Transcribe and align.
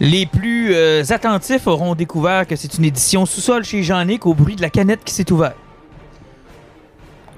Les 0.00 0.24
plus 0.24 0.74
euh, 0.74 1.02
attentifs 1.10 1.66
auront 1.66 1.94
découvert 1.94 2.46
que 2.46 2.56
c'est 2.56 2.78
une 2.78 2.86
édition 2.86 3.26
sous-sol 3.26 3.64
chez 3.64 3.82
Jean-Nic 3.82 4.24
au 4.24 4.32
bruit 4.32 4.56
de 4.56 4.62
la 4.62 4.70
canette 4.70 5.04
qui 5.04 5.12
s'est 5.12 5.30
ouverte. 5.30 5.56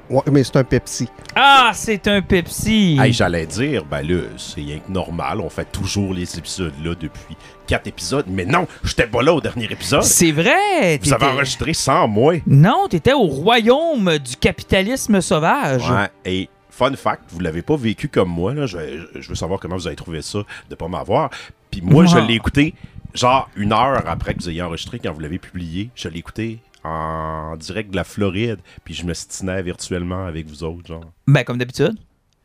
Ouais, 0.08 0.22
mais 0.30 0.44
c'est 0.44 0.56
un 0.56 0.64
Pepsi. 0.64 1.08
Ah, 1.34 1.72
c'est 1.74 2.06
un 2.06 2.20
Pepsi. 2.20 2.98
Hey, 3.00 3.12
j'allais 3.12 3.46
dire, 3.46 3.84
ben 3.84 4.02
là, 4.02 4.20
c'est 4.36 4.60
rien 4.60 4.78
que 4.78 4.92
normal, 4.92 5.40
on 5.40 5.48
fait 5.48 5.64
toujours 5.72 6.12
les 6.12 6.38
épisodes 6.38 6.74
là 6.84 6.94
depuis 6.94 7.36
quatre 7.66 7.86
épisodes, 7.86 8.26
mais 8.28 8.44
non, 8.44 8.66
j'étais 8.84 9.06
pas 9.06 9.22
là 9.22 9.32
au 9.32 9.40
dernier 9.40 9.64
épisode. 9.64 10.02
C'est 10.02 10.32
vrai. 10.32 10.98
Vous 11.02 11.12
avez 11.12 11.26
enregistré 11.26 11.72
sans 11.72 12.06
moi. 12.06 12.34
Non, 12.46 12.86
t'étais 12.88 13.14
au 13.14 13.26
royaume 13.26 14.18
du 14.18 14.36
capitalisme 14.36 15.20
sauvage. 15.20 15.88
Ouais, 15.90 16.10
et 16.26 16.48
fun 16.72 16.94
fact, 16.96 17.22
vous 17.28 17.38
l'avez 17.40 17.62
pas 17.62 17.76
vécu 17.76 18.08
comme 18.08 18.30
moi, 18.30 18.52
là. 18.54 18.66
Je, 18.66 18.78
je 19.14 19.28
veux 19.28 19.34
savoir 19.36 19.60
comment 19.60 19.76
vous 19.76 19.86
avez 19.86 19.94
trouvé 19.96 20.22
ça 20.22 20.40
de 20.70 20.74
pas 20.74 20.88
m'avoir. 20.88 21.30
Puis 21.70 21.80
moi, 21.82 22.06
je 22.06 22.18
l'ai 22.18 22.34
écouté 22.34 22.74
genre 23.14 23.48
une 23.56 23.72
heure 23.72 24.02
après 24.08 24.34
que 24.34 24.40
vous 24.40 24.48
ayez 24.48 24.62
enregistré, 24.62 24.98
quand 24.98 25.12
vous 25.12 25.20
l'avez 25.20 25.38
publié. 25.38 25.90
Je 25.94 26.08
l'ai 26.08 26.18
écouté 26.18 26.58
en 26.84 27.54
direct 27.58 27.90
de 27.90 27.96
la 27.96 28.04
Floride, 28.04 28.58
puis 28.84 28.94
je 28.94 29.04
me 29.04 29.14
stinais 29.14 29.62
virtuellement 29.62 30.24
avec 30.26 30.46
vous 30.48 30.64
autres, 30.64 30.86
genre. 30.88 31.04
Ben, 31.28 31.44
comme 31.44 31.58
d'habitude. 31.58 31.94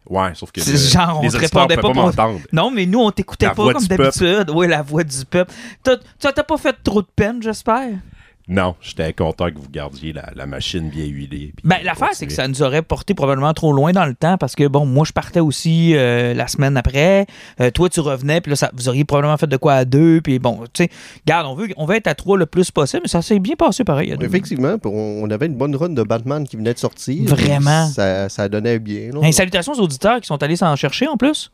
Ouais, 0.10 0.34
sauf 0.36 0.52
que 0.52 0.62
C'est 0.62 0.72
le- 0.74 0.78
genre, 0.78 1.20
on 1.20 1.24
les 1.24 1.30
te 1.30 1.36
auditeurs 1.38 1.62
répondait 1.64 1.76
pouvaient 1.82 1.94
pas 1.94 2.12
pour-. 2.28 2.40
Non, 2.54 2.70
mais 2.72 2.86
nous, 2.86 3.00
on 3.00 3.12
t'écoutait 3.12 3.48
pas 3.50 3.74
comme 3.74 3.86
d'habitude. 3.88 4.50
Oui, 4.54 4.68
la 4.68 4.82
voix 4.82 5.04
du 5.04 5.26
peuple. 5.26 5.52
T'as 5.84 5.98
t'as 6.20 6.44
pas 6.44 6.58
fait 6.58 6.76
trop 6.84 7.02
de 7.02 7.08
peine, 7.16 7.42
j'espère? 7.42 7.90
Non, 8.50 8.76
j'étais 8.82 9.12
content 9.12 9.48
que 9.50 9.58
vous 9.58 9.70
gardiez 9.70 10.14
la, 10.14 10.30
la 10.36 10.46
machine 10.46 10.90
bien 10.90 11.06
huilée. 11.06 11.54
Ben, 11.66 11.78
l'affaire, 11.84 12.10
c'est 12.14 12.28
que 12.28 12.32
ça 12.34 12.48
nous 12.48 12.62
aurait 12.62 12.82
porté 12.82 13.14
probablement 13.14 13.54
trop 13.54 13.74
loin 13.74 13.92
dans 13.92 14.06
le 14.06 14.16
temps 14.16 14.38
parce 14.38 14.56
que, 14.56 14.68
bon, 14.68 14.86
moi, 14.86 15.04
je 15.06 15.12
partais 15.12 15.42
aussi 15.42 15.96
euh, 15.96 16.34
la 16.34 16.48
semaine 16.48 16.78
après. 16.78 17.26
Euh, 17.60 17.72
toi, 17.72 17.90
tu 17.90 18.00
revenais, 18.00 18.40
puis 18.40 18.52
là, 18.52 18.56
ça, 18.56 18.72
vous 18.74 18.88
auriez 18.88 19.04
probablement 19.04 19.36
fait 19.38 19.48
de 19.48 19.58
quoi 19.58 19.74
à 19.74 19.86
deux. 19.86 20.22
Puis 20.22 20.40
bon, 20.40 20.62
tu 20.74 20.84
sais, 20.86 20.90
garde, 21.26 21.46
on 21.48 21.56
veut, 21.56 21.68
on 21.76 21.86
veut 21.86 21.96
être 21.96 22.08
à 22.08 22.16
trois 22.16 22.38
le 22.38 22.46
plus 22.46 22.72
possible, 22.72 23.02
mais 23.04 23.10
ça 23.10 23.22
s'est 23.22 23.40
bien 23.40 23.56
passé 23.56 23.84
pareil. 23.84 24.14
à 24.14 24.16
deux. 24.16 24.26
Effectivement, 24.26 24.76
on 24.86 25.08
on 25.28 25.30
avait 25.30 25.48
une 25.48 25.56
bonne 25.56 25.76
run 25.76 25.90
de 25.90 26.04
Batman 26.04 26.48
qui 26.48 26.56
venait 26.56 26.74
de 26.74 26.80
sortir. 26.80 27.28
Vraiment. 27.28 27.88
Ça, 27.88 28.30
ça 28.30 28.48
donnait 28.48 28.80
bien. 28.80 29.10
là. 29.14 29.22
Hey, 29.24 29.34
salutations 29.34 29.74
aux 29.74 29.80
auditeurs 29.82 30.22
qui 30.22 30.28
sont 30.28 30.42
allés 30.42 30.56
s'en 30.56 30.76
chercher 30.76 31.08
en 31.08 31.18
plus. 31.18 31.52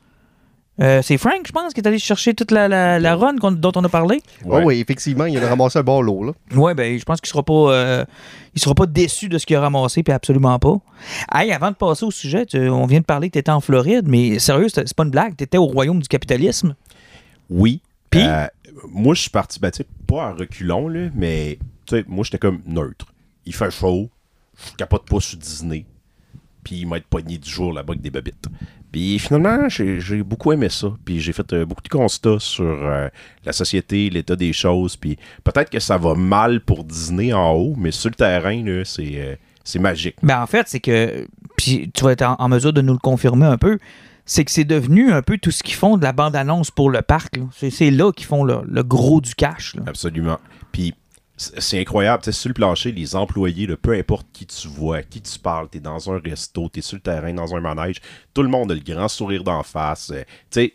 Euh, 0.81 1.03
c'est 1.03 1.17
Frank, 1.19 1.41
je 1.45 1.51
pense, 1.51 1.71
qui 1.73 1.81
est 1.81 1.87
allé 1.87 1.99
chercher 1.99 2.33
toute 2.33 2.49
la, 2.49 2.67
la, 2.67 2.99
la 2.99 3.15
run 3.15 3.33
dont 3.35 3.71
on 3.75 3.83
a 3.83 3.89
parlé. 3.89 4.21
Ah 4.51 4.59
oui, 4.63 4.79
effectivement, 4.79 5.25
il 5.25 5.37
a 5.37 5.47
ramassé 5.47 5.77
un 5.77 5.83
bon 5.83 6.01
lot. 6.01 6.23
Là. 6.23 6.31
Ouais, 6.55 6.73
ben, 6.73 6.97
je 6.97 7.03
pense 7.05 7.21
qu'il 7.21 7.29
sera 7.29 7.43
pas, 7.43 7.53
euh, 7.53 8.05
il 8.55 8.61
sera 8.61 8.73
pas 8.73 8.87
déçu 8.87 9.29
de 9.29 9.37
ce 9.37 9.45
qu'il 9.45 9.55
a 9.55 9.61
ramassé, 9.61 10.01
puis 10.01 10.11
absolument 10.11 10.57
pas. 10.57 10.77
Hey, 11.31 11.51
avant 11.51 11.69
de 11.69 11.75
passer 11.75 12.05
au 12.05 12.11
sujet, 12.11 12.47
tu- 12.47 12.69
on 12.69 12.87
vient 12.87 13.01
de 13.01 13.05
parler 13.05 13.27
que 13.29 13.33
tu 13.33 13.39
étais 13.39 13.51
en 13.51 13.61
Floride, 13.61 14.07
mais 14.07 14.39
sérieux, 14.39 14.67
c'est 14.67 14.91
pas 14.95 15.03
une 15.03 15.11
blague, 15.11 15.35
tu 15.37 15.43
étais 15.43 15.59
au 15.59 15.65
royaume 15.67 16.01
du 16.01 16.07
capitalisme. 16.07 16.75
Oui. 17.51 17.81
Puis? 18.09 18.21
Euh, 18.23 18.47
moi, 18.91 19.13
je 19.13 19.21
suis 19.21 19.29
parti, 19.29 19.59
ben, 19.59 19.71
pas 20.07 20.29
en 20.31 20.33
reculons, 20.35 20.87
là, 20.87 21.09
mais 21.13 21.59
tu 21.85 21.97
sais, 21.97 22.05
moi, 22.07 22.23
j'étais 22.23 22.39
comme 22.39 22.61
neutre. 22.65 23.05
Il 23.45 23.53
fait 23.53 23.69
chaud, 23.69 24.09
je 24.57 24.75
capote 24.75 25.05
pas 25.07 25.19
sur 25.19 25.37
Disney, 25.37 25.85
puis 26.63 26.77
il 26.77 26.87
m'a 26.87 26.97
été 26.97 27.05
pogné 27.09 27.37
du 27.37 27.47
jour 27.49 27.71
là-bas 27.73 27.91
avec 27.91 28.01
des 28.01 28.09
babites. 28.09 28.47
Puis 28.93 29.17
finalement, 29.17 29.67
j'ai 29.69 30.21
beaucoup 30.21 30.51
aimé 30.53 30.69
ça. 30.69 30.93
Puis 31.03 31.19
j'ai 31.19 31.33
fait 31.33 31.51
euh, 31.51 31.65
beaucoup 31.65 31.81
de 31.81 31.89
constats 31.89 32.37
sur 32.39 32.63
euh, 32.63 33.09
la 33.43 33.51
société, 33.51 34.11
l'état 34.11 34.35
des 34.35 34.53
choses. 34.53 34.95
Puis 34.95 35.17
peut-être 35.43 35.71
que 35.71 35.79
ça 35.79 35.97
va 35.97 36.13
mal 36.13 36.61
pour 36.61 36.83
Disney 36.83 37.33
en 37.33 37.53
haut, 37.53 37.73
mais 37.75 37.89
sur 37.89 38.11
le 38.11 38.15
terrain, 38.15 38.83
c'est 38.85 39.13
euh, 39.15 39.35
c'est 39.63 39.79
magique. 39.79 40.15
Ben, 40.21 40.41
en 40.41 40.45
fait, 40.45 40.67
c'est 40.67 40.79
que, 40.79 41.25
puis 41.57 41.89
tu 41.91 42.03
vas 42.03 42.11
être 42.11 42.21
en, 42.21 42.35
en 42.37 42.49
mesure 42.49 42.71
de 42.71 42.81
nous 42.81 42.93
le 42.93 42.99
confirmer 42.99 43.47
un 43.47 43.57
peu, 43.57 43.79
c'est 44.25 44.45
que 44.45 44.51
c'est 44.51 44.63
devenu 44.63 45.11
un 45.11 45.23
peu 45.23 45.39
tout 45.39 45.51
ce 45.51 45.63
qu'ils 45.63 45.73
font 45.75 45.97
de 45.97 46.03
la 46.03 46.11
bande-annonce 46.11 46.69
pour 46.69 46.91
le 46.91 47.01
parc. 47.01 47.39
C'est 47.51 47.71
c'est 47.71 47.89
là 47.89 48.11
qu'ils 48.11 48.27
font 48.27 48.43
le, 48.43 48.59
le 48.67 48.83
gros 48.83 49.21
du 49.21 49.33
cash. 49.33 49.75
là. 49.75 49.81
Absolument. 49.87 50.37
Puis 50.71 50.93
c'est 51.35 51.79
incroyable, 51.79 52.23
tu 52.23 52.31
sais, 52.31 52.39
sur 52.39 52.49
le 52.49 52.53
plancher, 52.53 52.91
les 52.91 53.15
employés, 53.15 53.67
peu 53.75 53.93
importe 53.93 54.27
qui 54.33 54.45
tu 54.45 54.67
vois, 54.67 55.01
qui 55.01 55.21
tu 55.21 55.39
parles, 55.39 55.67
t'es 55.69 55.79
dans 55.79 56.11
un 56.11 56.19
resto, 56.19 56.69
t'es 56.69 56.81
sur 56.81 56.95
le 56.95 57.01
terrain, 57.01 57.33
dans 57.33 57.55
un 57.55 57.59
manège, 57.59 58.01
tout 58.33 58.43
le 58.43 58.49
monde 58.49 58.71
a 58.71 58.75
le 58.75 58.81
grand 58.81 59.07
sourire 59.07 59.43
d'en 59.43 59.63
face. 59.63 60.11
Euh, 60.11 60.23
tu 60.51 60.73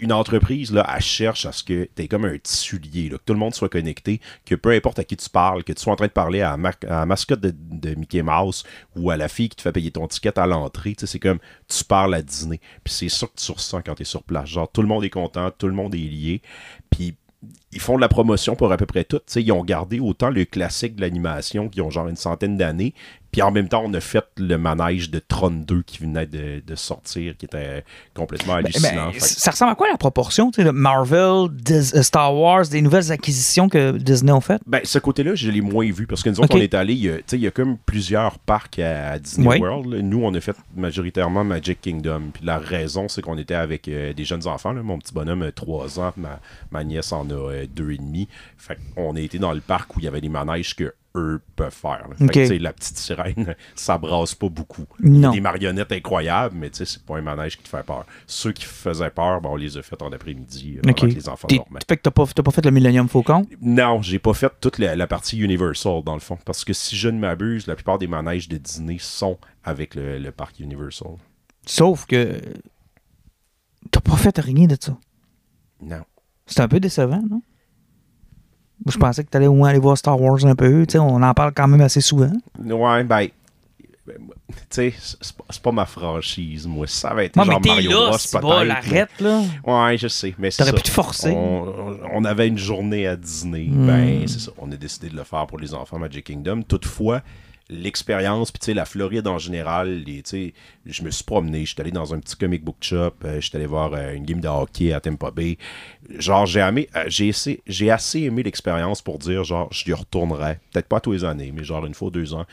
une 0.00 0.12
entreprise, 0.12 0.72
là, 0.72 0.86
elle 0.94 1.00
cherche 1.02 1.46
à 1.46 1.52
ce 1.52 1.62
que 1.62 1.88
tu 1.96 2.08
comme 2.08 2.24
un 2.24 2.36
tissu 2.38 2.78
lié, 2.78 3.08
que 3.08 3.16
tout 3.16 3.32
le 3.32 3.38
monde 3.38 3.54
soit 3.54 3.68
connecté, 3.68 4.20
que 4.44 4.54
peu 4.54 4.70
importe 4.70 4.98
à 4.98 5.04
qui 5.04 5.16
tu 5.16 5.30
parles, 5.30 5.64
que 5.64 5.72
tu 5.72 5.80
sois 5.80 5.92
en 5.92 5.96
train 5.96 6.08
de 6.08 6.12
parler 6.12 6.40
à 6.40 6.56
la, 6.82 7.06
mascotte 7.06 7.40
de, 7.40 7.94
Mickey 7.94 8.22
Mouse 8.22 8.64
ou 8.96 9.10
à 9.10 9.16
la 9.16 9.28
fille 9.28 9.48
qui 9.48 9.56
te 9.56 9.62
fait 9.62 9.72
payer 9.72 9.90
ton 9.90 10.06
ticket 10.06 10.38
à 10.38 10.46
l'entrée, 10.46 10.94
tu 10.94 11.06
c'est 11.06 11.18
comme 11.18 11.38
tu 11.68 11.84
parles 11.84 12.14
à 12.14 12.22
Disney. 12.22 12.60
Puis 12.82 12.92
c'est 12.92 13.08
ça 13.08 13.26
que 13.26 13.32
tu 13.36 13.52
ressens 13.52 13.82
quand 13.82 13.94
tu 13.94 14.02
es 14.02 14.04
sur 14.04 14.22
place. 14.22 14.48
Genre, 14.48 14.70
tout 14.70 14.82
le 14.82 14.88
monde 14.88 15.04
est 15.04 15.10
content, 15.10 15.50
tout 15.50 15.68
le 15.68 15.74
monde 15.74 15.94
est 15.94 15.98
lié. 15.98 16.42
Puis 16.90 17.16
ils 17.72 17.80
font 17.80 17.96
de 17.96 18.00
la 18.00 18.08
promotion 18.08 18.54
pour 18.54 18.70
à 18.72 18.76
peu 18.76 18.86
près 18.86 19.04
tout. 19.04 19.20
Ils 19.36 19.52
ont 19.52 19.64
gardé 19.64 20.00
autant 20.00 20.30
le 20.30 20.44
classique 20.44 20.96
de 20.96 21.00
l'animation 21.00 21.68
qui 21.68 21.80
ont 21.80 21.90
genre 21.90 22.08
une 22.08 22.16
centaine 22.16 22.56
d'années. 22.56 22.94
Puis 23.34 23.42
en 23.42 23.50
même 23.50 23.66
temps, 23.68 23.82
on 23.84 23.92
a 23.94 24.00
fait 24.00 24.24
le 24.36 24.56
manège 24.58 25.10
de 25.10 25.18
Tron 25.18 25.50
2 25.50 25.82
qui 25.82 25.98
venait 25.98 26.24
de, 26.26 26.62
de 26.64 26.74
sortir, 26.76 27.36
qui 27.36 27.46
était 27.46 27.82
complètement 28.14 28.52
Ben, 28.54 28.66
hallucinant. 28.66 29.10
ben, 29.10 29.18
ça 29.18 29.50
ressemble 29.50 29.72
à 29.72 29.74
quoi 29.74 29.88
la 29.90 29.96
proportion, 29.96 30.52
tu 30.52 30.60
sais, 30.62 30.64
de 30.64 30.70
Marvel, 30.70 31.48
Dis- 31.50 31.90
euh, 31.96 32.02
Star 32.02 32.32
Wars, 32.32 32.68
des 32.68 32.80
nouvelles 32.80 33.10
acquisitions 33.10 33.68
que 33.68 33.90
Disney 33.98 34.30
ont 34.30 34.40
faites? 34.40 34.62
Ben, 34.68 34.82
ce 34.84 35.00
côté-là, 35.00 35.34
je 35.34 35.50
l'ai 35.50 35.62
moins 35.62 35.90
vu 35.90 36.06
parce 36.06 36.22
que 36.22 36.30
nous 36.30 36.38
autres, 36.38 36.54
Ok. 36.54 36.60
on 36.60 36.62
est 36.62 36.74
allés, 36.74 36.92
il 36.94 37.00
y 37.04 37.08
a- 37.10 37.16
tu 37.16 37.22
sais, 37.26 37.36
il 37.36 37.42
y 37.42 37.48
a 37.48 37.50
comme 37.50 37.76
plusieurs 37.76 38.38
parcs 38.38 38.78
à, 38.78 39.18
Disney. 39.18 39.58
World. 39.58 39.92
Nous, 40.04 40.22
on 40.24 40.32
a 40.32 40.40
fait 40.40 40.54
majoritairement 40.76 41.42
Magic 41.42 41.80
Kingdom. 41.80 42.30
Puis 42.34 42.44
la 42.46 42.58
raison, 42.58 43.08
c'est 43.08 43.20
qu'on 43.20 43.36
était 43.36 43.54
avec 43.54 43.88
euh, 43.88 44.12
des 44.12 44.24
jeunes 44.24 44.46
enfants. 44.46 44.72
là. 44.72 44.84
Mon 44.84 45.00
petit 45.00 45.12
bonhomme 45.12 45.42
a 45.42 45.50
3 45.50 45.98
ans, 45.98 46.12
ma, 46.16 46.38
ma 46.70 46.84
nièce 46.84 47.10
en 47.10 47.28
a 47.30 47.32
euh, 47.34 47.66
deux 47.66 47.90
et 47.90 47.96
demi. 47.98 48.28
Fait 48.58 48.78
qu'on 48.94 49.16
a 49.16 49.20
été 49.20 49.40
dans 49.40 49.52
le 49.52 49.60
parc 49.60 49.96
où 49.96 49.98
il 49.98 50.04
y 50.04 50.08
avait 50.08 50.20
des 50.20 50.28
manèges 50.28 50.76
que 50.76 50.94
eux 51.16 51.40
peuvent 51.56 51.72
faire. 51.72 52.06
Fait 52.18 52.26
que, 52.48 52.62
la 52.62 52.72
petite 52.72 52.96
sirène, 52.98 53.54
ça 53.74 53.98
brasse 53.98 54.34
pas 54.34 54.48
beaucoup. 54.48 54.84
Il 55.02 55.14
y 55.14 55.18
a 55.18 55.28
Non. 55.28 55.30
des 55.32 55.40
marionnettes 55.40 55.92
incroyables, 55.92 56.56
mais 56.58 56.70
c'est 56.72 57.02
pas 57.04 57.18
un 57.18 57.22
manège 57.22 57.56
qui 57.56 57.62
te 57.62 57.68
fait 57.68 57.84
peur. 57.84 58.04
Ceux 58.26 58.52
qui 58.52 58.64
faisaient 58.64 59.10
peur, 59.10 59.40
ben, 59.40 59.50
on 59.50 59.56
les 59.56 59.76
a 59.76 59.82
fait 59.82 60.00
en 60.02 60.10
après-midi 60.12 60.78
euh, 60.84 61.06
les 61.06 61.28
enfants 61.28 61.46
dormaient. 61.48 61.80
Fait 61.88 61.96
que 61.96 62.02
t'as 62.02 62.10
pas, 62.10 62.24
pas 62.26 62.50
fait 62.50 62.64
le 62.64 62.70
Millennium 62.70 63.08
Faucon? 63.08 63.46
Non, 63.60 64.02
j'ai 64.02 64.18
pas 64.18 64.34
fait 64.34 64.52
toute 64.60 64.78
la, 64.78 64.96
la 64.96 65.06
partie 65.06 65.38
Universal 65.38 66.02
dans 66.04 66.14
le 66.14 66.20
fond. 66.20 66.38
Parce 66.44 66.64
que 66.64 66.72
si 66.72 66.96
je 66.96 67.08
ne 67.08 67.18
m'abuse, 67.18 67.66
la 67.66 67.74
plupart 67.76 67.98
des 67.98 68.06
manèges 68.08 68.48
de 68.48 68.56
Disney 68.56 68.96
sont 69.00 69.38
avec 69.62 69.94
le, 69.94 70.18
le 70.18 70.32
parc 70.32 70.58
Universal. 70.58 71.12
Sauf 71.66 72.06
que 72.06 72.40
t'as 73.90 74.00
pas 74.00 74.16
fait 74.16 74.38
rien 74.38 74.66
de 74.66 74.76
ça. 74.80 74.96
Non. 75.80 76.02
C'est 76.46 76.60
un 76.60 76.68
peu 76.68 76.80
décevant, 76.80 77.22
non? 77.30 77.42
Je 78.86 78.98
pensais 78.98 79.24
que 79.24 79.30
t'allais 79.30 79.46
au 79.46 79.54
moins 79.54 79.70
aller 79.70 79.78
voir 79.78 79.96
Star 79.96 80.20
Wars 80.20 80.44
un 80.44 80.54
peu. 80.54 80.86
tu 80.86 80.98
on 80.98 81.22
en 81.22 81.34
parle 81.34 81.52
quand 81.54 81.68
même 81.68 81.80
assez 81.80 82.00
souvent. 82.00 82.30
Ouais, 82.58 83.04
ben. 83.04 83.28
ben, 84.06 84.16
Tu 84.70 84.92
sais, 84.92 84.94
c'est 85.20 85.62
pas, 85.62 85.72
ma 85.72 85.86
franchise, 85.86 86.66
moi. 86.66 86.86
Ça 86.86 87.10
avait 87.10 87.26
été 87.26 87.38
Moi, 87.38 87.46
mais 87.46 87.52
genre 87.52 87.60
t'es 87.62 87.68
Mario 87.70 87.90
là, 87.90 88.08
Bros, 88.08 88.18
c'est 88.18 88.40
pas 88.40 88.58
mais- 88.60 88.64
l'arrête, 88.66 89.20
là. 89.20 89.40
Ouais, 89.64 89.96
je 89.96 90.08
sais, 90.08 90.34
mais 90.38 90.50
T'aurais 90.50 90.72
pu 90.72 90.82
te 90.82 90.90
forcer. 90.90 91.30
On, 91.30 91.96
on 92.12 92.24
avait 92.24 92.48
une 92.48 92.58
journée 92.58 93.06
à 93.06 93.16
Disney. 93.16 93.68
Hmm. 93.70 93.86
Ben, 93.86 94.28
c'est 94.28 94.40
ça. 94.40 94.52
On 94.58 94.70
a 94.70 94.76
décidé 94.76 95.08
de 95.08 95.16
le 95.16 95.24
faire 95.24 95.46
pour 95.46 95.58
les 95.58 95.72
enfants 95.72 95.98
Magic 95.98 96.26
Kingdom. 96.26 96.62
Toutefois, 96.62 97.22
l'expérience, 97.70 98.52
puis 98.52 98.60
tu 98.60 98.66
sais, 98.66 98.74
la 98.74 98.84
Floride 98.84 99.26
en 99.26 99.38
général, 99.38 100.02
tu 100.04 100.22
sais, 100.24 100.54
je 100.84 101.02
me 101.02 101.10
suis 101.10 101.24
promené, 101.24 101.64
j'étais 101.64 101.80
allé 101.80 101.90
dans 101.90 102.12
un 102.14 102.20
petit 102.20 102.36
comic 102.36 102.62
book 102.62 102.76
shop, 102.80 103.14
euh, 103.24 103.40
j'étais 103.40 103.56
allé 103.56 103.66
voir 103.66 103.94
euh, 103.94 104.12
une 104.12 104.24
game 104.24 104.40
de 104.40 104.48
hockey 104.48 104.92
à 104.92 105.00
Tampa 105.00 105.30
Bay. 105.30 105.56
Genre, 106.18 106.44
j'ai 106.46 106.60
aimé, 106.60 106.88
euh, 106.94 107.04
j'ai 107.06 107.30
assez, 107.30 107.62
j'ai 107.66 107.90
assez 107.90 108.20
aimé 108.20 108.42
l'expérience 108.42 109.00
pour 109.00 109.18
dire, 109.18 109.44
genre, 109.44 109.68
je 109.72 109.88
y 109.88 109.92
retournerais. 109.94 110.60
Peut-être 110.72 110.88
pas 110.88 111.00
tous 111.00 111.12
les 111.12 111.24
années, 111.24 111.52
mais 111.54 111.64
genre 111.64 111.86
une 111.86 111.94
fois, 111.94 112.10
deux 112.10 112.34
ans. 112.34 112.44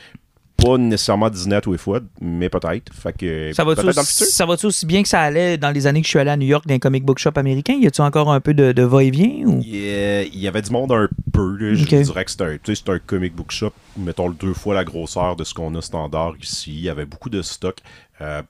Pas 0.62 0.78
nécessairement 0.78 1.28
Disney 1.28 1.56
à 1.56 1.60
tous 1.60 1.72
les 1.72 1.78
fois, 1.78 2.00
mais 2.20 2.48
peut-être. 2.48 2.92
Fait 2.94 3.12
que 3.12 3.52
Ça 3.52 3.64
va-tu 3.64 3.86
aussi, 3.86 4.42
va-tu 4.46 4.66
aussi 4.66 4.86
bien 4.86 5.02
que 5.02 5.08
ça 5.08 5.20
allait 5.20 5.58
dans 5.58 5.70
les 5.70 5.86
années 5.86 6.00
que 6.00 6.06
je 6.06 6.10
suis 6.10 6.18
allé 6.18 6.30
à 6.30 6.36
New 6.36 6.46
York 6.46 6.66
dans 6.66 6.74
un 6.74 6.78
comic 6.78 7.04
book 7.04 7.18
shop 7.18 7.32
américain? 7.36 7.74
Y 7.80 7.86
a-tu 7.86 8.00
encore 8.00 8.30
un 8.32 8.40
peu 8.40 8.54
de, 8.54 8.72
de 8.72 8.82
va-et-vient? 8.82 9.46
Ou... 9.46 9.60
Il 9.64 10.38
y 10.38 10.46
avait 10.46 10.62
du 10.62 10.70
monde 10.70 10.92
un 10.92 11.08
peu. 11.32 11.56
là. 11.56 11.74
Je 11.74 11.84
dirais 11.84 12.24
que 12.24 12.30
c'était 12.30 12.44
un, 12.44 12.58
c'est 12.64 12.88
un 12.88 12.98
comic 12.98 13.34
book 13.34 13.50
shop, 13.50 13.72
mettons 13.96 14.30
deux 14.30 14.54
fois 14.54 14.74
la 14.74 14.84
grosseur 14.84 15.36
de 15.36 15.44
ce 15.44 15.52
qu'on 15.54 15.74
a 15.74 15.82
standard 15.82 16.34
ici. 16.40 16.72
Il 16.72 16.80
y 16.80 16.88
avait 16.88 17.06
beaucoup 17.06 17.30
de 17.30 17.42
stock, 17.42 17.78
euh, 18.20 18.42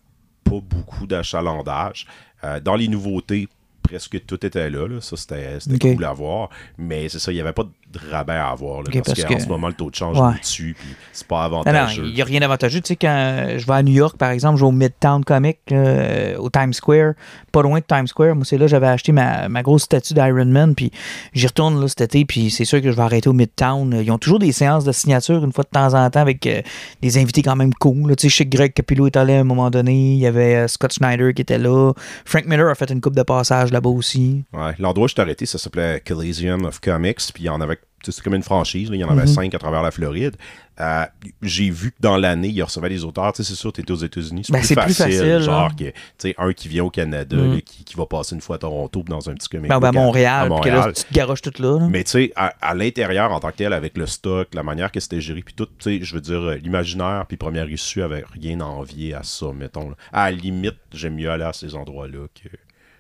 pas 0.45 0.61
beaucoup 0.61 1.07
d'achalandage. 1.07 2.07
Euh, 2.45 2.59
dans 2.61 2.75
les 2.75 2.89
nouveautés, 2.89 3.49
presque 3.93 4.25
tout 4.27 4.45
était 4.47 4.71
là. 4.71 4.87
là. 4.89 5.01
Ça, 5.01 5.17
c'était 5.17 5.59
cool 5.95 6.05
à 6.05 6.13
voir. 6.13 6.49
Mais 6.79 7.09
c'est 7.09 7.19
ça, 7.19 7.31
il 7.31 7.35
n'y 7.35 7.41
avait 7.41 7.53
pas 7.53 7.65
de 7.65 7.99
rabais 8.11 8.33
à 8.33 8.49
avoir. 8.49 8.79
là, 8.83 8.89
parce 8.93 9.07
parce 9.09 9.25
qu'en 9.25 9.35
que- 9.37 9.43
ce 9.43 9.49
moment, 9.49 9.69
le 9.69 9.75
taux 9.75 9.91
de 9.91 9.95
change 9.95 10.19
Ouais. 10.19 10.35
est 10.37 10.41
dessus. 10.41 10.75
Puis 10.79 10.89
c'est 11.13 11.27
pas 11.27 11.45
avantageux. 11.45 12.05
il 12.07 12.15
n'y 12.15 12.23
a 12.23 12.25
rien 12.25 12.41
d'avantageux. 12.41 12.81
Tu 12.81 12.89
sais, 12.89 12.97
quand 12.97 13.47
je 13.59 13.67
vais 13.67 13.73
à 13.75 13.83
New 13.83 13.93
York, 13.93 14.17
par 14.17 14.31
exemple, 14.31 14.57
je 14.57 14.63
vais 14.65 14.69
au 14.69 14.73
Midtown 14.73 15.25
Comic, 15.25 15.59
euh, 15.73 16.37
au 16.39 16.49
Times 16.49 16.73
Square, 16.73 17.13
pas 17.53 17.63
loin 17.63 17.81
de 17.81 17.85
Times 17.85 18.07
Square. 18.07 18.35
Moi, 18.35 18.45
c'est 18.47 18.57
là 18.57 18.65
que 18.65 18.71
j'avais 18.71 18.87
acheté 18.87 19.13
ma, 19.13 19.49
ma 19.51 19.63
grosse 19.63 19.83
statue 19.83 20.15
d'Iron 20.15 20.47
Man, 20.47 20.75
puis 20.75 20.91
j'y 21.35 21.47
retourne 21.47 21.81
là, 21.81 21.87
cet 21.89 22.01
été, 22.01 22.25
puis 22.25 22.51
c'est 22.51 22.65
sûr 22.65 22.81
que 22.81 22.91
je 22.91 22.97
vais 22.97 23.03
arrêter 23.03 23.29
au 23.29 23.35
Midtown. 23.35 24.01
Ils 24.03 24.11
ont 24.11 24.19
toujours 24.19 24.39
des 24.39 24.53
séances 24.53 24.85
de 24.85 24.93
signature 24.93 25.45
une 25.45 25.53
fois 25.53 25.65
de 25.65 25.69
temps 25.69 25.93
en 25.95 26.09
temps 26.09 26.21
avec 26.21 26.47
euh, 26.47 26.63
des 27.03 27.19
invités 27.19 27.43
quand 27.43 27.57
même 27.57 27.75
cool. 27.75 28.09
là. 28.09 28.17
Tu 28.17 28.23
sais, 28.23 28.29
je 28.31 28.37
sais 28.39 28.45
que 28.47 28.57
Greg 28.57 28.73
Capillo 28.73 29.07
est 29.07 29.17
allé 29.17 29.35
à 29.35 29.41
un 29.41 29.45
moment 29.45 29.71
donné, 29.71 29.93
il 30.15 30.19
y 30.19 30.27
avait 30.27 30.55
euh, 30.57 30.69
Scott 30.69 30.93
Snyder 30.95 31.35
qui 31.35 31.43
était 31.43 31.59
là, 31.59 31.93
Frank 32.25 32.47
Miller 32.47 32.69
a 32.71 32.75
fait 32.75 32.91
une 32.91 33.01
coupe 33.03 33.17
de 33.17 33.23
passage 33.23 33.71
là-bas 33.83 33.97
aussi. 33.97 34.45
Ouais, 34.53 34.75
L'endroit 34.79 35.05
où 35.05 35.09
je 35.09 35.15
t'ai 35.15 35.23
arrêté, 35.23 35.47
ça 35.47 35.59
s'appelait 35.59 36.01
Calazian 36.05 36.63
of 36.65 36.81
Comics, 36.81 37.19
puis 37.35 37.45
il 37.45 37.47
y 37.47 37.49
en 37.49 37.61
avait, 37.61 37.79
tu 38.03 38.11
c'est 38.13 38.23
comme 38.23 38.35
une 38.35 38.43
franchise, 38.43 38.91
là, 38.91 38.97
il 38.97 39.01
y 39.01 39.05
en 39.05 39.11
avait 39.11 39.23
Mhm. 39.23 39.27
cinq 39.29 39.55
à 39.55 39.59
travers 39.59 39.83
la 39.83 39.91
Floride. 39.91 40.37
Euh, 40.81 41.05
J'ai 41.43 41.69
vu 41.71 41.91
que 41.91 41.97
dans 42.01 42.17
l'année, 42.17 42.49
il 42.49 42.63
recevait 42.63 42.89
des 42.89 43.05
auteurs, 43.05 43.33
tu 43.35 43.43
sais, 43.45 43.49
c'est 43.51 43.59
sûr, 43.59 43.73
t'étais 43.73 43.93
aux 43.93 43.97
États-Unis, 43.97 44.43
c'est 44.45 44.53
Ben, 44.53 44.59
plus, 44.61 44.67
c'est 44.69 44.75
plus 44.77 44.95
facile, 44.95 45.39
genre 45.41 45.77
que, 45.77 45.85
tu 45.85 45.93
sais, 46.19 46.35
un 46.39 46.53
qui 46.55 46.67
vient 46.67 46.83
au 46.85 46.91
Canada, 46.91 47.37
Mhm. 47.37 47.55
là, 47.55 47.61
qui, 47.61 47.85
qui 47.85 47.95
va 47.95 48.07
passer 48.07 48.35
une 48.35 48.41
fois 48.41 48.57
à 48.57 48.59
Toronto, 48.59 49.05
dans 49.07 49.29
un 49.29 49.35
petit 49.35 49.49
comic 49.51 49.69
Ben, 49.69 49.79
ben, 49.79 49.89
à 49.89 49.93
Montréal, 49.93 50.41
à 50.41 50.45
que 50.47 50.69
là, 50.69 50.77
Montréal. 50.77 50.93
tu 50.97 51.05
te 51.05 51.13
garoches 51.15 51.43
tout 51.43 51.53
là. 51.63 51.79
Mais 51.91 52.03
tu 52.05 52.11
sais, 52.13 52.33
à, 52.37 52.55
à 52.63 52.75
l'intérieur, 52.75 53.31
en 53.33 53.39
tant 53.39 53.51
que 53.51 53.57
tel, 53.57 53.73
avec 53.75 53.97
le 53.99 54.07
stock, 54.07 54.49
la 54.55 54.63
manière 54.63 54.91
que 54.91 54.99
c'était 54.99 55.21
géré, 55.21 55.43
puis 55.43 55.55
tout, 55.55 55.67
tu 55.67 55.73
sais, 55.81 55.99
je 56.03 56.15
veux 56.15 56.23
dire, 56.23 56.41
euh, 56.41 56.55
l'imaginaire, 56.57 57.27
puis 57.29 57.37
première 57.37 57.69
issue 57.69 58.03
avait 58.03 58.25
rien 58.33 58.61
à 58.61 58.65
envier 58.65 59.15
à 59.15 59.23
ça, 59.23 59.53
mettons. 59.55 59.91
là. 59.91 59.97
À 60.13 60.31
la 60.31 60.37
limite, 60.37 60.77
j'aime 60.93 61.15
mieux 61.17 61.31
aller 61.31 61.45
à 61.45 61.53
ces 61.53 61.75
endroits-là 61.75 62.27
que 62.35 62.49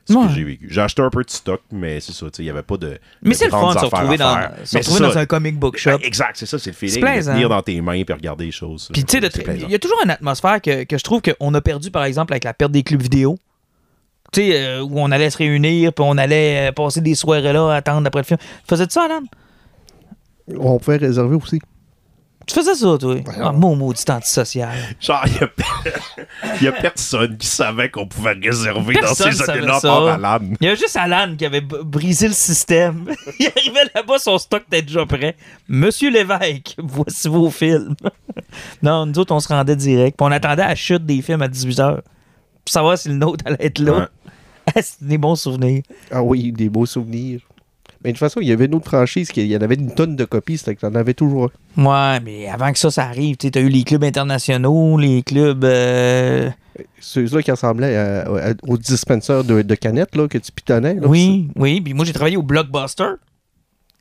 ce 0.04 0.14
Ouais. 0.14 0.26
que 0.26 0.32
j'ai 0.34 0.44
vécu. 0.44 0.66
J'ai 0.70 0.80
acheté 0.80 1.00
un 1.02 1.10
peu 1.10 1.22
de 1.22 1.30
stock, 1.30 1.60
mais 1.70 2.00
c'est 2.00 2.12
ça, 2.12 2.26
tu 2.26 2.36
sais, 2.38 2.42
il 2.42 2.46
n'y 2.46 2.50
avait 2.50 2.62
pas 2.62 2.76
de. 2.76 2.98
Mais 3.22 3.34
c'est 3.34 3.44
le 3.46 3.50
fun 3.52 3.72
de 3.74 3.78
se 3.78 3.84
retrouver, 3.84 4.16
dans, 4.16 4.36
se 4.64 4.78
retrouver 4.78 5.00
dans 5.00 5.18
un 5.18 5.26
comic 5.26 5.58
book 5.58 5.76
shop. 5.78 5.90
Ben, 5.92 6.00
exact, 6.02 6.36
c'est 6.36 6.46
ça, 6.46 6.58
c'est 6.58 6.70
le 6.70 6.76
feeling. 6.76 7.00
de 7.04 7.22
tenir 7.24 7.48
dans 7.48 7.62
tes 7.62 7.80
mains 7.80 8.02
regarder 8.08 8.46
les 8.46 8.50
choses. 8.52 8.88
Puis 8.92 9.04
tu 9.04 9.12
sais, 9.12 9.20
de- 9.20 9.30
C'est 9.32 9.42
plaisant. 9.42 9.66
il 9.68 9.72
y 9.72 9.74
a 9.74 9.78
toujours 9.78 9.98
une 10.04 10.10
atmosphère 10.10 10.60
que, 10.60 10.84
que 10.84 10.98
je 10.98 11.04
trouve 11.04 11.20
qu'on 11.22 11.54
a 11.54 11.60
perdu, 11.60 11.90
par 11.90 12.04
exemple, 12.04 12.32
avec 12.32 12.44
la 12.44 12.52
perte 12.54 12.72
des 12.72 12.82
clubs 12.82 13.00
vidéo. 13.02 13.38
Tu 14.32 14.40
sais, 14.40 14.56
euh, 14.64 14.80
où 14.82 14.98
on 14.98 15.10
allait 15.12 15.28
se 15.30 15.38
réunir, 15.38 15.92
puis 15.92 16.04
on 16.08 16.16
allait 16.18 16.70
euh, 16.70 16.72
passer 16.72 17.00
des 17.00 17.14
soirées 17.14 17.52
là, 17.52 17.70
attendre 17.74 18.06
après 18.06 18.22
le 18.22 18.26
film. 18.26 18.38
Tu 18.40 18.46
faisais 18.68 18.86
ça, 18.88 19.04
Alan? 19.04 19.20
On 20.58 20.78
pouvait 20.78 20.96
réserver 20.96 21.36
aussi. 21.36 21.60
Tu 22.46 22.54
faisais 22.54 22.74
ça, 22.74 22.98
toi? 22.98 23.16
Ah, 23.40 23.52
mon 23.52 23.76
maudit 23.76 24.04
antisocial. 24.08 24.70
Genre, 25.00 25.24
il 25.26 26.62
n'y 26.62 26.68
a, 26.68 26.72
personne 26.72 27.36
qui 27.36 27.46
savait 27.46 27.90
qu'on 27.90 28.06
pouvait 28.06 28.32
réserver 28.32 28.94
Personne 28.94 29.30
dans 29.30 29.32
ces 29.32 29.80
ça. 29.80 29.88
par 29.88 30.02
malade. 30.04 30.56
Il 30.60 30.66
y 30.66 30.70
a 30.70 30.74
juste 30.74 30.96
Alan 30.96 31.34
qui 31.36 31.46
avait 31.46 31.60
brisé 31.60 32.28
le 32.28 32.34
système. 32.34 33.06
il 33.38 33.46
arrivait 33.46 33.90
là-bas, 33.94 34.18
son 34.18 34.38
stock 34.38 34.64
était 34.66 34.82
déjà 34.82 35.06
prêt. 35.06 35.36
Monsieur 35.68 36.10
Lévesque, 36.10 36.74
voici 36.78 37.28
vos 37.28 37.50
films. 37.50 37.94
non, 38.82 39.06
nous 39.06 39.18
autres, 39.18 39.34
on 39.34 39.40
se 39.40 39.48
rendait 39.48 39.76
direct. 39.76 40.16
Puis 40.16 40.26
on 40.26 40.32
attendait 40.32 40.62
à 40.62 40.68
la 40.68 40.74
chute 40.74 41.06
des 41.06 41.22
films 41.22 41.42
à 41.42 41.48
18h. 41.48 42.00
Pour 42.64 42.72
savoir 42.72 42.98
si 42.98 43.08
le 43.08 43.14
nôtre 43.14 43.44
allait 43.46 43.66
être 43.66 43.78
là. 43.78 44.08
C'est 44.76 45.02
des 45.02 45.18
bons 45.18 45.36
souvenirs. 45.36 45.82
Ah 46.10 46.22
oui, 46.22 46.52
des 46.52 46.68
beaux 46.68 46.86
souvenirs. 46.86 47.40
Mais 48.04 48.10
de 48.10 48.16
toute 48.16 48.20
façon, 48.20 48.40
il 48.40 48.48
y 48.48 48.52
avait 48.52 48.64
une 48.66 48.74
autre 48.74 48.86
franchise 48.88 49.30
qui 49.30 49.40
il 49.42 49.46
y 49.46 49.56
en 49.56 49.60
avait 49.60 49.76
une 49.76 49.94
tonne 49.94 50.16
de 50.16 50.24
copies, 50.24 50.58
c'était 50.58 50.74
que 50.74 50.80
t'en 50.80 50.94
avais 50.94 51.14
toujours 51.14 51.50
un. 51.76 51.82
Ouais, 51.82 52.20
mais 52.20 52.48
avant 52.48 52.72
que 52.72 52.78
ça, 52.78 52.90
ça 52.90 53.04
arrive, 53.04 53.36
tu 53.36 53.50
as 53.54 53.60
eu 53.60 53.68
les 53.68 53.84
clubs 53.84 54.02
internationaux, 54.04 54.98
les 54.98 55.22
clubs. 55.22 55.64
euh, 55.64 56.50
Ceux-là 57.00 57.42
qui 57.42 57.50
ressemblaient 57.50 57.96
à- 57.96 58.20
à- 58.22 58.52
aux 58.66 58.78
dispenseurs 58.78 59.44
de, 59.44 59.62
de 59.62 59.74
canettes 59.74 60.16
là, 60.16 60.26
que 60.26 60.38
tu 60.38 60.50
pitonnais. 60.52 60.94
là. 60.94 61.06
Oui, 61.06 61.48
oui. 61.56 61.80
Puis 61.80 61.94
moi, 61.94 62.04
j'ai 62.04 62.12
travaillé 62.12 62.36
au 62.36 62.42
Blockbuster. 62.42 63.12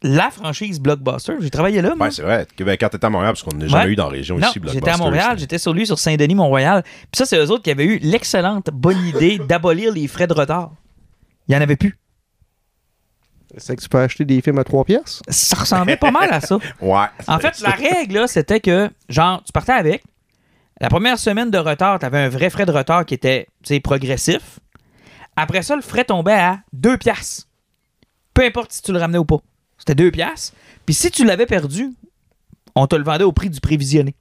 La 0.03 0.31
franchise 0.31 0.79
Blockbuster. 0.79 1.33
J'ai 1.41 1.51
travaillé 1.51 1.79
là. 1.81 1.93
Ouais, 1.99 2.09
c'est 2.09 2.23
vrai. 2.23 2.47
Que, 2.57 2.63
ben, 2.63 2.75
quand 2.79 2.89
t'étais 2.89 3.05
à 3.05 3.09
Montréal, 3.11 3.33
parce 3.33 3.43
qu'on 3.43 3.55
n'a 3.55 3.67
jamais 3.67 3.83
Ouais. 3.85 3.91
eu 3.91 3.95
dans 3.95 4.05
la 4.05 4.13
région 4.13 4.39
Non, 4.39 4.47
ici, 4.47 4.53
j'étais 4.63 4.77
à 4.77 4.81
Blockbuster, 4.81 5.03
Montréal, 5.03 5.37
j'étais 5.37 5.59
sur 5.59 5.73
lui 5.73 5.85
sur 5.85 5.99
Saint-Denis, 5.99 6.33
Mont-Royal. 6.33 6.81
Puis 6.83 7.17
ça, 7.19 7.25
c'est 7.25 7.37
eux 7.37 7.51
autres 7.51 7.61
qui 7.61 7.69
avaient 7.69 7.85
eu 7.85 7.99
l'excellente 8.01 8.69
bonne 8.73 8.97
idée 9.05 9.37
d'abolir 9.47 9.93
les 9.93 10.07
frais 10.07 10.25
de 10.25 10.33
retard. 10.33 10.71
Il 11.47 11.51
n'y 11.51 11.57
en 11.57 11.61
avait 11.61 11.75
plus. 11.75 11.95
C'est 13.57 13.75
que 13.75 13.81
tu 13.81 13.89
peux 13.89 13.99
acheter 13.99 14.23
des 14.23 14.41
films 14.41 14.59
à 14.59 14.63
3 14.63 14.85
pièces. 14.85 15.21
Ça 15.27 15.57
ressemblait 15.57 15.97
pas 15.97 16.11
mal 16.11 16.31
à 16.31 16.39
ça. 16.39 16.57
Ouais. 16.81 17.05
En 17.27 17.39
fait, 17.39 17.59
la 17.59 17.71
règle, 17.71 18.15
là, 18.15 18.27
c'était 18.27 18.59
que, 18.59 18.89
genre, 19.09 19.43
tu 19.43 19.51
partais 19.51 19.73
avec. 19.73 20.03
La 20.79 20.89
première 20.89 21.19
semaine 21.19 21.51
de 21.51 21.57
retard, 21.57 21.99
tu 21.99 22.05
avais 22.05 22.19
un 22.19 22.29
vrai 22.29 22.49
frais 22.49 22.65
de 22.65 22.71
retard 22.71 23.05
qui 23.05 23.13
était, 23.13 23.47
progressif. 23.83 24.59
Après 25.35 25.61
ça, 25.61 25.75
le 25.75 25.81
frais 25.81 26.05
tombait 26.05 26.33
à 26.33 26.59
2 26.73 26.97
piastres. 26.97 27.47
Peu 28.33 28.43
importe 28.43 28.71
si 28.71 28.81
tu 28.81 28.91
le 28.91 28.99
ramenais 28.99 29.17
ou 29.17 29.25
pas. 29.25 29.39
C'était 29.77 29.95
2 29.95 30.11
piastres. 30.11 30.55
Puis 30.85 30.95
si 30.95 31.11
tu 31.11 31.25
l'avais 31.25 31.45
perdu, 31.45 31.91
on 32.75 32.87
te 32.87 32.95
le 32.95 33.03
vendait 33.03 33.23
au 33.23 33.31
prix 33.31 33.49
du 33.49 33.59
prévisionné. 33.59 34.15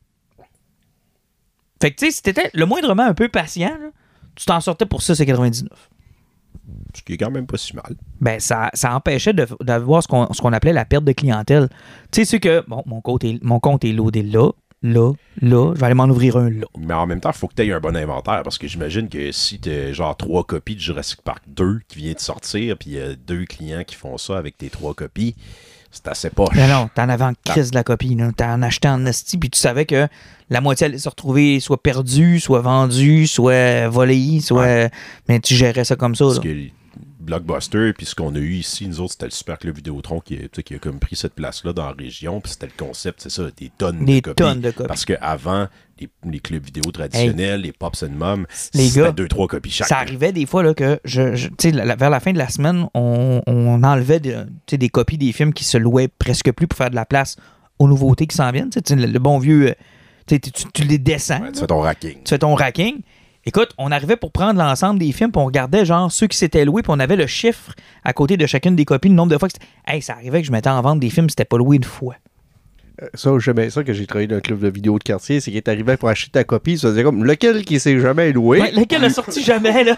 Fait 1.81 1.93
que, 1.93 1.97
tu 1.97 2.06
sais, 2.06 2.12
si 2.12 2.23
t'étais 2.23 2.50
le 2.53 2.67
moindrement 2.67 3.05
un 3.05 3.15
peu 3.15 3.29
patient, 3.29 3.77
là, 3.81 3.88
tu 4.35 4.44
t'en 4.44 4.61
sortais 4.61 4.87
pour 4.87 5.00
6,99. 5.00 5.67
Ce 6.94 7.02
qui 7.02 7.14
est 7.14 7.17
quand 7.17 7.31
même 7.31 7.46
pas 7.46 7.56
si 7.56 7.75
mal. 7.75 7.94
ben 8.20 8.40
ça, 8.40 8.70
ça 8.75 8.94
empêchait 8.94 9.32
d'avoir 9.61 10.02
ce 10.02 10.08
qu'on 10.08 10.32
ce 10.32 10.40
qu'on 10.40 10.52
appelait 10.52 10.72
la 10.72 10.84
perte 10.84 11.05
de 11.05 11.12
clientèle. 11.12 11.69
Tu 12.11 12.20
sais, 12.20 12.25
c'est 12.25 12.40
que, 12.40 12.64
bon, 12.67 12.82
mon 12.87 13.00
compte 13.00 13.25
est, 13.25 13.43
mon 13.43 13.61
compte 13.61 13.84
est 13.84 13.93
loadé 13.93 14.22
là, 14.22 14.50
là, 14.82 15.12
là, 15.40 15.72
je 15.75 15.81
vais 15.81 15.87
aller 15.87 15.94
m'en 15.94 16.05
ouvrir 16.05 16.37
un 16.37 16.50
là. 16.50 16.67
Mais 16.78 16.94
en 16.94 17.06
même 17.06 17.20
temps, 17.20 17.31
il 17.31 17.38
faut 17.38 17.49
que 17.49 17.55
tu 17.55 17.62
aies 17.62 17.72
un 17.72 17.81
bon 17.81 17.96
inventaire 17.96 18.43
parce 18.43 18.58
que 18.58 18.67
j'imagine 18.67 19.08
que 19.08 19.32
si 19.32 19.61
tu 19.61 19.94
genre 19.94 20.17
trois 20.17 20.44
copies 20.44 20.75
de 20.75 20.81
Jurassic 20.81 21.22
Park 21.22 21.43
2 21.49 21.81
qui 21.88 21.99
vient 21.99 22.12
de 22.12 22.19
sortir, 22.19 22.76
puis 22.78 22.90
il 22.90 22.96
y 22.96 23.00
a 23.00 23.14
deux 23.14 23.44
clients 23.44 23.84
qui 23.84 23.96
font 23.96 24.17
ça 24.19 24.38
avec 24.38 24.56
tes 24.56 24.70
trois 24.70 24.94
copies, 24.94 25.37
c'est 25.90 26.08
assez 26.08 26.31
poche. 26.31 26.54
Mais 26.54 26.69
non, 26.69 26.88
t'en 26.94 27.08
avais 27.08 27.25
en 27.25 27.32
crise 27.44 27.70
de 27.70 27.75
la 27.76 27.84
copie. 27.84 28.16
T'en 28.37 28.62
achetais 28.62 28.88
en 28.88 29.04
esti, 29.06 29.38
puis 29.38 29.50
tu 29.50 29.58
savais 29.58 29.87
que 29.87 30.06
la 30.48 30.60
moitié 30.60 30.87
allait 30.87 30.98
se 30.98 31.08
retrouver 31.08 31.60
soit 31.60 31.82
perdue, 31.82 32.40
soit 32.40 32.60
vendue, 32.60 33.26
soit 33.26 33.88
volée, 33.88 34.40
soit. 34.40 34.88
Mais 35.28 35.40
tu 35.40 35.54
gérais 35.54 35.84
ça 35.84 35.96
comme 35.96 36.14
ça, 36.14 36.25
Parce 36.25 36.37
là. 36.37 36.42
que 36.42 36.48
Blockbuster, 37.20 37.92
puis 37.92 38.06
ce 38.06 38.14
qu'on 38.14 38.34
a 38.34 38.38
eu 38.38 38.54
ici, 38.54 38.88
nous 38.88 39.00
autres, 39.00 39.12
c'était 39.12 39.26
le 39.26 39.31
Super 39.31 39.58
Club 39.58 39.76
Vidéotron 39.76 40.20
qui, 40.20 40.38
qui 40.64 40.75
a 40.75 40.78
comme 40.78 40.98
pris 40.98 41.16
cette 41.16 41.34
place-là 41.34 41.72
dans 41.72 41.87
la 41.87 41.92
région, 41.92 42.40
puis 42.40 42.52
c'était 42.52 42.66
le 42.66 42.72
concept, 42.76 43.20
c'est 43.22 43.31
ça, 43.31 43.44
des 43.56 43.70
tonnes 43.76 44.04
Des 44.04 44.16
de 44.16 44.20
copies. 44.26 44.37
tonnes 44.42 44.60
de 44.60 44.70
copies. 44.70 44.88
Parce 44.88 45.04
qu'avant, 45.04 45.69
les, 46.00 46.08
les 46.24 46.41
clubs 46.41 46.65
vidéo 46.65 46.91
traditionnels, 46.91 47.60
les 47.60 47.72
Pops 47.72 48.03
and 48.03 48.10
Mom, 48.17 48.46
c'était 48.50 49.12
deux, 49.12 49.29
trois 49.29 49.46
copies 49.46 49.70
chaque. 49.70 49.88
Ça 49.88 49.98
arrivait 49.98 50.32
des 50.32 50.46
fois 50.46 50.62
là, 50.62 50.74
que, 50.74 50.98
je, 51.05 51.34
je- 51.36 51.48
la- 51.70 51.84
la- 51.84 51.96
vers 51.96 52.10
la 52.10 52.20
fin 52.20 52.32
de 52.32 52.38
la 52.38 52.48
semaine, 52.48 52.86
on, 52.94 53.43
on 53.46 53.82
enlevait 53.82 54.20
de- 54.20 54.46
des 54.70 54.88
copies 54.88 55.19
des 55.19 55.32
films 55.32 55.53
qui 55.53 55.65
se 55.65 55.76
louaient 55.79 56.08
presque 56.08 56.50
plus 56.53 56.67
pour 56.67 56.76
faire 56.79 56.91
de 56.91 56.94
la 56.96 57.05
place 57.06 57.36
aux 57.79 57.86
nouveautés 57.86 58.26
qui 58.26 58.36
s'en 58.36 58.50
viennent. 58.50 58.70
Le, 58.91 59.06
le 59.06 59.19
bon 59.19 59.38
vieux, 59.38 59.69
euh, 60.31 60.38
tu, 60.72 60.84
les 60.84 60.98
descends. 60.98 61.41
Ouais, 61.43 61.53
tu 61.53 61.60
fais 61.60 61.67
ton 61.67 61.81
racking. 61.81 62.15
tu 62.24 62.29
fais 62.31 62.38
ton 62.38 62.55
racking. 62.55 63.00
Écoute, 63.47 63.70
on 63.79 63.91
arrivait 63.91 64.17
pour 64.17 64.32
prendre 64.32 64.59
l'ensemble 64.59 64.99
des 64.99 65.13
films, 65.13 65.32
puis 65.32 65.41
on 65.41 65.47
regardait 65.47 65.85
genre 65.87 66.13
ceux 66.13 66.27
qui 66.27 66.37
s'étaient 66.37 66.65
loués, 66.65 66.82
puis 66.82 66.93
on 66.94 67.01
avait 67.01 67.17
le 67.17 67.27
chiffre 67.27 67.73
à 68.05 68.13
côté 68.13 68.37
de 68.37 68.47
chacune 68.47 68.77
des 68.77 68.85
copies, 68.85 69.09
le 69.09 69.15
nombre 69.15 69.32
de 69.32 69.39
fois 69.39 69.49
que 69.49 69.55
c'était. 69.55 69.67
Hey, 69.87 70.03
ça 70.03 70.13
arrivait 70.15 70.43
que 70.43 70.47
je 70.47 70.53
mettais 70.53 70.69
en 70.69 70.81
vente 70.82 71.01
des 71.01 71.09
films, 71.09 71.31
c'était 71.31 71.47
pas 71.47 71.56
loué 71.56 71.77
une 71.77 71.85
fois. 71.85 72.17
Euh, 73.03 73.06
Ça, 73.15 73.31
ça 73.70 73.82
que 73.85 73.93
j'ai 73.94 74.06
travaillé 74.06 74.27
dans 74.27 74.37
un 74.37 74.41
club 74.41 74.61
de 74.61 74.69
vidéo 74.69 74.99
de 74.99 75.05
quartier, 75.05 75.41
c'est 75.41 75.51
qu'il 75.51 75.56
est 75.56 75.69
arrivé 75.69 75.97
pour 75.97 76.11
acheter 76.11 76.31
ta 76.31 76.44
copie, 76.44 76.77
ça 76.77 76.89
faisait 76.89 77.03
comme 77.03 77.25
lequel 77.25 77.65
qui 77.65 77.81
s'est 77.81 77.99
jamais 77.99 78.32
loué? 78.32 78.61
Ouais, 78.61 78.73
lequel 78.73 79.05
a 79.05 79.11
sorti 79.11 79.43
jamais, 79.43 79.85
là? 79.85 79.97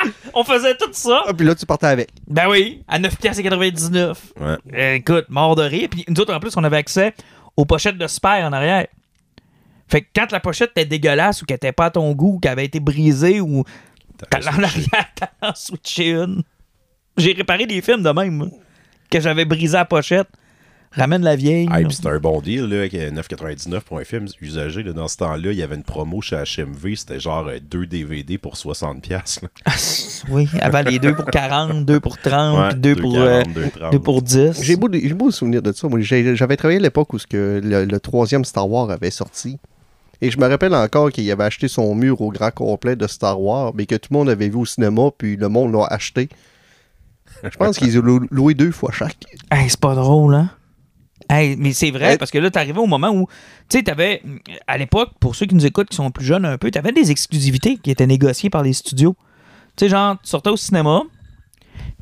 on 0.34 0.42
faisait 0.42 0.74
tout 0.76 0.88
ça. 0.92 1.24
Ah, 1.26 1.34
puis 1.34 1.46
là, 1.46 1.54
tu 1.54 1.66
partais 1.66 1.86
avec. 1.86 2.08
Ben 2.26 2.48
oui, 2.48 2.82
à 2.88 2.98
9,99$. 2.98 4.16
Ouais. 4.40 4.56
Euh, 4.74 4.94
écoute, 4.94 5.26
mort 5.28 5.56
de 5.56 5.62
rire. 5.62 5.88
Puis 5.90 6.04
nous 6.08 6.20
autres, 6.20 6.34
en 6.34 6.40
plus, 6.40 6.56
on 6.56 6.64
avait 6.64 6.78
accès 6.78 7.14
aux 7.56 7.64
pochettes 7.64 7.98
de 7.98 8.06
Spare 8.06 8.44
en 8.44 8.52
arrière. 8.52 8.86
Fait 9.92 10.00
que 10.00 10.06
quand 10.16 10.32
la 10.32 10.40
pochette 10.40 10.70
était 10.70 10.86
dégueulasse 10.86 11.42
ou 11.42 11.44
qu'elle 11.44 11.56
était 11.56 11.70
pas 11.70 11.84
à 11.84 11.90
ton 11.90 12.10
goût, 12.12 12.36
ou 12.36 12.38
qu'elle 12.38 12.52
avait 12.52 12.64
été 12.64 12.80
brisée 12.80 13.42
ou 13.42 13.62
t'allais 14.30 14.48
en 14.48 14.62
arrière, 14.62 15.06
t'allais 15.14 15.32
en 15.42 15.54
switcher 15.54 16.12
une. 16.12 16.42
J'ai 17.18 17.34
réparé 17.34 17.66
des 17.66 17.82
films 17.82 18.02
de 18.02 18.08
même, 18.08 18.32
moi, 18.32 18.46
que 19.10 19.20
j'avais 19.20 19.44
brisé 19.44 19.74
la 19.76 19.84
pochette. 19.84 20.28
Ramène 20.92 21.20
la 21.22 21.36
vieille. 21.36 21.68
Ah, 21.70 21.80
et 21.80 21.82
là. 21.82 21.88
puis 21.88 21.96
c'était 21.96 22.08
un 22.08 22.18
bon 22.18 22.40
deal, 22.40 22.64
là, 22.64 22.78
avec 22.78 22.94
9,99 22.94 23.80
pour 23.80 23.98
un 23.98 24.04
film 24.04 24.28
usagé. 24.40 24.82
Là, 24.82 24.94
dans 24.94 25.08
ce 25.08 25.18
temps-là, 25.18 25.52
il 25.52 25.58
y 25.58 25.62
avait 25.62 25.74
une 25.76 25.82
promo 25.82 26.22
chez 26.22 26.36
HMV, 26.36 26.94
c'était 26.96 27.20
genre 27.20 27.48
euh, 27.48 27.58
deux 27.60 27.84
DVD 27.84 28.38
pour 28.38 28.54
60$. 28.54 29.00
piastres, 29.02 29.44
là. 29.44 29.72
oui, 30.30 30.48
avant 30.62 30.80
les 30.80 30.98
deux 30.98 31.14
pour 31.14 31.26
40, 31.26 31.84
deux 31.84 32.00
pour 32.00 32.16
30, 32.16 32.58
Ouais, 32.58 32.68
puis 32.70 32.80
deux, 32.80 32.96
pour, 32.96 33.18
euh, 33.18 33.42
2,40, 33.42 33.52
2,30. 33.78 33.90
deux 33.92 33.98
pour 33.98 34.22
10. 34.22 34.62
J'ai 34.62 34.76
beau, 34.76 34.88
j'ai 34.90 35.12
beau 35.12 35.30
souvenir 35.30 35.60
de 35.60 35.70
ça. 35.72 35.86
J'avais 36.00 36.56
travaillé 36.56 36.78
à 36.78 36.82
l'époque 36.82 37.12
où 37.12 37.18
ce 37.18 37.26
que 37.26 37.60
le, 37.62 37.84
le 37.84 38.00
troisième 38.00 38.46
Star 38.46 38.66
Wars 38.70 38.90
avait 38.90 39.10
sorti. 39.10 39.58
Et 40.24 40.30
je 40.30 40.38
me 40.38 40.46
rappelle 40.46 40.72
encore 40.74 41.10
qu'il 41.10 41.28
avait 41.32 41.42
acheté 41.44 41.66
son 41.68 41.94
mur 41.96 42.20
au 42.20 42.30
grand 42.30 42.52
complet 42.52 42.94
de 42.96 43.06
Star 43.08 43.40
Wars, 43.40 43.72
mais 43.74 43.86
que 43.86 43.96
tout 43.96 44.08
le 44.12 44.16
monde 44.18 44.30
avait 44.30 44.48
vu 44.48 44.56
au 44.56 44.64
cinéma, 44.64 45.10
puis 45.18 45.36
le 45.36 45.48
monde 45.48 45.72
l'a 45.74 45.84
acheté. 45.86 46.28
Je 47.42 47.56
pense 47.56 47.76
qu'ils 47.76 47.98
ont 47.98 48.02
lou- 48.02 48.28
loué 48.30 48.54
deux 48.54 48.70
fois 48.70 48.92
chaque. 48.92 49.16
Hey, 49.50 49.68
c'est 49.68 49.80
pas 49.80 49.94
drôle, 49.96 50.34
hein? 50.36 50.50
Hey, 51.28 51.56
mais 51.58 51.72
c'est 51.72 51.90
vrai, 51.90 52.18
parce 52.18 52.30
que 52.30 52.38
là, 52.38 52.50
t'arrivais 52.50 52.78
au 52.78 52.86
moment 52.86 53.10
où, 53.10 53.26
tu 53.68 53.78
sais, 53.78 53.82
t'avais, 53.84 54.22
à 54.68 54.78
l'époque, 54.78 55.10
pour 55.18 55.34
ceux 55.34 55.46
qui 55.46 55.54
nous 55.56 55.66
écoutent, 55.66 55.88
qui 55.88 55.96
sont 55.96 56.10
plus 56.10 56.24
jeunes 56.24 56.44
un 56.44 56.56
peu, 56.58 56.70
t'avais 56.70 56.92
des 56.92 57.10
exclusivités 57.10 57.78
qui 57.78 57.90
étaient 57.90 58.06
négociées 58.06 58.50
par 58.50 58.62
les 58.62 58.72
studios. 58.74 59.16
Tu 59.76 59.84
sais, 59.84 59.88
genre, 59.88 60.16
tu 60.22 60.28
sortais 60.28 60.50
au 60.50 60.56
cinéma, 60.56 61.02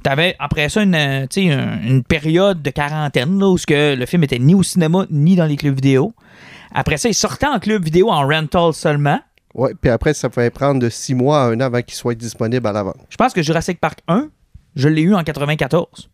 t'avais 0.03 0.37
après 0.39 0.69
ça 0.69 0.83
une, 0.83 0.95
euh, 0.95 1.27
une 1.37 2.03
période 2.03 2.61
de 2.61 2.71
quarantaine, 2.71 3.39
là, 3.39 3.49
où 3.49 3.57
ce 3.57 3.67
que 3.67 3.95
le 3.95 4.05
film 4.07 4.25
était 4.25 4.39
ni 4.39 4.55
au 4.55 4.63
cinéma, 4.63 5.07
ni 5.11 5.37
dans 5.37 5.47
les 5.47 5.57
clubs 5.57 5.75
vidéo. 5.75 6.13
Après 6.75 6.97
ça, 6.97 7.09
il 7.09 7.15
sortait 7.15 7.47
en 7.47 7.59
club 7.59 7.83
vidéo 7.85 8.11
en 8.11 8.27
rental 8.27 8.73
seulement. 8.73 9.21
Ouais, 9.55 9.73
puis 9.81 9.91
après, 9.91 10.15
ça 10.15 10.29
pouvait 10.31 10.51
prendre 10.51 10.81
de 10.81 10.89
six 10.89 11.15
mois 11.15 11.43
à 11.43 11.47
un 11.47 11.57
an 11.57 11.65
avant 11.65 11.83
qu'il 11.83 11.95
soit 11.95 12.15
disponible 12.15 12.67
à 12.67 12.73
la 12.73 12.83
vente. 12.85 12.97
Je 13.09 13.17
pense 13.17 13.33
que 13.33 13.43
Jurassic 13.43 13.81
Park 13.81 13.99
1, 14.07 14.29
je 14.77 14.89
l'ai 14.89 15.03
eu 15.03 15.15
en 15.15 15.25
94. 15.25 16.09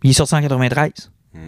Puis 0.00 0.08
il 0.08 0.10
est 0.10 0.14
sorti 0.14 0.34
en 0.36 0.40
93. 0.40 0.92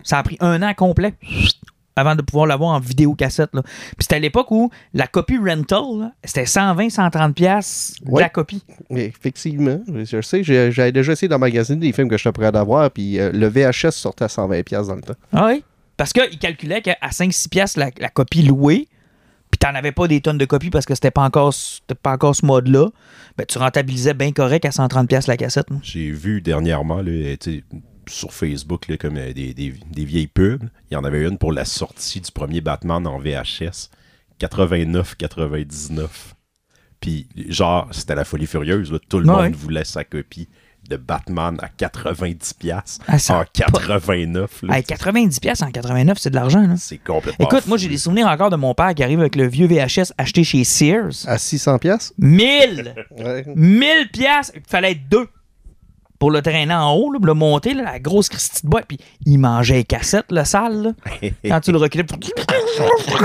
Ça 0.02 0.18
a 0.18 0.23
pris 0.25 0.37
un 0.40 0.61
an 0.62 0.75
complet 0.75 1.14
avant 1.99 2.16
de 2.16 2.23
pouvoir 2.23 2.47
l'avoir 2.47 2.71
en 2.75 2.80
vidéocassette. 2.80 3.50
Là. 3.54 3.62
Puis 3.62 3.95
c'était 4.00 4.16
à 4.16 4.18
l'époque 4.18 4.50
où 4.50 4.71
la 4.95 5.06
copie 5.06 5.38
rental, 5.38 6.12
c'était 6.25 6.45
120-130$ 6.45 7.33
piastres 7.35 8.02
de 8.04 8.11
Ouais. 8.11 8.23
la 8.23 8.28
copie. 8.28 8.62
Mais 8.90 9.04
effectivement, 9.06 9.80
je 9.88 10.21
sais, 10.21 10.42
j'ai- 10.42 10.73
j'avais 10.73 10.90
déjà 10.92 11.12
essayé 11.12 11.28
d'emmagasiner 11.28 11.78
des 11.87 11.92
films 11.92 12.09
que 12.09 12.18
je 12.18 12.25
te 12.25 12.28
prêt 12.30 12.50
d'avoir, 12.50 12.90
puis 12.90 13.21
euh, 13.21 13.30
le 13.33 13.47
VHS 13.47 13.92
sortait 13.92 14.25
à 14.25 14.28
120$ 14.28 14.64
piastres 14.64 14.88
dans 14.88 14.97
le 14.97 15.02
temps. 15.02 15.14
Ah 15.33 15.47
oui? 15.47 15.62
Parce 15.96 16.12
qu'il 16.12 16.38
calculait 16.38 16.82
qu'à 16.82 16.96
5-6$ 17.02 17.48
piastres 17.48 17.78
la, 17.78 17.90
la 17.98 18.08
copie 18.08 18.42
louée, 18.42 18.88
puis 19.50 19.58
t'en 19.58 19.74
avais 19.74 19.92
pas 19.92 20.08
des 20.08 20.20
tonnes 20.20 20.38
de 20.38 20.44
copies 20.44 20.70
parce 20.70 20.84
que 20.86 20.94
c'était 20.94 21.10
pas 21.10 21.22
encore, 21.22 21.54
pas 22.02 22.12
encore 22.12 22.34
ce 22.36 22.44
mode-là, 22.44 22.88
ben, 23.38 23.46
tu 23.46 23.58
rentabilisais 23.58 24.12
bien 24.14 24.32
correct 24.32 24.64
à 24.64 24.70
130$ 24.70 25.06
piastres 25.06 25.30
la 25.30 25.36
cassette. 25.36 25.66
J'ai 25.82 26.10
vu 26.10 26.40
dernièrement 26.42 27.00
là, 27.00 27.34
sais, 27.40 27.62
sur 28.08 28.32
Facebook 28.32 28.88
là, 28.88 28.96
comme 28.96 29.16
euh, 29.16 29.32
des, 29.32 29.54
des- 29.54 29.74
des 29.90 30.04
vieilles 30.04 30.26
pubs. 30.26 30.62
Il 30.90 30.94
y 30.94 30.96
en 30.96 31.04
avait 31.04 31.26
une 31.26 31.38
pour 31.38 31.52
la 31.52 31.64
sortie 31.64 32.20
du 32.20 32.30
premier 32.30 32.60
Batman 32.60 33.06
en 33.06 33.18
VHS. 33.18 33.90
89-99. 34.38 36.06
Puis, 37.00 37.28
genre, 37.48 37.88
c'était 37.92 38.14
la 38.14 38.24
folie 38.24 38.46
furieuse. 38.46 38.90
là. 38.92 38.98
Tout 39.08 39.18
le 39.20 39.26
Ouais, 39.28 39.44
monde 39.48 39.54
voulait 39.54 39.84
sa 39.84 40.04
copie 40.04 40.48
de 40.88 40.96
Batman 40.96 41.56
à 41.62 41.68
90$ 41.68 42.54
piastres 42.58 43.04
Ah, 43.08 43.14
en 43.14 43.34
a 43.34 43.38
pas- 43.38 43.44
89. 43.52 44.62
là. 44.62 44.76
Hey, 44.78 44.82
90$ 44.84 45.40
piastres 45.40 45.64
en 45.64 45.70
89$, 45.70 46.18
c'est 46.18 46.30
de 46.30 46.34
l'argent. 46.34 46.66
là. 46.66 46.74
C'est 46.76 46.98
complètement 46.98 47.46
Écoute, 47.46 47.66
moi, 47.66 47.76
j'ai 47.78 47.88
des 47.88 47.98
souvenirs 47.98 48.26
encore 48.28 48.50
de 48.50 48.56
mon 48.56 48.74
père 48.74 48.94
qui 48.94 49.02
arrive 49.02 49.20
avec 49.20 49.36
le 49.36 49.46
vieux 49.46 49.66
VHS 49.66 50.12
acheté 50.18 50.44
chez 50.44 50.64
Sears. 50.64 51.12
À 51.26 51.36
600$? 51.38 51.78
piastres? 51.78 52.12
1000! 52.18 52.94
Ouais. 53.16 53.44
1000 53.54 54.08
piastres! 54.12 54.52
Il 54.56 54.62
fallait 54.68 54.92
être 54.92 55.08
deux 55.08 55.26
pour 56.18 56.30
le 56.30 56.40
traîner 56.42 56.73
en 56.75 56.92
haut, 56.94 57.12
là, 57.12 57.18
pour 57.18 57.26
le 57.26 57.35
monter, 57.35 57.75
là, 57.75 57.82
la 57.85 57.99
grosse 57.99 58.28
Christie 58.28 58.64
de 58.64 58.70
bois. 58.70 58.82
Puis 58.87 58.99
il 59.25 59.38
mangeait 59.38 59.75
les 59.76 59.85
cassettes, 59.85 60.30
le 60.30 60.44
sale. 60.44 60.82
là. 60.82 60.92
Quand 61.49 61.61
tu 61.61 61.73
le 61.73 61.78
reculais, 61.78 62.04
tu 62.04 62.14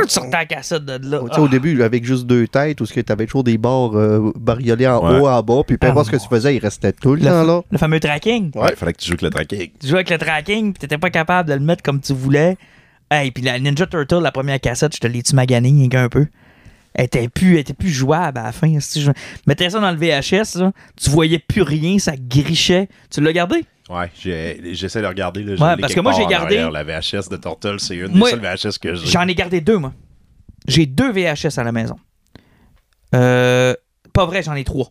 sortais 0.07 0.29
la 0.31 0.45
cassette 0.45 0.85
de 0.85 1.09
là. 1.09 1.19
Tu 1.29 1.33
sais, 1.35 1.39
au 1.41 1.47
début, 1.47 1.81
avec 1.83 2.03
juste 2.05 2.25
deux 2.25 2.47
têtes, 2.47 2.81
où 2.81 2.85
tu 2.85 3.03
avais 3.09 3.25
toujours 3.25 3.43
des 3.43 3.57
barres 3.57 3.95
euh, 3.97 4.31
bariolées 4.39 4.87
en 4.87 5.01
Ouais. 5.01 5.19
haut, 5.19 5.27
en 5.27 5.41
bas, 5.41 5.61
puis 5.65 5.77
peu 5.77 5.87
Ah, 5.87 5.91
importe 5.91 6.07
ce 6.07 6.11
que 6.11 6.17
tu 6.21 6.27
faisais, 6.27 6.55
il 6.55 6.59
restait 6.59 6.91
tout 6.93 7.15
le 7.15 7.21
le, 7.21 7.25
temps 7.27 7.43
là. 7.43 7.61
le 7.71 7.77
fameux 7.77 7.99
tracking. 7.99 8.51
Ouais, 8.55 8.75
fallait 8.75 8.93
que 8.93 8.99
tu 8.99 9.07
joues 9.07 9.13
avec 9.13 9.21
le 9.23 9.29
tracking. 9.29 9.69
Tu 9.79 9.87
jouais 9.87 9.95
avec 9.99 10.09
le 10.09 10.17
tracking, 10.17 10.73
puis 10.73 10.79
t'étais 10.79 10.97
pas 10.97 11.09
capable 11.09 11.49
de 11.49 11.53
le 11.55 11.59
mettre 11.61 11.83
comme 11.83 11.99
tu 12.01 12.13
voulais. 12.13 12.57
Hey, 13.09 13.31
puis 13.31 13.43
la 13.43 13.59
Ninja 13.59 13.85
Turtle, 13.87 14.19
la 14.21 14.31
première 14.31 14.59
cassette, 14.59 14.95
je 14.95 14.99
te 14.99 15.07
l'ai-tu 15.07 15.35
magané 15.35 15.89
qu'un 15.89 16.07
peu? 16.07 16.27
Elle 16.93 17.05
était 17.05 17.29
plus, 17.29 17.53
elle 17.53 17.59
était 17.59 17.73
plus 17.73 17.89
jouable 17.89 18.37
à 18.39 18.43
la 18.43 18.51
fin. 18.51 18.79
Si 18.79 19.01
je 19.01 19.11
mettais 19.47 19.69
ça 19.69 19.79
dans 19.79 19.91
le 19.91 19.97
VHS, 19.97 20.59
là, 20.59 20.71
tu 21.01 21.09
voyais 21.09 21.39
plus 21.39 21.61
rien, 21.61 21.97
ça 21.99 22.13
grichait. 22.17 22.89
Tu 23.09 23.21
l'as 23.21 23.31
gardé? 23.33 23.63
Ouais, 23.89 24.09
j'essaie 24.73 25.01
de 25.01 25.07
regarder. 25.07 25.43
Là, 25.43 25.51
Ouais, 25.53 25.81
parce 25.81 25.93
que 25.93 25.99
moi, 26.01 26.11
j'ai 26.13 26.25
gardé- 26.25 26.57
arrière, 26.57 26.71
La 26.71 26.83
VHS 26.83 27.29
de 27.29 27.37
Turtle, 27.37 27.79
c'est 27.79 27.95
une 27.95 28.13
Moi, 28.15 28.29
des 28.31 28.37
seules 28.41 28.71
VHS 28.73 28.77
que 28.79 28.95
j'ai. 28.95 29.05
J'en 29.07 29.27
ai 29.27 29.35
gardé 29.35 29.61
deux, 29.61 29.77
moi. 29.77 29.93
J'ai 30.67 30.85
deux 30.85 31.11
VHS 31.11 31.57
à 31.57 31.63
la 31.63 31.71
maison. 31.71 31.95
Euh, 33.15 33.73
pas 34.13 34.25
vrai, 34.25 34.43
j'en 34.43 34.53
ai 34.55 34.63
trois. 34.63 34.89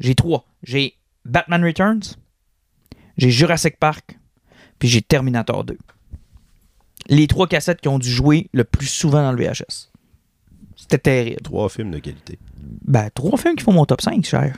J'ai 0.00 0.14
trois. 0.14 0.44
J'ai 0.62 0.94
Batman 1.24 1.64
Returns, 1.64 2.00
j'ai 3.16 3.30
Jurassic 3.30 3.78
Park, 3.78 4.18
puis 4.78 4.88
j'ai 4.88 5.00
Terminator 5.02 5.64
2. 5.64 5.78
Les 7.08 7.26
trois 7.26 7.46
cassettes 7.46 7.80
qui 7.80 7.88
ont 7.88 7.98
dû 7.98 8.10
jouer 8.10 8.48
le 8.52 8.64
plus 8.64 8.86
souvent 8.86 9.22
dans 9.22 9.32
le 9.32 9.42
VHS. 9.42 9.90
C'était 10.92 11.24
terrible. 11.24 11.40
Trois 11.42 11.70
films 11.70 11.90
de 11.90 11.98
qualité. 11.98 12.38
Ben, 12.84 13.08
trois 13.14 13.38
films 13.38 13.56
qui 13.56 13.64
font 13.64 13.72
mon 13.72 13.86
top 13.86 14.02
5, 14.02 14.24
cher. 14.26 14.54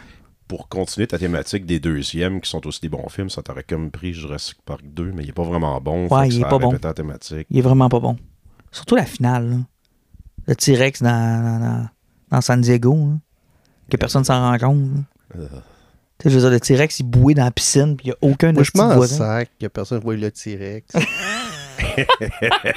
Pour 0.48 0.68
continuer 0.68 1.06
ta 1.06 1.16
thématique 1.16 1.64
des 1.64 1.78
deuxièmes, 1.78 2.40
qui 2.40 2.50
sont 2.50 2.66
aussi 2.66 2.80
des 2.80 2.88
bons 2.88 3.08
films, 3.08 3.30
ça 3.30 3.40
t'aurait 3.42 3.62
comme 3.62 3.92
pris 3.92 4.12
Jurassic 4.12 4.58
Park 4.64 4.82
2, 4.82 5.12
mais 5.14 5.22
il 5.22 5.28
est 5.28 5.32
pas 5.32 5.44
vraiment 5.44 5.80
bon. 5.80 6.08
Ouais, 6.08 6.28
il 6.28 6.40
est 6.40 6.48
pas 6.48 6.58
bon. 6.58 6.76
la 6.82 6.92
thématique. 6.92 7.46
Il 7.50 7.58
est 7.58 7.62
vraiment 7.62 7.88
pas 7.88 8.00
bon. 8.00 8.16
Surtout 8.72 8.96
la 8.96 9.06
finale, 9.06 9.48
là. 9.48 9.56
Le 10.48 10.56
T-Rex 10.56 11.02
dans, 11.02 11.88
dans, 12.30 12.40
San 12.40 12.60
Diego, 12.60 12.94
là. 12.94 13.18
que 13.88 13.96
personne 13.96 14.24
s'en 14.24 14.40
rend 14.40 14.58
compte. 14.58 14.88
Euh. 15.36 15.46
Tu 16.18 16.24
sais, 16.24 16.30
je 16.30 16.34
veux 16.34 16.40
dire, 16.40 16.50
le 16.50 16.60
T-Rex, 16.60 16.98
il 16.98 17.04
bouait 17.04 17.34
dans 17.34 17.44
la 17.44 17.50
piscine, 17.52 17.96
puis 17.96 18.08
il 18.08 18.10
n'y 18.10 18.12
a 18.12 18.32
aucun 18.32 18.52
Moi, 18.52 18.64
je 18.64 18.72
de 18.72 18.94
voisin. 18.94 19.16
sac 19.16 19.50
que 19.58 19.66
personne 19.68 20.00
voit 20.00 20.16
le 20.16 20.30
T-Rex. 20.30 20.94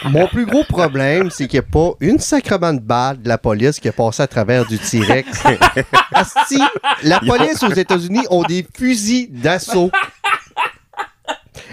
Mon 0.05 0.27
plus 0.27 0.45
gros 0.45 0.63
problème, 0.63 1.29
c'est 1.29 1.47
qu'il 1.47 1.59
n'y 1.59 1.65
a 1.65 1.69
pas 1.71 1.93
une 1.99 2.19
sacrement 2.19 2.73
de 2.73 2.79
balle 2.79 3.21
de 3.21 3.27
la 3.27 3.37
police 3.37 3.79
qui 3.79 3.87
est 3.87 3.91
passée 3.91 4.23
à 4.23 4.27
travers 4.27 4.65
du 4.65 4.77
T-Rex. 4.77 5.43
Asti, 6.13 6.61
la 7.03 7.19
police 7.19 7.61
aux 7.63 7.73
États-Unis 7.73 8.25
ont 8.29 8.43
des 8.43 8.65
fusils 8.75 9.29
d'assaut. 9.31 9.91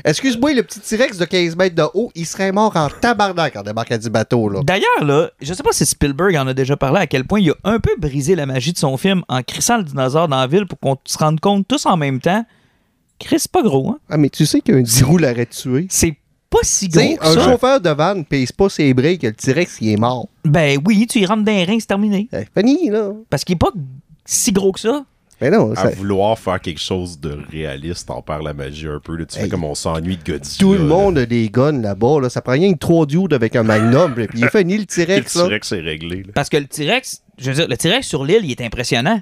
Excuse-moi, 0.04 0.54
le 0.54 0.62
petit 0.62 0.80
T-Rex 0.80 1.18
de 1.18 1.24
15 1.24 1.56
mètres 1.56 1.76
de 1.76 1.84
haut, 1.94 2.10
il 2.14 2.26
serait 2.26 2.52
mort 2.52 2.76
en 2.76 2.88
tabarnak 2.88 3.56
en 3.56 3.62
débarquant 3.62 3.96
du 3.96 4.10
bateau, 4.10 4.48
là. 4.48 4.60
D'ailleurs, 4.62 5.04
là, 5.04 5.30
je 5.40 5.54
sais 5.54 5.62
pas 5.62 5.72
si 5.72 5.86
Spielberg 5.86 6.36
en 6.36 6.46
a 6.46 6.54
déjà 6.54 6.76
parlé, 6.76 7.00
à 7.00 7.06
quel 7.06 7.24
point 7.24 7.40
il 7.40 7.50
a 7.50 7.54
un 7.64 7.78
peu 7.78 7.92
brisé 7.98 8.34
la 8.34 8.46
magie 8.46 8.72
de 8.72 8.78
son 8.78 8.96
film 8.96 9.22
en 9.28 9.42
crissant 9.42 9.78
le 9.78 9.84
dinosaure 9.84 10.28
dans 10.28 10.40
la 10.40 10.46
ville 10.46 10.66
pour 10.66 10.78
qu'on 10.78 10.96
se 11.04 11.16
rende 11.16 11.40
compte 11.40 11.66
tous 11.68 11.86
en 11.86 11.96
même 11.96 12.20
temps. 12.20 12.44
Chris, 13.18 13.40
c'est 13.40 13.50
pas 13.50 13.62
gros, 13.62 13.90
hein? 13.90 13.98
Ah, 14.10 14.16
mais 14.16 14.28
tu 14.28 14.44
sais 14.44 14.60
qu'un 14.60 14.82
10 14.82 15.02
roues 15.04 15.18
l'aurait 15.18 15.46
tué. 15.46 15.86
C'est 15.88 16.16
pas 16.50 16.58
si 16.62 16.88
gros 16.88 17.00
que 17.16 17.24
un 17.26 17.32
ça. 17.34 17.50
chauffeur 17.50 17.80
de 17.80 17.90
van 17.90 18.14
ne 18.14 18.22
pèse 18.22 18.52
pas 18.52 18.68
ses 18.68 18.94
breaks, 18.94 19.22
le 19.22 19.32
T-Rex, 19.32 19.78
il 19.80 19.90
est 19.90 19.96
mort. 19.96 20.28
Ben 20.44 20.78
oui, 20.86 21.06
tu 21.08 21.18
y 21.20 21.26
rentres 21.26 21.44
dans 21.44 21.52
les 21.52 21.64
reins, 21.64 21.78
c'est 21.80 21.86
terminé. 21.86 22.28
C'est 22.30 22.48
fini, 22.56 22.90
là. 22.90 23.10
Parce 23.30 23.44
qu'il 23.44 23.54
est 23.54 23.58
pas 23.58 23.72
si 24.24 24.52
gros 24.52 24.72
que 24.72 24.80
ça. 24.80 25.04
Mais 25.40 25.50
non, 25.50 25.72
À 25.72 25.76
ça- 25.76 25.90
vouloir 25.90 26.38
faire 26.38 26.60
quelque 26.60 26.80
chose 26.80 27.18
de 27.18 27.36
réaliste, 27.50 28.06
t'en 28.06 28.22
perds 28.22 28.42
la 28.42 28.54
magie 28.54 28.86
un 28.86 29.00
peu. 29.02 29.16
là. 29.16 29.24
Tu 29.26 29.36
Hey. 29.36 29.44
fais 29.44 29.48
comme 29.50 29.64
on 29.64 29.74
s'ennuie 29.74 30.16
de 30.16 30.22
Godzilla. 30.32 30.58
tout 30.60 30.72
le 30.74 30.78
là. 30.78 30.84
monde 30.84 31.18
a 31.18 31.26
des 31.26 31.48
guns 31.50 31.72
là-bas. 31.82 32.20
Là. 32.22 32.30
Ça 32.30 32.40
prend 32.40 32.52
rien 32.52 32.72
que 32.72 32.78
trois 32.78 33.04
dudes 33.04 33.32
avec 33.34 33.56
un 33.56 33.64
magnum. 33.64 34.14
puis 34.14 34.26
il 34.34 34.44
est 34.44 34.56
fini 34.56 34.74
le 34.76 34.80
Le 34.82 34.86
T-Rex. 34.86 35.34
là. 35.34 35.42
T-Rex, 35.48 35.68
c'est 35.68 35.80
réglé. 35.80 36.22
là. 36.22 36.30
Parce 36.34 36.48
que 36.48 36.56
le 36.56 36.66
T-Rex, 36.66 37.22
je 37.36 37.50
veux 37.50 37.56
dire, 37.56 37.68
le 37.68 37.76
T-Rex 37.76 38.06
sur 38.06 38.24
l'île, 38.24 38.42
il 38.44 38.52
est 38.52 38.60
impressionnant. 38.60 39.20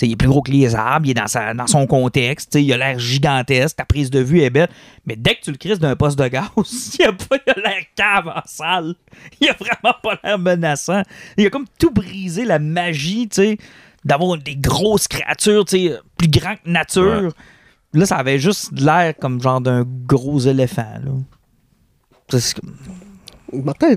Il 0.00 0.12
est 0.12 0.16
plus 0.16 0.28
gros 0.28 0.42
que 0.42 0.52
les 0.52 0.74
arbres, 0.74 1.06
il 1.06 1.10
est 1.10 1.14
dans, 1.14 1.26
sa, 1.26 1.54
dans 1.54 1.66
son 1.66 1.86
contexte, 1.86 2.54
il 2.54 2.72
a 2.72 2.76
l'air 2.76 2.98
gigantesque, 2.98 3.76
ta 3.76 3.84
prise 3.84 4.10
de 4.10 4.20
vue 4.20 4.42
est 4.42 4.50
belle. 4.50 4.68
Mais 5.06 5.16
dès 5.16 5.34
que 5.34 5.42
tu 5.42 5.50
le 5.50 5.56
crises 5.56 5.80
d'un 5.80 5.96
poste 5.96 6.18
de 6.18 6.28
gaz, 6.28 6.48
il 6.98 7.04
a 7.04 7.12
pas 7.12 7.36
il 7.46 7.52
a 7.52 7.68
l'air 7.68 7.82
cave 7.96 8.28
en 8.28 8.42
salle. 8.44 8.94
Il 9.40 9.48
a 9.48 9.54
vraiment 9.54 9.96
pas 10.02 10.18
l'air 10.22 10.38
menaçant. 10.38 11.02
Il 11.36 11.46
a 11.46 11.50
comme 11.50 11.66
tout 11.78 11.90
brisé 11.90 12.44
la 12.44 12.58
magie, 12.58 13.28
tu 13.28 13.36
sais, 13.36 13.58
d'avoir 14.04 14.38
des 14.38 14.56
grosses 14.56 15.08
créatures, 15.08 15.64
tu 15.64 15.88
sais, 15.88 15.98
plus 16.16 16.28
grand 16.28 16.54
que 16.54 16.70
nature. 16.70 17.32
Là, 17.92 18.06
ça 18.06 18.16
avait 18.16 18.38
juste 18.38 18.78
l'air 18.78 19.14
comme 19.18 19.40
genre 19.40 19.60
d'un 19.60 19.84
gros 19.84 20.38
éléphant, 20.38 20.94
là. 21.04 21.12
C'est 22.30 22.54
Martin, 23.52 23.96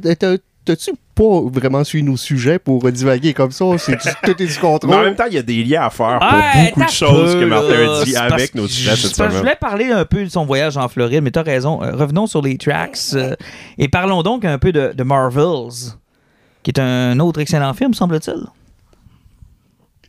t'as-tu 0.65 0.91
pas 1.15 1.41
vraiment 1.51 1.83
suivi 1.83 2.03
nos 2.03 2.17
sujets 2.17 2.59
pour 2.59 2.89
divaguer 2.91 3.33
comme 3.33 3.51
ça? 3.51 3.65
C'est 3.77 3.97
tout 3.97 4.31
est 4.31 4.35
du 4.35 4.45
Mais 4.45 4.57
en 4.59 4.71
contrôle. 4.79 5.03
même 5.05 5.15
temps, 5.15 5.25
il 5.27 5.33
y 5.33 5.37
a 5.37 5.41
des 5.43 5.63
liens 5.63 5.83
à 5.83 5.89
faire 5.89 6.19
pour 6.19 6.29
Ouais, 6.37 6.65
beaucoup 6.69 6.85
de 6.85 6.89
choses 6.91 7.33
peu, 7.33 7.39
que 7.41 7.45
Martin 7.45 8.01
a 8.01 8.03
dit 8.05 8.15
avec 8.15 8.55
nos 8.55 8.67
sujets 8.67 8.95
je- 8.95 9.07
cette 9.07 9.31
voulais 9.31 9.55
parler 9.59 9.91
un 9.91 10.05
peu 10.05 10.23
de 10.23 10.29
son 10.29 10.45
voyage 10.45 10.77
en 10.77 10.87
Floride, 10.87 11.23
mais 11.23 11.31
t'as 11.31 11.43
raison. 11.43 11.81
Euh, 11.83 11.91
revenons 11.95 12.27
sur 12.27 12.41
les 12.41 12.57
tracks 12.57 12.97
euh, 13.13 13.35
et 13.77 13.87
parlons 13.87 14.23
donc 14.23 14.45
un 14.45 14.57
peu 14.59 14.71
de, 14.71 14.93
de 14.95 15.03
Marvels, 15.03 15.93
qui 16.63 16.71
est 16.71 16.79
un 16.79 17.19
autre 17.19 17.39
excellent 17.41 17.73
film, 17.73 17.93
semble-t-il. 17.93 18.43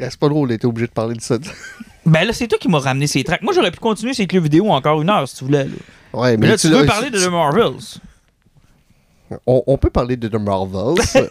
Ah, 0.01 0.07
C'est 0.11 0.19
pas 0.19 0.29
drôle 0.29 0.49
d'être 0.49 0.65
obligé 0.65 0.87
de 0.87 0.93
parler 0.93 1.15
de 1.15 1.21
ça. 1.21 1.37
Ben 2.05 2.25
là, 2.25 2.33
c'est 2.33 2.49
toi 2.49 2.59
qui 2.59 2.69
m'as 2.69 2.81
ramené 2.81 3.07
ces 3.07 3.23
tracks. 3.23 3.43
Moi, 3.43 3.53
j'aurais 3.55 3.71
pu 3.71 3.79
continuer 3.79 4.13
ces 4.15 4.27
clubs 4.27 4.43
vidéo 4.43 4.69
encore 4.71 5.01
une 5.01 5.09
heure 5.11 5.29
si 5.29 5.37
tu 5.37 5.45
voulais. 5.45 5.65
là. 5.65 5.71
Ouais, 6.21 6.37
Mais 6.37 6.49
là, 6.49 6.57
tu 6.59 6.69
veux 6.69 6.85
parler 6.85 7.11
de 7.11 7.19
The 7.19 7.31
Marvels. 7.31 7.79
On, 9.47 9.63
on 9.67 9.77
peut 9.79 9.91
parler 9.91 10.17
de 10.17 10.29
The 10.29 10.35
Marvels. 10.41 11.03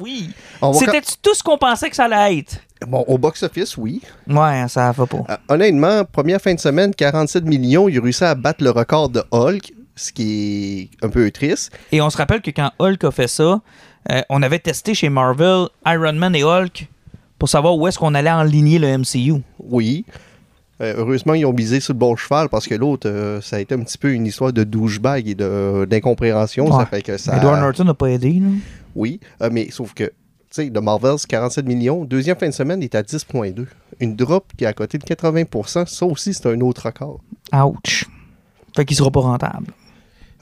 Oui. 0.00 0.30
C'était 0.78 1.02
tout 1.20 1.34
ce 1.34 1.42
qu'on 1.42 1.58
pensait 1.58 1.90
que 1.90 1.96
ça 1.96 2.04
allait 2.04 2.38
être? 2.38 2.56
quand- 2.80 2.88
Bon, 2.88 3.04
au 3.06 3.18
box-office, 3.18 3.76
oui. 3.76 4.00
Ouais, 4.26 4.64
ça 4.68 4.90
va 4.90 5.06
pas. 5.06 5.18
Euh, 5.28 5.36
honnêtement, 5.48 6.04
première 6.04 6.40
fin 6.40 6.54
de 6.54 6.58
semaine, 6.60 6.94
47 6.94 7.44
millions, 7.44 7.88
il 7.88 7.98
a 7.98 8.02
réussi 8.02 8.24
à 8.24 8.34
battre 8.34 8.64
le 8.64 8.70
record 8.70 9.08
de 9.10 9.22
Hulk. 9.30 9.72
ce 9.94 10.10
qui 10.10 10.88
est 11.02 11.04
un 11.04 11.10
peu 11.10 11.30
triste. 11.30 11.70
Et 11.92 12.00
on 12.00 12.08
se 12.08 12.16
rappelle 12.16 12.40
que 12.40 12.50
quand 12.50 12.70
Hulk 12.78 13.04
a 13.04 13.10
fait 13.10 13.28
ça, 13.28 13.60
euh, 14.10 14.22
on 14.30 14.42
avait 14.42 14.58
testé 14.58 14.94
chez 14.94 15.10
Marvel 15.10 15.66
Iron 15.86 16.14
Man 16.14 16.34
et 16.34 16.42
Hulk 16.42 16.88
pour 17.38 17.48
savoir 17.50 17.76
où 17.76 17.86
est-ce 17.86 17.98
qu'on 17.98 18.14
allait 18.14 18.30
enligner 18.30 18.78
le 18.78 18.96
MCU. 18.98 19.42
Oui. 19.58 20.06
Euh, 20.82 20.94
heureusement, 20.98 21.34
ils 21.34 21.46
ont 21.46 21.52
misé 21.52 21.78
sur 21.80 21.94
le 21.94 21.98
bon 21.98 22.16
cheval 22.16 22.48
parce 22.48 22.66
que 22.66 22.74
l'autre, 22.74 23.08
euh, 23.08 23.40
ça 23.40 23.56
a 23.56 23.60
été 23.60 23.74
un 23.74 23.80
petit 23.80 23.98
peu 23.98 24.12
une 24.12 24.26
histoire 24.26 24.52
de 24.52 24.64
douchebag 24.64 25.28
et 25.28 25.34
de- 25.34 25.86
d'incompréhension. 25.88 26.64
Ouais. 26.66 26.72
Ça 26.72 26.86
fait 26.86 27.02
que 27.02 27.16
ça. 27.18 27.36
Edward 27.36 27.60
Norton 27.60 27.84
n'a 27.84 27.94
pas 27.94 28.08
aidé. 28.10 28.32
là. 28.40 28.48
Oui, 28.96 29.20
euh, 29.42 29.48
mais 29.52 29.70
sauf 29.70 29.94
que, 29.94 30.04
tu 30.04 30.10
sais, 30.50 30.70
de 30.70 30.80
Marvel, 30.80 31.14
c'est 31.18 31.28
47 31.28 31.64
millions. 31.66 32.04
Deuxième 32.04 32.36
fin 32.36 32.48
de 32.48 32.52
semaine, 32.52 32.80
il 32.82 32.86
est 32.86 32.94
à 32.96 33.02
10,2. 33.02 33.66
Une 34.00 34.16
drop 34.16 34.52
qui 34.56 34.64
est 34.64 34.66
à 34.66 34.72
côté 34.72 34.98
de 34.98 35.04
80% 35.04 35.86
Ça 35.86 36.04
aussi, 36.06 36.34
c'est 36.34 36.46
un 36.46 36.60
autre 36.60 36.86
record. 36.86 37.20
Ouch. 37.54 38.06
Fait 38.74 38.84
qu'il 38.84 38.96
sera 38.96 39.10
pas 39.10 39.20
rentable. 39.20 39.66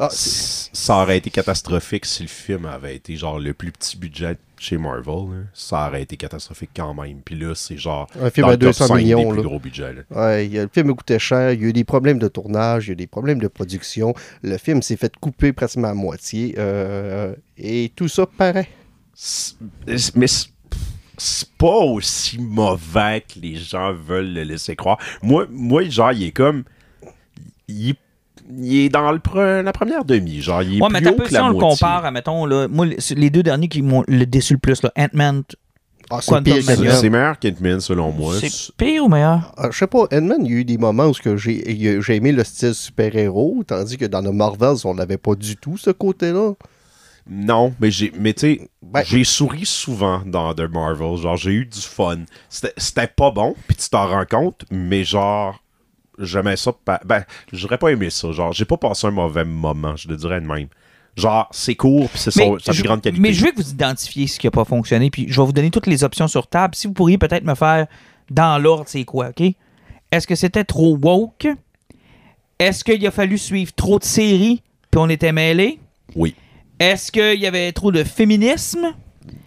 Ah, 0.03 0.09
Ça 0.11 1.03
aurait 1.03 1.19
été 1.19 1.29
catastrophique 1.31 2.07
si 2.07 2.23
le 2.23 2.29
film 2.29 2.65
avait 2.65 2.97
été 2.97 3.17
genre 3.17 3.39
le 3.39 3.53
plus 3.53 3.71
petit 3.71 3.99
budget 3.99 4.39
chez 4.59 4.79
Marvel. 4.79 5.15
là. 5.31 5.43
Ça 5.53 5.87
aurait 5.89 6.03
été 6.03 6.17
catastrophique 6.17 6.71
quand 6.75 6.95
même. 6.95 7.21
Puis 7.23 7.35
là, 7.39 7.55
c'est 7.55 7.77
genre. 7.77 8.09
Un 8.21 8.31
film 8.31 8.47
dans 8.47 8.53
à 8.53 8.57
le 8.57 8.59
top 8.59 8.69
200 8.69 8.87
5 8.87 8.97
des 8.97 9.03
millions, 9.03 9.29
plus 9.29 9.37
là. 9.37 9.43
gros 9.43 9.59
budgets. 9.61 9.93
là. 9.93 10.03
Ouais, 10.11 10.47
il 10.47 10.53
y 10.55 10.59
a- 10.59 10.63
le 10.63 10.71
film 10.73 10.95
coûtait 10.95 11.19
cher, 11.19 11.53
il 11.53 11.61
y 11.61 11.65
a 11.65 11.69
eu 11.69 11.73
des 11.75 11.85
problèmes 11.85 12.19
de 12.19 12.29
tournage, 12.29 12.87
il 12.87 12.89
y 12.89 12.91
a 12.91 12.93
eu 12.95 12.97
des 12.97 13.07
problèmes 13.07 13.41
de 13.41 13.49
production. 13.49 14.15
Le 14.43 14.57
film 14.57 14.81
s'est 14.81 14.97
fait 14.97 15.15
couper 15.19 15.53
pratiquement 15.53 15.89
à 15.89 15.95
moitié. 15.95 16.55
euh, 16.59 17.35
et 17.59 17.93
tout 17.95 18.09
ça 18.09 18.25
paraît. 18.27 18.69
C'est- 19.15 19.57
Mais 20.17 20.27
c'est- 20.27 20.49
c'est 21.19 21.49
pas 21.59 21.67
aussi 21.81 22.39
mauvais 22.39 23.21
que 23.23 23.39
les 23.39 23.57
gens 23.57 23.93
veulent 23.93 24.33
le 24.33 24.45
laisser 24.45 24.77
croire. 24.77 24.99
Moi, 25.23 25.47
moi 25.51 25.85
genre, 25.91 26.13
il 26.13 26.23
est 26.25 26.33
comme. 26.33 26.65
Il, 27.69 27.95
il 28.59 28.77
est 28.85 28.89
dans 28.89 29.13
le 29.13 29.19
pre- 29.19 29.63
la 29.63 29.73
première 29.73 30.05
demi. 30.05 30.41
Genre, 30.41 30.63
il 30.63 30.79
est 30.79 30.83
Ouais, 30.83 30.89
mais 30.91 31.01
plus 31.01 31.11
haut 31.11 31.15
peu, 31.15 31.23
que 31.25 31.29
si 31.29 31.35
la 31.35 31.45
on 31.45 31.49
le 31.51 31.55
compare 31.59 32.05
à, 32.05 32.11
mettons, 32.11 32.47
là, 32.47 32.69
moi, 32.69 32.87
les- 32.87 33.31
deux 33.31 33.43
derniers 33.43 33.69
qui 33.69 33.83
m'ont 33.83 34.05
le 34.09 34.25
déçu 34.27 34.55
le 34.55 34.59
plus, 34.59 34.83
là, 34.83 34.93
Ant-Man, 34.97 35.43
Ah, 36.13 36.19
c'est 36.21 36.43
pire 36.43 36.55
meilleur 37.11 37.39
qu'Ant-Man, 37.39 37.81
selon 37.81 38.11
moi. 38.11 38.35
c'est 38.41 38.73
pire 38.77 39.05
ou 39.05 39.09
meilleur? 39.09 39.53
Ah, 39.57 39.69
je 39.71 39.79
sais 39.79 39.87
pas, 39.87 40.07
Ant-Man, 40.13 40.45
il 40.45 40.51
y 40.51 40.55
a 40.55 40.59
eu 40.59 40.65
des 40.65 40.77
moments 40.79 41.07
où 41.07 41.13
j'ai 41.37 42.17
aimé 42.17 42.33
le 42.33 42.43
style 42.45 42.75
super-héros, 42.75 43.63
tandis 43.67 43.97
que 43.97 44.07
dans 44.07 44.21
le 44.21 44.33
Marvels, 44.33 44.79
on 44.85 44.95
n'avait 44.95 45.19
pas 45.19 45.35
du 45.37 45.57
tout 45.57 45.77
ce 45.77 45.91
côté-là. 45.91 46.53
Non, 47.29 47.73
mais 47.81 47.91
j'ai 47.93 48.13
mais 48.19 48.33
tu 48.33 48.41
sais, 48.41 48.69
Ben- 48.83 49.05
j'ai 49.05 49.23
souri 49.25 49.65
souvent 49.65 50.23
dans 50.27 50.53
The 50.55 50.63
Marvel, 50.73 51.17
genre 51.17 51.37
j'ai 51.37 51.53
eu 51.53 51.67
du 51.67 51.79
fun. 51.81 52.21
C'était 52.49 52.73
c'était 52.77 53.07
pas 53.07 53.31
bon, 53.31 53.55
puis 53.69 53.77
tu 53.77 53.89
t'en 53.89 54.09
rends 54.09 54.25
compte, 54.29 54.65
mais 54.73 55.05
genre 55.05 55.63
j'aimais 56.21 56.57
ça 56.57 56.73
ben 57.05 57.25
j'aurais 57.53 57.79
pas 57.79 57.89
aimé 57.91 58.11
ça, 58.11 58.33
genre 58.33 58.53
j'ai 58.53 58.65
pas 58.65 58.77
passé 58.77 59.07
un 59.07 59.11
mauvais 59.11 59.45
moment, 59.45 59.97
je 59.97 60.09
le 60.09 60.17
dirais 60.17 60.41
de 60.41 60.47
même. 60.47 60.69
Genre 61.17 61.49
c'est 61.51 61.75
court 61.75 62.09
puis 62.09 62.19
c'est 62.19 62.31
sa 62.31 62.73
plus 62.73 62.83
grande 62.83 63.03
qualité. 63.03 63.21
mais 63.21 63.33
je 63.33 63.45
veux 63.45 63.51
que 63.51 63.57
vous 63.57 63.71
identifiez 63.71 64.27
ce 64.27 64.39
qui 64.39 64.47
n'a 64.47 64.51
pas 64.51 64.65
fonctionné, 64.65 65.11
puis 65.11 65.27
je 65.29 65.41
vais 65.41 65.47
vous 65.47 65.53
donner 65.53 65.71
toutes 65.71 65.87
les 65.87 66.05
options 66.05 66.29
sur 66.29 66.47
table. 66.47 66.75
Si 66.75 66.87
vous 66.87 66.93
pourriez 66.93 67.19
peut-être 67.19 67.45
me 67.45 67.55
faire 67.55 67.87
dans 68.31 68.63
l'ordre, 68.63 68.85
c'est 68.87 69.05
quoi, 69.05 69.31
OK? 69.31 69.43
Est-ce 70.13 70.27
que 70.27 70.35
c'était 70.35 70.65
trop 70.65 70.97
woke? 70.97 71.49
Est-ce 72.59 72.85
qu'il 72.85 73.05
a 73.07 73.11
fallu 73.11 73.39
suivre 73.39 73.73
trop 73.73 73.99
de 73.99 74.05
séries, 74.05 74.63
puis 74.91 75.01
on 75.01 75.09
était 75.09 75.33
mêlés? 75.33 75.81
Oui. 76.15 76.35
Est-ce 76.79 77.13
qu'il 77.13 77.41
y 77.41 77.47
avait 77.47 77.73
trop 77.73 77.93
de 77.93 78.05
féminisme? 78.05 78.95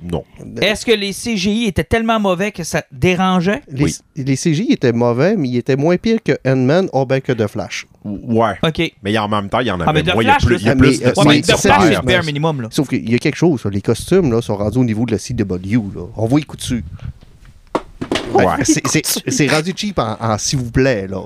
Non. 0.03 0.23
Est-ce 0.61 0.85
que 0.85 0.91
les 0.91 1.11
CGI 1.13 1.65
étaient 1.65 1.83
tellement 1.83 2.19
mauvais 2.19 2.51
que 2.51 2.63
ça 2.63 2.83
dérangeait? 2.91 3.61
Les, 3.69 3.83
Oui. 3.85 3.95
les 4.15 4.35
CJ 4.35 4.65
étaient 4.71 4.91
mauvais, 4.93 5.35
mais 5.35 5.49
ils 5.49 5.57
étaient 5.57 5.75
moins 5.75 5.97
pires 5.97 6.19
que 6.23 6.33
Ant-Man, 6.47 6.89
oh 6.93 7.05
ben 7.05 7.21
que 7.21 7.31
de 7.31 7.47
Flash. 7.47 7.87
Ouais. 8.05 8.53
OK. 8.61 8.91
Mais 9.01 9.17
en 9.17 9.27
même 9.27 9.49
temps, 9.49 9.59
il 9.61 9.67
y 9.67 9.71
en 9.71 9.79
avait 9.79 9.89
Ah, 9.89 9.93
mais 9.93 10.03
The 10.03 10.13
moins, 10.13 10.23
il 10.23 10.27
y 10.27 10.29
a 10.29 10.33
Flash, 10.33 10.45
plus, 10.45 10.61
il 10.61 10.67
y 10.67 10.69
a 10.69 10.75
plus 10.75 10.99
mais, 11.01 11.11
de 11.11 11.19
Ouais, 11.19 11.25
mais 11.35 11.41
The 11.41 11.57
Flash, 11.57 11.83
c'est- 11.83 11.95
le 11.95 12.01
bare 12.05 12.23
minimum, 12.23 12.61
là. 12.61 12.67
Sauf 12.71 12.87
qu'il 12.89 13.09
y 13.09 13.15
a 13.15 13.17
quelque 13.17 13.35
chose, 13.37 13.63
là, 13.65 13.71
les 13.71 13.81
costumes 13.81 14.31
là, 14.31 14.41
sont 14.41 14.55
rendus 14.57 14.77
au 14.77 14.83
niveau 14.83 15.05
de 15.05 15.11
la 15.13 15.17
CW. 15.17 15.81
Là. 15.95 16.05
On 16.17 16.27
voit 16.27 16.39
les 16.39 16.45
coups 16.45 16.61
dessus. 16.61 16.83
Ouais. 18.33 18.45
C'est- 18.63 19.47
rendu 19.47 19.73
cheap 19.75 19.99
en, 19.99 20.17
en 20.19 20.37
s'il 20.37 20.59
vous 20.59 20.71
plaît. 20.71 21.07
là. 21.07 21.21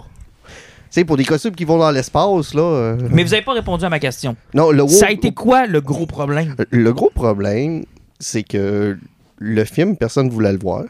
Tu 0.89 1.01
sais, 1.01 1.05
pour 1.05 1.17
des 1.17 1.25
costumes 1.25 1.53
qui 1.55 1.65
vont 1.65 1.77
dans 1.77 1.91
l'espace, 1.91 2.53
là. 2.53 2.61
euh, 2.61 2.97
Mais 3.11 3.23
vous 3.23 3.31
n'avez 3.31 3.41
pas 3.43 3.53
répondu 3.53 3.83
à 3.83 3.89
ma 3.89 3.99
question. 3.99 4.35
non, 4.53 4.71
le 4.71 4.87
Ça 4.87 5.07
a 5.07 5.11
été 5.11 5.31
quoi 5.33 5.67
le 5.67 5.81
gros 5.81 6.05
problème? 6.05 6.55
Le 6.71 6.93
gros 6.93 7.11
problème, 7.13 7.83
c'est 8.19 8.43
que 8.43 8.97
le 9.37 9.63
film, 9.65 9.95
personne 9.97 10.27
ne 10.27 10.31
voulait 10.31 10.51
le 10.53 10.59
voir. 10.59 10.83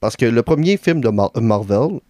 Parce 0.00 0.16
que 0.16 0.24
le 0.26 0.42
premier 0.42 0.76
film 0.76 1.00
de 1.00 1.08
Mar- 1.10 1.30
Marvel 1.36 2.00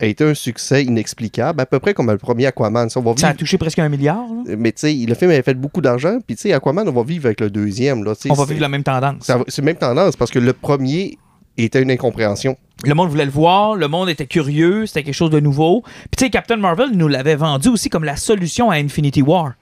a 0.00 0.06
été 0.06 0.24
un 0.24 0.34
succès 0.34 0.84
inexplicable, 0.84 1.60
à 1.60 1.66
peu 1.66 1.78
près 1.78 1.94
comme 1.94 2.10
le 2.10 2.18
premier 2.18 2.46
Aquaman. 2.46 2.88
Ça, 2.90 3.00
on 3.00 3.02
va 3.02 3.14
Ça 3.16 3.28
a 3.28 3.34
touché 3.34 3.56
presque 3.56 3.78
un 3.78 3.88
milliard. 3.88 4.26
là. 4.46 4.56
Mais 4.58 4.72
tu 4.72 4.80
sais, 4.80 4.92
le 5.06 5.14
film 5.14 5.30
avait 5.30 5.42
fait 5.42 5.54
beaucoup 5.54 5.80
d'argent, 5.80 6.18
puis 6.26 6.36
tu 6.36 6.42
sais, 6.42 6.52
Aquaman, 6.52 6.86
on 6.88 6.92
va 6.92 7.02
vivre 7.02 7.26
avec 7.26 7.40
le 7.40 7.48
deuxième. 7.50 8.04
Là, 8.04 8.14
On 8.28 8.34
va 8.34 8.44
vivre 8.44 8.60
la 8.60 8.68
même 8.68 8.82
tendance. 8.82 9.30
C'est 9.48 9.58
la 9.62 9.64
même 9.64 9.76
tendance, 9.76 10.16
parce 10.16 10.30
que 10.30 10.38
le 10.38 10.52
premier 10.52 11.18
était 11.56 11.80
une 11.80 11.90
incompréhension. 11.90 12.56
Le 12.84 12.92
monde 12.94 13.08
voulait 13.08 13.24
le 13.24 13.30
voir, 13.30 13.74
le 13.76 13.88
monde 13.88 14.10
était 14.10 14.26
curieux, 14.26 14.84
c'était 14.84 15.02
quelque 15.02 15.14
chose 15.14 15.30
de 15.30 15.40
nouveau. 15.40 15.80
Puis 15.82 16.18
tu 16.18 16.24
sais, 16.24 16.30
Captain 16.30 16.56
Marvel 16.58 16.90
nous 16.92 17.08
l'avait 17.08 17.36
vendu 17.36 17.68
aussi 17.68 17.88
comme 17.88 18.04
la 18.04 18.16
solution 18.16 18.70
à 18.70 18.74
Infinity 18.76 19.22
War. 19.22 19.52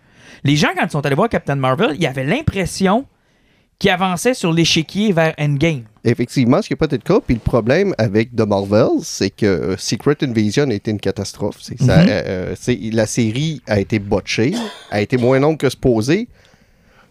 Les 0.42 0.56
gens, 0.56 0.68
quand 0.76 0.84
ils 0.84 0.90
sont 0.90 1.06
allés 1.06 1.14
voir 1.14 1.28
Captain 1.28 1.54
Marvel, 1.54 1.94
ils 2.00 2.06
avaient 2.08 2.24
l'impression 2.24 3.04
qu'ils 3.78 3.90
avançaient 3.90 4.34
sur 4.34 4.52
l'échiquier 4.52 5.12
vers 5.12 5.34
Endgame. 5.38 5.82
Effectivement, 6.04 6.60
ce 6.62 6.68
qui 6.68 6.74
n'a 6.74 6.76
pas 6.78 6.86
été 6.86 6.96
le 6.96 7.02
cas. 7.02 7.20
Puis 7.20 7.34
le 7.34 7.40
problème 7.40 7.94
avec 7.98 8.34
The 8.36 8.40
Marvels, 8.46 9.00
c'est 9.02 9.30
que 9.30 9.46
euh, 9.46 9.76
Secret 9.76 10.16
Invasion 10.22 10.68
a 10.70 10.74
été 10.74 10.90
une 10.90 11.00
catastrophe. 11.00 11.56
C'est 11.60 11.80
ça, 11.80 12.02
Mhm. 12.02 12.08
euh, 12.08 12.22
euh, 12.26 12.54
c'est- 12.58 12.78
la 12.92 13.06
série 13.06 13.62
a 13.66 13.80
été 13.80 13.98
botchée, 13.98 14.54
a 14.90 15.00
été 15.00 15.16
moins 15.16 15.38
longue 15.40 15.58
que 15.58 15.68
supposé. 15.70 16.28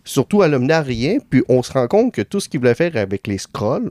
Surtout, 0.05 0.43
elle 0.43 0.53
a 0.53 0.59
mené 0.59 0.73
à 0.73 0.81
rien. 0.81 1.17
Puis 1.29 1.43
on 1.49 1.63
se 1.63 1.71
rend 1.71 1.87
compte 1.87 2.13
que 2.13 2.21
tout 2.21 2.39
ce 2.39 2.47
qu'il 2.49 2.59
voulait 2.59 2.75
faire 2.75 2.95
avec 2.97 3.25
les 3.27 3.37
scrolls, 3.37 3.89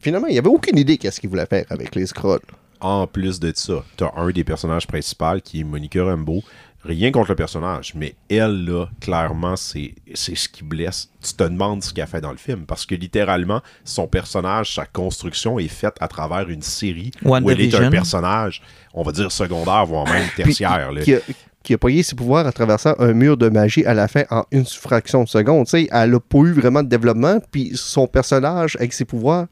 finalement, 0.00 0.26
il 0.28 0.32
n'y 0.32 0.38
avait 0.38 0.48
aucune 0.48 0.78
idée 0.78 0.96
qu'est-ce 0.98 1.20
qu'il 1.20 1.30
voulait 1.30 1.46
faire 1.46 1.64
avec 1.70 1.94
les 1.94 2.06
scrolls. 2.06 2.40
En 2.80 3.06
plus 3.06 3.40
de 3.40 3.52
ça, 3.54 3.82
t'as 3.96 4.10
un 4.16 4.30
des 4.30 4.44
personnages 4.44 4.86
principaux 4.86 5.38
qui 5.42 5.60
est 5.60 5.64
Monica 5.64 6.04
Rambeau. 6.04 6.42
Rien 6.84 7.10
contre 7.12 7.30
le 7.30 7.36
personnage, 7.36 7.94
mais 7.94 8.14
elle, 8.28 8.66
là, 8.66 8.86
clairement, 9.00 9.56
c'est 9.56 9.94
c'est 10.12 10.34
ce 10.34 10.48
qui 10.48 10.62
blesse. 10.62 11.08
Tu 11.22 11.32
te 11.32 11.44
demandes 11.44 11.82
ce 11.82 11.94
qu'elle 11.94 12.06
fait 12.06 12.20
dans 12.20 12.30
le 12.30 12.36
film. 12.36 12.66
Parce 12.66 12.84
que 12.84 12.94
littéralement, 12.94 13.62
son 13.84 14.06
personnage, 14.06 14.74
sa 14.74 14.84
construction 14.84 15.58
est 15.58 15.68
faite 15.68 15.96
à 16.00 16.08
travers 16.08 16.48
une 16.50 16.62
série 16.62 17.10
où 17.24 17.34
elle 17.50 17.60
est 17.60 17.74
un 17.74 17.90
personnage, 17.90 18.60
on 18.92 19.02
va 19.02 19.12
dire 19.12 19.32
secondaire, 19.32 19.86
voire 19.86 20.04
même 20.06 20.28
tertiaire. 20.36 20.92
là. 20.92 21.00
Qui 21.00 21.14
a, 21.14 21.20
qui 21.62 21.72
a 21.72 21.78
payé 21.78 22.02
ses 22.02 22.14
pouvoirs 22.14 22.46
en 22.46 22.52
traversant 22.52 22.94
un 22.98 23.14
mur 23.14 23.38
de 23.38 23.48
magie 23.48 23.86
à 23.86 23.94
la 23.94 24.06
fin 24.06 24.24
en 24.30 24.44
une 24.52 24.66
fraction 24.66 25.24
de 25.24 25.28
seconde. 25.28 25.66
Elle 25.72 26.10
n'a 26.10 26.20
pas 26.20 26.38
eu 26.38 26.52
vraiment 26.52 26.82
de 26.82 26.88
développement. 26.88 27.38
Puis 27.50 27.72
son 27.74 28.06
personnage, 28.06 28.76
avec 28.76 28.92
ses 28.92 29.06
pouvoirs, 29.06 29.46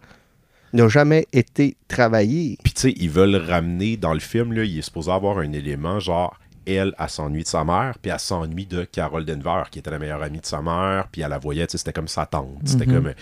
n'a 0.75 0.89
jamais 0.89 1.27
été 1.33 1.77
travaillé. 1.89 2.59
Puis 2.63 2.73
tu 2.73 2.81
sais, 2.83 2.95
ils 2.97 3.11
veulent 3.11 3.37
ramener 3.37 3.97
dans 3.97 4.15
le 4.15 4.21
film, 4.21 4.53
là, 4.53 4.65
il 4.65 4.79
est 4.79 4.83
supposé 4.83 5.11
avoir 5.11 5.39
un 5.39 5.53
élément 5.53 6.01
genre, 6.01 6.39
elle, 6.67 6.95
elle 6.99 7.09
s'ennuie 7.09 7.43
de 7.43 7.49
sa 7.49 7.65
mère, 7.65 7.95
puis 8.01 8.11
elle 8.11 8.19
s'ennuie 8.21 8.67
de 8.67 8.85
Carol 8.85 9.25
Denver, 9.25 9.63
qui 9.71 9.79
était 9.81 9.91
la 9.91 9.99
meilleure 9.99 10.23
amie 10.23 10.41
de 10.41 10.47
sa 10.47 10.63
mère, 10.63 11.09
puis 11.11 11.23
elle 11.23 11.31
la 11.31 11.39
voyait, 11.39 11.67
c'était 11.69 11.93
comme 11.93 12.09
sa 12.09 12.27
tante. 12.27 12.61
C'était 12.65 12.87
comme. 12.87 13.07
euh, 13.09 13.15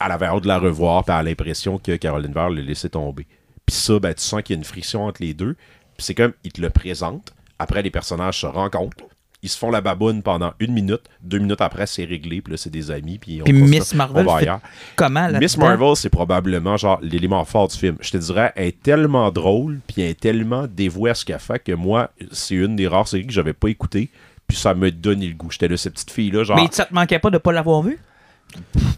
Elle 0.00 0.12
avait 0.12 0.26
hâte 0.26 0.42
de 0.42 0.48
la 0.48 0.58
revoir, 0.58 1.04
puis 1.04 1.12
elle 1.12 1.20
a 1.20 1.22
l'impression 1.24 1.78
que 1.78 1.96
Carol 1.96 2.22
Denver 2.22 2.48
l'a 2.54 2.62
laissé 2.62 2.88
tomber. 2.88 3.26
Puis 3.66 3.74
ça, 3.76 3.98
ben, 3.98 4.14
tu 4.14 4.22
sens 4.22 4.42
qu'il 4.42 4.54
y 4.54 4.56
a 4.56 4.58
une 4.58 4.64
friction 4.64 5.04
entre 5.06 5.22
les 5.22 5.34
deux. 5.34 5.54
Puis 5.96 6.04
c'est 6.06 6.14
comme, 6.14 6.32
ils 6.44 6.52
te 6.52 6.60
le 6.60 6.70
présentent. 6.70 7.34
Après, 7.58 7.82
les 7.82 7.90
personnages 7.90 8.40
se 8.40 8.46
rencontrent. 8.46 9.04
Ils 9.42 9.48
se 9.48 9.56
font 9.56 9.70
la 9.70 9.80
baboune 9.80 10.22
pendant 10.22 10.52
une 10.58 10.72
minute. 10.72 11.02
Deux 11.22 11.38
minutes 11.38 11.60
après, 11.60 11.86
c'est 11.86 12.04
réglé. 12.04 12.40
Puis 12.40 12.52
là, 12.52 12.56
c'est 12.56 12.70
des 12.70 12.90
amis. 12.90 13.18
Puis, 13.18 13.40
on 13.40 13.44
Puis 13.44 13.52
Miss 13.52 13.94
Marvel 13.94 14.26
on 14.26 14.32
va 14.32 14.38
ailleurs. 14.38 14.60
comment 14.96 15.28
là 15.28 15.38
Miss 15.38 15.56
Marvel, 15.56 15.94
c'est 15.94 16.10
probablement 16.10 16.76
genre 16.76 16.98
l'élément 17.02 17.44
fort 17.44 17.68
du 17.68 17.76
film. 17.76 17.96
Je 18.00 18.10
te 18.10 18.16
dirais, 18.16 18.52
elle 18.56 18.68
est 18.68 18.82
tellement 18.82 19.30
drôle, 19.30 19.78
puis 19.86 20.02
elle 20.02 20.10
est 20.10 20.20
tellement 20.20 20.66
dévouée 20.66 21.10
à 21.10 21.14
ce 21.14 21.24
qu'elle 21.24 21.38
fait 21.38 21.62
que 21.62 21.72
moi, 21.72 22.10
c'est 22.32 22.56
une 22.56 22.74
des 22.74 22.88
rares 22.88 23.06
séries 23.06 23.26
que 23.26 23.32
j'avais 23.32 23.52
pas 23.52 23.68
écoutées, 23.68 24.10
puis 24.48 24.56
ça 24.56 24.74
me 24.74 24.90
donnait 24.90 25.28
le 25.28 25.34
goût. 25.34 25.50
J'étais 25.52 25.68
là, 25.68 25.76
cette 25.76 25.94
petite 25.94 26.10
fille-là, 26.10 26.42
genre, 26.42 26.56
Mais 26.56 26.66
ça 26.72 26.86
te 26.86 26.94
manquait 26.94 27.20
pas 27.20 27.30
de 27.30 27.38
pas 27.38 27.52
l'avoir 27.52 27.82
vu? 27.82 27.98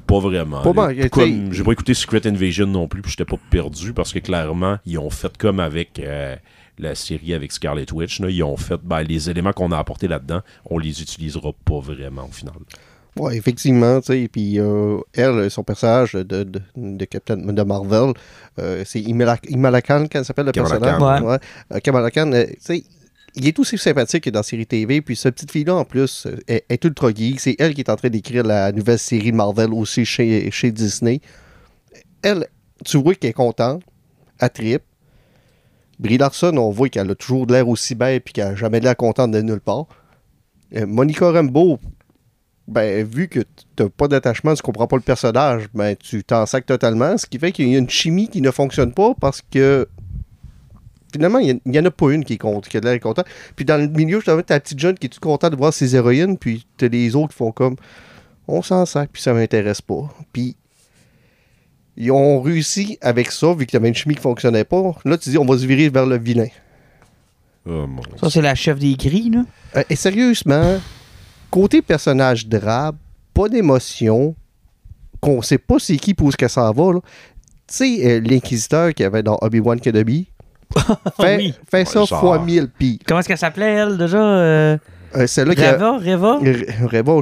pas 0.06 0.20
vraiment. 0.20 0.62
Pas 0.62 0.72
mal, 0.72 1.10
Comme, 1.10 1.52
j'ai 1.52 1.64
pas 1.64 1.72
écouté 1.72 1.92
Secret 1.94 2.26
Invasion 2.26 2.66
non 2.66 2.88
plus, 2.88 3.02
puis 3.02 3.10
j'étais 3.10 3.24
pas 3.24 3.38
perdu, 3.50 3.92
parce 3.92 4.12
que 4.12 4.20
clairement, 4.20 4.78
ils 4.86 4.98
ont 4.98 5.10
fait 5.10 5.36
comme 5.36 5.60
avec 5.60 5.98
euh, 5.98 6.36
la 6.80 6.94
série 6.94 7.34
avec 7.34 7.52
Scarlet 7.52 7.90
Witch, 7.92 8.20
là, 8.20 8.30
ils 8.30 8.42
ont 8.42 8.56
fait, 8.56 8.80
ben, 8.82 9.02
les 9.02 9.30
éléments 9.30 9.52
qu'on 9.52 9.72
a 9.72 9.78
apportés 9.78 10.08
là-dedans, 10.08 10.40
on 10.66 10.78
les 10.78 11.02
utilisera 11.02 11.52
pas 11.64 11.80
vraiment 11.80 12.26
au 12.26 12.32
final. 12.32 12.54
Ouais, 13.16 13.36
effectivement, 13.36 14.00
tu 14.00 14.06
sais, 14.06 14.28
puis 14.30 14.60
euh, 14.60 14.98
elle, 15.14 15.50
son 15.50 15.64
personnage 15.64 16.12
de, 16.12 16.44
de, 16.44 16.60
de 16.76 17.04
Captain 17.04 17.36
de 17.36 17.62
Marvel, 17.62 18.12
euh, 18.58 18.82
c'est 18.86 19.00
Imala 19.00 19.82
Khan, 19.82 20.06
qu'elle 20.08 20.24
s'appelle 20.24 20.46
le 20.46 20.52
Kamala 20.52 20.78
personnage? 20.78 21.20
Khan. 21.20 21.26
Ouais. 21.26 21.38
Euh, 21.74 21.78
Kamala 21.80 22.10
Khan, 22.10 22.32
euh, 22.32 22.44
tu 22.46 22.56
sais, 22.60 22.84
il 23.34 23.46
est 23.46 23.58
aussi 23.58 23.78
sympathique 23.78 24.24
que 24.24 24.30
dans 24.30 24.40
la 24.40 24.44
série 24.44 24.66
TV, 24.66 25.02
puis 25.02 25.16
cette 25.16 25.34
petite 25.34 25.50
fille-là, 25.50 25.74
en 25.74 25.84
plus, 25.84 26.26
euh, 26.26 26.36
est, 26.46 26.64
est 26.68 26.84
ultra 26.84 27.10
geek. 27.12 27.40
C'est 27.40 27.56
elle 27.58 27.74
qui 27.74 27.80
est 27.80 27.90
en 27.90 27.96
train 27.96 28.08
d'écrire 28.10 28.44
la 28.44 28.70
nouvelle 28.72 28.98
série 28.98 29.32
Marvel 29.32 29.72
aussi 29.72 30.04
chez, 30.04 30.50
chez 30.50 30.70
Disney. 30.70 31.20
Elle, 32.22 32.46
tu 32.84 32.96
vois 32.96 33.14
qu'elle 33.14 33.30
est 33.30 33.34
contente, 33.34 33.82
elle 34.38 34.50
tripe. 34.50 34.82
Brie 36.00 36.16
Larson, 36.16 36.56
on 36.56 36.70
voit 36.70 36.88
qu'elle 36.88 37.10
a 37.10 37.14
toujours 37.14 37.46
de 37.46 37.52
l'air 37.52 37.68
aussi 37.68 37.94
belle 37.94 38.22
puis 38.22 38.32
qu'elle 38.32 38.48
n'a 38.48 38.54
jamais 38.54 38.80
l'air 38.80 38.96
contente 38.96 39.32
de 39.32 39.42
nulle 39.42 39.60
part. 39.60 39.86
Euh, 40.74 40.86
Monica 40.86 41.30
Rambeau, 41.30 41.78
ben, 42.66 43.06
vu 43.06 43.28
que 43.28 43.40
tu 43.40 43.82
n'as 43.82 43.90
pas 43.90 44.08
d'attachement, 44.08 44.54
tu 44.54 44.62
comprends 44.62 44.86
pas 44.86 44.96
le 44.96 45.02
personnage, 45.02 45.68
ben, 45.74 45.94
tu 45.96 46.24
t'en 46.24 46.46
sacs 46.46 46.64
totalement. 46.64 47.18
Ce 47.18 47.26
qui 47.26 47.38
fait 47.38 47.52
qu'il 47.52 47.68
y 47.68 47.74
a 47.74 47.78
une 47.78 47.90
chimie 47.90 48.28
qui 48.28 48.40
ne 48.40 48.50
fonctionne 48.50 48.94
pas 48.94 49.12
parce 49.20 49.42
que 49.42 49.86
finalement, 51.12 51.38
il 51.38 51.60
n'y 51.66 51.78
en 51.78 51.84
a 51.84 51.90
pas 51.90 52.10
une 52.12 52.24
qui 52.24 52.34
est 52.34 52.38
contre, 52.38 52.70
qui 52.70 52.78
a 52.78 52.80
l'air 52.80 52.98
content. 52.98 53.24
Puis 53.54 53.66
dans 53.66 53.76
le 53.76 53.86
milieu, 53.88 54.18
justement, 54.20 54.40
t'as 54.40 54.54
la 54.54 54.60
petite 54.60 54.78
jeune 54.78 54.96
qui 54.96 55.06
est 55.06 55.10
toute 55.10 55.20
contente 55.20 55.52
de 55.52 55.56
voir 55.56 55.74
ses 55.74 55.96
héroïnes, 55.96 56.38
puis 56.38 56.66
t'as 56.78 56.88
les 56.88 57.14
autres 57.14 57.30
qui 57.30 57.36
font 57.36 57.52
comme 57.52 57.76
on 58.48 58.62
s'en 58.62 58.86
sac, 58.86 59.10
puis 59.12 59.20
ça 59.20 59.34
m'intéresse 59.34 59.82
pas. 59.82 60.08
Puis 60.32 60.56
ils 62.00 62.10
ont 62.10 62.40
réussi 62.40 62.98
avec 63.02 63.30
ça, 63.30 63.52
vu 63.52 63.66
qu'il 63.66 63.74
y 63.74 63.76
avait 63.76 63.88
une 63.88 63.94
chimie 63.94 64.14
qui 64.14 64.22
fonctionnait 64.22 64.64
pas. 64.64 64.94
Là, 65.04 65.18
tu 65.18 65.28
dis 65.28 65.38
on 65.38 65.44
va 65.44 65.58
se 65.58 65.66
virer 65.66 65.90
vers 65.90 66.06
le 66.06 66.18
vilain. 66.18 66.48
Oh, 67.66 67.86
mon 67.86 68.00
Ça, 68.18 68.30
c'est 68.30 68.40
la 68.40 68.54
chef 68.54 68.78
des 68.78 68.94
gris, 68.94 69.28
là. 69.30 69.44
Euh, 69.76 69.84
et 69.90 69.96
sérieusement, 69.96 70.80
côté 71.50 71.82
personnage 71.82 72.46
drabe, 72.46 72.96
pas 73.34 73.50
d'émotion, 73.50 74.34
qu'on 75.20 75.42
sait 75.42 75.58
pas 75.58 75.78
c'est 75.78 75.98
qui 75.98 76.14
pour 76.14 76.32
ce 76.32 76.38
que 76.38 76.48
ça 76.48 76.72
va. 76.72 76.92
là. 76.94 77.00
Tu 77.66 77.74
sais, 77.76 78.06
euh, 78.06 78.20
l'inquisiteur 78.20 78.94
qu'il 78.94 79.04
y 79.04 79.06
avait 79.06 79.22
dans 79.22 79.38
Obi-Wan 79.42 79.78
Kenobi, 79.78 80.26
fait, 81.20 81.36
oui. 81.36 81.54
fait 81.70 81.84
ça 81.84 82.04
genre. 82.04 82.20
fois 82.20 82.38
mille 82.38 82.68
pis. 82.78 82.98
Comment 83.06 83.20
est-ce 83.20 83.28
qu'elle 83.28 83.38
s'appelait, 83.38 83.74
elle, 83.74 83.98
déjà? 83.98 84.18
Euh, 84.18 84.78
Euh, 85.16 85.26
celle-là 85.26 85.54
qui 85.54 85.64
a- 85.64 85.72
Reva? 85.98 86.38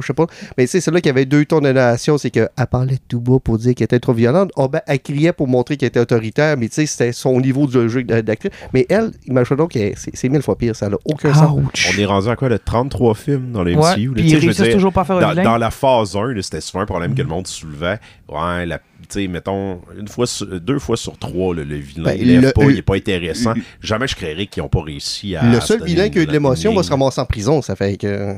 Je 0.01 0.05
sais 0.07 0.13
pas. 0.13 0.27
Mais 0.57 0.65
tu 0.65 0.71
sais, 0.71 0.81
celle-là 0.81 1.01
qui 1.01 1.09
avait 1.09 1.25
deux 1.25 1.45
tons 1.45 1.59
de 1.61 1.71
narration, 1.71 2.17
c'est 2.17 2.29
qu'elle 2.29 2.49
parlait 2.69 2.97
tout 3.07 3.19
bas 3.19 3.37
pour 3.43 3.57
dire 3.57 3.73
qu'elle 3.75 3.85
était 3.85 3.99
trop 3.99 4.13
violente. 4.13 4.51
Ah 4.57 4.67
ben, 4.67 4.81
elle 4.87 4.99
criait 4.99 5.33
pour 5.33 5.47
montrer 5.47 5.77
qu'elle 5.77 5.87
était 5.87 5.99
autoritaire, 5.99 6.55
mais 6.57 6.67
tu 6.69 6.75
sais, 6.75 6.85
c'était 6.85 7.11
son 7.11 7.39
niveau 7.39 7.65
de 7.67 7.87
jeu 7.87 8.03
d'a- 8.03 8.21
d'actrice. 8.21 8.51
Mais 8.73 8.85
elle, 8.89 9.11
imagine 9.25 9.55
donc, 9.57 9.71
c'est 9.73 9.93
c'est 9.95 10.29
mille 10.29 10.41
fois 10.41 10.57
pire, 10.57 10.75
ça 10.75 10.89
n'a 10.89 10.97
aucun 11.05 11.33
sens. 11.33 11.57
Ouch. 11.59 11.87
On 11.93 11.99
est 11.99 12.05
rendu 12.05 12.29
à 12.29 12.35
quoi, 12.35 12.49
le 12.49 12.59
33 12.59 13.15
films 13.15 13.51
dans 13.51 13.63
les 13.63 13.75
Ouais, 13.75 13.93
MCU? 13.95 14.11
puis 14.11 14.29
ils 14.29 14.37
réussissent 14.37 14.73
toujours 14.73 14.93
pas 14.93 15.01
à 15.01 15.05
faire 15.05 15.19
dans, 15.19 15.43
dans 15.43 15.57
la 15.57 15.71
phase 15.71 16.15
1, 16.15 16.33
là, 16.33 16.41
c'était 16.41 16.61
souvent 16.61 16.81
un 16.83 16.85
problème 16.85 17.15
que 17.15 17.21
le 17.21 17.27
monde 17.27 17.47
soulevait. 17.47 17.99
Ouais, 18.27 18.65
la- 18.65 18.79
tu 19.09 19.21
sais, 19.21 19.27
mettons, 19.27 19.81
une 19.97 20.07
fois 20.07 20.27
sur- 20.27 20.45
deux 20.61 20.79
fois 20.79 20.95
sur 20.97 21.17
trois, 21.17 21.55
là, 21.55 21.63
le 21.63 21.75
vilain, 21.75 22.03
Ben, 22.03 22.17
il 22.19 22.27
lève 22.27 22.41
le- 22.41 22.51
pas, 22.51 22.63
le- 22.65 22.71
il 22.71 22.77
est 22.77 22.81
pas 22.83 22.95
intéressant. 22.95 23.53
Jamais 23.81 24.07
je 24.07 24.15
créerais 24.15 24.45
qu'ils 24.47 24.63
n'ont 24.63 24.69
pas 24.69 24.81
réussi 24.83 25.35
à. 25.35 25.43
Le 25.51 25.59
seul 25.59 25.83
vilain 25.83 26.09
qui 26.09 26.19
a 26.19 26.21
eu 26.21 26.25
de 26.25 26.31
l'émotion 26.31 26.73
va 26.73 26.83
se 26.83 26.89
ramasser 26.89 27.19
en 27.21 27.25
prison, 27.25 27.61
ça 27.61 27.75
fait 27.75 27.97
que. 27.97 28.35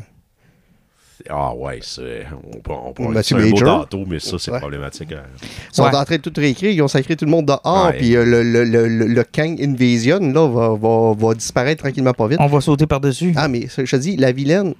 Ah 1.29 1.53
ouais, 1.53 1.77
c'est. 1.83 2.25
On 2.51 2.57
peut, 2.61 2.71
on 2.71 2.93
peut 2.93 3.03
un 3.03 3.09
Major. 3.09 3.81
tantôt, 3.81 4.05
mais 4.07 4.19
ça, 4.19 4.37
c'est 4.39 4.49
Ouais. 4.49 4.57
problématique. 4.59 5.11
hein. 5.11 5.21
Ils 5.43 5.75
sont 5.75 5.83
Ouais. 5.83 5.95
en 5.95 6.03
train 6.03 6.15
de 6.15 6.21
tout 6.21 6.33
réécrire, 6.35 6.71
ils 6.71 6.81
ont 6.81 6.87
sacré 6.87 7.15
tout 7.15 7.25
le 7.25 7.31
monde 7.31 7.45
dehors, 7.45 7.91
puis 7.95 8.15
euh, 8.15 8.25
le, 8.25 8.41
le, 8.41 8.63
le, 8.63 8.87
le- 8.87 9.05
le 9.05 9.23
Kang 9.23 9.55
Invasion, 9.61 10.17
là, 10.19 10.47
va, 10.47 10.69
va, 10.75 11.13
va 11.13 11.33
disparaître 11.35 11.83
tranquillement 11.83 12.13
pas 12.13 12.27
vite. 12.27 12.39
On 12.41 12.47
va 12.47 12.59
sauter 12.59 12.87
par-dessus. 12.87 13.33
Ah, 13.35 13.47
mais 13.47 13.67
je 13.67 13.83
te 13.83 13.95
dis, 13.97 14.17
la 14.17 14.31
vilaine 14.31 14.73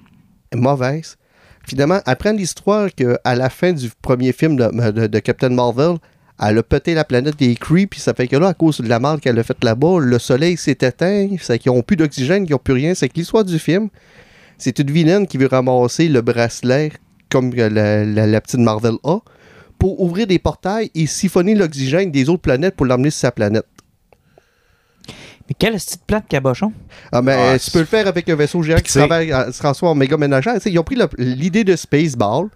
est 0.50 0.56
mauvaise. 0.56 1.16
Finalement, 1.66 2.00
apprendre 2.06 2.38
l'histoire 2.38 2.88
qu'à 2.94 3.34
la 3.34 3.50
fin 3.50 3.72
du 3.72 3.88
premier 4.02 4.32
film 4.32 4.56
de, 4.56 5.18
Captain 5.20 5.50
Marvel, 5.50 5.96
elle 6.44 6.58
a 6.58 6.62
pété 6.62 6.94
la 6.94 7.04
planète 7.04 7.38
des 7.38 7.54
Kree, 7.54 7.86
puis 7.86 8.00
ça 8.00 8.14
fait 8.14 8.26
que 8.26 8.36
là, 8.36 8.48
à 8.48 8.54
cause 8.54 8.80
de 8.80 8.88
la 8.88 8.98
merde 8.98 9.20
qu'elle 9.20 9.38
a 9.38 9.42
faite 9.44 9.62
là-bas, 9.62 9.98
le 10.00 10.18
soleil 10.18 10.56
s'est 10.56 10.72
éteint, 10.80 11.28
c'est 11.40 11.58
qu'ils 11.58 11.70
n'ont 11.72 11.82
plus 11.82 11.96
d'oxygène, 11.96 12.44
qu'ils 12.44 12.54
n'ont 12.54 12.58
plus 12.58 12.74
rien. 12.74 12.94
C'est 12.94 13.08
que 13.08 13.14
l'histoire 13.14 13.44
du 13.44 13.58
film, 13.60 13.88
c'est 14.58 14.78
une 14.80 14.90
vilaine 14.90 15.26
qui 15.26 15.38
veut 15.38 15.46
ramasser 15.46 16.08
le 16.08 16.20
bracelet 16.20 16.92
comme 17.30 17.54
la, 17.54 17.68
la- 17.68 18.26
la 18.26 18.40
petite 18.40 18.60
Marvel 18.60 18.94
a 19.04 19.18
pour 19.78 20.00
ouvrir 20.00 20.26
des 20.26 20.38
portails 20.38 20.90
et 20.94 21.06
siphonner 21.06 21.54
l'oxygène 21.54 22.10
des 22.10 22.28
autres 22.28 22.42
planètes 22.42 22.74
pour 22.76 22.86
l'emmener 22.86 23.10
sur 23.10 23.20
sa 23.20 23.30
planète. 23.32 23.66
Mais 25.48 25.54
quelle 25.58 25.74
petite 25.74 26.02
plate 26.06 26.28
cabochon? 26.28 26.72
Ah, 27.10 27.20
mais 27.22 27.32
Ah, 27.54 27.58
tu 27.58 27.70
peux 27.70 27.80
le 27.80 27.84
faire 27.84 28.06
avec 28.06 28.28
un 28.28 28.36
vaisseau 28.36 28.62
géant 28.62 28.76
qui 28.78 28.92
travaille, 28.92 29.32
euh, 29.32 29.50
se 29.52 29.58
transforme 29.58 29.92
en 29.92 29.94
méga 29.96 30.16
ménagère. 30.16 30.54
Ils 30.64 30.78
ont 30.78 30.84
pris 30.84 30.96
l'idée 31.18 31.64
de 31.64 31.74
Spaceball, 31.76 32.48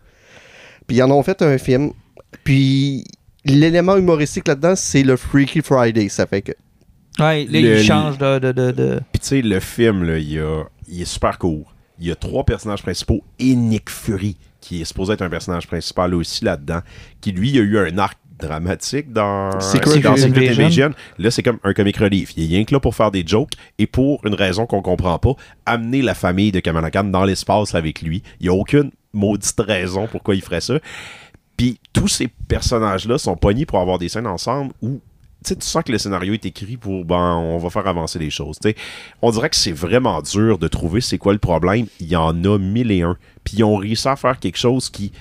puis 0.86 0.96
ils 0.98 1.02
en 1.02 1.10
ont 1.10 1.22
fait 1.22 1.42
un 1.42 1.58
film. 1.58 1.92
Puis 2.44 3.04
l'élément 3.44 3.96
humoristique 3.96 4.48
là-dedans, 4.48 4.74
c'est 4.76 5.02
le 5.02 5.16
Freaky 5.16 5.62
Friday. 5.62 6.08
Ça 6.08 6.26
fait 6.26 6.42
que. 6.42 6.52
Ouais, 7.18 7.44
là, 7.50 7.60
Le- 7.60 7.78
il 7.78 7.84
change 7.84 8.18
de. 8.18 8.38
de, 8.38 8.52
de, 8.52 8.70
de- 8.72 9.00
Puis 9.12 9.20
tu 9.20 9.26
sais, 9.28 9.42
le 9.42 9.58
film, 9.60 10.04
là, 10.04 10.18
il, 10.18 10.38
a- 10.38 10.64
il 10.86 11.02
est 11.02 11.06
super 11.06 11.38
court. 11.38 11.72
Il 11.98 12.06
y 12.06 12.10
a 12.10 12.14
trois 12.14 12.44
personnages 12.44 12.82
principaux 12.82 13.24
et 13.38 13.54
Nick 13.54 13.88
Fury, 13.88 14.36
qui 14.60 14.82
est 14.82 14.84
supposé 14.84 15.14
être 15.14 15.22
un 15.22 15.30
personnage 15.30 15.66
principal 15.66 16.14
aussi 16.14 16.44
là-dedans, 16.44 16.80
qui 17.22 17.32
lui 17.32 17.58
a 17.58 17.62
eu 17.62 17.78
un 17.78 17.96
arc 17.98 18.18
dramatique 18.38 19.12
dans 19.12 19.58
Secret 19.60 20.00
dans 20.00 20.16
Secret 20.16 20.48
Invasion. 20.48 20.64
Invasion. 20.64 20.90
Là, 21.18 21.30
c'est 21.30 21.42
comme 21.42 21.58
un 21.64 21.72
comic 21.72 21.96
relief. 21.96 22.32
Il 22.36 22.44
est 22.44 22.56
rien 22.56 22.64
que 22.64 22.74
là 22.74 22.80
pour 22.80 22.94
faire 22.94 23.10
des 23.10 23.24
jokes 23.26 23.52
et 23.78 23.86
pour 23.86 24.24
une 24.26 24.34
raison 24.34 24.66
qu'on 24.66 24.82
comprend 24.82 25.18
pas, 25.18 25.34
amener 25.64 26.02
la 26.02 26.14
famille 26.14 26.52
de 26.52 26.60
Kamala 26.60 26.90
Khan 26.90 27.04
dans 27.04 27.24
l'espace 27.24 27.74
avec 27.74 28.02
lui. 28.02 28.22
Il 28.40 28.44
n'y 28.44 28.48
a 28.48 28.58
aucune 28.58 28.90
maudite 29.12 29.60
raison 29.60 30.06
pourquoi 30.10 30.34
il 30.34 30.42
ferait 30.42 30.60
ça. 30.60 30.78
Puis 31.56 31.80
tous 31.92 32.08
ces 32.08 32.28
personnages-là 32.48 33.18
sont 33.18 33.36
pognés 33.36 33.66
pour 33.66 33.80
avoir 33.80 33.98
des 33.98 34.08
scènes 34.08 34.26
ensemble 34.26 34.72
où 34.82 35.00
tu 35.44 35.50
sais, 35.50 35.56
tu 35.56 35.66
sens 35.66 35.84
que 35.84 35.92
le 35.92 35.98
scénario 35.98 36.32
est 36.32 36.44
écrit 36.44 36.76
pour 36.76 37.04
ben 37.04 37.36
on 37.36 37.58
va 37.58 37.70
faire 37.70 37.86
avancer 37.86 38.18
les 38.18 38.30
choses. 38.30 38.58
On 39.22 39.30
dirait 39.30 39.50
que 39.50 39.56
c'est 39.56 39.72
vraiment 39.72 40.20
dur 40.22 40.58
de 40.58 40.66
trouver 40.66 41.00
c'est 41.00 41.18
quoi 41.18 41.32
le 41.32 41.38
problème. 41.38 41.86
Il 42.00 42.08
y 42.08 42.16
en 42.16 42.42
a 42.44 42.58
mille 42.58 42.90
et 42.90 43.02
un. 43.02 43.16
Puis 43.44 43.58
ils 43.58 43.64
ont 43.64 43.76
réussi 43.76 44.08
à 44.08 44.16
faire 44.16 44.40
quelque 44.40 44.58
chose 44.58 44.90
qui. 44.90 45.12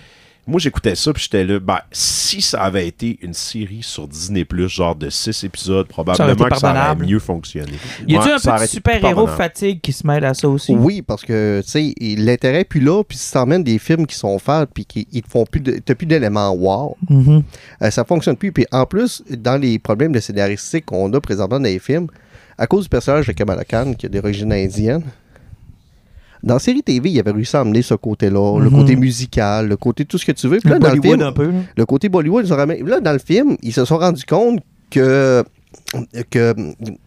Moi 0.47 0.60
j'écoutais 0.60 0.95
ça 0.95 1.12
puis 1.12 1.23
j'étais 1.23 1.43
là, 1.43 1.60
ben 1.60 1.79
si 1.91 2.41
ça 2.41 2.62
avait 2.62 2.88
été 2.88 3.17
une 3.21 3.34
série 3.34 3.81
sur 3.81 4.08
Disney 4.08 4.45
genre 4.67 4.95
de 4.95 5.10
six 5.10 5.43
épisodes, 5.43 5.88
probablement 5.88 6.49
que 6.49 6.58
ça 6.58 6.71
aurait 6.71 7.05
mieux 7.05 7.19
fonctionné. 7.19 7.73
Y 8.08 8.17
a-tu 8.17 8.25
Ouais, 8.27 8.34
un 8.34 8.58
peu 8.58 8.63
de 8.63 8.69
super-héros 8.69 9.27
fatigue 9.27 9.81
qui 9.81 9.93
se 9.93 10.05
mêle 10.05 10.25
à 10.25 10.34
ça 10.34 10.47
aussi? 10.47 10.73
Oui, 10.73 11.01
parce 11.01 11.23
que, 11.23 11.62
tu 11.63 11.69
sais, 11.69 11.93
l'intérêt 12.17 12.62
est 12.62 12.65
plus 12.65 12.79
là, 12.79 13.03
puis 13.03 13.17
si 13.17 13.31
t'emmènes 13.31 13.63
des 13.63 13.79
films 13.79 14.05
qui 14.05 14.15
sont 14.15 14.38
faits, 14.39 14.69
puis 14.73 14.86
qui 14.86 15.08
ils 15.12 15.21
te 15.21 15.29
font 15.29 15.45
plus 15.45 15.62
de. 15.62 15.79
T'as 15.84 15.95
plus 15.95 16.05
d'éléments 16.05 16.51
wow. 16.51 16.97
Mhm. 17.10 17.43
Euh, 17.81 17.91
ça 17.91 18.03
fonctionne 18.03 18.36
plus. 18.36 18.51
Puis 18.51 18.65
en 18.71 18.86
plus, 18.86 19.23
dans 19.29 19.60
les 19.60 19.79
problèmes 19.79 20.12
de 20.12 20.19
scénaristique 20.19 20.86
qu'on 20.86 21.12
a 21.13 21.19
présentement 21.19 21.60
dans 21.60 21.65
les 21.65 21.79
films, 21.79 22.08
à 22.58 22.67
cause 22.67 22.84
du 22.84 22.89
personnage 22.89 23.27
de 23.27 23.34
Kamala 23.34 23.65
Khan, 23.65 23.93
qui 23.97 24.05
a 24.05 24.10
d'origine 24.10 24.51
indienne, 24.53 25.03
dans 26.45 26.53
la 26.55 26.60
série 26.60 26.84
TV, 26.84 27.10
il 27.10 27.19
avait 27.19 27.31
réussi 27.31 27.58
à 27.58 27.62
emmener 27.63 27.81
ce 27.81 27.95
côté-là, 27.95 28.60
le 28.60 28.69
Mhm. 28.69 28.79
côté 28.79 28.95
musical, 28.95 29.67
le 29.67 29.75
côté 29.77 30.05
tout 30.05 30.17
ce 30.17 30.25
que 30.25 30.31
tu 30.31 30.47
veux. 30.47 30.60
Puis 30.60 30.69
Le 30.69 30.79
dans 30.79 30.88
le 30.93 30.95
Bollywood 30.99 31.17
film, 31.19 31.27
un 31.27 31.31
peu. 31.34 31.47
là. 31.47 31.60
le 31.75 31.86
côté 31.86 32.08
Bollywood, 32.08 32.45
ils 32.45 32.53
ont 32.53 32.58
ramené- 32.58 32.84
là, 32.84 32.99
dans 33.01 33.13
le 33.13 33.19
film, 33.19 33.58
ils 33.62 33.73
se 33.73 33.84
sont 33.84 33.97
rendus 33.97 34.25
compte 34.25 34.60
que 34.91 35.43
que 36.31 36.55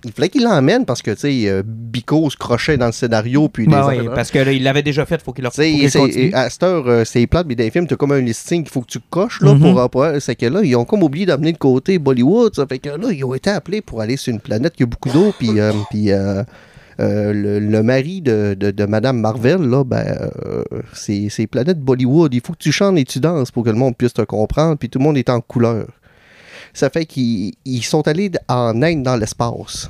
il 0.04 0.12
fallait 0.12 0.28
qu'il 0.28 0.42
l'emmène 0.44 0.84
parce 0.84 1.00
que 1.00 1.10
tu 1.12 1.20
sais 1.20 1.42
euh, 1.48 1.62
Bico 1.64 2.28
se 2.28 2.36
crochait 2.36 2.76
dans 2.76 2.84
le 2.86 2.92
scénario 2.92 3.48
puis 3.48 3.66
Ben 3.66 3.86
oui, 3.88 4.08
parce 4.14 4.30
que 4.30 4.38
là, 4.40 4.52
il 4.52 4.62
l'avait 4.62 4.82
déjà 4.82 5.06
fait, 5.06 5.22
faut 5.22 5.32
qu'il 5.32 5.44
le 5.44 5.50
continue. 5.50 6.34
à 6.34 6.50
cette 6.50 6.62
heure, 6.62 6.86
euh, 6.86 7.02
c'est 7.06 7.26
plate, 7.26 7.46
mais 7.48 7.54
dans 7.54 7.64
les 7.64 7.70
films, 7.70 7.86
t'as 7.86 7.96
comme 7.96 8.12
un 8.12 8.20
listing 8.20 8.62
qu'il 8.64 8.70
faut 8.70 8.82
que 8.82 8.90
tu 8.90 8.98
coches 9.08 9.40
là, 9.40 9.54
pour 9.54 9.80
avoir. 9.80 10.20
C'est 10.20 10.34
que 10.36 10.44
là, 10.46 10.60
ils 10.62 10.76
ont 10.76 10.84
comme 10.84 11.02
oublié 11.02 11.24
d'amener 11.24 11.52
le 11.52 11.56
côté 11.58 11.98
Bollywood. 11.98 12.54
Ça 12.54 12.66
fait 12.66 12.78
que 12.78 12.90
là, 12.90 13.08
ils 13.10 13.24
ont 13.24 13.34
été 13.34 13.48
appelés 13.48 13.80
pour 13.80 14.02
aller 14.02 14.18
sur 14.18 14.32
une 14.34 14.40
planète 14.40 14.74
qui 14.74 14.82
a 14.82 14.86
beaucoup 14.86 15.08
d'eau. 15.10 15.32
Puis, 15.38 15.58
euh, 15.58 15.72
puis 15.90 16.12
euh, 16.12 16.42
euh, 17.00 17.32
le, 17.32 17.58
le 17.60 17.82
mari 17.82 18.20
de, 18.20 18.54
de, 18.58 18.70
de 18.70 18.84
Madame 18.86 19.18
Marvel, 19.20 19.60
là, 19.62 19.84
ben, 19.84 20.04
euh, 20.46 20.62
c'est 20.92 21.46
planète 21.46 21.78
Bollywood. 21.80 22.34
Il 22.34 22.40
faut 22.40 22.52
que 22.54 22.58
tu 22.58 22.72
chantes 22.72 22.98
et 22.98 23.04
tu 23.04 23.20
danses 23.20 23.50
pour 23.50 23.64
que 23.64 23.70
le 23.70 23.76
monde 23.76 23.96
puisse 23.96 24.14
te 24.14 24.22
comprendre. 24.22 24.76
Puis 24.78 24.88
tout 24.88 24.98
le 24.98 25.04
monde 25.04 25.16
est 25.16 25.30
en 25.30 25.40
couleur. 25.40 25.86
Ça 26.74 26.90
fait 26.90 27.06
qu'ils 27.06 27.52
ils 27.64 27.82
sont 27.82 28.06
allés 28.08 28.30
en 28.48 28.82
Inde 28.82 29.02
dans 29.02 29.16
l'espace. 29.16 29.88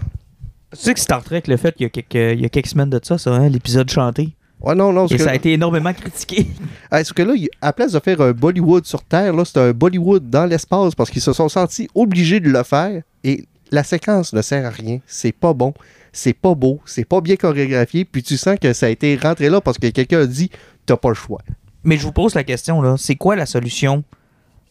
Tu 0.73 0.79
sais 0.79 0.95
que 0.95 1.01
Star 1.01 1.25
Trek, 1.25 1.43
le 1.49 1.57
fait 1.57 1.75
qu'il 1.75 1.85
y 1.85 1.87
a 1.87 1.91
quelques, 1.91 2.37
il 2.37 2.43
y 2.43 2.45
a 2.45 2.49
quelques 2.51 2.67
semaines 2.69 2.91
de 2.91 3.01
ça, 3.03 3.17
ça, 3.19 3.31
hein, 3.35 3.49
l'épisode 3.49 3.91
chanté? 3.91 4.35
Ouais, 4.61 4.75
non, 4.75 4.93
non. 4.93 5.07
Et 5.07 5.17
que- 5.17 5.23
ça 5.23 5.31
a 5.31 5.35
été 5.35 5.53
énormément 5.53 5.93
critiqué. 5.95 6.47
Est-ce 6.93 7.13
que 7.15 7.23
là, 7.23 7.33
il- 7.35 7.49
à 7.63 7.67
la 7.69 7.73
place 7.73 7.93
de 7.93 8.01
faire 8.01 8.21
un 8.21 8.33
Bollywood 8.33 8.85
sur 8.85 9.03
Terre, 9.03 9.33
là, 9.35 9.45
c'est 9.45 9.59
un 9.59 9.73
Bollywood 9.73 10.29
dans 10.29 10.45
l'espace 10.47 10.95
parce 10.95 11.11
qu'ils 11.11 11.23
se 11.23 11.33
sont 11.33 11.49
sentis 11.49 11.89
obligés 11.95 12.41
de 12.41 12.51
le 12.51 12.63
faire 12.65 13.03
et 13.25 13.45
la 13.71 13.83
séquence 13.83 14.33
ne 14.33 14.43
sert 14.43 14.67
à 14.67 14.71
rien. 14.71 14.99
C'est 15.07 15.33
pas 15.33 15.53
bon, 15.55 15.73
c'est 16.13 16.33
pas 16.33 16.55
beau, 16.55 16.81
c'est 16.85 17.05
pas 17.05 17.21
bien 17.21 17.37
chorégraphié, 17.37 18.05
puis 18.05 18.23
tu 18.23 18.37
sens 18.37 18.59
que 18.61 18.73
ça 18.73 18.87
a 18.87 18.89
été 18.89 19.17
rentré 19.17 19.51
là 19.51 19.61
parce 19.61 19.79
que 19.79 19.89
quelqu'un 19.89 20.21
a 20.21 20.27
dit 20.27 20.51
t'as 20.87 20.97
pas 20.97 21.09
le 21.09 21.15
choix. 21.15 21.41
Mais 21.85 21.97
je 21.97 22.03
vous 22.03 22.13
pose 22.13 22.35
la 22.35 22.45
question, 22.45 22.83
là. 22.83 22.97
C'est 22.99 23.17
quoi 23.17 23.37
la 23.37 23.47
solution 23.47 24.05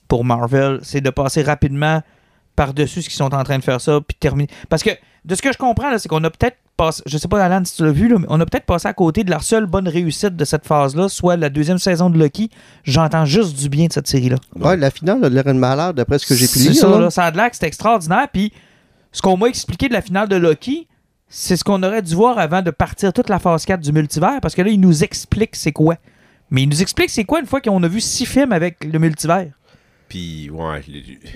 pour 0.08 0.26
Marvel? 0.26 0.80
C'est 0.84 1.02
de 1.02 1.10
passer 1.10 1.42
rapidement 1.42 2.02
par-dessus 2.56 3.04
ce 3.04 3.10
qu'ils 3.10 3.18
sont 3.18 3.34
en 3.34 3.44
train 3.44 3.58
de 3.60 3.64
faire 3.64 3.80
ça, 3.80 4.00
puis 4.06 4.18
terminer. 4.20 4.50
Parce 4.68 4.84
que, 4.84 4.90
de 5.26 5.36
ce 5.36 5.42
que 5.42 5.54
je 5.54 5.58
comprends, 5.58 5.92
là, 5.92 6.00
c'est 6.00 6.10
qu'on 6.10 6.24
a 6.24 6.30
peut-être 6.30 6.58
passé. 6.76 7.04
Je 7.06 7.18
sais 7.18 7.28
pas, 7.28 7.44
Alan, 7.44 7.64
si 7.64 7.76
tu 7.76 7.84
l'as 7.84 7.92
vu, 7.92 8.08
là, 8.08 8.18
mais 8.20 8.26
on 8.30 8.40
a 8.40 8.46
peut-être 8.46 8.66
passé 8.66 8.88
à 8.88 8.94
côté 8.94 9.24
de 9.24 9.30
la 9.30 9.40
seule 9.40 9.68
bonne 9.68 9.88
réussite 9.88 10.36
de 10.36 10.46
cette 10.46 10.66
phase-là, 10.66 11.08
soit 11.08 11.38
la 11.38 11.50
deuxième 11.50 11.78
saison 11.78 12.10
de 12.10 12.18
Loki. 12.18 12.50
J'entends 12.84 13.26
juste 13.26 13.58
du 13.58 13.70
bien 13.70 13.88
de 13.88 13.94
cette 13.94 14.08
série-là. 14.08 14.38
Non. 14.56 14.68
Ouais, 14.68 14.78
la 14.78 14.90
finale 14.90 15.24
a 15.24 15.30
l'air 15.30 15.48
une 15.48 15.60
malade 15.60 15.96
d'après 15.96 16.18
ce 16.20 16.26
que 16.26 16.36
j'ai 16.36 16.48
pu 16.48 16.60
lire. 16.60 16.76
ça, 16.76 16.90
là. 16.90 17.00
là, 17.00 17.10
ça 17.10 17.26
a 17.26 17.32
de 17.32 17.38
l'air 17.38 17.50
que 17.52 17.58
c'est 17.58 17.68
extraordinaire. 17.68 18.28
Puis, 18.34 18.52
ce 19.12 19.22
qu'on 19.22 19.38
m'a 19.38 19.48
expliqué 19.48 19.88
de 19.88 19.94
la 19.94 20.02
finale 20.02 20.28
de 20.28 20.36
Loki, 20.36 20.88
c'est 21.30 21.58
ce 21.58 21.64
qu'on 21.64 21.84
aurait 21.84 22.02
dû 22.02 22.16
voir 22.16 22.40
avant 22.40 22.62
de 22.62 22.72
partir 22.72 23.12
toute 23.14 23.30
la 23.30 23.40
phase 23.40 23.66
4 23.66 23.82
du 23.82 23.92
multivers, 23.92 24.40
parce 24.42 24.56
que 24.56 24.62
là, 24.62 24.70
il 24.70 24.80
nous 24.80 25.04
explique 25.04 25.56
c'est 25.56 25.72
quoi. 25.72 25.96
Mais 26.50 26.64
il 26.64 26.70
nous 26.70 26.82
explique 26.82 27.10
c'est 27.10 27.26
quoi 27.26 27.40
une 27.40 27.46
fois 27.46 27.60
qu'on 27.60 27.82
a 27.84 27.88
vu 27.88 28.00
six 28.00 28.26
films 28.26 28.54
avec 28.54 28.84
le 28.84 28.98
multivers. 29.00 29.52
Puis, 30.08 30.50
ouais, 30.50 30.82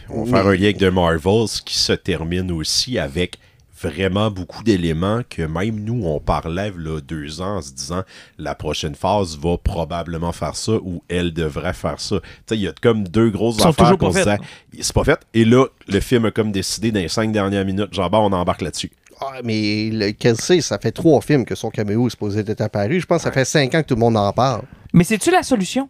on 0.09 0.23
va 0.23 0.37
faire 0.37 0.47
un 0.47 0.55
lien 0.55 0.63
avec 0.63 0.77
The 0.77 0.83
Marvels 0.83 1.49
qui 1.65 1.77
se 1.77 1.91
termine 1.91 2.51
aussi 2.51 2.97
avec 2.97 3.37
vraiment 3.81 4.29
beaucoup 4.29 4.63
d'éléments 4.63 5.21
que 5.27 5.41
même 5.41 5.83
nous, 5.83 6.05
on 6.05 6.19
parlait 6.19 6.71
là, 6.77 7.01
deux 7.01 7.41
ans 7.41 7.57
en 7.57 7.61
se 7.61 7.73
disant 7.73 8.03
la 8.37 8.53
prochaine 8.53 8.95
phase 8.95 9.37
va 9.37 9.57
probablement 9.57 10.31
faire 10.31 10.55
ça 10.55 10.73
ou 10.73 11.03
elle 11.09 11.33
devrait 11.33 11.73
faire 11.73 11.99
ça. 11.99 12.19
Tu 12.19 12.27
sais, 12.47 12.55
il 12.57 12.61
y 12.61 12.67
a 12.67 12.73
comme 12.79 13.07
deux 13.07 13.29
grosses 13.29 13.57
Ils 13.57 13.67
affaires 13.67 13.85
toujours 13.85 13.97
qu'on 13.97 14.11
pas 14.11 14.19
se 14.19 14.29
faites, 14.29 14.41
disait, 14.71 14.83
c'est 14.83 14.93
pas 14.93 15.03
fait. 15.03 15.19
Et 15.33 15.45
là, 15.45 15.65
le 15.87 15.99
film 15.99 16.25
a 16.25 16.31
comme 16.31 16.51
décidé 16.51 16.91
dans 16.91 16.99
les 16.99 17.07
cinq 17.07 17.31
dernières 17.31 17.65
minutes, 17.65 17.93
genre, 17.93 18.09
ben, 18.09 18.19
on 18.19 18.31
embarque 18.31 18.61
là-dessus. 18.61 18.91
Ah, 19.21 19.39
mais 19.43 19.89
le 19.91 20.11
Kelsey, 20.11 20.61
ça 20.61 20.79
fait 20.79 20.91
trois 20.91 21.21
films 21.21 21.45
que 21.45 21.53
son 21.55 21.69
caméo 21.69 22.07
est 22.07 22.09
supposé 22.11 22.39
être 22.39 22.61
apparu. 22.61 22.99
Je 22.99 23.05
pense 23.05 23.19
que 23.19 23.23
ça 23.25 23.31
fait 23.31 23.45
cinq 23.45 23.75
ans 23.75 23.81
que 23.83 23.87
tout 23.87 23.95
le 23.95 23.99
monde 23.99 24.17
en 24.17 24.31
parle. 24.33 24.63
Mais 24.93 25.03
c'est-tu 25.03 25.29
la 25.31 25.43
solution? 25.43 25.89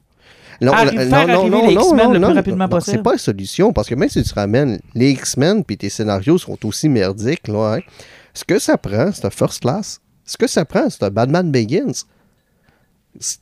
Non, 0.60 0.74
Arrive- 0.74 1.00
le- 1.00 1.06
faire 1.10 1.30
arriver 1.40 1.68
les 1.68 1.74
X-Men 1.74 2.12
le 2.14 2.20
plus 2.20 2.34
rapidement 2.34 2.66
non, 2.66 2.70
possible. 2.70 2.98
C'est 2.98 3.04
pas 3.04 3.12
la 3.14 3.18
solution, 3.18 3.74
parce 3.74 3.88
que 3.88 3.96
même 3.96 4.10
si 4.10 4.22
tu 4.22 4.34
ramènes 4.34 4.80
les 4.94 5.12
X-Men 5.12 5.64
puis 5.64 5.78
tes 5.78 5.90
scénarios 5.90 6.38
sont 6.38 6.58
aussi 6.66 6.88
merdiques, 6.90 7.48
là, 7.48 7.78
hein, 7.78 7.80
ce 8.34 8.44
que 8.44 8.60
ça 8.60 8.78
prend, 8.78 9.12
c'est 9.12 9.26
un 9.26 9.30
First 9.32 9.62
Class. 9.62 10.00
Ce 10.26 10.38
que 10.38 10.46
ça 10.48 10.64
prend, 10.66 10.90
c'est 10.90 11.02
un 11.04 11.10
Batman 11.10 11.50
Begins. 11.52 12.04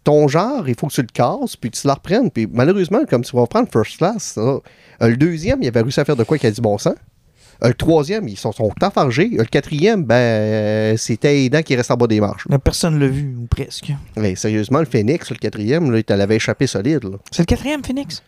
Ton 0.04 0.28
genre, 0.28 0.68
il 0.68 0.76
faut 0.80 0.88
que 0.88 0.94
tu 0.94 1.02
le 1.02 1.08
casses, 1.14 1.56
puis 1.56 1.70
tu 1.72 1.86
la 1.88 1.94
reprennes. 1.96 2.32
Puis 2.32 2.48
malheureusement, 2.52 3.02
comme 3.08 3.24
tu 3.24 3.36
vas 3.36 3.46
prendre 3.48 3.68
First 3.72 3.98
Class, 3.98 4.40
le 5.02 5.16
deuxième, 5.18 5.62
il 5.62 5.68
avait 5.68 5.82
réussi 5.82 6.00
à 6.00 6.06
faire 6.06 6.16
de 6.16 6.24
quoi 6.24 6.38
qui 6.38 6.48
a 6.48 6.52
du 6.52 6.62
bon 6.62 6.78
sens. 6.78 6.96
Euh, 7.64 7.68
Le 7.70 7.74
troisième, 7.74 8.28
ils 8.28 8.38
sont, 8.38 8.52
sont 8.52 8.72
enfargés. 8.82 9.30
Euh, 9.34 9.40
Le 9.40 9.46
quatrième, 9.46 10.04
ben, 10.04 10.16
euh, 10.16 10.98
c'était 10.98 11.44
Aidan 11.44 11.62
qui 11.62 11.76
reste 11.76 11.92
en 11.92 11.96
bas 11.96 12.08
des 12.08 12.20
marches. 12.22 12.46
Là, 12.50 12.60
Personne 12.60 12.96
ne 12.96 13.00
l'a 13.00 13.08
vu, 13.08 13.36
ou 13.42 13.48
presque. 13.48 13.92
Mais 14.16 14.36
sérieusement, 14.36 14.80
le 14.80 14.86
Phoenix, 14.86 15.30
le 15.30 15.36
quatrième, 15.38 15.92
là, 15.92 15.98
il 15.98 16.04
t'en 16.04 16.20
avait 16.20 16.38
échappé 16.38 16.68
solide. 16.68 17.04
là. 17.04 17.18
C'est 17.32 17.42
le 17.42 17.46
quatrième, 17.46 17.84
Phoenix? 17.84 18.24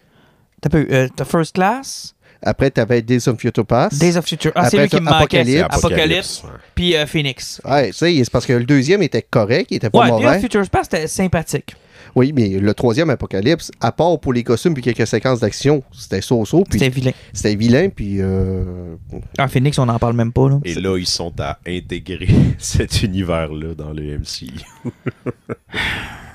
T'as 0.61 0.69
peu, 0.69 0.85
euh, 0.91 1.07
t'as 1.15 1.25
First 1.25 1.55
Class, 1.55 2.13
Après, 2.43 2.69
tu 2.71 2.81
avais 2.81 3.01
Days 3.01 3.27
of 3.29 3.39
Future 3.39 3.65
Past. 3.65 3.99
Days 3.99 4.17
of 4.17 4.25
Future. 4.25 4.51
Ah, 4.55 4.69
c'est 4.69 4.77
Après, 4.77 4.83
lui 4.83 4.89
qui 4.89 4.95
me 4.97 5.01
manquait. 5.09 5.37
Apocalypse. 5.39 5.75
Apocalypse. 5.85 6.43
Puis 6.75 6.95
euh, 6.95 7.05
Phoenix. 7.05 7.61
Ouais, 7.63 7.87
tu 7.91 7.93
sais, 7.97 8.15
c'est 8.23 8.29
parce 8.31 8.45
que 8.45 8.53
le 8.53 8.63
deuxième 8.65 9.01
était 9.03 9.21
correct, 9.21 9.67
il 9.71 9.77
était 9.77 9.89
pas 9.89 9.99
Ouais, 9.99 10.05
Days 10.07 10.11
mauvais. 10.11 10.35
of 10.35 10.41
Future 10.41 10.69
Past, 10.69 10.91
c'était 10.91 11.07
sympathique. 11.07 11.75
Oui, 12.15 12.33
mais 12.35 12.49
le 12.59 12.73
troisième 12.73 13.09
Apocalypse, 13.09 13.71
à 13.79 13.91
part 13.91 14.19
pour 14.19 14.33
les 14.33 14.43
costumes 14.43 14.73
puis 14.73 14.83
quelques 14.83 15.07
séquences 15.07 15.39
d'action, 15.39 15.83
c'était 15.91 16.21
so-so, 16.21 16.63
puis 16.69 16.79
C'était 16.79 16.89
vilain. 16.93 17.11
c'était 17.33 17.55
vilain, 17.55 17.89
puis 17.89 18.17
euh, 18.19 18.95
Ah, 19.37 19.47
Phoenix, 19.47 19.77
on 19.79 19.85
n'en 19.85 19.99
parle 19.99 20.15
même 20.15 20.31
pas, 20.33 20.49
là. 20.49 20.59
Et 20.65 20.75
là, 20.75 20.97
ils 20.97 21.07
sont 21.07 21.33
à 21.39 21.59
intégrer 21.67 22.27
cet 22.57 23.03
univers-là 23.03 23.73
dans 23.75 23.91
le 23.91 24.17
MCU. 24.19 24.51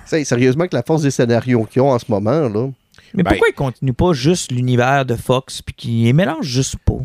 sérieusement 0.25 0.67
que 0.67 0.77
la 0.77 0.83
force 0.83 1.03
des 1.03 1.11
scénarios 1.11 1.65
qu'ils 1.65 1.83
ont 1.83 1.91
en 1.91 1.99
ce 1.99 2.07
moment, 2.09 2.49
là, 2.49 2.69
Mais 3.15 3.23
Ben- 3.23 3.31
pourquoi 3.31 3.49
ils 3.51 3.55
continuent 3.55 3.93
pas 3.93 4.13
juste 4.13 4.53
l'univers 4.53 5.05
de 5.05 5.15
Fox 5.15 5.63
puis 5.63 5.75
qu'ils 5.75 6.05
les 6.05 6.13
mélangent 6.13 6.47
juste 6.47 6.77
pas? 6.85 6.99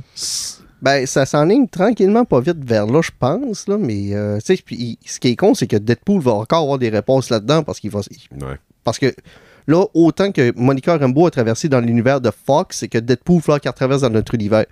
Ben 0.81 1.05
ça 1.05 1.25
s'enligne 1.25 1.67
tranquillement 1.67 2.25
pas 2.25 2.39
vite 2.41 2.63
vers 2.63 2.85
là, 2.87 3.01
je 3.01 3.11
pense, 3.17 3.67
là, 3.67 3.77
mais 3.77 4.13
euh, 4.13 4.37
tu 4.39 4.55
sais, 4.55 4.63
puis 4.65 4.75
il- 4.75 4.97
ce 5.09 5.19
qui 5.19 5.29
est 5.29 5.35
con, 5.35 5.53
c'est 5.53 5.67
que 5.67 5.77
Deadpool 5.77 6.21
va 6.21 6.31
encore 6.33 6.63
avoir 6.63 6.79
des 6.79 6.89
réponses 6.89 7.29
là-dedans 7.29 7.63
parce 7.63 7.79
qu'il 7.79 7.91
va... 7.91 7.99
Ouais. 7.99 8.55
Parce 8.83 8.97
que 8.97 9.13
là, 9.67 9.85
autant 9.93 10.31
que 10.31 10.51
Monica 10.55 10.97
Rambeau 10.97 11.27
a 11.27 11.31
traversé 11.31 11.69
dans 11.69 11.79
l'univers 11.79 12.19
de 12.19 12.31
Fox, 12.45 12.77
c'est 12.79 12.87
que 12.87 12.97
Deadpool, 12.97 13.41
il 13.47 13.59
qu'il 13.59 13.71
traverse 13.73 14.01
dans 14.01 14.09
notre 14.09 14.33
univers. 14.33 14.65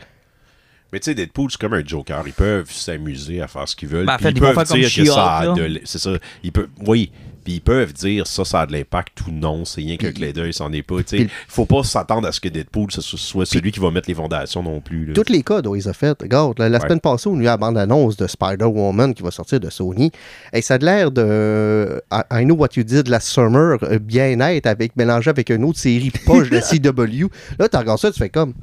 Mais 0.91 0.99
tu 0.99 1.05
sais, 1.05 1.13
Deadpool, 1.13 1.51
c'est 1.51 1.61
comme 1.61 1.75
un 1.75 1.85
Joker. 1.85 2.23
Ils 2.25 2.33
peuvent 2.33 2.71
s'amuser 2.71 3.41
à 3.41 3.47
faire 3.47 3.67
ce 3.67 3.75
qu'ils 3.75 3.89
veulent. 3.89 4.07
Ben, 4.07 4.15
en 4.15 4.17
fait, 4.17 4.31
ils 4.31 4.39
peuvent 4.39 4.55
faire 4.55 4.63
comme 4.65 4.79
dire 4.79 4.89
que 4.91 5.05
ça 5.05 5.37
a 5.37 5.53
de 5.53 5.81
C'est 5.85 5.99
ça. 5.99 6.11
Ils 6.43 6.51
peuvent, 6.51 6.69
oui. 6.87 7.11
Puis 7.49 7.55
ils 7.55 7.61
peuvent 7.61 7.93
dire 7.93 8.27
ça, 8.27 8.45
ça 8.45 8.61
a 8.61 8.65
de 8.67 8.73
l'impact 8.73 9.21
ou 9.21 9.31
non. 9.31 9.65
C'est 9.65 9.81
rien 9.81 9.97
qu'un 9.97 10.11
clé 10.11 10.33
d'œil, 10.33 10.53
c'en 10.53 10.71
est 10.71 10.83
pas. 10.83 10.97
Puis- 11.01 11.27
faut 11.47 11.65
pas 11.65 11.81
s'attendre 11.83 12.27
à 12.27 12.31
ce 12.31 12.39
que 12.39 12.47
Deadpool 12.47 12.91
ce 12.91 13.01
soit 13.01 13.43
celui 13.47 13.71
qui 13.71 13.79
va 13.79 13.89
mettre 13.89 14.07
les 14.07 14.13
fondations 14.13 14.61
non 14.61 14.81
plus. 14.81 15.13
Tous 15.13 15.31
les 15.31 15.41
codes, 15.41 15.65
on 15.65 15.73
les 15.73 15.87
a 15.87 15.93
fait. 15.93 16.15
Regarde, 16.21 16.59
la, 16.59 16.69
la 16.69 16.77
Ouais. 16.77 16.83
semaine 16.83 16.99
passée, 16.99 17.27
on 17.27 17.37
a 17.37 17.39
eu 17.39 17.43
la 17.45 17.57
bande-annonce 17.57 18.17
de 18.17 18.27
Spider-Woman 18.27 19.15
qui 19.15 19.23
va 19.23 19.31
sortir 19.31 19.59
de 19.59 19.67
Sony. 19.71 20.11
Et 20.53 20.61
ça 20.61 20.75
a 20.75 20.77
l'air 20.77 21.09
de 21.09 21.99
I, 22.11 22.21
I 22.31 22.43
Know 22.45 22.53
What 22.55 22.67
You 22.75 22.83
Did 22.83 23.07
Last 23.07 23.29
Summer, 23.29 23.79
euh, 23.81 23.97
bien-être, 23.97 24.67
avec, 24.67 24.95
mélangé 24.95 25.31
avec 25.31 25.49
une 25.49 25.63
autre 25.63 25.79
série 25.79 26.11
poche 26.27 26.51
de 26.51 26.59
CW. 26.61 27.29
Là, 27.57 27.67
tu 27.67 27.77
regardes 27.77 27.97
ça, 27.99 28.11
tu 28.11 28.19
fais 28.19 28.29
comme. 28.29 28.53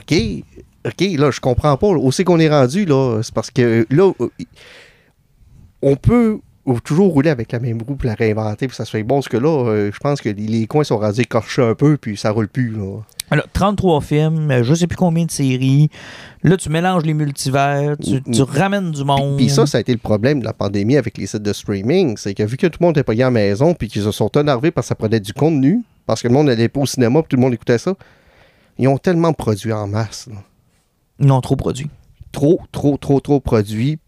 OK, 0.00 0.14
OK, 0.84 1.00
là, 1.16 1.30
je 1.30 1.38
comprends 1.38 1.76
pas. 1.76 1.86
Où 1.90 2.10
c'est 2.10 2.24
qu'on 2.24 2.40
est 2.40 2.50
rendu, 2.50 2.86
là? 2.86 3.20
C'est 3.22 3.32
parce 3.32 3.52
que 3.52 3.86
là, 3.88 4.10
euh, 4.20 4.28
on 5.80 5.94
peut 5.94 6.40
toujours 6.84 7.12
rouler 7.12 7.30
avec 7.30 7.52
la 7.52 7.58
même 7.58 7.80
roue 7.82 7.96
puis 7.96 8.08
la 8.08 8.14
réinventer 8.14 8.68
puis 8.68 8.76
ça 8.76 8.84
se 8.84 8.90
fait 8.90 9.02
bon. 9.02 9.16
Parce 9.16 9.28
que 9.28 9.36
là, 9.36 9.48
euh, 9.68 9.90
je 9.92 9.98
pense 9.98 10.20
que 10.20 10.28
les, 10.28 10.46
les 10.46 10.66
coins 10.66 10.84
sont 10.84 10.98
rendus 10.98 11.20
écorchés 11.22 11.62
un 11.62 11.74
peu 11.74 11.96
puis 11.96 12.16
ça 12.16 12.30
roule 12.30 12.48
plus, 12.48 12.70
là. 12.70 13.00
Alors, 13.30 13.46
33 13.50 14.02
films, 14.02 14.50
euh, 14.50 14.62
je 14.62 14.74
sais 14.74 14.86
plus 14.86 14.96
combien 14.96 15.24
de 15.24 15.30
séries. 15.30 15.88
Là, 16.42 16.58
tu 16.58 16.68
mélanges 16.68 17.04
les 17.04 17.14
multivers, 17.14 17.96
tu, 17.96 18.22
tu 18.22 18.42
ramènes 18.42 18.90
du 18.90 19.04
monde. 19.04 19.38
Puis 19.38 19.48
ça, 19.48 19.64
ça 19.64 19.78
a 19.78 19.80
été 19.80 19.90
le 19.92 19.98
problème 19.98 20.40
de 20.40 20.44
la 20.44 20.52
pandémie 20.52 20.98
avec 20.98 21.16
les 21.16 21.26
sites 21.26 21.42
de 21.42 21.52
streaming. 21.54 22.18
C'est 22.18 22.34
que 22.34 22.42
vu 22.42 22.58
que 22.58 22.66
tout 22.66 22.76
le 22.78 22.86
monde 22.86 22.94
était 22.98 23.04
payé 23.04 23.22
à 23.22 23.26
la 23.28 23.30
maison, 23.30 23.72
puis 23.72 23.88
qu'ils 23.88 24.02
se 24.02 24.10
sont 24.10 24.28
énervés 24.28 24.70
parce 24.70 24.84
que 24.84 24.88
ça 24.88 24.94
prenait 24.96 25.18
du 25.18 25.32
contenu, 25.32 25.82
parce 26.04 26.20
que 26.20 26.28
le 26.28 26.34
monde 26.34 26.48
n'allait 26.48 26.68
pas 26.68 26.80
au 26.80 26.86
cinéma, 26.86 27.22
puis 27.22 27.28
tout 27.30 27.36
le 27.36 27.42
monde 27.42 27.54
écoutait 27.54 27.78
ça, 27.78 27.94
ils 28.78 28.86
ont 28.86 28.98
tellement 28.98 29.32
produit 29.32 29.72
en 29.72 29.86
masse. 29.86 30.28
là. 30.30 30.36
Ils 31.18 31.26
l'ont 31.28 31.40
trop 31.40 31.56
produit. 31.56 31.88
Trop, 32.32 32.60
trop, 32.70 32.98
trop, 32.98 33.20
trop 33.20 33.40
produit. 33.40 33.98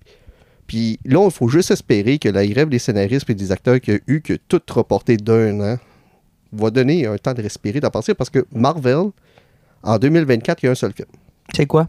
Puis 0.67 0.99
là, 1.05 1.25
il 1.25 1.31
faut 1.31 1.49
juste 1.49 1.71
espérer 1.71 2.19
que 2.19 2.29
la 2.29 2.47
grève 2.47 2.69
des 2.69 2.79
scénaristes 2.79 3.29
et 3.29 3.35
des 3.35 3.53
acteurs 3.53 3.81
qu'il 3.81 3.95
y 3.95 3.97
a 3.97 4.01
eu, 4.07 4.21
que 4.23 4.35
tout 4.35 4.61
reporté 4.71 5.17
d'un 5.17 5.61
an, 5.61 5.79
va 6.53 6.71
donner 6.71 7.07
un 7.07 7.17
temps 7.19 7.35
de 7.35 7.43
respirer, 7.43 7.81
d'en 7.81 7.91
partir, 7.91 8.15
parce 8.17 8.31
que 8.31 8.47
Marvel, 8.53 9.11
en 9.83 9.99
2024, 9.99 10.63
il 10.63 10.67
y 10.67 10.69
a 10.69 10.73
un 10.73 10.75
seul 10.75 10.93
film. 10.93 11.09
C'est 11.55 11.67
quoi? 11.67 11.89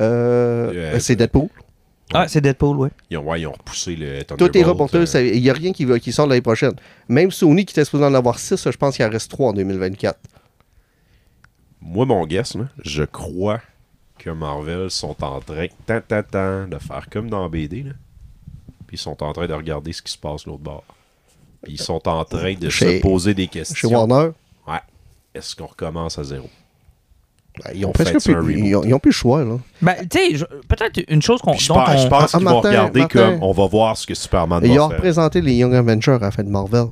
Euh, 0.00 0.72
Euh, 0.94 0.98
c'est 0.98 1.14
Deadpool. 1.16 1.48
Ah, 2.12 2.26
c'est 2.26 2.40
Deadpool, 2.40 2.76
ouais. 2.78 2.88
Ils 3.10 3.18
ont, 3.18 3.30
ouais, 3.30 3.40
ils 3.42 3.46
ont 3.46 3.52
repoussé 3.52 3.94
le 3.94 4.24
Tout 4.24 4.56
est 4.58 4.62
reporté. 4.64 4.96
euh, 4.98 5.26
Il 5.32 5.40
n'y 5.42 5.50
a 5.50 5.52
rien 5.52 5.72
qui, 5.72 5.84
va, 5.84 6.00
qui 6.00 6.10
sort 6.10 6.26
l'année 6.26 6.40
prochaine. 6.40 6.72
Même 7.08 7.30
Sony 7.30 7.64
qui 7.64 7.72
était 7.74 7.84
supposé 7.84 8.04
en 8.04 8.14
avoir 8.14 8.38
6, 8.40 8.68
je 8.68 8.76
pense 8.76 8.96
qu'il 8.96 9.04
en 9.04 9.10
reste 9.10 9.30
3 9.30 9.50
en 9.50 9.52
2024. 9.52 10.18
Moi, 11.80 12.06
mon 12.06 12.26
guess, 12.26 12.56
là, 12.56 12.68
je 12.84 13.04
crois 13.04 13.60
que 14.22 14.30
Marvel 14.30 14.90
sont 14.90 15.16
en 15.24 15.40
train 15.40 15.66
tan, 15.86 16.00
tan, 16.06 16.22
tan, 16.22 16.68
de 16.68 16.78
faire 16.78 17.08
comme 17.10 17.30
dans 17.30 17.48
BD. 17.48 17.82
Là. 17.84 17.92
Puis 18.86 18.96
ils 18.96 19.00
sont 19.00 19.22
en 19.22 19.32
train 19.32 19.46
de 19.46 19.54
regarder 19.54 19.92
ce 19.92 20.02
qui 20.02 20.12
se 20.12 20.18
passe 20.18 20.46
l'autre 20.46 20.62
bord. 20.62 20.84
Puis 21.62 21.72
ils 21.74 21.80
sont 21.80 22.06
en 22.06 22.24
train 22.24 22.54
de 22.54 22.68
Chez- 22.68 22.98
se 22.98 23.02
poser 23.02 23.34
des 23.34 23.44
Chez 23.44 23.48
questions. 23.48 23.90
Warner, 23.90 24.30
Ouais. 24.66 24.80
Est-ce 25.34 25.56
qu'on 25.56 25.66
recommence 25.66 26.18
à 26.18 26.24
zéro? 26.24 26.48
Ben, 27.64 27.72
ils, 27.74 27.84
ont 27.84 27.92
plus, 27.92 28.04
ils, 28.48 28.76
ont, 28.76 28.84
ils 28.84 28.94
ont 28.94 28.98
plus 28.98 29.10
le 29.10 29.14
choix. 29.14 29.44
Là. 29.44 29.56
Ben, 29.82 29.94
tu 30.08 30.36
sais, 30.38 30.44
peut-être 30.68 31.00
une 31.08 31.20
chose 31.20 31.40
qu'on. 31.42 31.52
Je 31.54 31.68
dont 31.68 31.74
pense, 31.74 32.04
on- 32.04 32.08
pense 32.08 32.34
Ah, 32.34 32.38
qu'ils 32.38 32.46
vont 32.48 32.60
regarder 32.60 33.00
Martin. 33.00 33.18
comme 33.32 33.42
on 33.42 33.52
va 33.52 33.66
voir 33.66 33.96
ce 33.96 34.06
que 34.06 34.14
Superman 34.14 34.64
Et 34.64 34.68
ils 34.68 34.76
va 34.78 34.84
ont 34.84 34.88
faire. 34.88 34.96
représenté 34.98 35.40
les 35.40 35.54
Young 35.54 35.74
Avengers 35.74 36.12
à 36.12 36.18
la 36.18 36.30
fin 36.30 36.42
de 36.44 36.48
Marvel. 36.48 36.84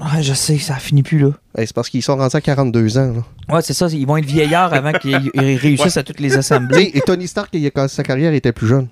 Ah, 0.00 0.20
je 0.20 0.32
sais, 0.34 0.58
ça 0.58 0.74
finit 0.74 1.02
plus, 1.02 1.18
là. 1.18 1.30
Ben, 1.54 1.64
c'est 1.66 1.74
parce 1.74 1.88
qu'ils 1.88 2.02
sont 2.02 2.16
rendus 2.16 2.36
à 2.36 2.40
42 2.40 2.98
ans. 2.98 3.12
Là. 3.48 3.54
Ouais, 3.54 3.62
c'est 3.62 3.72
ça, 3.72 3.86
ils 3.92 4.06
vont 4.06 4.16
être 4.16 4.24
vieillards 4.26 4.72
avant 4.74 4.92
qu'ils 4.92 5.30
ils 5.34 5.56
réussissent 5.56 5.96
à 5.96 6.02
toutes 6.02 6.20
les 6.20 6.36
assembler. 6.36 6.82
et, 6.82 6.98
et 6.98 7.00
Tony 7.02 7.26
Stark, 7.28 7.48
il 7.52 7.64
a- 7.66 7.70
quand 7.70 7.88
sa 7.88 8.02
carrière 8.02 8.32
était 8.32 8.52
plus 8.52 8.66
jeune. 8.66 8.88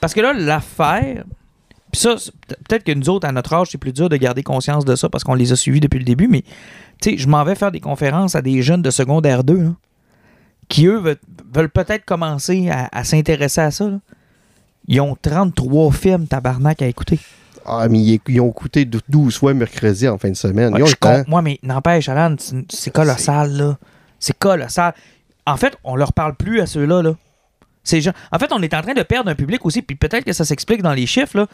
Parce 0.00 0.14
que 0.14 0.20
là, 0.20 0.32
l'affaire. 0.32 1.24
Puis 1.92 2.00
ça, 2.00 2.14
peut-être 2.68 2.84
que 2.84 2.92
nous 2.92 3.08
autres, 3.08 3.26
à 3.26 3.32
notre 3.32 3.52
âge, 3.54 3.68
c'est 3.70 3.78
plus 3.78 3.92
dur 3.92 4.08
de 4.08 4.16
garder 4.16 4.42
conscience 4.42 4.84
de 4.84 4.94
ça 4.96 5.08
parce 5.08 5.24
qu'on 5.24 5.34
les 5.34 5.52
a 5.52 5.56
suivis 5.56 5.80
depuis 5.80 5.98
le 5.98 6.04
début, 6.04 6.28
mais 6.28 6.42
tu 7.00 7.10
sais, 7.12 7.16
je 7.16 7.26
m'en 7.28 7.42
vais 7.44 7.54
faire 7.54 7.70
des 7.72 7.80
conférences 7.80 8.34
à 8.34 8.42
des 8.42 8.60
jeunes 8.62 8.82
de 8.82 8.90
secondaire 8.90 9.44
2 9.44 9.54
là, 9.56 9.70
qui, 10.68 10.86
eux, 10.86 10.98
veulent, 10.98 11.18
veulent 11.52 11.70
peut-être 11.70 12.04
commencer 12.04 12.68
à, 12.70 12.88
à 12.92 13.04
s'intéresser 13.04 13.60
à 13.60 13.70
ça. 13.70 13.88
là. 13.88 13.98
Ils 14.88 15.00
ont 15.00 15.16
33 15.20 15.92
films 15.92 16.26
tabarnak 16.26 16.80
à 16.82 16.86
écouter. 16.86 17.18
Ah, 17.64 17.88
mais 17.90 17.98
ils, 18.00 18.20
ils 18.28 18.40
ont 18.40 18.52
coûté 18.52 18.84
12 18.84 19.36
fois 19.36 19.52
mercredi 19.54 20.06
en 20.06 20.18
fin 20.18 20.30
de 20.30 20.34
semaine. 20.36 20.72
Ouais, 20.72 20.80
Ils 20.80 20.82
ont 20.84 20.86
je 20.86 20.92
le 20.92 20.96
temps. 20.96 21.16
compte- 21.18 21.28
moi, 21.28 21.42
mais 21.42 21.58
n'empêche, 21.64 22.08
Alan, 22.08 22.36
c'est 22.68 22.92
colossal, 22.92 23.50
là. 23.52 23.78
C'est 24.20 24.38
colossal. 24.38 24.94
En 25.46 25.56
fait, 25.56 25.76
on 25.84 25.96
leur 25.96 26.12
parle 26.12 26.34
plus 26.36 26.60
à 26.60 26.66
ceux-là, 26.66 27.02
là. 27.02 27.16
Ces 27.82 28.00
gens... 28.00 28.12
En 28.32 28.38
fait, 28.38 28.52
on 28.52 28.60
est 28.62 28.74
en 28.74 28.82
train 28.82 28.94
de 28.94 29.02
perdre 29.02 29.30
un 29.30 29.34
public 29.34 29.64
aussi, 29.66 29.82
puis 29.82 29.96
peut-être 29.96 30.24
que 30.24 30.32
ça 30.32 30.44
s'explique 30.44 30.82
dans 30.82 30.92
les 30.94 31.06
chiffres, 31.06 31.36
là. 31.38 31.46
Tu 31.46 31.52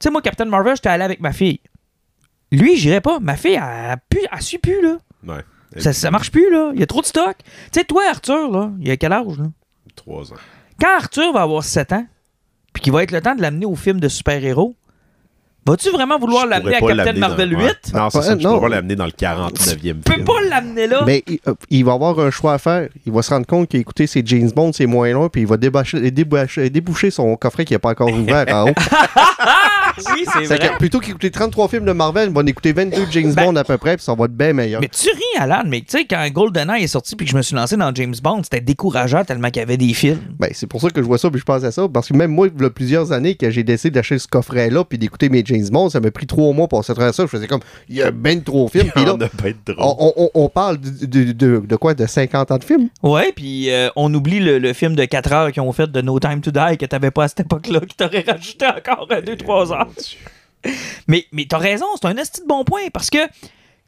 sais, 0.00 0.10
moi, 0.10 0.20
Captain 0.22 0.44
Marvel, 0.46 0.76
j'étais 0.76 0.88
allé 0.90 1.04
avec 1.04 1.20
ma 1.20 1.32
fille. 1.32 1.60
Lui, 2.52 2.76
j'irais 2.76 3.00
pas. 3.00 3.18
Ma 3.20 3.36
fille, 3.36 3.54
elle, 3.54 3.90
elle, 3.92 3.96
pu- 4.08 4.26
elle 4.30 4.42
suit 4.42 4.58
plus, 4.58 4.82
là. 4.82 4.96
Ouais. 5.26 5.42
Ça, 5.78 5.92
ça 5.92 6.10
marche 6.10 6.30
plus, 6.30 6.50
là. 6.52 6.70
Il 6.74 6.80
y 6.80 6.82
a 6.82 6.86
trop 6.86 7.00
de 7.00 7.06
stock. 7.06 7.36
Tu 7.72 7.80
sais, 7.80 7.84
toi, 7.84 8.02
Arthur, 8.10 8.50
là, 8.50 8.70
il 8.80 8.90
a 8.90 8.96
quel 8.96 9.12
âge, 9.12 9.38
là? 9.38 9.44
Trois 9.96 10.32
ans. 10.32 10.36
Quand 10.80 10.96
Arthur 10.96 11.32
va 11.32 11.42
avoir 11.42 11.62
7 11.62 11.92
ans, 11.92 12.06
puis 12.72 12.82
qu'il 12.82 12.92
va 12.92 13.02
être 13.02 13.12
le 13.12 13.20
temps 13.20 13.34
de 13.34 13.42
l'amener 13.42 13.66
au 13.66 13.76
film 13.76 14.00
de 14.00 14.08
super-héros, 14.08 14.74
vas-tu 15.66 15.90
vraiment 15.90 16.18
vouloir 16.18 16.46
l'amener 16.46 16.74
à 16.74 16.80
Captain 16.80 17.12
Marvel 17.14 17.50
dans- 17.50 17.58
8? 17.60 17.64
ouais. 17.64 17.72
Non, 18.00 18.10
c'est 18.10 18.22
ça. 18.22 18.36
Je 18.38 18.42
pas 18.60 18.68
l'amener 18.68 18.96
dans 18.96 19.06
le 19.06 19.12
49e 19.12 19.98
Tu 19.98 20.02
peux 20.02 20.12
film. 20.14 20.24
pas 20.24 20.40
l'amener 20.50 20.86
là. 20.88 21.02
Mais 21.06 21.22
il, 21.28 21.38
euh, 21.46 21.54
il 21.70 21.84
va 21.84 21.92
avoir 21.92 22.18
un 22.18 22.30
choix 22.30 22.54
à 22.54 22.58
faire. 22.58 22.88
Il 23.06 23.12
va 23.12 23.22
se 23.22 23.30
rendre 23.30 23.46
compte 23.46 23.68
qu'écouter 23.68 24.06
ses 24.08 24.22
James 24.26 24.50
Bond, 24.54 24.72
c'est 24.72 24.86
moins 24.86 25.10
long, 25.12 25.28
puis 25.28 25.42
il 25.42 25.46
va 25.46 25.56
débâcher- 25.56 26.10
débâcher- 26.10 26.68
déboucher 26.70 27.10
son 27.12 27.36
coffret 27.36 27.64
qui 27.64 27.72
n'est 27.72 27.78
pas 27.78 27.90
encore 27.90 28.12
ouvert 28.12 28.46
en 28.54 28.70
haut. 28.70 28.74
Oui, 30.14 30.24
c'est 30.32 30.44
vrai. 30.44 30.58
que 30.58 30.78
plutôt 30.78 31.00
qu'écouter 31.00 31.30
33 31.30 31.68
films 31.68 31.84
de 31.84 31.92
Marvel, 31.92 32.28
on 32.30 32.32
va 32.32 32.40
en 32.42 32.46
écouter 32.46 32.72
22 32.72 33.06
James 33.10 33.32
Ben- 33.34 33.46
Bond 33.46 33.56
à 33.56 33.64
peu 33.64 33.78
près, 33.78 33.96
puis 33.96 34.04
ça 34.04 34.14
va 34.14 34.24
être 34.26 34.36
bien 34.36 34.52
meilleur. 34.52 34.80
Mais 34.80 34.88
tu 34.88 35.08
ris, 35.08 35.22
Alan, 35.40 35.62
mais 35.66 35.80
tu 35.80 35.86
sais, 35.98 36.04
quand 36.04 36.26
GoldenEye 36.32 36.84
est 36.84 36.88
sorti 36.88 37.16
puis 37.16 37.26
que 37.26 37.32
je 37.32 37.36
me 37.36 37.42
suis 37.42 37.54
lancé 37.56 37.76
dans 37.76 37.94
James 37.94 38.14
Bond, 38.22 38.42
c'était 38.44 38.60
décourageant 38.60 39.24
tellement 39.24 39.48
qu'il 39.48 39.60
y 39.60 39.62
avait 39.62 39.76
des 39.76 39.92
films. 39.94 40.18
Ben, 40.38 40.48
c'est 40.52 40.66
pour 40.66 40.80
ça 40.80 40.90
que 40.90 41.00
je 41.00 41.06
vois 41.06 41.18
ça, 41.18 41.30
puis 41.30 41.40
je 41.40 41.44
pense 41.44 41.64
à 41.64 41.70
ça. 41.72 41.86
Parce 41.92 42.08
que 42.08 42.14
même 42.14 42.30
moi, 42.30 42.48
il 42.54 42.62
y 42.62 42.64
a 42.66 42.70
plusieurs 42.70 43.12
années 43.12 43.34
que 43.34 43.50
j'ai 43.50 43.62
décidé 43.62 43.90
d'acheter 43.92 44.18
ce 44.18 44.28
coffret-là, 44.28 44.84
puis 44.84 44.98
d'écouter 44.98 45.28
mes 45.28 45.42
James 45.44 45.68
Bond, 45.70 45.90
ça 45.90 46.00
m'a 46.00 46.10
pris 46.10 46.26
trois 46.26 46.52
mois 46.52 46.68
pour 46.68 46.84
se 46.84 46.92
travers 46.92 47.14
ça. 47.14 47.24
Je 47.24 47.28
faisais 47.28 47.46
comme, 47.46 47.60
il 47.88 47.96
y 47.96 48.02
a 48.02 48.10
ben 48.10 48.42
trop 48.42 48.66
de 48.66 48.70
films. 48.70 48.90
Puis 48.94 49.04
là, 49.04 49.16
on, 49.78 50.12
on- 50.16 50.30
on 50.34 50.48
parle 50.48 50.78
de, 50.80 51.06
de- 51.06 51.32
de- 51.32 51.62
de 51.66 51.76
quoi 51.76 51.94
De 51.94 52.06
50 52.06 52.50
ans 52.50 52.58
de 52.58 52.64
films? 52.64 52.88
Ouais, 53.02 53.32
puis 53.34 53.70
euh, 53.70 53.88
on 53.96 54.12
oublie 54.14 54.40
le, 54.40 54.58
le 54.58 54.72
film 54.72 54.94
de 54.94 55.04
4 55.04 55.32
heures 55.32 55.52
qu'ils 55.52 55.62
ont 55.62 55.72
fait 55.72 55.90
de 55.90 56.00
No 56.00 56.18
Time 56.18 56.40
to 56.40 56.50
Die 56.50 56.76
que 56.78 56.86
t'avais 56.86 57.10
pas 57.10 57.24
à 57.24 57.28
cette 57.28 57.40
époque-là, 57.40 57.80
qui 57.80 57.96
t'aurait 57.96 58.24
rajouté 58.26 58.66
encore 58.66 59.08
2-3 59.08 59.72
heures. 59.72 59.83
Mais, 61.08 61.26
mais 61.32 61.46
t'as 61.48 61.58
raison, 61.58 61.86
c'est 62.00 62.06
un 62.08 62.16
esti 62.16 62.40
de 62.40 62.46
bon 62.46 62.64
point 62.64 62.88
parce 62.92 63.10
que 63.10 63.18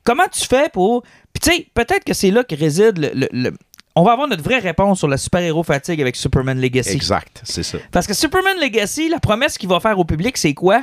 comment 0.05 0.29
tu 0.31 0.45
fais 0.47 0.69
pour. 0.69 1.03
Puis 1.33 1.41
tu 1.43 1.51
sais, 1.57 1.67
peut-être 1.75 2.05
que 2.05 2.13
c'est 2.15 2.31
là 2.31 2.45
que 2.45 2.55
réside 2.55 2.99
le, 2.99 3.11
le- 3.15 3.29
le- 3.33 3.57
On 3.95 4.03
va 4.05 4.13
avoir 4.13 4.29
notre 4.29 4.43
vraie 4.43 4.59
réponse 4.59 4.99
sur 4.99 5.09
la 5.09 5.17
super-héros 5.17 5.63
fatigue 5.63 6.01
avec 6.03 6.17
Superman 6.17 6.61
Legacy. 6.61 6.91
Exact, 6.91 7.41
c'est 7.45 7.63
ça. 7.63 7.79
Parce 7.93 8.07
que 8.07 8.13
Superman 8.15 8.59
Legacy, 8.61 9.09
la 9.09 9.21
promesse 9.21 9.57
qu'il 9.57 9.69
va 9.71 9.81
faire 9.81 9.99
au 9.99 10.05
public, 10.05 10.37
c'est 10.37 10.53
quoi? 10.55 10.83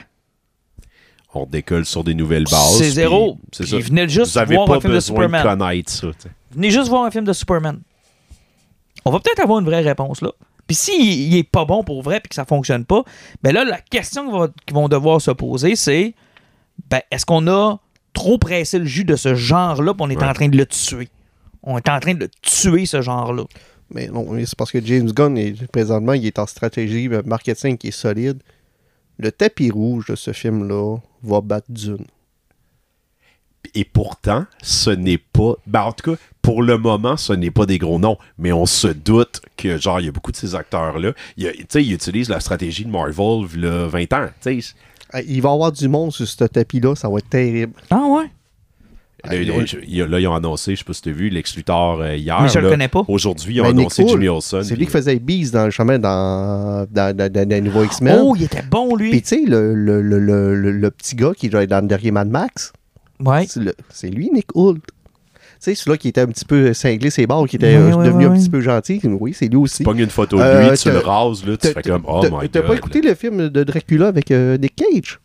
On 1.36 1.46
décolle 1.46 1.86
sur 1.86 2.04
des 2.04 2.14
nouvelles 2.14 2.44
bases. 2.46 2.78
C'est 2.78 2.90
zéro. 2.92 3.38
C'est 3.52 3.66
ça. 3.68 3.78
venez 3.80 4.08
juste 4.10 4.34
Vous 4.34 4.38
avez 4.40 4.56
voir 4.56 4.68
pas 4.68 4.76
un 4.78 4.80
film 4.82 4.94
de 4.94 4.98
besoin 4.98 5.16
Superman. 5.16 5.44
de 5.44 5.50
connaître 5.50 5.92
ça. 5.92 6.08
Venez 6.52 6.70
juste 6.72 6.88
voir 6.90 7.04
un 7.06 7.12
film 7.12 7.26
de 7.26 7.34
Superman. 7.34 7.80
On 9.06 9.12
va 9.12 9.20
peut-être 9.20 9.40
avoir 9.42 9.60
une 9.60 9.66
vraie 9.66 9.82
réponse 9.82 10.22
là. 10.22 10.32
Puis 10.68 10.76
s'il 10.76 11.36
est 11.36 11.44
pas 11.44 11.66
bon 11.66 11.84
pour 11.84 12.02
vrai 12.04 12.20
puis 12.20 12.30
que 12.30 12.36
ça 12.36 12.46
fonctionne 12.46 12.86
pas, 12.86 13.04
ben 13.44 13.54
là, 13.54 13.64
la 13.66 13.80
question 13.82 14.48
qu'ils 14.66 14.74
vont, 14.76 14.88
devoir 14.88 15.20
se 15.22 15.32
poser, 15.32 15.76
c'est 15.76 16.16
ben, 16.90 17.02
est-ce 17.12 17.26
qu'on 17.26 17.48
a 17.48 17.80
trop 18.14 18.38
pressé 18.38 18.80
le 18.80 18.86
jus 18.86 19.04
de 19.06 19.16
ce 19.16 19.36
genre-là 19.36 19.94
puis 19.94 20.04
on 20.04 20.10
est 20.10 20.18
Ouais. 20.18 20.24
en 20.28 20.34
train 20.34 20.50
de 20.50 20.58
le 20.58 20.66
tuer? 20.66 21.10
On 21.64 21.78
est 21.78 21.90
en 21.90 22.00
train 22.00 22.14
de 22.14 22.20
le 22.20 22.30
tuer, 22.42 22.86
ce 22.86 23.02
genre-là. 23.02 23.44
Mais 23.90 24.08
non, 24.08 24.28
c'est 24.46 24.56
parce 24.58 24.72
que 24.72 24.84
James 24.84 25.12
Gunn, 25.12 25.38
est- 25.38 25.68
présentement, 25.68 26.14
il 26.14 26.26
est 26.26 26.40
en 26.40 26.46
stratégie 26.48 27.08
marketing 27.26 27.78
qui 27.78 27.90
est 27.90 27.92
solide. 27.92 28.42
Le 29.18 29.32
tapis 29.32 29.70
rouge 29.70 30.08
de 30.08 30.16
ce 30.16 30.32
film-là 30.34 30.98
va 31.22 31.42
battre 31.42 31.68
Dune. 31.70 32.06
Et 33.76 33.86
pourtant, 33.86 34.46
ce 34.62 34.90
n'est 34.90 35.18
pas. 35.18 35.54
Ben, 35.68 35.82
en 35.84 35.92
tout 35.94 36.12
cas, 36.12 36.18
pour 36.44 36.62
le 36.62 36.78
moment, 36.78 37.18
ce 37.18 37.34
n'est 37.34 37.50
pas 37.50 37.66
des 37.66 37.80
gros 37.80 37.98
noms. 37.98 38.18
Mais 38.38 38.52
on 38.52 38.68
se 38.68 38.88
doute 38.90 39.42
que, 39.58 39.78
genre, 39.80 40.00
il 40.00 40.06
y 40.06 40.10
a 40.10 40.12
beaucoup 40.12 40.32
de 40.32 40.38
ces 40.38 40.54
acteurs-là. 40.54 41.14
Tu 41.38 41.48
sais, 41.70 41.84
ils 41.84 41.94
utilisent 41.94 42.30
la 42.30 42.40
stratégie 42.40 42.86
de 42.86 42.92
Marvel, 42.92 43.48
là, 43.56 43.88
20 43.88 44.14
ans. 44.14 44.28
Tu 44.42 44.62
sais, 44.62 44.74
Il 45.28 45.42
va 45.42 45.50
y 45.50 45.54
avoir 45.54 45.72
du 45.72 45.88
monde 45.88 46.12
sur 46.12 46.28
ce 46.28 46.44
tapis-là, 46.44 46.96
ça 46.96 47.10
va 47.10 47.18
être 47.18 47.30
terrible. 47.30 47.74
Ah 47.90 48.04
ouais? 48.08 48.26
Là, 49.26 49.36
ils 50.20 50.28
ont 50.28 50.36
annoncé, 50.36 50.74
je 50.76 50.80
sais 50.80 50.84
pas 50.84 50.92
si 50.94 51.02
tu 51.02 51.10
as 51.10 51.14
vu, 51.14 51.30
Lex 51.30 51.56
Luthor 51.56 52.02
euh, 52.02 52.18
hier. 52.18 52.42
Mais 52.42 52.50
je 52.50 52.60
le 52.60 52.66
là. 52.66 52.72
connais 52.72 52.88
pas. 52.90 53.06
Aujourd'hui, 53.08 53.56
ils 53.56 53.62
ont 53.62 53.64
Ben, 53.64 53.70
Nick 53.72 53.80
annoncé 53.84 54.06
Jimmy 54.06 54.28
Olsen. 54.28 54.64
C'est 54.66 54.76
lui 54.76 54.86
qui 54.86 54.92
faisait 54.92 55.16
Beast 55.18 55.54
dans 55.54 55.64
le 55.64 55.72
chemin 55.72 55.98
dans, 55.98 56.86
dans, 56.92 57.16
dans, 57.16 57.32
dans 57.32 57.50
les 57.50 57.62
nouveaux 57.62 57.86
X-Men. 57.86 58.20
Oh, 58.22 58.36
il 58.36 58.44
était 58.44 58.62
bon, 58.64 58.98
lui. 58.98 59.12
Puis 59.12 59.22
tu 59.22 59.28
sais, 59.30 59.42
le, 59.48 59.74
le, 59.76 60.02
le, 60.02 60.20
le, 60.20 60.56
le- 60.60 60.72
le 60.72 60.92
petit 60.92 61.16
gars 61.16 61.32
qui 61.38 61.46
est 61.46 61.68
dans 61.68 61.80
le 61.80 61.88
dernier 61.88 62.12
Mad 62.12 62.28
Max, 62.30 62.74
ouais. 63.22 63.46
c'est 63.48 63.62
le- 63.62 63.76
c'est 63.90 64.10
lui, 64.10 64.30
Nick 64.30 64.54
Hoult. 64.56 64.82
Tu 65.64 65.70
sais, 65.70 65.76
celui-là 65.76 65.98
qui 65.98 66.10
était 66.10 66.20
un 66.20 66.28
petit 66.28 66.44
peu 66.44 66.74
cinglé 66.74 67.10
ses 67.10 67.26
bords, 67.26 67.48
qui 67.48 67.56
était 67.56 67.78
Ouais, 67.78 67.94
euh, 67.94 67.96
ouais, 67.96 68.06
devenu 68.06 68.26
un 68.26 68.34
petit 68.38 68.50
peu 68.50 68.60
gentil. 68.60 69.00
Oui, 69.06 69.34
c'est 69.34 69.48
lui 69.48 69.56
aussi. 69.56 69.82
Pogne 69.84 70.00
une 70.00 70.10
photo 70.10 70.36
de 70.38 70.42
Euh, 70.42 70.70
lui, 70.70 70.78
tu 70.78 70.92
le 70.92 70.98
rases, 70.98 71.46
là, 71.46 71.56
tu 71.56 71.70
fais 71.70 71.82
comme, 71.82 72.04
oh 72.06 72.22
my 72.24 72.30
god. 72.30 72.52
T'as 72.52 72.62
pas 72.64 72.76
écouté 72.76 73.00
le 73.02 73.16
film 73.16 73.48
de 73.48 73.64
Dracula 73.64 74.08
avec 74.08 74.30
euh, 74.32 74.58
Nick 74.58 74.76
Cage? 74.76 75.22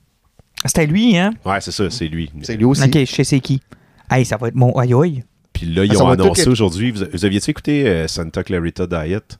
C'était 0.64 0.86
lui, 0.86 1.16
hein? 1.16 1.32
Ouais, 1.44 1.60
c'est 1.60 1.72
ça, 1.72 1.90
c'est 1.90 2.06
lui. 2.06 2.30
C'est 2.42 2.56
lui 2.56 2.66
aussi. 2.66 2.84
Ok, 2.84 2.98
je 3.00 3.04
sais 3.06 3.24
c'est 3.24 3.40
qui. 3.40 3.60
Hey, 4.08 4.24
ça 4.24 4.36
va 4.36 4.46
être 4.46 4.54
mon 4.54 4.72
aïe 4.78 4.94
aïe. 4.94 5.24
Puis 5.52 5.66
là, 5.66 5.84
ils 5.84 5.96
Ah, 5.96 6.04
ont 6.04 6.08
annoncé 6.08 6.48
aujourd'hui. 6.48 6.92
Vous, 6.92 7.04
vous 7.12 7.24
aviez-tu 7.24 7.50
écouté 7.50 7.88
euh, 7.88 8.06
Santa 8.06 8.44
Clarita 8.44 8.86
Diet? 8.86 9.38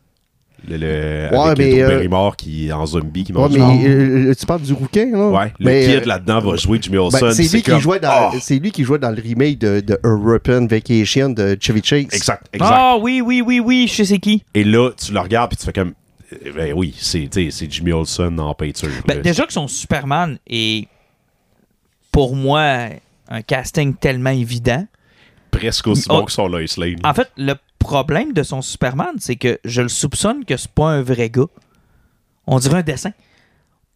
Le, 0.67 0.77
le- 0.77 1.29
Ouais, 1.31 1.39
avec 1.51 1.59
mais, 1.59 1.71
Drew 1.73 1.81
euh, 1.83 1.89
Barrymore 1.89 2.37
qui 2.37 2.67
est 2.69 2.73
en 2.73 2.85
zombie 2.85 3.25
qui 3.25 3.33
Ouais, 3.33 3.39
mange 3.41 3.53
mais 3.57 3.79
du- 3.79 4.29
euh, 4.31 4.35
tu 4.35 4.45
parles 4.47 4.63
du 4.63 4.73
rouquin, 4.73 5.07
là? 5.13 5.29
Ouais, 5.31 5.53
le 5.61 5.65
Mais, 5.67 5.85
kid 5.87 5.91
euh, 6.03 6.05
là-dedans 6.05 6.41
va 6.41 6.57
jouer 6.57 6.79
Jimmy 6.83 6.97
Olsen. 6.99 7.21
ben, 7.21 7.31
c'est 7.33 7.43
puis 7.45 7.53
lui, 7.53 7.63
qui 7.63 7.71
comme, 7.71 7.81
jouait 7.81 8.01
dans- 8.01 8.31
oh! 8.35 8.39
c'est 8.41 8.59
lui 8.59 8.73
qui 8.73 8.83
jouait 8.83 8.99
dans 8.99 9.11
le 9.11 9.23
remake 9.23 9.59
de, 9.59 9.81
de 9.81 9.99
European 10.03 10.67
Vacation 10.67 11.31
de 11.31 11.57
Chevy 11.61 11.81
Chase. 11.85 12.07
Exact, 12.13 12.49
exact. 12.53 12.71
Ah 12.75 12.97
oui, 13.01 13.21
oui, 13.25 13.41
oui, 13.41 13.61
oui, 13.61 13.87
je 13.89 13.95
sais 13.95 14.05
c'est 14.05 14.19
qui. 14.19 14.43
Et 14.55 14.65
là, 14.65 14.91
tu 14.91 15.13
le 15.13 15.21
regardes 15.21 15.51
puis 15.51 15.57
tu 15.59 15.65
fais 15.65 15.73
comme. 15.73 15.93
euh, 16.33 16.53
Ben 16.57 16.73
oui, 16.75 16.95
c'est 16.99 17.29
Jimmy 17.71 17.93
Olsen 17.93 18.39
en 18.41 18.53
peinture. 18.55 18.89
Ben, 19.07 19.23
déjà 19.23 19.47
que 19.47 19.53
son 19.53 19.69
Superman 19.69 20.39
est, 20.49 20.89
pour 22.11 22.35
moi, 22.35 22.89
un 23.29 23.43
casting 23.43 23.95
tellement 23.95 24.31
évident. 24.31 24.87
presque 25.51 25.87
aussi 25.87 26.07
Oh. 26.11 26.19
bon 26.19 26.25
que 26.25 26.33
son 26.33 26.49
Lois 26.49 26.61
Lane. 26.77 26.97
En 27.05 27.15
fait, 27.15 27.29
le 27.37 27.55
problème 27.79 28.33
de 28.33 28.43
son 28.43 28.63
Superman, 28.63 29.17
c'est 29.19 29.37
que 29.37 29.59
je 29.65 29.83
le 29.83 29.89
soupçonne 29.89 30.45
que 30.45 30.57
c'est 30.57 30.71
pas 30.71 30.91
un 30.91 31.03
vrai 31.03 31.31
gars. 31.31 31.47
On 32.47 32.59
dirait 32.59 32.79
un 32.79 32.83
dessin. 32.83 33.13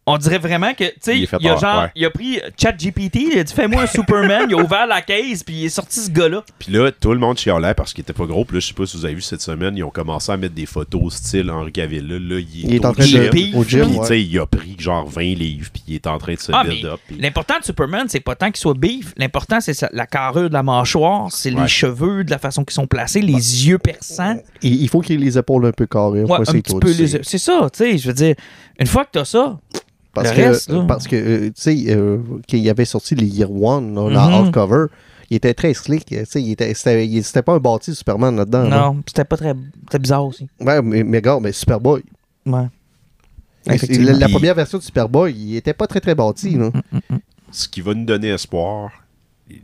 On 0.05 0.17
dirait 0.17 0.37
vraiment 0.37 0.73
que, 0.73 0.83
tu 0.83 0.93
sais, 0.99 1.17
Il 1.17 1.47
a 1.47 1.55
genre, 1.55 1.83
ouais. 1.83 1.91
il 1.95 2.05
a 2.05 2.09
pris 2.09 2.41
ChatGPT, 2.61 3.15
il 3.31 3.39
a 3.39 3.43
dit 3.45 3.53
fais-moi 3.53 3.83
un 3.83 3.87
Superman, 3.87 4.47
il 4.49 4.53
a 4.55 4.57
ouvert 4.61 4.85
la 4.85 5.01
caisse, 5.01 5.43
puis 5.43 5.55
il 5.55 5.65
est 5.65 5.69
sorti 5.69 6.01
ce 6.01 6.09
gars-là. 6.11 6.43
Puis 6.59 6.73
là, 6.73 6.91
tout 6.91 7.13
le 7.13 7.19
monde 7.19 7.37
chialait 7.37 7.73
parce 7.73 7.93
qu'il 7.93 8.01
était 8.01 8.11
pas 8.11 8.25
gros. 8.25 8.43
Puis 8.43 8.55
là, 8.55 8.59
je 8.59 8.67
sais 8.67 8.73
pas 8.73 8.85
si 8.85 8.97
vous 8.97 9.05
avez 9.05 9.13
vu 9.15 9.21
cette 9.21 9.41
semaine, 9.41 9.77
ils 9.77 9.83
ont 9.85 9.89
commencé 9.89 10.29
à 10.29 10.35
mettre 10.35 10.55
des 10.55 10.65
photos 10.65 11.13
style 11.15 11.49
Henri 11.49 11.71
Cavill. 11.71 12.05
Là, 12.05 12.19
là, 12.19 12.39
il 12.41 12.65
est, 12.65 12.67
Il 12.67 12.75
est 12.75 12.85
au 12.85 12.89
en 12.89 12.93
train 12.93 13.03
gym. 13.05 13.23
de. 13.23 13.29
Puis, 13.29 13.53
Au 13.55 13.63
gym, 13.63 13.83
Puis, 13.85 13.93
tu 13.93 13.99
ouais. 14.01 14.05
sais, 14.07 14.21
il 14.21 14.39
a 14.39 14.45
pris 14.45 14.75
genre 14.77 15.07
20 15.07 15.21
livres, 15.35 15.69
puis 15.71 15.83
il 15.87 15.95
est 15.95 16.07
en 16.07 16.17
train 16.17 16.33
de 16.33 16.39
se 16.39 16.51
Ah, 16.53 16.65
build 16.65 16.85
up. 16.85 16.99
puis- 17.07 17.17
l'important 17.17 17.59
de 17.59 17.63
Superman, 17.63 18.07
c'est 18.09 18.19
pas 18.19 18.35
tant 18.35 18.47
qu'il 18.47 18.57
soit 18.57 18.73
beef, 18.73 19.13
l'important, 19.15 19.61
c'est 19.61 19.85
la 19.93 20.05
carrure 20.05 20.49
de 20.49 20.53
la 20.53 20.63
mâchoire, 20.63 21.31
c'est 21.31 21.53
Ouais. 21.53 21.61
les 21.61 21.67
cheveux, 21.69 22.25
de 22.25 22.31
la 22.31 22.39
façon 22.39 22.65
qu'ils 22.65 22.73
sont 22.73 22.87
placés, 22.87 23.21
les 23.21 23.67
yeux 23.67 23.77
perçants. 23.77 24.35
Il, 24.61 24.81
il 24.81 24.89
faut 24.89 24.99
qu'il 24.99 25.15
ait 25.15 25.25
les 25.25 25.37
épaules 25.37 25.65
un 25.65 25.71
peu 25.71 25.85
carrées. 25.85 26.25
C'est 27.23 27.37
ça, 27.37 27.69
tu 27.71 27.77
sais, 27.77 27.97
je 27.97 28.07
veux 28.09 28.13
dire, 28.13 28.35
une 28.79 28.87
fois 28.87 29.05
que 29.05 29.11
t'as 29.13 29.23
ça, 29.25 29.57
Parce 30.13 30.29
Le 30.29 30.35
que, 30.35 30.41
reste, 30.41 30.69
là. 30.69 30.85
parce 30.87 31.07
que 31.07 31.15
euh, 31.15 31.47
tu 31.47 31.53
sais, 31.55 31.85
euh, 31.89 32.17
quand 32.49 32.57
il 32.57 32.69
avait 32.69 32.85
sorti 32.85 33.15
les 33.15 33.25
Year 33.25 33.51
One, 33.51 33.95
là, 33.95 34.01
Mhm. 34.07 34.13
dans 34.13 34.19
Hardcover, 34.19 34.85
il 35.31 35.37
était 35.37 35.53
très 35.55 35.73
slick. 35.73 36.05
Tu 36.05 36.15
sais, 36.25 36.41
il 36.41 36.51
était, 36.51 36.73
c'était, 36.75 37.41
pas 37.41 37.53
un 37.53 37.59
bâti 37.59 37.95
Superman 37.95 38.35
là-dedans. 38.35 38.63
là. 38.69 38.77
non, 38.91 39.01
c'était 39.07 39.25
pas 39.25 39.37
très. 39.37 39.53
C'était 39.83 39.99
bizarre 39.99 40.25
aussi. 40.25 40.47
Ouais, 40.59 40.81
mais, 40.83 41.03
mais 41.03 41.21
gars, 41.21 41.39
mais 41.41 41.51
Superboy. 41.51 42.03
Ouais. 42.45 42.67
La, 43.65 43.75
la 44.13 44.27
première 44.29 44.55
version 44.55 44.77
de 44.77 44.83
Superboy, 44.83 45.33
il 45.33 45.55
était 45.55 45.73
pas 45.73 45.87
très 45.87 46.01
très 46.01 46.13
bâti. 46.15 46.51
Là. 46.57 46.69
ce 47.51 47.67
qui 47.67 47.81
va 47.81 47.93
nous 47.93 48.05
donner 48.05 48.27
espoir, 48.29 48.91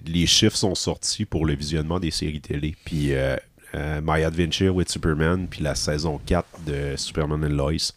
les 0.08 0.26
chiffres 0.26 0.56
sont 0.56 0.74
sortis 0.76 1.26
pour 1.26 1.46
le 1.46 1.54
visionnement 1.54 2.00
des 2.00 2.12
séries 2.12 2.40
télé. 2.42 2.76
Puis 2.86 3.14
euh, 3.14 3.36
euh, 3.76 4.00
My 4.04 4.24
Adventure 4.24 4.74
with 4.74 4.90
Superman, 4.90 5.48
puis 5.50 5.62
la 5.64 5.76
saison 5.76 6.20
4 6.26 6.46
de 6.66 6.94
Superman 6.96 7.44
and 7.44 7.50
Lois, 7.56 7.94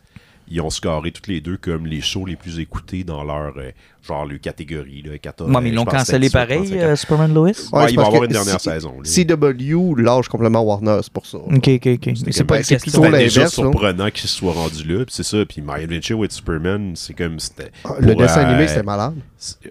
ils 0.53 0.61
ont 0.61 0.71
scoré 0.71 1.13
toutes 1.13 1.29
les 1.29 1.41
deux 1.41 1.57
comme 1.57 1.87
les 1.87 2.03
shows 2.03 2.27
les 2.27 2.37
plus 2.37 2.59
écoutés 2.59 3.05
dans 3.05 3.25
leur 3.25 3.57
euh, 3.57 3.71
genre 4.07 4.27
leur 4.27 4.39
catégorie. 4.39 5.03
Là, 5.03 5.17
14, 5.17 5.51
Moi, 5.51 5.61
mais 5.63 5.71
ils 5.71 5.75
l'ont 5.75 5.87
cancellé 5.87 6.29
pareil, 6.29 6.61
18, 6.61 6.79
euh, 6.79 6.97
Superman 6.97 7.33
Lois. 7.33 7.47
Ouais, 7.73 7.91
il 7.91 7.97
va 7.97 8.07
avoir 8.07 8.25
une 8.25 8.33
dernière 8.33 8.61
saison, 8.61 8.97
là. 9.03 9.09
CW 9.09 9.95
lâche 9.97 10.29
complètement 10.29 10.61
Warner, 10.63 10.99
c'est 11.03 11.13
pour 11.13 11.25
ça. 11.25 11.39
Ok, 11.39 11.69
ok, 11.69 11.87
ok. 11.87 12.07
Mais 12.07 12.33
c'est 12.33 12.45
pas 12.45 12.59
ben, 12.59 12.79
plutôt 12.79 13.11
déjà 13.11 13.47
surprenant 13.47 14.11
qu'il 14.11 14.29
soit 14.29 14.53
rendu 14.53 14.85
là, 14.85 15.05
puis 15.07 15.15
c'est 15.15 15.23
ça. 15.23 15.39
Puis 15.47 15.63
My 15.63 15.85
Adventure 15.85 16.19
with 16.19 16.33
Superman, 16.33 16.93
c'est 16.97 17.15
comme 17.15 17.41
c'était. 17.41 17.73
Ah, 17.85 17.95
Le 17.99 18.15
dessin 18.15 18.41
euh, 18.41 18.49
animé, 18.49 18.69
c'était 18.69 18.83
malade. 18.83 19.15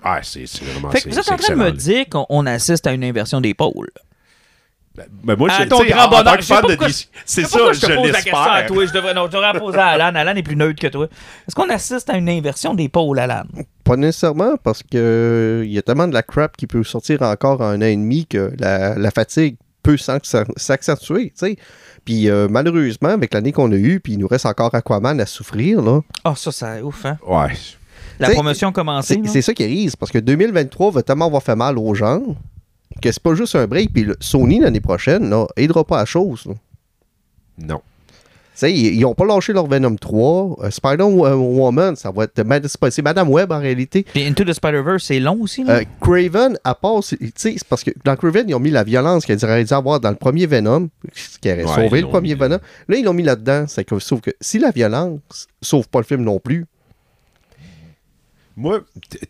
Ouais, 0.04 0.20
c'est 0.24 0.48
c'est 0.48 0.66
vraiment. 0.66 0.90
Fait 0.90 0.98
que 0.98 1.04
c'est- 1.04 1.10
vous 1.12 1.20
êtes 1.20 1.32
en 1.32 1.38
train 1.38 1.54
de 1.54 1.60
me 1.60 1.72
dire 1.72 2.06
qu'on 2.10 2.26
on 2.30 2.46
assiste 2.48 2.88
à 2.88 2.94
une 2.94 3.04
inversion 3.04 3.40
des 3.40 3.54
pôles. 3.54 3.92
Ben, 4.96 5.06
ben 5.24 5.36
moi, 5.38 5.50
À 5.50 5.64
je, 5.64 5.70
ton 5.70 5.80
tu 5.80 5.86
sais, 5.88 5.92
grand 5.94 6.10
bonheur. 6.10 6.36
Je 6.42 6.44
c'est 7.26 7.44
Je 7.44 7.48
ça, 7.48 7.60
je 7.72 7.80
te 7.80 7.86
je 7.92 7.96
pose 7.96 8.12
la 8.12 8.22
question 8.22 8.38
à 8.38 8.58
l'espère. 8.62 8.68
toi. 8.68 8.86
Je 8.86 8.92
devrais, 8.92 9.14
non, 9.14 9.26
je 9.28 9.32
devrais 9.32 9.54
la 9.54 9.60
poser 9.60 9.78
à 9.78 9.88
Alan. 9.88 10.12
Alan 10.14 10.36
est 10.36 10.44
plus 10.44 10.58
neutre 10.58 10.82
que 10.82 10.88
toi. 10.88 11.06
Est-ce 11.48 11.56
qu'on 11.56 11.70
assiste 11.70 12.10
à 12.10 12.18
une 12.18 12.28
inversion 12.28 12.74
des 12.74 12.90
pôles, 12.90 13.18
Alan? 13.20 13.44
Pas 13.86 13.96
nécessairement 13.96 14.56
parce 14.62 14.84
que 14.84 14.88
euh, 14.96 15.66
il 15.66 15.72
y 15.72 15.78
a 15.78 15.82
tellement 15.82 16.08
de 16.10 16.14
la 16.14 16.24
crap 16.24 16.58
qui 16.58 16.68
peut 16.68 16.84
sortir 16.84 17.22
encore 17.22 17.62
en 17.62 17.70
un 17.70 17.78
an 17.82 17.86
et 17.86 17.96
demi 17.96 18.26
que 18.26 18.52
la, 18.60 18.96
la 18.96 19.12
fatigue 19.12 19.56
peut 19.82 19.96
s'acc- 19.96 20.46
s'accentuer, 20.58 21.28
tu 21.28 21.32
sais. 21.48 21.56
Puis 22.04 22.30
euh, 22.30 22.48
malheureusement, 22.50 23.10
avec 23.10 23.34
l'année 23.34 23.52
qu'on 23.54 23.72
a 23.72 23.76
eue, 23.76 24.00
puis 24.02 24.14
il 24.14 24.20
nous 24.20 24.28
reste 24.28 24.46
encore 24.46 24.76
Aquaman 24.76 25.20
à 25.22 25.26
souffrir, 25.26 25.82
là. 25.82 26.02
Ah, 26.26 26.34
ça, 26.36 26.52
c'est 26.52 26.82
ouf, 26.82 27.06
hein? 27.06 27.18
Ouais. 27.26 27.54
La 28.20 28.28
T'sais, 28.28 28.36
promotion 28.36 28.70
a 28.70 28.72
commencé. 28.72 29.22
C'est 29.26 29.42
ça 29.42 29.54
qui 29.54 29.66
risque, 29.66 29.98
parce 29.98 30.12
que 30.12 30.18
2023 30.20 30.92
va 30.92 31.02
tellement 31.02 31.26
avoir 31.28 31.42
fait 31.42 31.56
mal 31.56 31.78
aux 31.78 31.94
gens 31.96 32.22
que 33.02 33.12
c'est 33.12 33.22
pas 33.22 33.34
juste 33.36 33.56
un 33.56 33.68
break, 33.68 33.92
puis 33.94 34.04
le- 34.04 34.18
Sony 34.20 34.60
l'année 34.60 34.82
prochaine, 34.82 35.30
là, 35.30 35.46
aidera 35.56 35.84
pas 35.84 35.98
à 35.98 36.00
la 36.02 36.06
chose. 36.06 36.46
là. 36.46 36.54
Non. 37.58 37.82
Tu 38.54 38.68
sais, 38.68 38.74
ils, 38.74 38.96
ils 38.96 39.06
ont 39.06 39.14
pas 39.16 39.26
lâché 39.26 39.54
leur 39.54 39.66
Venom 39.68 39.96
3. 39.96 40.58
Euh, 40.66 40.70
Spider-Woman, 40.70 41.96
ça 41.96 42.12
va 42.12 42.26
être 42.26 42.42
Mad- 42.44 42.68
c'est 42.90 43.02
Madame 43.02 43.30
Web 43.30 43.52
en 43.52 43.60
réalité. 43.60 44.04
Puis 44.04 44.26
Into 44.26 44.44
the 44.44 44.54
Spider-Verse, 44.54 45.04
c'est 45.06 45.20
long 45.20 45.38
aussi, 45.42 45.64
là? 45.64 45.78
Euh, 45.80 45.84
Craven, 46.02 46.58
à 46.64 46.76
part, 46.76 47.04
c'est- 47.04 47.18
tu 47.18 47.32
sais, 47.36 47.54
c'est 47.58 47.68
parce 47.68 47.84
que 47.84 47.92
dans 48.04 48.16
Craven, 48.16 48.48
ils 48.50 48.54
ont 48.54 48.60
mis 48.60 48.70
la 48.72 48.84
violence 48.84 49.26
qu'ils 49.26 49.44
auraient 49.46 49.64
dû 49.64 49.74
avoir 49.74 50.00
dans 50.00 50.10
le 50.10 50.16
premier 50.16 50.46
Venom, 50.48 50.90
ce 51.14 51.40
qui 51.40 51.50
aurait 51.52 51.64
Ouais, 51.64 51.76
sauvé 51.88 52.02
le 52.02 52.08
premier 52.08 52.34
mis. 52.34 52.40
Venom. 52.40 52.60
Là, 52.88 52.98
ils 52.98 53.06
l'ont 53.06 53.14
mis 53.14 53.24
là-dedans. 53.24 53.66
C'est 53.68 53.86
que, 53.86 53.98
sauf 54.00 54.20
que 54.22 54.32
si 54.42 54.60
la 54.60 54.72
violence 54.72 55.48
sauve 55.62 55.88
pas 55.88 56.00
le 56.00 56.06
film 56.06 56.22
non 56.24 56.40
plus, 56.40 56.66
Moi, 58.58 58.82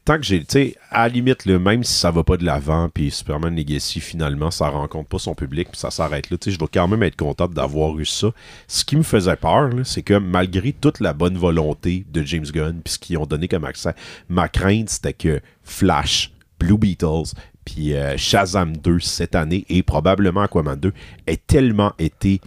tant 0.04 0.18
que 0.18 0.24
j'ai, 0.24 0.40
tu 0.40 0.46
sais, 0.50 0.76
à 0.90 1.04
la 1.04 1.14
limite, 1.14 1.46
même 1.46 1.84
si 1.84 1.94
ça 1.94 2.10
va 2.10 2.24
pas 2.24 2.38
de 2.38 2.44
l'avant, 2.44 2.90
puis 2.90 3.12
Superman 3.12 3.56
Legacy, 3.56 4.00
finalement, 4.00 4.50
ça 4.50 4.70
rencontre 4.70 5.10
pas 5.10 5.20
son 5.20 5.36
public, 5.36 5.70
puis 5.70 5.80
ça 5.80 5.92
s'arrête 5.92 6.30
là, 6.32 6.38
tu 6.38 6.46
sais, 6.50 6.56
je 6.56 6.60
vais 6.60 6.70
quand 6.74 6.88
même 6.88 7.04
être 7.04 7.16
content 7.16 7.48
d'avoir 7.48 7.98
eu 8.00 8.06
ça. 8.06 8.30
Ce 8.68 8.84
qui 8.84 8.96
me 8.96 9.04
faisait 9.04 9.36
peur, 9.36 9.70
c'est 9.84 10.02
que 10.02 10.16
malgré 10.16 10.74
toute 10.74 11.00
la 11.00 11.14
bonne 11.14 11.38
volonté 11.38 12.06
de 12.12 12.24
James 12.24 12.46
Gunn, 12.46 12.82
puis 12.84 12.94
ce 12.94 13.00
qu'ils 13.00 13.18
ont 13.20 13.28
donné 13.28 13.48
comme 13.48 13.66
accès, 13.66 13.94
ma 14.28 14.50
crainte, 14.50 14.90
c'était 14.90 15.14
que 15.14 15.40
Flash, 15.64 16.32
Blue 16.60 16.78
Beatles, 16.78 17.34
puis 17.64 17.94
euh, 17.94 18.18
Shazam 18.18 18.76
2 18.76 19.00
cette 19.00 19.36
année, 19.36 19.66
et 19.70 19.84
probablement 19.84 20.42
Aquaman 20.42 20.80
2, 20.80 20.94
aient 21.28 21.38
tellement 21.38 21.94
été 22.00 22.42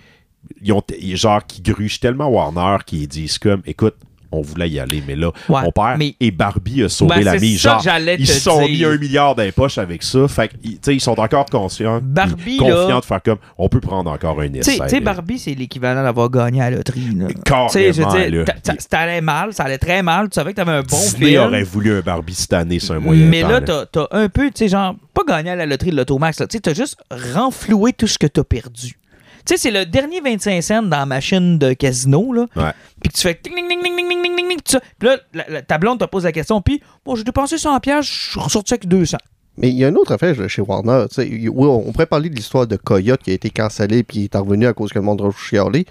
ils 0.60 0.72
ont 0.72 0.82
genre 1.14 1.46
qui 1.46 1.62
gruchent 1.62 2.00
tellement 2.00 2.28
Warner 2.28 2.78
qu'ils 2.84 3.08
disent 3.08 3.38
comme 3.38 3.62
écoute 3.64 3.96
on 4.34 4.42
voulait 4.42 4.68
y 4.70 4.78
aller 4.80 5.02
mais 5.06 5.16
là 5.16 5.30
Ouais, 5.48 5.60
on 5.64 5.70
perd 5.72 5.98
mais- 5.98 6.14
et 6.20 6.30
Barbie 6.30 6.82
a 6.84 6.88
sauvé 6.88 7.16
Ben, 7.16 7.24
la 7.24 7.38
mise 7.38 7.60
genre 7.60 7.82
ils 8.18 8.26
se 8.26 8.40
sont 8.40 8.66
mis 8.66 8.84
un 8.84 8.96
milliard 8.98 9.34
dans 9.34 9.42
les 9.42 9.52
poches 9.52 9.78
avec 9.78 10.02
ça 10.02 10.26
fait 10.28 10.48
que, 10.48 10.54
ils- 10.62 10.72
tu 10.72 10.78
sais, 10.82 10.94
ils 10.96 11.00
sont 11.00 11.18
encore 11.18 11.46
conscients 11.46 12.00
Barbie, 12.02 12.56
confiants 12.58 12.88
là- 12.88 13.00
de 13.00 13.04
faire 13.04 13.22
comme 13.22 13.38
on 13.58 13.68
peut 13.68 13.80
prendre 13.80 14.10
encore 14.10 14.40
un 14.40 14.52
essai 14.52 14.78
tu 14.78 14.88
sais, 14.88 14.94
là. 15.00 15.00
Barbie, 15.00 15.38
c'est 15.38 15.54
l'équivalent 15.54 16.02
d'avoir 16.02 16.30
gagné 16.30 16.60
à 16.62 16.70
la 16.70 16.76
loterie. 16.78 17.10
là. 17.16 17.26
Carrément, 17.44 18.14
là. 18.14 18.44
ça 18.78 18.98
allait 19.00 19.20
mal, 19.20 19.52
ça 19.52 19.64
allait 19.64 19.78
très 19.78 20.02
mal. 20.02 20.28
Tu 20.28 20.34
savais 20.34 20.52
que 20.52 20.56
t'avais 20.56 20.72
un 20.72 20.82
bon 20.82 20.96
Disney 20.96 21.30
film. 21.30 21.42
aurait 21.42 21.62
voulu 21.62 21.96
un 21.96 22.00
Barbie 22.00 22.34
cette 22.34 22.52
année 22.52 22.78
c'est 22.80 22.92
un 22.92 23.00
moyen 23.00 23.26
Mais 23.26 23.42
temps, 23.42 23.48
là, 23.48 23.60
t'as 23.60 23.86
t'as 23.86 24.06
un 24.10 24.28
peu, 24.28 24.46
tu 24.46 24.52
sais, 24.56 24.68
genre, 24.68 24.94
pas 25.12 25.22
gagné 25.26 25.50
à 25.50 25.56
la 25.56 25.66
loterie 25.66 25.90
de 25.90 25.96
l'Automax, 25.96 26.40
là. 26.40 26.46
tu 26.46 26.56
sais, 26.56 26.60
t'as 26.60 26.74
juste 26.74 26.96
renfloué 27.34 27.92
tout 27.92 28.06
ce 28.06 28.18
que 28.18 28.26
t'as 28.26 28.44
perdu. 28.44 28.98
Tu 29.46 29.54
sais, 29.54 29.56
c'est 29.58 29.70
le 29.70 29.84
dernier 29.84 30.20
25 30.20 30.62
cents 30.62 30.82
dans 30.82 30.96
la 30.98 31.06
machine 31.06 31.58
de 31.58 31.72
casino, 31.74 32.32
là. 32.32 32.46
Ouais. 32.56 32.72
Puis 33.02 33.10
que 33.10 33.16
tu 33.16 33.22
fais 33.22 33.34
ting, 33.34 33.54
ting, 33.54 33.68
ting, 33.68 33.82
ting, 33.82 33.94
ting, 33.96 34.08
ting, 34.08 34.22
ting, 34.36 34.48
ting, 34.48 34.56
tout 34.58 34.72
ça. 34.72 34.80
Puis 34.98 35.08
là, 35.08 35.18
la, 35.34 35.44
la- 35.50 35.62
ta 35.62 35.76
blonde 35.78 35.98
te 36.00 36.04
pose 36.06 36.24
la 36.24 36.32
question, 36.32 36.62
puis, 36.62 36.80
bon, 37.04 37.14
j'ai 37.14 37.24
dépensé 37.24 37.58
100 37.58 37.78
pièces, 37.80 38.06
je 38.06 38.30
suis 38.30 38.40
ressorti 38.40 38.72
avec 38.74 38.88
200. 38.88 39.18
Mais 39.56 39.68
il 39.68 39.76
y 39.76 39.84
a 39.84 39.88
une 39.88 39.96
autre 39.98 40.12
affaire 40.12 40.48
chez 40.48 40.62
Warner. 40.62 41.04
tu 41.10 41.14
sais, 41.16 41.28
il- 41.28 41.48
oui, 41.50 41.66
on 41.68 41.92
pourrait 41.92 42.06
parler 42.06 42.28
de 42.30 42.34
l'histoire 42.34 42.66
de 42.66 42.76
Coyote 42.76 43.22
qui 43.22 43.30
a 43.30 43.34
été 43.34 43.50
cancellé 43.50 44.02
puis 44.02 44.28
qui 44.28 44.30
est 44.34 44.38
revenu 44.38 44.66
à 44.66 44.72
cause 44.72 44.90
que 44.92 44.98
le 44.98 45.04
monde 45.04 45.20
a 45.22 45.30
chialé. 45.30 45.84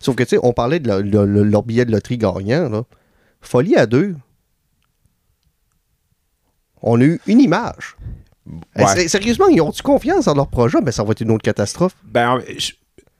Sauf 0.00 0.14
que, 0.16 0.24
tu 0.24 0.30
sais, 0.30 0.38
on 0.42 0.52
parlait 0.52 0.80
de, 0.80 0.88
la- 0.88 1.00
de- 1.02 1.08
de 1.08 1.42
leur 1.42 1.62
billet 1.62 1.84
de 1.84 1.92
loterie 1.92 2.18
gagnant. 2.18 2.68
Là. 2.68 2.82
Folie 3.40 3.76
à 3.76 3.86
deux. 3.86 4.16
On 6.82 7.00
a 7.00 7.04
eu 7.04 7.20
une 7.26 7.40
image. 7.40 7.96
Ouais. 8.76 8.84
Eh, 9.04 9.08
Sérieusement, 9.08 9.48
ils 9.48 9.60
ont-tu 9.60 9.82
confiance 9.82 10.24
dans 10.26 10.34
leur 10.34 10.48
projet? 10.48 10.80
Ben, 10.80 10.90
ça 10.92 11.02
va 11.04 11.12
être 11.12 11.20
une 11.20 11.30
autre 11.30 11.42
catastrophe. 11.42 11.94
Ben, 12.04 12.40
je- 12.56 12.72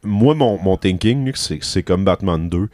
moi, 0.02 0.34
mon, 0.34 0.58
mon 0.62 0.76
thinking, 0.76 1.32
c'est 1.34 1.58
c'est 1.62 1.82
comme 1.82 2.04
Batman 2.04 2.48
2. 2.48 2.68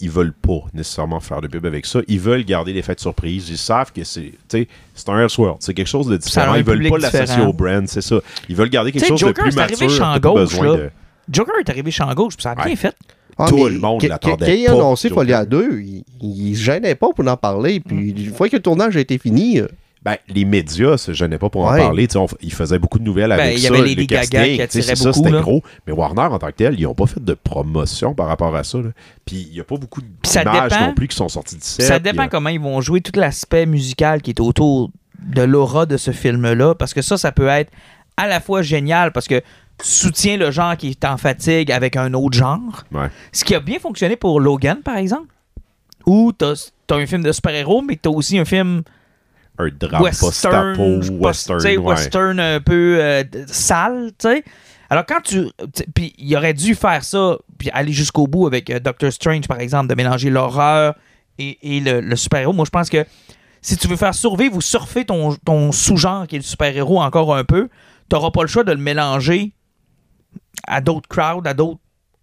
Ils 0.00 0.10
veulent 0.10 0.34
pas 0.34 0.60
nécessairement 0.74 1.20
faire 1.20 1.40
de 1.40 1.48
pub 1.48 1.64
avec 1.64 1.86
ça. 1.86 2.00
Ils 2.06 2.20
veulent 2.20 2.44
garder 2.44 2.74
l'effet 2.74 2.94
de 2.94 3.00
surprise. 3.00 3.48
Ils 3.48 3.56
savent 3.56 3.92
que 3.92 4.04
c'est 4.04 4.32
tu 4.32 4.36
sais, 4.48 4.68
c'est 4.94 5.08
un 5.08 5.18
Elseworld. 5.18 5.56
C'est 5.60 5.72
quelque 5.72 5.86
chose 5.86 6.06
de 6.06 6.18
différent. 6.18 6.54
Ils 6.54 6.64
veulent 6.64 6.86
pas 6.88 6.98
l'associer 6.98 7.42
au 7.42 7.54
brand, 7.54 7.86
c'est 7.88 8.02
ça. 8.02 8.20
Ils 8.50 8.56
veulent 8.56 8.68
garder 8.68 8.92
quelque 8.92 9.06
chose 9.06 9.18
Joker, 9.18 9.44
de 9.46 9.50
plus 9.50 9.56
mature. 9.56 10.20
gauche, 10.20 10.34
besoin 10.34 10.76
de... 10.76 10.90
Joker 11.30 11.54
est 11.60 11.70
arrivé 11.70 11.90
champ 11.90 12.12
gauche, 12.14 12.36
puis 12.36 12.42
ça 12.42 12.50
a 12.50 12.54
bien 12.54 12.64
Ouais. 12.66 12.76
fait. 12.76 12.94
Ah, 13.38 13.46
Tout 13.48 13.66
le 13.68 13.78
monde 13.78 14.02
l'attendait 14.02 14.46
Quand 14.46 14.52
il 14.52 14.66
a 14.66 14.72
annoncé 14.72 15.10
à 15.32 15.44
deux, 15.44 15.80
il, 15.80 16.04
il 16.22 16.56
se 16.56 16.62
gênait 16.62 16.94
pas 16.94 17.08
pour 17.14 17.26
en 17.26 17.36
parler. 17.36 17.80
Puis 17.80 18.10
une 18.10 18.34
fois 18.34 18.48
que 18.48 18.56
le 18.56 18.62
tournage 18.62 18.96
a 18.96 19.00
été 19.00 19.18
fini, 19.18 19.60
euh, 19.60 19.66
Ben, 20.06 20.16
les 20.28 20.44
médias 20.44 20.96
se 20.98 21.12
gênaient 21.12 21.36
pas 21.36 21.50
pour 21.50 21.66
en 21.66 21.72
Ouais. 21.72 21.80
parler. 21.80 22.06
On 22.14 22.26
ils 22.40 22.52
faisaient 22.52 22.78
beaucoup 22.78 23.00
de 23.00 23.04
nouvelles 23.04 23.30
Ben, 23.30 23.40
avec 23.40 23.54
il 23.58 23.58
y 23.58 23.62
ça. 23.66 23.74
avait 23.74 23.82
Lady 23.82 23.96
le 24.02 24.06
Gaga 24.06 24.20
casting, 24.28 24.54
qui 24.56 24.62
attirait 24.62 24.82
c'est 24.84 24.94
ça, 24.96 25.10
beaucoup, 25.10 25.24
c'était 25.26 25.40
gros. 25.40 25.62
Mais 25.86 25.92
Warner, 25.92 26.22
en 26.22 26.38
tant 26.38 26.46
que 26.46 26.52
tel, 26.52 26.78
ils 26.78 26.84
n'ont 26.84 26.94
pas 26.94 27.06
fait 27.06 27.22
de 27.24 27.34
promotion 27.34 28.14
par 28.14 28.28
rapport 28.28 28.54
à 28.54 28.62
ça. 28.62 28.78
là. 28.78 28.90
Puis 29.24 29.46
il 29.48 29.52
n'y 29.54 29.60
a 29.60 29.64
pas 29.64 29.76
beaucoup 29.76 30.00
ça 30.22 30.44
d'images 30.44 30.70
non 30.80 30.94
plus 30.94 31.08
qui 31.08 31.16
sont 31.16 31.28
sorties 31.28 31.56
du 31.56 31.62
set. 31.64 31.84
Ça 31.84 31.98
dépend 31.98 32.22
euh, 32.24 32.28
comment 32.30 32.50
ils 32.50 32.60
vont 32.60 32.80
jouer 32.80 33.00
tout 33.00 33.18
l'aspect 33.18 33.66
musical 33.66 34.22
qui 34.22 34.30
est 34.30 34.40
autour 34.40 34.90
de 35.26 35.42
l'aura 35.42 35.86
de 35.86 35.96
ce 35.96 36.12
film-là, 36.12 36.76
parce 36.76 36.94
que 36.94 37.02
ça, 37.02 37.16
ça 37.18 37.32
peut 37.32 37.48
être 37.48 37.72
à 38.16 38.28
la 38.28 38.40
fois 38.40 38.62
génial, 38.62 39.10
parce 39.10 39.26
que 39.26 39.40
tu 39.78 39.86
soutiens 39.88 40.36
le 40.36 40.52
genre 40.52 40.76
qui 40.76 40.90
est 40.90 41.04
en 41.04 41.16
fatigue 41.16 41.72
avec 41.72 41.96
un 41.96 42.14
autre 42.14 42.38
genre, 42.38 42.84
Ouais. 42.92 43.08
ce 43.32 43.44
qui 43.44 43.54
a 43.56 43.60
bien 43.60 43.80
fonctionné 43.80 44.14
pour 44.16 44.38
Logan, 44.40 44.78
par 44.84 44.96
exemple, 44.98 45.34
où 46.06 46.32
t'as 46.32 46.70
as 46.90 46.94
un 46.94 47.06
film 47.06 47.22
de 47.24 47.32
super-héros, 47.32 47.82
mais 47.82 47.96
t'as 48.00 48.10
aussi 48.10 48.38
un 48.38 48.44
film 48.44 48.82
un 49.58 49.68
drame 49.70 50.02
western, 50.02 50.76
post-apo, 50.76 51.14
western, 51.24 51.60
ouais. 51.64 51.76
western 51.78 52.40
un 52.40 52.60
peu 52.60 52.98
euh, 53.00 53.24
sale, 53.46 54.12
tu 54.18 54.28
sais. 54.28 54.44
Alors 54.90 55.04
quand 55.06 55.20
tu, 55.22 55.46
tu- 55.74 55.84
puis 55.94 56.14
il 56.18 56.36
aurait 56.36 56.54
dû 56.54 56.74
faire 56.74 57.02
ça, 57.02 57.36
puis 57.58 57.70
aller 57.70 57.92
jusqu'au 57.92 58.26
bout 58.26 58.46
avec 58.46 58.70
euh, 58.70 58.78
Doctor 58.78 59.12
Strange 59.12 59.48
par 59.48 59.58
exemple, 59.60 59.88
de 59.88 59.94
mélanger 59.94 60.30
l'horreur 60.30 60.94
et, 61.38 61.58
et 61.62 61.80
le, 61.80 62.00
le 62.00 62.16
super-héros. 62.16 62.52
Moi 62.52 62.64
je 62.64 62.70
pense 62.70 62.88
que 62.88 63.04
si 63.62 63.76
tu 63.76 63.88
veux 63.88 63.96
faire 63.96 64.14
survivre 64.14 64.54
ou 64.56 64.60
surfer 64.60 65.04
ton, 65.04 65.34
ton 65.44 65.72
sous-genre 65.72 66.26
qui 66.28 66.36
est 66.36 66.38
le 66.38 66.44
super-héros 66.44 67.00
encore 67.00 67.34
un 67.34 67.42
peu, 67.42 67.68
t'auras 68.08 68.30
pas 68.30 68.42
le 68.42 68.48
choix 68.48 68.62
de 68.62 68.70
le 68.70 68.78
mélanger 68.78 69.52
à 70.68 70.80
d'autres 70.80 71.08
crowds, 71.08 71.46
à 71.48 71.54
d'autres 71.54 71.80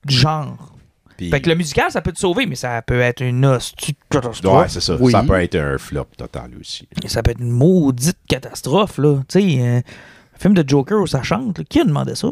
genres. 0.07 0.72
Puis- 1.17 1.29
Fait 1.29 1.41
que 1.41 1.49
le 1.49 1.55
musical, 1.55 1.91
ça 1.91 2.01
peut 2.01 2.11
te 2.11 2.19
sauver, 2.19 2.45
mais 2.45 2.55
ça 2.55 2.81
peut 2.81 2.99
être 2.99 3.21
une 3.21 3.45
hostie 3.45 3.95
catastrophe. 4.09 4.61
Ouais, 4.63 4.69
c'est 4.69 4.81
ça. 4.81 4.95
Oui. 4.99 5.11
Ça 5.11 5.23
peut 5.23 5.39
être 5.41 5.55
un 5.55 5.77
flop 5.77 6.07
total 6.17 6.51
aussi. 6.59 6.87
Ça 7.07 7.21
peut 7.23 7.31
être 7.31 7.39
une 7.41 7.51
maudite 7.51 8.17
catastrophe, 8.27 8.97
là. 8.97 9.17
Tu 9.27 9.41
sais, 9.41 9.61
euh, 9.61 9.77
un 9.77 10.39
film 10.39 10.53
de 10.53 10.67
Joker 10.67 10.99
où 11.01 11.07
ça 11.07 11.21
chante, 11.23 11.57
là. 11.59 11.63
qui 11.69 11.79
a 11.79 11.83
demandé 11.85 12.15
ça? 12.15 12.29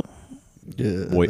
euh, 0.80 1.08
Oui. 1.12 1.28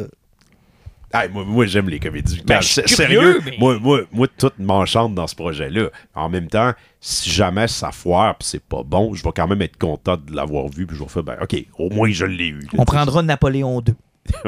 Ah, 1.14 1.28
moi, 1.28 1.44
moi, 1.44 1.66
j'aime 1.66 1.90
les 1.90 2.00
comédies. 2.00 2.40
Ben, 2.46 2.62
sérieux, 2.62 3.38
mais- 3.44 3.56
moi, 3.58 3.78
moi, 3.78 4.00
moi, 4.12 4.26
tout 4.38 4.50
m'enchante 4.58 5.14
dans 5.14 5.26
ce 5.26 5.34
projet-là. 5.34 5.90
En 6.14 6.30
même 6.30 6.48
temps, 6.48 6.72
si 7.02 7.28
jamais 7.28 7.68
ça 7.68 7.92
foire 7.92 8.34
pis 8.38 8.46
c'est 8.46 8.62
pas 8.62 8.82
bon, 8.82 9.12
je 9.14 9.22
vais 9.22 9.30
quand 9.36 9.46
même 9.46 9.60
être 9.60 9.76
content 9.76 10.16
de 10.16 10.34
l'avoir 10.34 10.68
vu 10.68 10.86
puis 10.86 10.96
je 10.96 11.02
vais 11.02 11.08
faire, 11.10 11.22
ben, 11.22 11.36
OK, 11.42 11.54
au 11.78 11.90
moins 11.90 12.10
je 12.10 12.24
l'ai 12.24 12.46
eu. 12.48 12.66
On 12.78 12.86
prendra 12.86 13.22
Napoléon 13.22 13.82
2. 13.82 13.94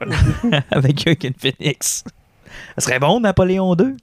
Avec 0.70 1.02
Joaquin 1.04 1.32
Phoenix. 1.36 2.04
Ça 2.78 2.84
serait 2.86 2.98
bon, 2.98 3.20
Napoléon 3.20 3.74
2? 3.74 3.96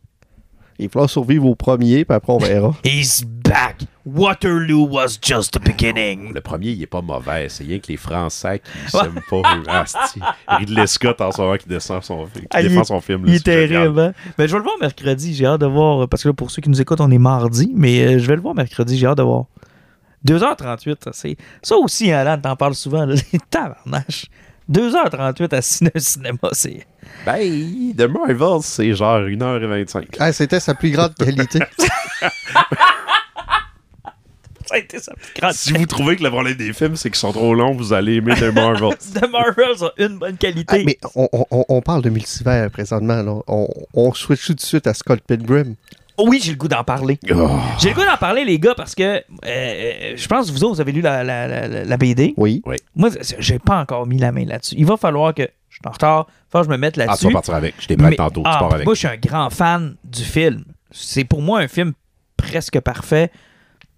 Il 0.79 0.89
faudra 0.89 1.07
survivre 1.07 1.45
au 1.47 1.55
premier, 1.55 2.05
puis 2.05 2.15
après 2.15 2.31
on 2.33 2.37
verra. 2.37 2.75
He's 2.85 3.23
back. 3.23 3.83
Waterloo 4.05 4.87
was 4.87 5.17
just 5.21 5.51
the 5.53 5.59
beginning. 5.59 6.33
Le 6.33 6.39
premier, 6.39 6.69
il 6.69 6.81
est 6.81 6.85
pas 6.85 7.01
mauvais. 7.01 7.49
C'est 7.49 7.63
rien 7.63 7.79
que 7.79 7.87
les 7.87 7.97
Français 7.97 8.59
qui 8.59 8.91
s'aiment 8.91 9.19
pas. 9.29 9.41
Ah. 10.47 10.57
Ridley 10.59 10.87
Scott 10.87 11.19
en 11.19 11.31
ce 11.31 11.41
moment 11.41 11.57
qui, 11.57 11.67
descend 11.67 12.03
son, 12.03 12.25
qui 12.25 12.41
Ah, 12.51 12.61
défend 12.61 12.83
son 12.83 13.01
film. 13.01 13.25
là, 13.25 13.31
Il 13.31 13.35
est 13.35 13.43
terrible, 13.43 13.99
hein? 13.99 14.13
Mais 14.37 14.47
je 14.47 14.53
vais 14.53 14.59
le 14.59 14.63
voir 14.63 14.75
mercredi. 14.79 15.33
J'ai 15.33 15.45
hâte 15.45 15.61
de 15.61 15.65
voir. 15.65 16.07
Parce 16.07 16.23
que 16.23 16.29
là, 16.29 16.33
pour 16.33 16.51
ceux 16.51 16.61
qui 16.61 16.69
nous 16.69 16.79
écoutent, 16.79 17.01
on 17.01 17.11
est 17.11 17.17
mardi. 17.17 17.71
Mais 17.75 18.01
euh, 18.05 18.19
je 18.19 18.27
vais 18.27 18.35
le 18.35 18.41
voir 18.41 18.53
mercredi. 18.55 18.97
J'ai 18.97 19.07
hâte 19.07 19.17
de 19.17 19.23
voir. 19.23 19.45
2h38, 20.25 20.95
ça, 21.03 21.11
c'est. 21.13 21.35
Ça 21.61 21.75
aussi, 21.77 22.11
hein, 22.11 22.19
Alan, 22.19 22.39
t'en 22.39 22.55
parles 22.55 22.75
souvent. 22.75 23.05
Là. 23.05 23.15
Tabarnache. 23.49 24.27
2h38 24.71 25.55
à 25.55 25.61
Ciné 25.61 25.91
Cinéma, 25.97 26.37
c'est. 26.51 26.85
Ben, 27.25 27.93
The 27.97 28.03
Marvels, 28.09 28.61
c'est 28.63 28.93
genre 28.93 29.19
1h25. 29.21 30.05
Ah, 30.19 30.31
C'était 30.31 30.59
sa 30.59 30.73
plus 30.75 30.91
grande 30.91 31.13
qualité. 31.15 31.59
Ça 34.65 34.75
a 34.75 34.79
été 34.79 34.99
sa 34.99 35.13
plus 35.13 35.33
grande 35.39 35.53
Si 35.53 35.71
vous 35.71 35.85
trouvez 35.85 36.17
que 36.17 36.23
le 36.23 36.29
problème 36.29 36.55
des 36.55 36.73
films, 36.73 36.97
c'est 36.97 37.09
qu'ils 37.09 37.17
sont 37.17 37.31
trop 37.31 37.55
longs, 37.55 37.71
vous 37.73 37.93
allez 37.93 38.15
aimer 38.15 38.33
The 38.35 38.53
Marvels. 38.53 38.97
The 39.13 39.29
Marvels 39.31 39.81
a 39.81 39.91
une 40.03 40.17
bonne 40.17 40.33
Ah, 40.33 40.37
qualité. 40.37 40.83
mais 40.83 40.97
on, 41.15 41.29
on- 41.31 41.65
on 41.69 41.81
parle 41.81 42.01
de 42.01 42.09
multivers 42.09 42.69
présentement. 42.69 43.21
Là. 43.23 43.35
On, 43.47 43.67
on 43.93 44.13
switch 44.13 44.45
tout 44.47 44.53
de 44.55 44.59
suite 44.59 44.85
à 44.87 44.93
Scott 44.93 45.21
Pilgrim. 45.25 45.75
Oh 46.17 46.25
oui, 46.27 46.41
j'ai 46.43 46.51
le 46.51 46.57
goût 46.57 46.67
d'en 46.67 46.83
parler. 46.83 47.17
Oh. 47.33 47.49
J'ai 47.79 47.89
le 47.89 47.95
goût 47.95 48.03
d'en 48.03 48.17
parler, 48.17 48.43
les 48.43 48.59
gars, 48.59 48.73
parce 48.75 48.93
que 48.95 49.03
euh, 49.03 49.21
euh, 49.45 50.13
je 50.17 50.27
pense 50.27 50.47
que 50.47 50.51
vous 50.51 50.63
autres, 50.65 50.75
vous 50.75 50.81
avez 50.81 50.91
lu 50.91 50.99
la, 51.01 51.23
la- 51.23 51.47
la- 51.47 51.85
la 51.85 51.97
BD. 51.97 52.33
Oui. 52.35 52.61
Moi, 52.95 53.09
c'est- 53.21 53.37
j'ai 53.39 53.59
pas 53.59 53.79
encore 53.79 54.05
mis 54.05 54.17
la 54.17 54.33
main 54.33 54.43
là-dessus. 54.45 54.75
Il 54.77 54.85
va 54.85 54.97
falloir 54.97 55.33
que. 55.33 55.47
Suis 55.81 55.87
en 55.87 55.91
retard. 55.91 56.27
Faut 56.51 56.59
que 56.59 56.65
je 56.65 56.69
me 56.69 56.77
mette 56.77 56.97
Ah, 56.97 57.01
tu 57.03 57.07
là-dessus. 57.07 57.25
vas 57.27 57.31
partir 57.33 57.53
avec. 57.55 57.75
Je 57.79 57.87
t'ai 57.87 57.97
prêt 57.97 58.15
tantôt, 58.15 58.41
tu 58.41 58.49
ah, 58.51 58.57
pars 58.59 58.73
avec. 58.73 58.85
Moi, 58.85 58.93
je 58.95 58.99
suis 58.99 59.07
un 59.07 59.17
grand 59.17 59.49
fan 59.49 59.95
du 60.03 60.23
film. 60.23 60.63
C'est 60.91 61.23
pour 61.23 61.41
moi 61.41 61.59
un 61.59 61.67
film 61.67 61.93
presque 62.37 62.79
parfait 62.79 63.31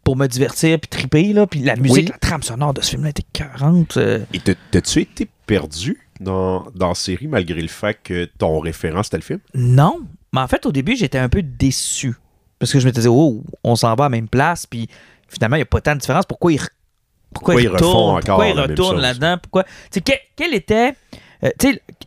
pour 0.04 0.18
me 0.18 0.28
divertir 0.28 0.80
puis 0.80 0.90
triper. 0.90 1.34
Là. 1.34 1.48
Puis 1.48 1.62
la 1.62 1.76
musique, 1.76 1.96
Oui. 1.96 2.06
la 2.12 2.18
trame 2.18 2.44
sonore 2.44 2.74
de 2.74 2.82
ce 2.82 2.92
film-là 2.92 3.10
était 3.10 3.26
40. 3.34 3.98
Et 4.34 4.40
t'as- 4.40 4.54
t'as-tu 4.72 5.02
été 5.02 5.30
perdu 5.46 5.98
dans, 6.20 6.66
dans 6.76 6.90
la 6.90 6.96
série 6.96 7.28
malgré 7.28 7.62
le 7.62 7.68
fait 7.68 7.98
que 8.04 8.26
ton 8.38 8.60
référent 8.60 9.04
c'était 9.04 9.18
le 9.18 9.24
film? 9.24 9.40
Non. 9.54 10.00
Mais 10.34 10.42
en 10.42 10.48
fait, 10.48 10.66
au 10.66 10.72
début, 10.72 10.96
j'étais 10.96 11.18
un 11.18 11.30
peu 11.30 11.42
déçu. 11.42 12.16
Parce 12.60 12.74
que 12.74 12.80
je 12.80 12.86
me 12.88 12.92
disais, 12.92 13.08
oh, 13.10 13.44
on 13.64 13.76
s'en 13.76 13.96
va 13.96 14.06
à 14.06 14.08
la 14.08 14.10
même 14.10 14.28
place. 14.28 14.66
Puis 14.66 14.90
finalement, 15.30 15.56
il 15.56 15.60
n'y 15.60 15.64
a 15.64 15.66
pas 15.68 15.80
tant 15.82 15.94
de 15.96 16.00
différence. 16.02 16.26
Pourquoi 16.26 16.52
ils, 16.52 16.58
pourquoi 17.34 17.54
Pourquoi 17.56 17.62
ils 17.62 17.68
retournent? 17.70 17.96
encore 18.18 18.22
Pourquoi 18.26 18.48
ils 18.48 18.60
retournent 18.60 19.00
là-dedans? 19.00 19.38
Pourquoi... 19.42 19.64
Tu 19.64 19.70
sais, 19.92 20.02
quel, 20.02 20.18
quel 20.36 20.54
était. 20.54 20.94
Euh, 21.44 21.50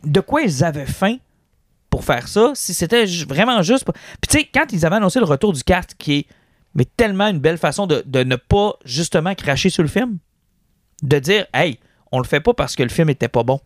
de 0.03 0.19
quoi 0.19 0.41
ils 0.41 0.63
avaient 0.63 0.85
faim 0.85 1.17
pour 1.89 2.03
faire 2.03 2.27
ça? 2.27 2.51
Si 2.55 2.73
c'était 2.73 3.05
vraiment 3.27 3.61
juste. 3.61 3.83
pour- 3.85 3.93
Puis 3.93 4.29
tu 4.29 4.37
sais, 4.39 4.49
quand 4.53 4.65
ils 4.71 4.85
avaient 4.85 4.95
annoncé 4.97 5.19
le 5.19 5.25
retour 5.25 5.53
du 5.53 5.63
cast, 5.63 5.95
qui 5.97 6.13
est 6.19 6.27
mais 6.75 6.85
tellement 6.85 7.27
une 7.27 7.39
belle 7.39 7.59
façon 7.59 7.85
de, 7.85 8.03
ne 8.23 8.35
pas 8.35 8.73
justement 8.83 9.35
cracher 9.35 9.69
sur 9.69 9.83
le 9.83 9.89
film, 9.89 10.17
de 11.03 11.19
dire, 11.19 11.45
hey, 11.53 11.77
on 12.11 12.17
le 12.19 12.25
fait 12.25 12.39
pas 12.39 12.53
parce 12.55 12.75
que 12.75 12.81
le 12.83 12.89
film 12.89 13.09
était 13.11 13.27
pas 13.27 13.43
bon. 13.43 13.59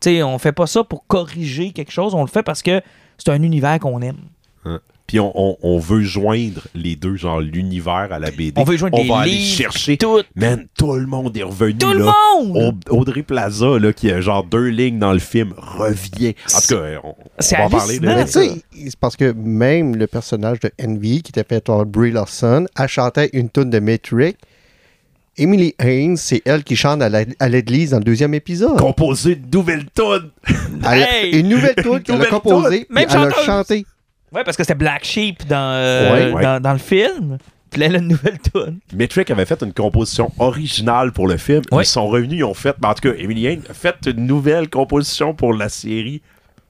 Tu 0.00 0.08
sais, 0.10 0.22
on 0.22 0.38
fait 0.38 0.52
pas 0.52 0.66
ça 0.66 0.84
pour 0.84 1.06
corriger 1.06 1.72
quelque 1.72 1.90
chose, 1.92 2.14
on 2.14 2.22
le 2.22 2.28
fait 2.28 2.42
parce 2.42 2.62
que 2.62 2.80
c'est 3.18 3.30
un 3.30 3.42
univers 3.42 3.78
qu'on 3.78 4.00
aime. 4.00 4.20
Puis 5.14 5.20
on, 5.20 5.32
on- 5.36 5.56
on 5.62 5.78
veut 5.78 6.02
joindre 6.02 6.62
les 6.74 6.96
deux, 6.96 7.14
genre 7.14 7.40
l'univers 7.40 8.08
à 8.10 8.18
la 8.18 8.32
BD. 8.32 8.52
On 8.56 8.64
veut 8.64 8.76
joindre 8.76 8.98
on 8.98 9.02
les 9.04 9.08
va 9.08 9.18
aller 9.20 9.30
livres, 9.30 9.56
chercher. 9.56 9.96
tout. 9.96 10.20
Man, 10.34 10.66
tout 10.76 10.92
le 10.96 11.06
monde 11.06 11.36
est 11.36 11.44
revenu. 11.44 11.78
Tout 11.78 11.92
le 11.92 12.04
monde! 12.04 12.74
Au- 12.90 12.96
Audrey 12.96 13.22
Plaza, 13.22 13.78
là, 13.78 13.92
qui 13.92 14.10
a 14.10 14.20
genre 14.20 14.42
deux 14.42 14.66
lignes 14.70 14.98
dans 14.98 15.12
le 15.12 15.20
film, 15.20 15.54
revient. 15.56 16.34
En 16.52 16.60
tout 16.60 16.66
cas, 16.74 17.00
on, 17.04 17.14
va 17.38 17.64
en 17.64 17.70
parler. 17.70 18.00
là. 18.00 18.16
Mais 18.16 18.26
c'est 18.26 18.96
parce 18.98 19.14
que 19.14 19.32
même 19.32 19.94
le 19.94 20.08
personnage 20.08 20.58
de 20.58 20.72
Envy, 20.84 21.22
qui 21.22 21.30
était 21.30 21.44
fait 21.48 21.62
par 21.62 21.86
Brie 21.86 22.10
Larson, 22.10 22.66
elle 22.76 22.88
chantait 22.88 23.30
une 23.34 23.48
tune 23.50 23.70
de 23.70 23.78
Metric. 23.78 24.36
Emily 25.36 25.74
Haynes, 25.80 26.16
c'est 26.16 26.42
elle 26.44 26.62
qui 26.64 26.74
chante 26.76 27.02
à 27.02 27.48
l'église 27.48 27.90
dans 27.90 27.98
le 27.98 28.04
deuxième 28.04 28.34
épisode. 28.34 28.78
Composer 28.78 29.32
une 29.32 29.50
nouvelle 29.52 29.84
tonne. 29.94 30.30
A- 30.82 30.96
Hey! 30.98 31.38
Une 31.40 31.48
nouvelle 31.48 31.74
tune 31.76 32.00
qu'elle 32.02 32.22
a 32.22 32.26
composée, 32.26 32.86
Même 32.90 33.06
elle 33.10 33.16
a 33.16 33.30
chanté. 33.44 33.84
Ouais, 34.34 34.42
parce 34.44 34.56
que 34.56 34.64
c'était 34.64 34.74
Black 34.74 35.04
Sheep 35.04 35.46
dans, 35.46 35.56
euh, 35.74 36.12
Ouais, 36.12 36.32
ouais. 36.32 36.42
dans, 36.42 36.60
dans 36.60 36.72
le 36.72 36.78
film. 36.78 37.38
Puis 37.70 37.80
là, 37.80 37.88
la 37.88 38.00
nouvelle 38.00 38.38
tune. 38.40 38.78
Metric 38.94 39.30
avait 39.30 39.44
fait 39.46 39.60
une 39.62 39.72
composition 39.72 40.30
originale 40.38 41.12
pour 41.12 41.26
le 41.26 41.36
film. 41.36 41.62
Ouais. 41.72 41.82
Ils 41.82 41.86
sont 41.86 42.06
revenus, 42.06 42.38
ils 42.38 42.44
ont 42.44 42.54
fait. 42.54 42.74
ben, 42.78 42.90
en 42.90 42.94
tout 42.94 43.08
cas, 43.08 43.16
Emilien 43.18 43.58
a 43.68 43.74
fait 43.74 43.96
une 44.06 44.26
nouvelle 44.26 44.68
composition 44.70 45.34
pour 45.34 45.52
la 45.54 45.68
série. 45.68 46.22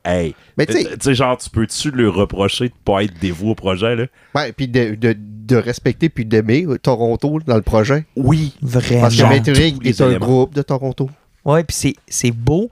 Hey. 0.06 0.34
Mais 0.58 0.66
tu 0.66 0.74
sais- 0.74 0.84
tu 0.84 0.96
sais, 1.00 1.14
genre, 1.14 1.36
tu 1.38 1.48
peux-tu 1.48 1.90
lui 1.90 2.06
reprocher 2.06 2.68
de 2.68 2.74
pas 2.84 3.02
être 3.04 3.18
dévoué 3.20 3.50
au 3.50 3.54
projet, 3.54 3.96
là? 3.96 4.04
Ouais, 4.34 4.52
puis 4.52 4.68
de, 4.68 4.94
de- 4.94 5.16
de 5.18 5.56
respecter 5.56 6.08
puis 6.10 6.24
d'aimer 6.26 6.66
Toronto 6.82 7.38
dans 7.46 7.56
le 7.56 7.62
projet. 7.62 8.04
Oui. 8.16 8.54
Vraiment. 8.62 9.02
Parce 9.02 9.16
que 9.16 9.24
Metric 9.28 9.76
est 9.86 10.00
un 10.00 10.16
groupe 10.18 10.54
de 10.54 10.62
Toronto. 10.62 11.08
Ouais, 11.44 11.64
puis 11.64 11.74
c'est- 11.76 11.96
c'est 12.06 12.30
beau. 12.30 12.70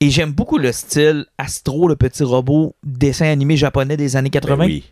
Et 0.00 0.10
j'aime 0.10 0.32
beaucoup 0.32 0.58
le 0.58 0.72
style 0.72 1.24
Astro, 1.38 1.88
le 1.88 1.96
petit 1.96 2.22
robot 2.22 2.74
dessin 2.84 3.26
animé 3.26 3.56
japonais 3.56 3.96
des 3.96 4.16
années 4.16 4.30
80. 4.30 4.56
Ben 4.56 4.64
oui. 4.66 4.84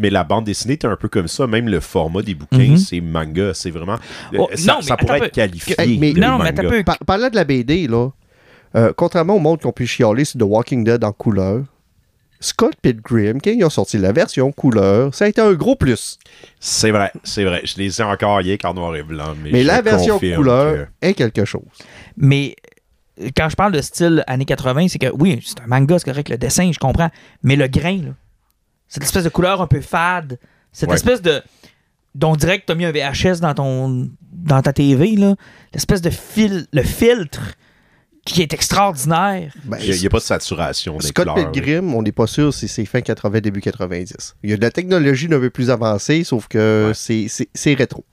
Mais 0.00 0.10
la 0.10 0.22
bande 0.22 0.44
dessinée 0.44 0.74
est 0.74 0.84
un 0.84 0.94
peu 0.94 1.08
comme 1.08 1.26
ça. 1.26 1.46
Même 1.48 1.68
le 1.68 1.80
format 1.80 2.22
des 2.22 2.34
bouquins, 2.34 2.58
Mhm. 2.58 2.76
c'est 2.76 3.00
manga. 3.00 3.52
C'est 3.54 3.70
vraiment. 3.70 3.96
Oh, 4.36 4.48
ça 4.54 4.72
non, 4.74 4.78
mais 4.80 4.86
ça 4.86 4.96
pourrait 4.96 5.18
être 5.18 5.32
qualifié. 5.32 5.74
Hey, 5.76 5.98
mais- 5.98 6.12
de 6.12 6.20
Non, 6.20 6.38
manga. 6.38 6.82
Par- 6.84 6.98
parlant 6.98 7.28
de 7.28 7.34
la 7.34 7.42
BD, 7.44 7.88
là, 7.88 8.10
euh, 8.76 8.92
contrairement 8.96 9.34
au 9.34 9.40
monde 9.40 9.60
qu'on 9.60 9.72
peut 9.72 9.84
chialer 9.86 10.24
sur 10.24 10.38
The 10.38 10.44
Walking 10.44 10.84
Dead 10.84 11.02
en 11.02 11.10
couleur, 11.12 11.64
Scott 12.38 12.74
Pilgrim, 12.80 13.40
quand 13.42 13.50
ils 13.50 13.64
ont 13.64 13.70
sorti 13.70 13.98
la 13.98 14.12
version 14.12 14.52
couleur, 14.52 15.12
ça 15.12 15.24
a 15.24 15.28
été 15.28 15.40
un 15.40 15.54
gros 15.54 15.74
plus. 15.74 16.18
C'est 16.60 16.92
vrai, 16.92 17.10
c'est 17.24 17.42
vrai. 17.42 17.62
Je 17.64 17.76
les 17.78 18.00
ai 18.00 18.04
encore 18.04 18.36
rien 18.38 18.56
qu'en 18.56 18.74
noir 18.74 18.94
et 18.94 19.02
blanc. 19.02 19.34
Mais, 19.42 19.50
Mais 19.50 19.62
je 19.62 19.66
la 19.66 19.82
version 19.82 20.14
confirme 20.14 20.36
couleur 20.36 20.86
est 21.02 21.14
quelque 21.14 21.44
chose. 21.44 21.62
Mais 22.16 22.54
euh, 22.64 22.67
quand 23.36 23.48
je 23.48 23.56
parle 23.56 23.72
de 23.72 23.80
style 23.80 24.24
années 24.26 24.44
80, 24.44 24.88
c'est 24.88 24.98
que 24.98 25.10
oui, 25.18 25.40
c'est 25.44 25.60
un 25.60 25.66
manga, 25.66 25.98
c'est 25.98 26.04
correct, 26.10 26.28
le 26.28 26.38
dessin, 26.38 26.70
je 26.72 26.78
comprends. 26.78 27.10
Mais 27.42 27.56
le 27.56 27.66
grain, 27.68 27.96
là, 28.02 28.10
cette 28.88 29.02
espèce 29.02 29.24
de 29.24 29.28
couleur 29.28 29.60
un 29.60 29.66
peu 29.66 29.80
fade, 29.80 30.38
cette 30.72 30.88
Ouais. 30.88 30.94
espèce 30.96 31.22
de. 31.22 31.42
dont 32.14 32.34
que 32.34 32.56
t'as 32.66 32.74
mis 32.74 32.84
un 32.84 32.90
VHS 32.92 33.40
dans 33.40 33.54
ton 33.54 34.10
dans 34.32 34.62
ta 34.62 34.72
TV, 34.72 35.14
là. 35.16 35.34
L'espèce 35.74 36.00
de 36.00 36.10
fil, 36.10 36.66
le 36.72 36.82
filtre 36.82 37.54
qui 38.24 38.42
est 38.42 38.52
extraordinaire. 38.52 39.52
Ben, 39.64 39.78
Il 39.80 39.98
n'y 39.98 40.06
a, 40.06 40.10
pas 40.10 40.18
de 40.18 40.22
saturation 40.22 40.96
des 40.98 41.06
Scott 41.08 41.28
couleurs. 41.28 41.50
Pilgrim, 41.52 41.94
on 41.94 42.02
n'est 42.02 42.12
pas 42.12 42.26
sûr 42.26 42.52
si 42.52 42.68
c'est 42.68 42.84
fin 42.84 43.00
80, 43.00 43.40
début 43.40 43.60
90. 43.60 44.36
Il 44.42 44.50
y 44.50 44.52
a 44.52 44.56
de 44.56 44.62
la 44.62 44.70
technologie 44.70 45.26
un 45.26 45.38
peu 45.40 45.50
plus 45.50 45.70
avancée, 45.70 46.24
sauf 46.24 46.46
que 46.48 46.88
Ouais. 46.88 46.94
c'est- 46.94 47.26
c'est 47.28 47.48
c'est 47.54 47.74
rétro. 47.74 48.04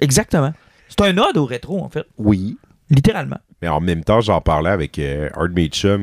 Exactement. 0.00 0.52
C'est 0.88 1.00
un 1.02 1.16
ode 1.18 1.36
au 1.36 1.46
rétro, 1.46 1.82
en 1.82 1.88
fait. 1.88 2.04
Oui. 2.18 2.58
Littéralement. 2.90 3.38
Mais 3.62 3.68
en 3.68 3.80
même 3.80 4.02
temps, 4.02 4.20
j'en 4.20 4.40
parlais 4.40 4.70
avec 4.70 4.98
euh, 4.98 5.30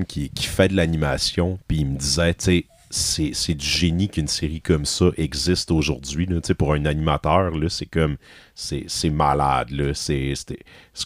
qui, 0.07 0.29
qui 0.29 0.47
fait 0.47 0.69
de 0.69 0.75
l'animation, 0.77 1.59
puis 1.67 1.79
il 1.79 1.87
me 1.87 1.97
disait, 1.97 2.33
tu 2.33 2.45
sais, 2.45 2.65
c'est 2.91 3.31
c'est 3.33 3.53
du 3.53 3.65
génie 3.65 4.09
qu'une 4.09 4.27
série 4.27 4.61
comme 4.61 4.85
ça 4.85 5.05
existe 5.17 5.69
aujourd'hui. 5.71 6.27
Pour 6.57 6.73
un 6.73 6.85
animateur, 6.85 7.51
là, 7.51 7.69
c'est 7.69 7.85
comme, 7.85 8.17
c'est 8.55 8.85
c'est 8.87 9.09
malade. 9.11 9.69
là. 9.71 9.93
C'est 9.93 10.33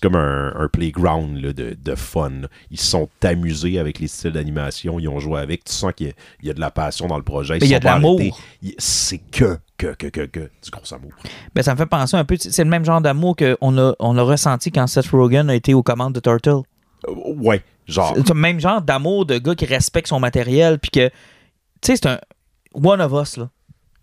comme 0.02 0.16
un, 0.16 0.54
un 0.56 0.68
playground 0.70 1.38
là, 1.44 1.54
de, 1.54 1.76
de 1.82 1.96
fun. 1.96 2.30
là. 2.44 2.48
Ils 2.72 2.80
sont 2.80 3.10
amusés 3.22 3.80
avec 3.80 4.00
les 4.00 4.08
styles 4.08 4.32
d'animation, 4.32 5.00
ils 5.00 5.08
ont 5.10 5.20
joué 5.20 5.40
avec. 5.42 5.64
Tu 5.66 5.74
sens 5.74 5.92
qu'il 5.96 6.08
y, 6.08 6.10
a- 6.10 6.14
il 6.42 6.48
y 6.48 6.52
a 6.52 6.54
de 6.54 6.60
la 6.62 6.72
passion 6.72 7.08
dans 7.08 7.18
le 7.18 7.24
projet. 7.24 7.58
Il 7.62 7.68
y 7.68 7.76
a 7.76 7.80
de 7.80 7.86
l'amour. 7.86 8.20
C'est 8.78 9.18
que, 9.18 9.58
que, 9.78 9.88
que, 9.94 10.08
que, 10.08 10.22
que 10.26 10.40
du 10.64 10.72
gros 10.72 10.94
amour. 10.94 11.12
Ben, 11.54 11.62
ça 11.64 11.74
me 11.74 11.78
fait 11.78 11.86
penser 11.86 12.16
un 12.16 12.24
peu. 12.26 12.38
C'est 12.40 12.64
le 12.64 12.70
même 12.70 12.86
genre 12.86 13.02
d'amour 13.02 13.36
qu'on 13.36 13.78
a, 13.78 13.94
on 14.00 14.18
a 14.18 14.22
ressenti 14.22 14.72
quand 14.72 14.88
Seth 14.88 15.08
Rogen 15.08 15.50
a 15.50 15.56
été 15.56 15.74
aux 15.74 15.84
commandes 15.84 16.14
de 16.14 16.20
Turtle. 16.22 16.62
Euh, 17.08 17.12
ouais, 17.36 17.62
genre. 17.88 18.14
C'est 18.16 18.30
le 18.30 18.34
même 18.36 18.60
genre 18.60 18.82
d'amour 18.82 19.26
de 19.26 19.38
gars 19.38 19.56
qui 19.56 19.66
respecte 19.66 20.08
son 20.08 20.20
matériel, 20.22 20.80
puis 20.80 20.92
que, 20.92 21.10
sais, 21.88 21.96
c'est 21.96 22.08
un 22.08 22.20
one 22.74 23.02
of 23.02 23.12
us, 23.14 23.38
là. 23.38 23.50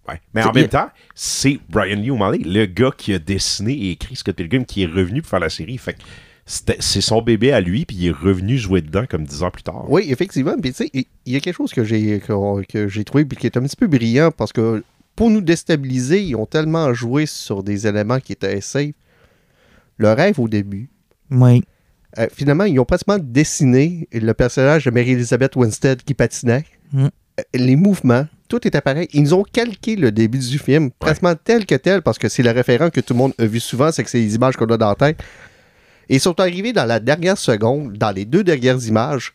Ouais. 0.09 0.21
Mais 0.35 0.43
en 0.43 0.53
même 0.53 0.69
temps, 0.69 0.91
c'est 1.15 1.59
Brian 1.69 1.97
Lee 1.97 2.11
O'Malley, 2.11 2.39
le 2.45 2.67
gars 2.67 2.91
qui 2.97 3.13
a 3.15 3.19
dessiné 3.19 3.73
et 3.73 3.91
écrit 3.93 4.17
Scott 4.17 4.35
Pilgrim, 4.35 4.65
qui 4.65 4.83
est 4.83 4.87
revenu 4.87 5.23
pour 5.23 5.31
faire 5.31 5.41
la 5.41 5.51
série. 5.51 5.79
Fait 5.79 5.93
que 5.93 5.99
c'était- 6.47 6.79
c'est 6.81 7.01
son 7.01 7.23
bébé 7.23 7.53
à 7.53 7.61
lui, 7.61 7.85
puis 7.85 7.97
il 7.97 8.07
est 8.09 8.11
revenu 8.11 8.59
jouer 8.59 8.81
dedans 8.81 9.05
comme 9.09 9.25
dix 9.25 9.43
ans 9.43 9.51
plus 9.51 9.63
tard. 9.63 9.85
Oui, 9.91 10.07
effectivement. 10.09 10.57
Puis, 10.61 10.73
tu 10.73 10.85
sais, 10.85 10.91
il 10.95 11.05
y 11.33 11.37
a 11.37 11.41
quelque 11.41 11.55
chose 11.57 11.73
que 11.73 11.85
j'ai 11.85 12.19
que, 12.21 12.63
que 12.65 12.89
j'ai 12.89 13.05
trouvé 13.05 13.25
puis 13.25 13.37
qui 13.37 13.47
est 13.47 13.57
un 13.57 13.63
petit 13.63 13.77
peu 13.77 13.87
brillant 13.87 14.31
parce 14.33 14.53
que 14.53 14.83
pour 15.15 15.31
nous 15.31 15.43
déstabiliser, 15.43 16.23
ils 16.23 16.35
ont 16.35 16.47
tellement 16.47 16.93
joué 16.95 17.27
sur 17.27 17.63
des 17.63 17.87
éléments 17.87 18.19
qui 18.21 18.33
étaient 18.33 18.61
safe. 18.61 18.95
Le 19.99 20.13
rêve 20.13 20.41
au 20.41 20.49
début. 20.49 20.89
Oui. 21.31 21.63
euh, 22.19 22.27
finalement, 22.33 22.65
ils 22.65 22.81
ont 22.81 22.85
pratiquement 22.85 23.19
dessiné 23.21 24.09
le 24.13 24.33
personnage 24.33 24.87
de 24.87 24.91
Mary-Elizabeth 24.91 25.55
Winstead 25.55 26.03
qui 26.03 26.15
patinait. 26.15 26.65
Mm. 26.93 27.07
Les 27.55 27.77
mouvements, 27.77 28.27
tout 28.49 28.67
était 28.67 28.81
pareil. 28.81 29.09
Ils 29.13 29.23
nous 29.23 29.35
ont 29.35 29.43
calqué 29.45 29.97
le 29.97 30.11
début 30.13 30.39
du 30.39 30.59
film, 30.59 30.91
pratiquement 30.91 31.35
tel 31.35 31.67
que 31.67 31.75
tel, 31.75 32.03
parce 32.03 32.19
que 32.19 32.29
c'est 32.29 32.43
le 32.43 32.51
référent 32.51 32.91
que 32.91 33.01
tout 33.01 33.15
le 33.15 33.19
monde 33.19 33.33
a 33.39 33.45
vu 33.47 33.61
souvent, 33.61 33.93
c'est 33.93 34.03
que 34.05 34.11
c'est 34.11 34.19
les 34.19 34.35
images 34.35 34.57
qu'on 34.57 34.67
a 34.67 34.77
dans 34.77 34.89
la 34.89 34.95
tête. 34.95 35.21
Et 36.09 36.17
ils 36.17 36.21
sont 36.21 36.39
arrivés 36.41 36.73
dans 36.73 36.85
la 36.87 36.99
dernière 36.99 37.39
seconde, 37.39 37.93
dans 37.97 38.11
les 38.11 38.25
deux 38.25 38.43
dernières 38.43 38.83
images. 38.85 39.33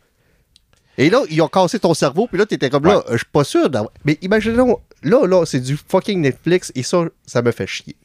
Et 0.98 1.10
là, 1.10 1.22
ils 1.30 1.42
ont 1.42 1.48
cassé 1.48 1.80
ton 1.80 1.94
cerveau, 1.94 2.28
puis 2.28 2.38
là, 2.38 2.46
t'étais 2.46 2.70
comme 2.70 2.86
là, 2.86 2.98
Ouais. 2.98 3.04
je 3.12 3.18
suis 3.18 3.26
pas 3.32 3.44
sûr 3.44 3.70
d'avoir. 3.70 3.92
Mais 4.04 4.18
imaginons, 4.22 4.80
là, 5.04 5.26
là, 5.26 5.46
c'est 5.46 5.60
du 5.60 5.78
fucking 5.78 6.22
Netflix, 6.22 6.72
et 6.76 6.84
ça, 6.84 7.06
ça 7.26 7.42
me 7.42 7.52
fait 7.52 7.68
chier. 7.68 7.96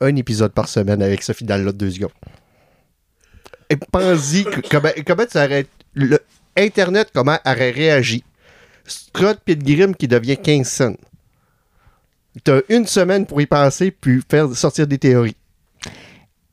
Un 0.00 0.14
épisode 0.16 0.52
par 0.52 0.68
semaine 0.68 1.02
avec 1.02 1.22
ce 1.22 1.32
final-là 1.32 1.70
de 1.72 1.76
deux 1.76 1.90
secondes. 1.90 2.10
Et 3.70 3.76
pense-y, 3.76 4.44
comment, 4.70 4.90
comment 5.06 5.26
tu 5.26 5.38
aurais. 5.38 5.66
Le, 5.94 6.18
Internet, 6.56 7.08
comment 7.14 7.38
aurait 7.46 7.70
réagi? 7.70 8.22
Scott 8.92 9.40
Pilgrim 9.44 9.94
qui 9.94 10.08
devient 10.08 10.36
15 10.36 10.66
cents. 10.68 10.96
T'as 12.44 12.60
une 12.68 12.86
semaine 12.86 13.26
pour 13.26 13.40
y 13.40 13.46
penser, 13.46 13.90
puis 13.90 14.20
faire 14.28 14.54
sortir 14.54 14.86
des 14.86 14.98
théories. 14.98 15.36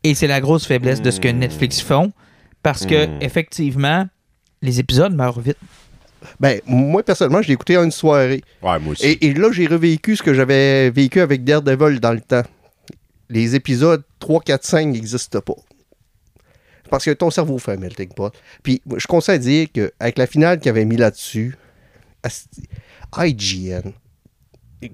Et 0.04 0.14
c'est 0.16 0.28
la 0.28 0.42
grosse 0.42 0.66
faiblesse 0.66 1.02
de 1.02 1.12
ce 1.12 1.20
que 1.20 1.28
Netflix 1.30 1.82
font, 1.82 2.12
parce 2.64 2.86
que, 2.86 3.06
Mm. 3.08 3.22
effectivement, 3.22 4.08
les 4.62 4.80
épisodes 4.80 5.14
meurent 5.14 5.40
vite. 5.40 5.58
Ben, 6.40 6.60
moi, 6.66 7.02
personnellement, 7.04 7.42
je 7.42 7.48
l'ai 7.48 7.54
écouté 7.54 7.78
en 7.78 7.84
une 7.86 7.92
soirée. 7.92 8.42
Ouais, 8.62 8.78
moi 8.80 8.92
aussi. 8.92 9.06
Et, 9.06 9.28
et 9.28 9.34
là, 9.34 9.52
j'ai 9.54 9.68
revécu 9.68 10.18
ce 10.18 10.24
que 10.24 10.34
j'avais 10.34 10.90
vécu 10.90 11.22
avec 11.22 11.46
Daredevil 11.46 12.00
dans 12.02 12.12
le 12.14 12.20
temps. 12.22 12.44
Les 13.30 13.56
épisodes 13.56 14.04
3, 14.20 14.42
4, 14.42 14.66
5 14.66 14.88
n'existent 14.88 15.40
pas. 15.40 15.56
Parce 16.90 17.06
que 17.06 17.12
ton 17.12 17.30
cerveau 17.30 17.58
fait 17.60 17.74
un 17.74 17.78
melting 17.78 18.10
pot. 18.10 18.34
Puis, 18.64 18.82
je 18.98 19.06
conseille 19.08 19.36
à 19.36 19.38
dire 19.38 19.68
qu'avec 19.72 20.18
la 20.18 20.28
finale 20.28 20.60
qu'il 20.60 20.70
avait 20.70 20.86
mis 20.86 20.98
là-dessus, 20.98 21.56
IGN, 23.18 23.92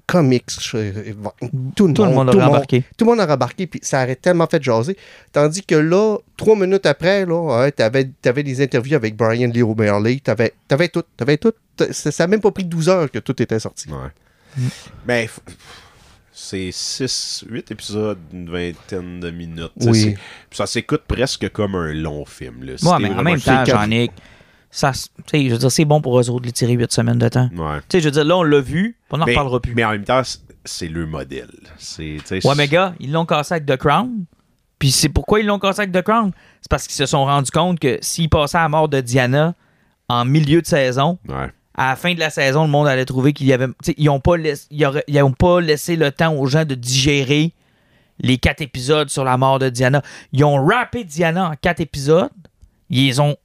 comics, 0.06 0.44
je- 0.60 1.12
tout 1.76 1.86
le 1.86 1.94
Tout 1.94 2.04
le 2.04 2.10
monde 2.10 2.30
tout 2.32 2.40
a 2.40 2.48
embarqué. 2.48 2.82
tout 2.96 3.04
le 3.04 3.10
monde 3.10 3.20
a 3.20 3.26
rembarqué, 3.26 3.66
puis 3.66 3.80
ça 3.82 4.02
aurait 4.02 4.16
tellement 4.16 4.46
fait 4.46 4.62
jaser. 4.62 4.96
Tandis 5.32 5.62
que 5.62 5.74
là, 5.76 6.18
trois 6.36 6.56
minutes 6.56 6.86
après, 6.86 7.24
là, 7.26 7.70
t'avais, 7.70 8.10
t'avais 8.20 8.42
des 8.42 8.60
interviews 8.62 8.96
avec 8.96 9.16
Brian 9.16 9.48
Lee 9.52 9.62
O'Malley, 9.62 10.20
t'avais, 10.22 10.54
t'avais 10.66 10.88
tout, 10.88 11.04
t'avais 11.16 11.36
tout. 11.36 11.52
Ça 11.90 12.10
ça 12.10 12.24
a 12.24 12.26
même 12.26 12.40
pas 12.40 12.50
pris 12.50 12.64
12 12.64 12.88
heures 12.88 13.10
que 13.10 13.18
tout 13.18 13.40
était 13.42 13.60
sorti. 13.60 13.88
Ouais. 13.90 14.64
Mais 15.06 15.26
f- 15.26 15.38
c'est 16.32 16.70
6, 16.72 17.44
8 17.48 17.70
épisodes 17.70 18.18
d'une 18.30 18.50
vingtaine 18.50 19.20
de 19.20 19.30
minutes. 19.30 19.72
Oui. 19.82 20.14
Ça 20.50 20.66
s'écoute 20.66 21.02
presque 21.06 21.48
comme 21.50 21.74
un 21.74 21.92
long 21.92 22.24
film. 22.24 22.64
Là. 22.64 22.72
Ouais, 22.82 22.98
mais 23.00 23.10
en 23.10 23.22
même 23.22 23.40
temps, 23.40 23.64
Jean-Nic, 23.64 24.10
ça, 24.76 24.92
je 25.32 25.48
veux 25.48 25.56
dire, 25.58 25.70
c'est 25.70 25.84
bon 25.86 26.02
pour 26.02 26.20
eux 26.20 26.28
autres 26.28 26.42
de 26.42 26.46
les 26.46 26.52
tirer 26.52 26.74
8 26.74 26.92
semaines 26.92 27.18
de 27.18 27.28
temps. 27.28 27.48
Ouais. 27.56 27.78
Tu 27.88 27.96
sais, 27.96 28.00
je 28.00 28.04
veux 28.04 28.10
dire, 28.10 28.24
là, 28.26 28.36
on 28.36 28.42
l'a 28.42 28.60
vu, 28.60 28.96
on 29.10 29.16
n'en 29.16 29.24
reparlera 29.24 29.58
plus. 29.60 29.74
mais 29.74 29.84
en 29.84 29.92
même 29.92 30.04
temps, 30.04 30.20
c'est- 30.66 30.88
le 30.88 31.06
modèle. 31.06 31.48
C'est, 31.78 32.18
Ouais, 32.44 32.54
mais 32.56 32.68
gars, 32.68 32.92
ils 33.00 33.10
l'ont 33.10 33.24
cassé 33.24 33.54
avec 33.54 33.66
The 33.66 33.76
Crown. 33.76 34.24
Puis 34.78 34.90
c'est 34.90 35.08
pourquoi 35.08 35.40
ils 35.40 35.46
l'ont 35.46 35.58
cassé 35.58 35.80
avec 35.82 35.92
The 35.92 36.02
Crown? 36.02 36.32
C'est 36.60 36.68
parce 36.70 36.86
qu'ils 36.86 36.96
se 36.96 37.06
sont 37.06 37.24
rendus 37.24 37.50
compte 37.50 37.78
que 37.80 37.98
s'ils 38.02 38.28
passaient 38.28 38.58
à 38.58 38.62
la 38.64 38.68
mort 38.68 38.88
de 38.90 39.00
Diana 39.00 39.54
en 40.10 40.24
milieu 40.26 40.60
de 40.60 40.66
saison, 40.66 41.18
Ouais. 41.28 41.48
à 41.74 41.88
la 41.90 41.96
fin 41.96 42.12
de 42.12 42.18
la 42.20 42.28
saison, 42.30 42.64
le 42.64 42.70
monde 42.70 42.86
allait 42.86 43.06
trouver 43.06 43.32
qu'il 43.32 43.46
y 43.46 43.52
avait. 43.54 43.68
Ils 43.96 44.04
n'ont 44.06 44.20
pas, 44.20 44.36
laiss- 44.36 44.66
ils 44.70 44.84
auraient- 44.84 45.04
ils 45.08 45.22
ont 45.22 45.32
pas 45.32 45.60
laissé 45.62 45.96
le 45.96 46.10
temps 46.12 46.34
aux 46.34 46.46
gens 46.46 46.64
de 46.66 46.74
digérer 46.74 47.54
les 48.18 48.36
quatre 48.36 48.60
épisodes 48.60 49.08
sur 49.08 49.24
la 49.24 49.38
mort 49.38 49.58
de 49.58 49.68
Diana. 49.70 50.02
Ils 50.32 50.44
ont 50.44 50.62
rappé 50.66 51.04
Diana 51.04 51.48
en 51.50 51.54
quatre 51.58 51.80
épisodes. 51.80 52.28
Ils 52.90 53.20
ont 53.22 53.36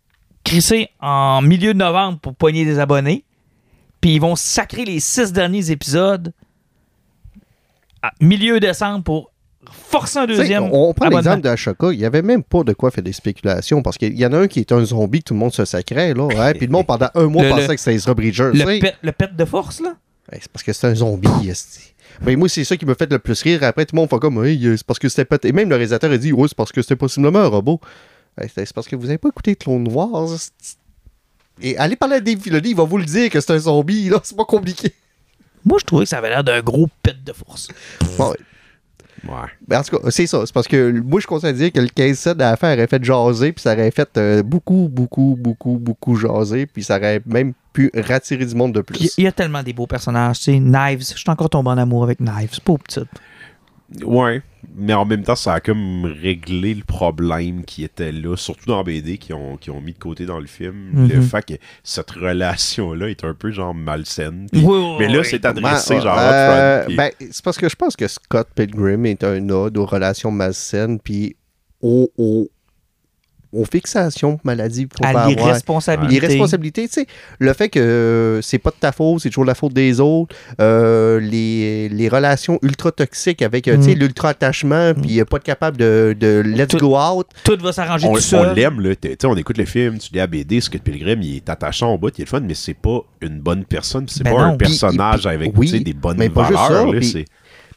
crissé 0.43 0.89
en 0.99 1.41
milieu 1.41 1.73
de 1.73 1.79
novembre 1.79 2.19
pour 2.19 2.35
poigner 2.35 2.65
des 2.65 2.79
abonnés. 2.79 3.23
Puis 3.99 4.15
ils 4.15 4.21
vont 4.21 4.35
sacrer 4.35 4.83
les 4.85 4.99
six 4.99 5.31
derniers 5.31 5.69
épisodes 5.71 6.33
à 8.01 8.11
milieu 8.19 8.59
décembre 8.59 9.03
pour 9.03 9.31
forcer 9.71 10.19
un 10.19 10.25
deuxième. 10.25 10.63
on, 10.63 10.89
on 10.89 10.93
prend 10.93 11.07
l'exemple 11.09 11.41
d'Ashoka, 11.41 11.91
il 11.93 11.99
n'y 11.99 12.05
avait 12.05 12.23
même 12.23 12.43
pas 12.43 12.63
de 12.63 12.73
quoi 12.73 12.89
faire 12.89 13.03
des 13.03 13.13
spéculations 13.13 13.83
parce 13.83 13.97
qu'il 13.97 14.17
y 14.17 14.25
en 14.25 14.33
a 14.33 14.39
un 14.39 14.47
qui 14.47 14.59
est 14.59 14.71
un 14.71 14.83
zombie 14.83 15.19
que 15.19 15.25
tout 15.25 15.33
le 15.35 15.39
monde 15.39 15.53
se 15.53 15.65
sacrait, 15.65 16.13
là. 16.15 16.27
hein, 16.37 16.53
puis 16.53 16.65
le 16.65 16.71
monde 16.71 16.87
pendant 16.87 17.09
un 17.13 17.27
mois 17.27 17.43
Le- 17.43 17.49
pensait 17.49 17.67
le- 17.67 17.73
que 17.75 17.79
c'était 17.79 17.93
Ezra 17.93 18.13
Bridger. 18.15 18.49
Le 18.53 18.79
pet, 18.79 18.95
le 19.01 19.11
pet 19.11 19.35
de 19.35 19.45
force, 19.45 19.79
là? 19.79 19.95
Ouais, 20.31 20.39
c'est 20.41 20.51
parce 20.51 20.63
que 20.63 20.73
c'est 20.73 20.87
un 20.87 20.95
zombie. 20.95 21.27
Ben, 22.21 22.37
moi, 22.37 22.47
c'est 22.49 22.63
ça 22.63 22.77
qui 22.77 22.85
me 22.85 22.93
fait 22.93 23.11
le 23.11 23.19
plus 23.19 23.41
rire. 23.41 23.63
Après, 23.63 23.85
tout 23.85 23.95
le 23.95 24.01
monde 24.01 24.09
fait 24.09 24.19
comme, 24.19 24.43
Hey, 24.45 24.65
euh, 24.67 24.77
c'est 24.77 24.85
parce 24.85 24.99
que 24.99 25.09
c'était 25.09 25.25
pas. 25.25 25.37
Et 25.43 25.51
même 25.51 25.69
le 25.69 25.75
réalisateur 25.75 26.11
a 26.11 26.17
dit, 26.17 26.31
ouais, 26.31 26.47
c'est 26.47 26.57
parce 26.57 26.71
que 26.71 26.81
c'était 26.81 26.95
possiblement 26.95 27.39
un 27.39 27.47
robot. 27.47 27.79
Ouais, 28.41 28.51
c'est 28.53 28.73
parce 28.73 28.87
que 28.87 28.95
vous 28.95 29.05
n'avez 29.05 29.17
pas 29.17 29.29
écouté 29.29 29.55
Clone 29.55 29.87
Wars. 29.91 30.33
esti. 30.33 30.77
Et 31.61 31.77
allez 31.77 31.95
parler 31.95 32.15
à 32.15 32.19
Dave 32.19 32.39
Filoni, 32.39 32.69
il 32.71 32.75
va 32.75 32.83
vous 32.83 32.97
le 32.97 33.05
dire 33.05 33.29
que 33.29 33.39
c'est 33.39 33.53
un 33.53 33.59
zombie, 33.59 34.09
là. 34.09 34.19
C'est 34.23 34.35
pas 34.35 34.45
compliqué. 34.45 34.93
Moi, 35.63 35.77
je 35.79 35.85
trouvais 35.85 36.05
que 36.05 36.09
ça 36.09 36.17
avait 36.17 36.29
l'air 36.29 36.43
d'un 36.43 36.61
gros 36.61 36.89
pet 37.03 37.15
de 37.23 37.33
force. 37.33 37.67
Bon, 38.17 38.31
ouais. 38.31 38.37
Ouais. 39.27 39.47
Ben, 39.67 39.79
en 39.79 39.83
tout 39.83 39.97
cas, 39.97 40.09
c'est 40.09 40.25
ça. 40.25 40.43
C'est 40.45 40.53
parce 40.53 40.67
que 40.67 40.91
moi, 41.01 41.19
je 41.19 41.27
conseille 41.27 41.51
à 41.51 41.53
dire 41.53 41.71
que 41.71 41.79
le 41.79 41.87
15-7 41.87 42.41
à 42.41 42.51
la 42.51 42.57
fin 42.57 42.73
aurait 42.73 42.87
fait 42.87 43.03
jaser, 43.03 43.51
puis 43.51 43.61
ça 43.61 43.73
aurait 43.73 43.91
fait 43.91 44.09
euh, 44.17 44.41
beaucoup, 44.41 44.89
beaucoup, 44.91 45.37
beaucoup, 45.39 45.77
beaucoup 45.77 46.15
jaser, 46.15 46.65
puis 46.65 46.83
ça 46.83 46.97
aurait 46.97 47.21
même 47.27 47.53
pu 47.73 47.91
rattirer 47.93 48.45
du 48.45 48.55
monde 48.55 48.73
de 48.73 48.81
plus. 48.81 49.13
Il 49.17 49.23
y 49.23 49.27
a 49.27 49.31
tellement 49.31 49.61
des 49.61 49.73
beaux 49.73 49.85
personnages. 49.85 50.39
Tu 50.39 50.45
sais, 50.45 50.59
Knives, 50.59 51.01
je 51.11 51.17
suis 51.17 51.29
encore 51.29 51.49
tombé 51.49 51.69
en 51.69 51.77
amour 51.77 52.03
avec 52.03 52.19
Knives. 52.19 52.59
Pas 52.61 52.77
petite. 52.77 53.09
Ouais, 54.05 54.41
mais 54.75 54.93
en 54.93 55.03
même 55.05 55.23
temps, 55.23 55.35
ça 55.35 55.53
a 55.55 55.59
comme 55.59 56.05
réglé 56.05 56.73
le 56.73 56.83
problème 56.83 57.65
qui 57.65 57.83
était 57.83 58.11
là, 58.11 58.37
surtout 58.37 58.67
dans 58.67 58.83
BD, 58.83 59.17
qui 59.17 59.33
ont, 59.33 59.57
qui 59.57 59.69
ont 59.69 59.81
mis 59.81 59.91
de 59.93 59.97
côté 59.99 60.25
dans 60.25 60.39
le 60.39 60.47
film. 60.47 61.07
Le 61.09 61.15
Mhm. 61.17 61.21
fait 61.23 61.45
que 61.45 61.53
cette 61.83 62.11
relation-là 62.11 63.09
est 63.09 63.23
un 63.25 63.33
peu 63.33 63.51
genre 63.51 63.73
malsaine. 63.73 64.47
Puis- 64.51 64.61
Oui, 64.63 64.77
oui, 64.77 64.95
mais 64.99 65.07
là, 65.09 65.19
oui. 65.19 65.27
c'est 65.29 65.43
adressé 65.45 65.99
genre 65.99 66.15
euh, 66.17 66.85
ben, 66.95 67.11
c'est 67.19 67.43
parce 67.43 67.57
que 67.57 67.67
je 67.67 67.75
pense 67.75 67.95
que 67.97 68.07
Scott 68.07 68.47
Pilgrim 68.55 69.05
est 69.05 69.23
un 69.23 69.49
ode 69.49 69.77
aux 69.77 69.85
relations 69.85 70.31
malsaines, 70.31 70.99
puis 70.99 71.35
aux, 71.81 72.09
aux, 72.17 72.47
aux 73.53 73.65
fixations 73.65 74.39
maladies 74.43 74.87
qu'on 74.87 75.03
peut 75.11 75.17
À 75.17 75.27
l'irresponsabilité. 75.27 76.13
L'irresponsabilité, 76.21 76.87
tu 76.87 76.93
sais, 77.01 77.07
le 77.39 77.53
fait 77.53 77.69
que 77.69 77.79
euh, 77.79 78.41
c'est 78.41 78.57
pas 78.59 78.69
de 78.69 78.75
ta 78.79 78.91
faute, 78.91 79.21
c'est 79.21 79.29
toujours 79.29 79.45
la 79.45 79.55
faute 79.55 79.73
des 79.73 79.99
autres, 79.99 80.35
euh, 80.59 81.19
les, 81.19 81.89
les 81.89 82.09
relations 82.09 82.59
ultra 82.61 82.91
toxiques 82.91 83.41
avec, 83.41 83.67
euh, 83.67 83.77
tu 83.77 83.83
sais, 83.83 83.95
Mm. 83.95 83.99
l'ultra-attachement, 83.99 84.93
puis 84.93 85.19
euh, 85.19 85.25
pas 85.25 85.37
être 85.37 85.43
capable 85.43 85.77
de, 85.77 86.15
de 86.19 86.41
let's 86.45 86.69
Tout- 86.69 86.77
go 86.77 86.97
out. 86.97 87.27
Tout 87.43 87.57
va 87.61 87.71
s'arranger 87.73 88.07
on, 88.07 88.11
tout 88.13 88.17
on 88.19 88.21
seul. 88.21 88.55
l'aime, 88.55 88.79
là. 88.81 88.95
T'sais, 88.95 89.15
t'sais, 89.15 89.27
on 89.27 89.35
écoute 89.35 89.57
le 89.57 89.65
film, 89.65 89.97
tu 89.97 90.11
lis 90.13 90.19
la 90.19 90.27
BD, 90.27 90.61
Scott 90.61 90.81
Pilgrim, 90.81 91.21
il 91.21 91.37
est 91.37 91.49
attachant 91.49 91.93
au 91.93 91.97
bout, 91.97 92.09
il 92.17 92.21
est 92.21 92.25
le 92.25 92.29
fun, 92.29 92.39
mais 92.41 92.53
c'est 92.53 92.73
pas 92.73 92.99
une 93.21 93.39
bonne 93.39 93.65
personne, 93.65 94.05
c'est 94.07 94.23
Ben 94.23 94.33
pas 94.33 94.47
non. 94.47 94.53
un 94.53 94.57
personnage 94.57 95.21
Puis- 95.21 95.29
avec 95.29 95.51
oui, 95.57 95.83
des 95.83 95.93
bonnes 95.93 96.17
mais 96.17 96.29
pas 96.29 96.47
juste 96.47 96.59
valeurs. 96.59 96.85
ça, 96.87 96.93
là, 96.93 96.99
puis- 96.99 97.07
c'est- 97.07 97.25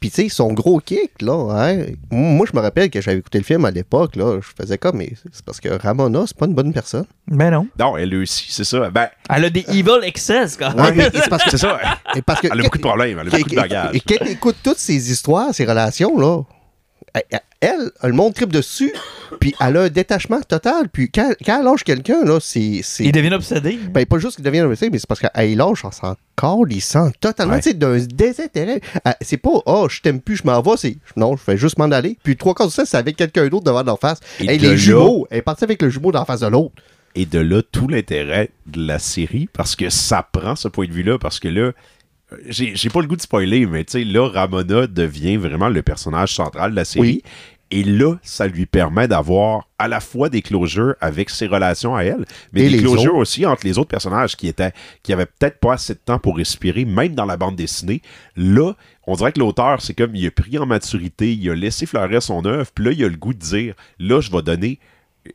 Puis, 0.04 0.10
tu 0.10 0.24
sais, 0.24 0.28
son 0.28 0.52
gros 0.52 0.80
kick, 0.80 1.22
là, 1.22 1.48
hein, 1.50 1.86
moi, 2.10 2.46
je 2.46 2.54
me 2.54 2.60
rappelle 2.60 2.90
que 2.90 3.00
j'avais 3.00 3.16
écouté 3.20 3.38
le 3.38 3.44
film 3.44 3.64
à 3.64 3.70
l'époque, 3.70 4.16
là, 4.16 4.38
je 4.38 4.48
faisais 4.62 4.76
comme, 4.76 4.98
mais 4.98 5.14
c'est 5.32 5.42
parce 5.42 5.60
que 5.60 5.70
Ramona, 5.82 6.24
c'est 6.26 6.36
pas 6.36 6.44
une 6.44 6.52
bonne 6.52 6.74
personne. 6.74 7.06
Ben 7.26 7.50
non. 7.50 7.66
Non, 7.78 7.96
elle 7.96 8.14
aussi, 8.16 8.48
c'est 8.50 8.64
ça. 8.64 8.90
Ben, 8.90 9.08
Elle 9.30 9.46
a 9.46 9.48
des 9.48 9.64
evil 9.70 10.00
excess, 10.02 10.58
quand 10.58 10.74
Ouais, 10.74 10.92
même. 10.92 10.96
mais 10.96 11.08
c'est 11.22 11.30
parce 11.30 11.44
que 11.44 11.50
c'est 11.52 11.56
ça. 11.56 11.80
Et 12.14 12.20
parce 12.20 12.42
que 12.42 12.48
Elle 12.52 12.60
a 12.60 12.64
beaucoup 12.64 12.76
de 12.76 12.82
problèmes, 12.82 13.18
elle 13.18 13.28
a 13.28 13.30
beaucoup 13.30 13.48
de 13.48 13.56
bagages. 13.56 13.94
Et 13.94 14.00
quand 14.00 14.22
tu 14.22 14.32
écoutes 14.32 14.56
toutes 14.62 14.76
ces 14.78 15.10
histoires, 15.10 15.54
ces 15.54 15.64
relations, 15.64 16.18
là, 16.18 16.42
elle, 17.14 17.40
elle, 17.60 17.90
le 18.02 18.12
monde 18.12 18.34
tripe 18.34 18.52
dessus, 18.52 18.92
puis 19.40 19.54
elle 19.60 19.76
a 19.76 19.82
un 19.82 19.88
détachement 19.88 20.40
total. 20.42 20.88
Puis 20.92 21.10
quand, 21.10 21.32
quand 21.44 21.58
elle 21.60 21.64
lâche 21.64 21.84
quelqu'un, 21.84 22.24
là, 22.24 22.38
c'est. 22.40 22.82
Il 23.00 23.12
devient 23.12 23.32
obsédé. 23.32 23.78
Ben, 23.90 24.04
pas 24.04 24.18
juste 24.18 24.36
qu'il 24.36 24.44
devient 24.44 24.62
médecin, 24.62 24.88
mais 24.92 24.98
c'est 24.98 25.06
parce 25.06 25.20
qu'elle 25.20 25.56
lâche, 25.56 25.84
on 25.84 25.90
s'en 25.90 26.14
sent 26.80 27.12
totalement, 27.20 27.54
Ouais. 27.54 27.60
tu 27.60 27.70
sais, 27.70 27.74
d'un 27.74 27.96
désintérêt. 27.98 28.80
C'est 29.20 29.36
pas, 29.36 29.50
oh, 29.66 29.86
je 29.88 30.00
t'aime 30.00 30.20
plus, 30.20 30.36
je 30.36 30.42
m'en 30.44 30.60
vais, 30.60 30.76
c'est, 30.76 30.96
non, 31.16 31.36
je 31.36 31.42
vais 31.50 31.56
juste 31.56 31.78
m'en 31.78 31.84
aller. 31.90 32.18
Puis 32.22 32.36
trois 32.36 32.54
quarts 32.54 32.68
du 32.68 32.74
temps, 32.74 32.84
c'est 32.84 32.96
avec 32.96 33.16
quelqu'un 33.16 33.46
d'autre 33.48 33.64
devant 33.64 33.82
leur 33.82 33.98
face. 33.98 34.18
Et 34.40 34.50
Hey, 34.50 34.58
de 34.58 34.64
là- 34.64 34.70
les 34.72 34.76
jumeaux, 34.76 35.26
elle 35.30 35.38
est 35.38 35.42
partie 35.42 35.64
avec 35.64 35.80
le 35.80 35.88
jumeau 35.90 36.10
dans 36.12 36.18
la 36.20 36.24
face 36.24 36.40
de 36.40 36.46
l'autre. 36.48 36.74
Et 37.14 37.26
de 37.26 37.38
là, 37.38 37.62
tout 37.62 37.86
l'intérêt 37.86 38.50
de 38.66 38.84
la 38.84 38.98
série, 38.98 39.48
parce 39.52 39.76
que 39.76 39.88
ça 39.88 40.26
prend 40.32 40.56
ce 40.56 40.66
point 40.66 40.86
de 40.86 40.92
vue-là, 40.92 41.16
parce 41.18 41.38
que 41.38 41.46
là, 41.46 41.70
j'ai 42.48 42.90
pas 42.90 43.00
le 43.00 43.06
goût 43.06 43.16
de 43.16 43.22
spoiler, 43.22 43.66
mais 43.66 43.84
tu 43.84 43.92
sais, 43.92 44.04
là, 44.04 44.28
Ramona 44.28 44.86
devient 44.86 45.36
vraiment 45.36 45.68
le 45.68 45.82
personnage 45.82 46.34
central 46.34 46.72
de 46.72 46.76
la 46.76 46.84
série. 46.84 47.22
Oui. 47.24 47.30
Et 47.70 47.82
là, 47.82 48.16
ça 48.22 48.46
lui 48.46 48.66
permet 48.66 49.08
d'avoir 49.08 49.68
à 49.78 49.88
la 49.88 50.00
fois 50.00 50.28
des 50.28 50.42
closures 50.42 50.94
avec 51.00 51.30
ses 51.30 51.46
relations 51.46 51.96
à 51.96 52.04
elle, 52.04 52.24
mais 52.52 52.66
Et 52.66 52.70
des 52.70 52.78
closures 52.78 53.14
autres. 53.14 53.22
aussi 53.22 53.46
entre 53.46 53.66
les 53.66 53.78
autres 53.78 53.88
personnages 53.88 54.36
qui 54.36 54.46
étaient 54.46 54.72
qui 55.02 55.12
avaient 55.12 55.26
peut-être 55.26 55.58
pas 55.58 55.72
assez 55.72 55.94
de 55.94 55.98
temps 55.98 56.18
pour 56.18 56.36
respirer, 56.36 56.84
même 56.84 57.14
dans 57.14 57.24
la 57.24 57.36
bande 57.36 57.56
dessinée. 57.56 58.00
Là, 58.36 58.74
on 59.06 59.16
dirait 59.16 59.32
que 59.32 59.40
l'auteur, 59.40 59.80
c'est 59.80 59.94
comme 59.94 60.14
il 60.14 60.26
a 60.26 60.30
pris 60.30 60.56
en 60.58 60.66
maturité, 60.66 61.32
il 61.32 61.50
a 61.50 61.54
laissé 61.54 61.86
fleurir 61.86 62.22
son 62.22 62.44
œuvre, 62.44 62.70
puis 62.72 62.84
là, 62.84 62.92
il 62.92 63.04
a 63.04 63.08
le 63.08 63.16
goût 63.16 63.34
de 63.34 63.40
dire 63.40 63.74
là, 63.98 64.20
je 64.20 64.30
vais 64.30 64.42
donner 64.42 64.78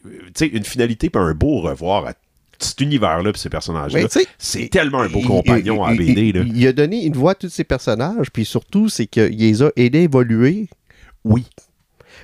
euh, 0.05 0.49
une 0.53 0.63
finalité 0.63 1.09
puis 1.09 1.21
un 1.21 1.33
beau 1.33 1.57
au 1.57 1.61
revoir 1.61 2.05
à 2.05 2.13
cet 2.59 2.81
univers-là 2.81 3.31
puis 3.31 3.41
ces 3.41 3.49
personnages-là. 3.49 4.07
C'est 4.37 4.69
tellement 4.69 5.01
un 5.01 5.09
beau 5.09 5.21
compagnon 5.21 5.83
à 5.83 5.93
BD. 5.93 6.27
il- 6.29 6.35
Là. 6.35 6.43
Il, 6.45 6.67
a 6.67 6.73
donné 6.73 7.05
une 7.05 7.13
voix 7.13 7.31
à 7.31 7.35
tous 7.35 7.49
ces 7.49 7.63
personnages, 7.63 8.31
puis 8.31 8.45
surtout, 8.45 8.89
c'est 8.89 9.05
qu'il 9.07 9.23
les 9.37 9.63
a 9.63 9.71
aidés 9.75 9.99
à 9.99 10.01
évoluer. 10.03 10.67
Oui. 11.23 11.45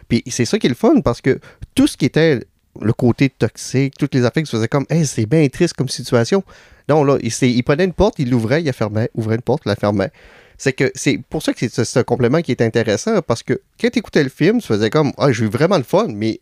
Puis 0.08 0.24
c'est 0.28 0.46
ça 0.46 0.60
qui 0.60 0.68
est 0.68 0.70
le 0.70 0.76
fun, 0.76 1.02
parce 1.02 1.22
que 1.22 1.40
tout 1.74 1.88
ce 1.88 1.98
qui 1.98 2.06
était 2.06 2.42
le 2.82 2.94
côté 2.94 3.30
toxique, 3.30 3.94
toutes 3.98 4.14
les 4.14 4.26
affaires 4.26 4.44
qui 4.44 4.50
se 4.52 4.56
faisaient 4.58 4.68
comme, 4.68 4.86
hey, 4.90 5.06
c'est 5.06 5.26
bien 5.26 5.48
triste 5.48 5.74
comme 5.76 5.88
situation. 5.90 6.44
Non, 6.90 7.04
là, 7.04 7.18
il, 7.22 7.32
il 7.50 7.64
prenait 7.64 7.86
une 7.86 7.94
porte, 7.94 8.20
il 8.20 8.30
l'ouvrait, 8.30 8.62
il 8.62 8.66
la 8.66 8.74
fermait, 8.74 9.10
ouvrait 9.16 9.36
une 9.36 9.42
porte, 9.42 9.64
il 9.66 9.70
la 9.70 9.76
fermait. 9.76 10.12
C'est 10.58 10.74
que 10.74 10.92
c'est 10.96 11.18
pour 11.30 11.42
ça 11.42 11.54
que 11.54 11.66
c'est 11.68 11.98
un 12.00 12.04
complément 12.04 12.42
qui 12.42 12.52
est 12.52 12.62
intéressant, 12.62 13.22
parce 13.22 13.44
que 13.44 13.62
quand 13.80 13.90
tu 13.90 14.00
écoutais 14.00 14.24
le 14.24 14.30
film, 14.30 14.62
tu 14.62 14.68
faisais 14.68 14.90
comme, 14.90 15.12
ah, 15.18 15.32
j'ai 15.32 15.46
eu 15.46 15.50
vraiment 15.50 15.78
le 15.78 15.84
fun, 15.84 16.08
mais 16.10 16.40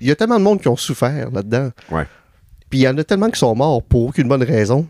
il 0.00 0.06
y 0.06 0.10
a 0.10 0.16
tellement 0.16 0.38
de 0.38 0.44
monde 0.44 0.60
qui 0.60 0.68
ont 0.68 0.76
souffert 0.76 1.30
là-dedans. 1.30 1.70
Ouais. 1.90 2.04
Puis 2.72 2.78
il 2.78 2.82
y 2.84 2.88
en 2.88 2.96
a 2.96 3.04
tellement 3.04 3.28
qui 3.28 3.38
sont 3.38 3.54
morts 3.54 3.82
pour 3.82 4.06
aucune 4.06 4.26
bonne 4.28 4.42
raison. 4.44 4.86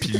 Puis 0.00 0.16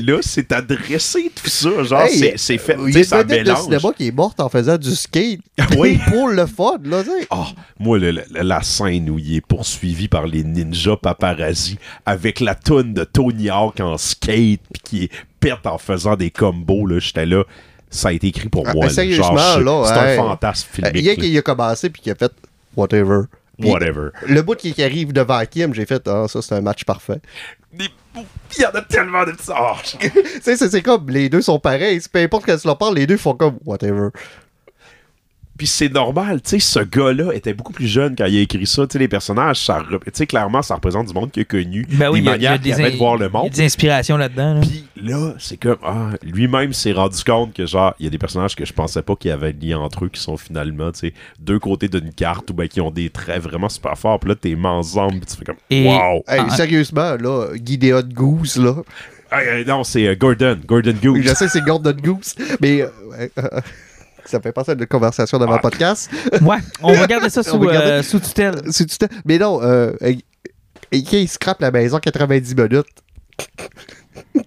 là, 0.00 0.18
c'est 0.22 0.52
adressé 0.52 1.32
tout 1.34 1.48
ça. 1.50 1.82
Genre, 1.82 2.00
Hey, 2.02 2.16
c'est- 2.16 2.34
c'est 2.36 2.58
fait. 2.58 2.76
Il 2.86 2.96
y 2.96 3.12
a 3.12 3.20
une 3.22 3.42
de 3.44 3.54
cinéma 3.56 3.92
qui 3.96 4.06
est 4.06 4.12
morte 4.12 4.38
en 4.38 4.48
faisant 4.48 4.78
du 4.78 4.94
skate. 4.94 5.40
Oui. 5.76 5.98
pour 6.08 6.28
le 6.28 6.46
fun, 6.46 6.78
là, 6.84 7.02
tu 7.02 7.10
sais. 7.10 7.26
Ah, 7.30 7.46
moi, 7.80 7.98
le- 7.98 8.12
le- 8.12 8.22
la 8.30 8.62
scène 8.62 9.10
où 9.10 9.18
il 9.18 9.34
est 9.34 9.40
poursuivi 9.40 10.06
par 10.06 10.28
les 10.28 10.44
ninjas 10.44 10.96
paparazzi 10.96 11.76
avec 12.04 12.38
la 12.38 12.54
toune 12.54 12.94
de 12.94 13.02
Tony 13.02 13.50
Hawk 13.50 13.80
en 13.80 13.98
skate 13.98 14.60
puis 14.72 14.82
qui 14.84 15.10
pète 15.40 15.66
en 15.66 15.78
faisant 15.78 16.14
des 16.14 16.30
combos, 16.30 16.86
là, 16.86 17.00
j'étais 17.00 17.26
là. 17.26 17.42
Ça 17.90 18.10
a 18.10 18.12
été 18.12 18.28
écrit 18.28 18.48
pour 18.48 18.62
Ah, 18.68 18.74
moi. 18.74 18.84
là. 18.84 18.90
sérieusement, 18.92 19.36
Genre, 19.36 19.58
là, 19.60 19.82
c'est 19.92 20.12
hey. 20.12 20.18
un 20.20 20.22
fantasme 20.22 20.68
Euh, 20.70 20.74
filmique. 20.88 20.94
Il 21.02 21.04
y 21.04 21.10
a 21.10 21.16
qui 21.16 21.36
a 21.38 21.42
commencé 21.42 21.90
puis 21.90 22.00
qui 22.02 22.10
a 22.12 22.14
fait 22.14 22.32
whatever. 22.76 23.22
Whatever. 23.62 24.10
Le 24.26 24.42
bout 24.42 24.54
qui, 24.56 24.72
qui 24.74 24.82
arrive 24.82 25.12
devant 25.12 25.42
Kim, 25.50 25.72
j'ai 25.74 25.86
fait 25.86 26.06
ah 26.08 26.26
ça 26.28 26.42
c'est 26.42 26.54
un 26.54 26.60
match 26.60 26.84
parfait. 26.84 27.20
Il 27.78 27.88
y 28.62 28.64
en 28.64 28.70
a 28.70 28.80
tellement 28.82 29.24
de 29.24 29.34
ça. 29.40 29.74
C'est- 30.42 30.56
c'est 30.56 30.82
comme 30.82 31.08
les 31.10 31.28
deux 31.28 31.42
sont 31.42 31.58
pareils, 31.58 32.00
peu 32.10 32.20
importe 32.20 32.46
quand 32.46 32.56
tu 32.56 32.66
leur 32.66 32.78
parles, 32.78 32.94
les 32.94 33.06
deux 33.06 33.16
font 33.18 33.34
comme 33.34 33.58
whatever. 33.66 34.08
Puis 35.56 35.66
c'est 35.66 35.88
normal, 35.88 36.40
tu 36.42 36.50
sais, 36.50 36.58
ce 36.58 36.80
gars-là 36.80 37.32
était 37.32 37.54
beaucoup 37.54 37.72
plus 37.72 37.86
jeune 37.86 38.14
quand 38.16 38.26
il 38.26 38.36
a 38.38 38.40
écrit 38.40 38.66
ça. 38.66 38.86
Tu 38.86 38.92
sais, 38.94 38.98
les 38.98 39.08
personnages, 39.08 39.64
ça, 39.64 39.82
tu 39.88 39.96
sais, 40.12 40.26
clairement, 40.26 40.60
ça 40.62 40.74
représente 40.74 41.06
du 41.08 41.14
monde 41.14 41.30
qu'il 41.30 41.42
a 41.42 41.44
connu, 41.44 41.86
Ben 41.90 42.10
oui, 42.10 42.20
des 42.20 42.28
manières 42.30 42.52
qu'il 42.60 42.72
des 42.72 42.80
avait 42.80 42.90
de 42.92 42.96
voir 42.96 43.16
le 43.16 43.26
Il 43.26 43.32
y 43.32 43.36
a 43.36 43.38
monde. 43.38 43.50
des 43.50 43.62
inspirations 43.64 44.16
là-dedans. 44.16 44.54
là. 44.54 44.60
Puis 44.60 44.84
là, 45.02 45.34
c'est 45.38 45.56
comme, 45.56 45.78
ah, 45.82 46.10
lui-même 46.22 46.72
s'est 46.72 46.92
rendu 46.92 47.22
compte 47.24 47.54
que, 47.54 47.64
genre, 47.66 47.94
il 47.98 48.04
y 48.04 48.06
a 48.06 48.10
des 48.10 48.18
personnages 48.18 48.54
que 48.54 48.64
je 48.64 48.72
pensais 48.72 49.02
pas 49.02 49.16
qu'il 49.16 49.30
y 49.30 49.32
avait 49.32 49.52
liés 49.52 49.74
entre 49.74 50.04
eux 50.04 50.08
qui 50.08 50.20
sont 50.20 50.36
finalement, 50.36 50.92
tu 50.92 51.00
sais, 51.00 51.14
deux 51.38 51.58
côtés 51.58 51.88
d'une 51.88 52.12
carte 52.12 52.50
ou 52.50 52.54
ben 52.54 52.68
qui 52.68 52.80
ont 52.80 52.90
des 52.90 53.08
traits 53.10 53.42
vraiment 53.42 53.68
super 53.68 53.96
forts. 53.96 54.20
Puis 54.20 54.28
là, 54.30 54.34
t'es 54.34 54.54
ensemble, 54.62 55.20
puis 55.20 55.26
tu 55.26 55.36
fais 55.36 55.44
comme, 55.44 55.56
Et- 55.70 55.86
wow! 55.86 56.22
Hey, 56.28 56.40
Ah. 56.48 56.50
sérieusement 56.56 57.16
là, 57.18 57.48
Gideon 57.64 58.02
Goose 58.12 58.56
là. 58.56 58.74
Hey, 59.32 59.64
non, 59.64 59.82
c'est 59.84 60.06
euh, 60.06 60.14
Gordon, 60.14 60.58
Gordon 60.66 60.94
Oui, 61.02 61.22
je 61.22 61.28
Goose. 61.28 61.32
sais 61.38 61.48
c'est 61.48 61.60
Gordon 61.62 61.94
Goose, 62.00 62.34
mais 62.60 62.82
euh, 62.82 62.88
ouais, 63.10 63.30
euh, 63.38 63.60
ça 64.26 64.40
fait 64.40 64.52
penser 64.52 64.72
à 64.72 64.74
une 64.74 64.86
conversation 64.86 65.38
dans 65.38 65.46
ma 65.48 65.56
Ah. 65.56 65.58
podcast. 65.58 66.10
Ouais, 66.42 66.58
on 66.82 66.92
va 66.92 67.06
garder 67.06 67.30
ça 67.30 67.42
sous, 67.44 67.58
garder- 67.58 67.78
euh, 67.78 68.02
sous 68.02 68.20
tutelle. 68.20 68.60
Temps- 68.98 69.06
Mais 69.24 69.38
non, 69.38 69.60
euh, 69.62 69.92
il 70.92 71.28
scrape 71.28 71.60
la 71.60 71.70
maison 71.70 71.98
90 71.98 72.54
minutes? 72.54 72.86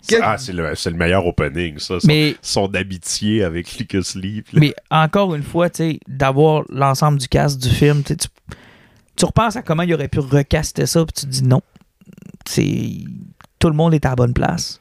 Quel- 0.07 0.21
Ah, 0.23 0.38
c'est 0.38 0.53
le, 0.53 0.75
c'est 0.75 0.89
le 0.89 0.97
meilleur 0.97 1.25
opening, 1.25 1.77
ça. 1.80 1.99
Son, 1.99 2.07
Mais- 2.07 2.36
son 2.41 2.65
amitié 2.73 3.43
avec 3.43 3.77
Lucas 3.77 4.11
Lee. 4.15 4.43
là- 4.53 4.59
Mais 4.59 4.73
encore 4.89 5.36
une 5.36 5.43
fois, 5.43 5.69
tu 5.69 5.77
sais, 5.77 5.99
d'avoir 6.07 6.63
l'ensemble 6.69 7.19
du 7.19 7.27
cast 7.27 7.61
du 7.61 7.69
film, 7.69 8.03
tu 8.03 8.15
tu, 8.17 9.25
repenses 9.25 9.57
à 9.57 9.61
comment 9.61 9.84
il 9.84 9.93
aurait 9.93 10.07
pu 10.07 10.19
recaster 10.19 10.86
ça, 10.86 11.03
puis 11.05 11.13
tu 11.13 11.25
te 11.25 11.32
dis 11.32 11.43
non. 11.43 11.61
C'est 12.47 12.93
tout 13.59 13.67
le 13.69 13.75
monde 13.75 13.93
est 13.93 14.05
à 14.05 14.09
la 14.09 14.15
bonne 14.15 14.34
place. 14.34 14.80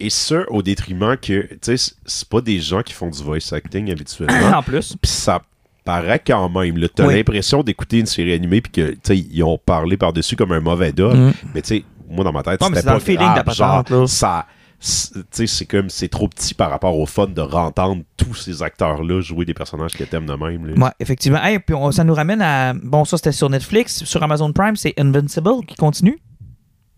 Et 0.00 0.10
ça, 0.10 0.42
au 0.48 0.62
détriment 0.62 1.16
que, 1.16 1.42
tu 1.42 1.58
sais, 1.62 1.76
c'est- 1.76 1.94
c'est 2.06 2.28
pas 2.28 2.40
des 2.40 2.58
gens 2.60 2.82
qui 2.82 2.92
font 2.94 3.08
du 3.10 3.22
voice 3.22 3.52
acting 3.52 3.90
habituellement. 3.90 4.52
en 4.58 4.62
plus. 4.62 4.96
Puis 5.00 5.10
ça 5.10 5.42
paraît 5.84 6.22
quand 6.24 6.48
même. 6.48 6.76
là. 6.78 6.88
T'as 6.94 7.06
Oui. 7.06 7.14
l'impression 7.14 7.62
d'écouter 7.62 7.98
une 8.00 8.06
série 8.06 8.32
animée 8.32 8.60
puis 8.60 8.72
que, 8.72 8.90
tu 8.92 8.98
sais, 9.02 9.18
ils 9.18 9.42
ont 9.42 9.58
parlé 9.58 9.96
par-dessus 9.96 10.36
comme 10.36 10.52
un 10.52 10.60
mauvais 10.60 10.92
dog. 10.92 11.16
Mm. 11.16 11.32
Mais 11.54 11.62
tu 11.62 11.68
sais, 11.68 11.84
moi, 12.08 12.24
dans 12.24 12.32
ma 12.32 12.42
tête, 12.42 12.62
c'était 12.62 12.82
pas 12.82 12.94
le 12.94 13.00
feeling 13.00 13.20
là. 13.20 14.06
ça... 14.06 14.46
tu 14.80 14.86
sais, 15.30 15.46
c'est 15.46 15.66
comme 15.66 15.90
c'est 15.90 16.08
trop 16.08 16.26
petit 16.28 16.54
par 16.54 16.70
rapport 16.70 16.96
au 16.98 17.04
fun 17.06 17.26
de 17.26 17.40
rentendre 17.42 18.02
tous 18.16 18.34
ces 18.34 18.62
acteurs-là 18.62 19.20
jouer 19.20 19.44
des 19.44 19.52
personnages 19.54 19.92
que 19.92 20.04
t'aimes 20.04 20.24
de 20.26 20.32
même. 20.34 20.66
là. 20.66 20.86
Ouais, 20.86 20.90
effectivement. 21.00 21.42
Hey, 21.42 21.58
puis 21.58 21.74
on- 21.74 21.92
ça 21.92 22.02
nous 22.04 22.14
ramène 22.14 22.40
à. 22.40 22.72
Bon, 22.72 23.04
ça, 23.04 23.16
c'était 23.18 23.32
sur 23.32 23.50
Netflix. 23.50 24.04
Sur 24.04 24.22
Amazon 24.22 24.52
Prime, 24.52 24.76
c'est 24.76 24.94
Invincible 24.98 25.64
qui 25.66 25.76
continue. 25.76 26.18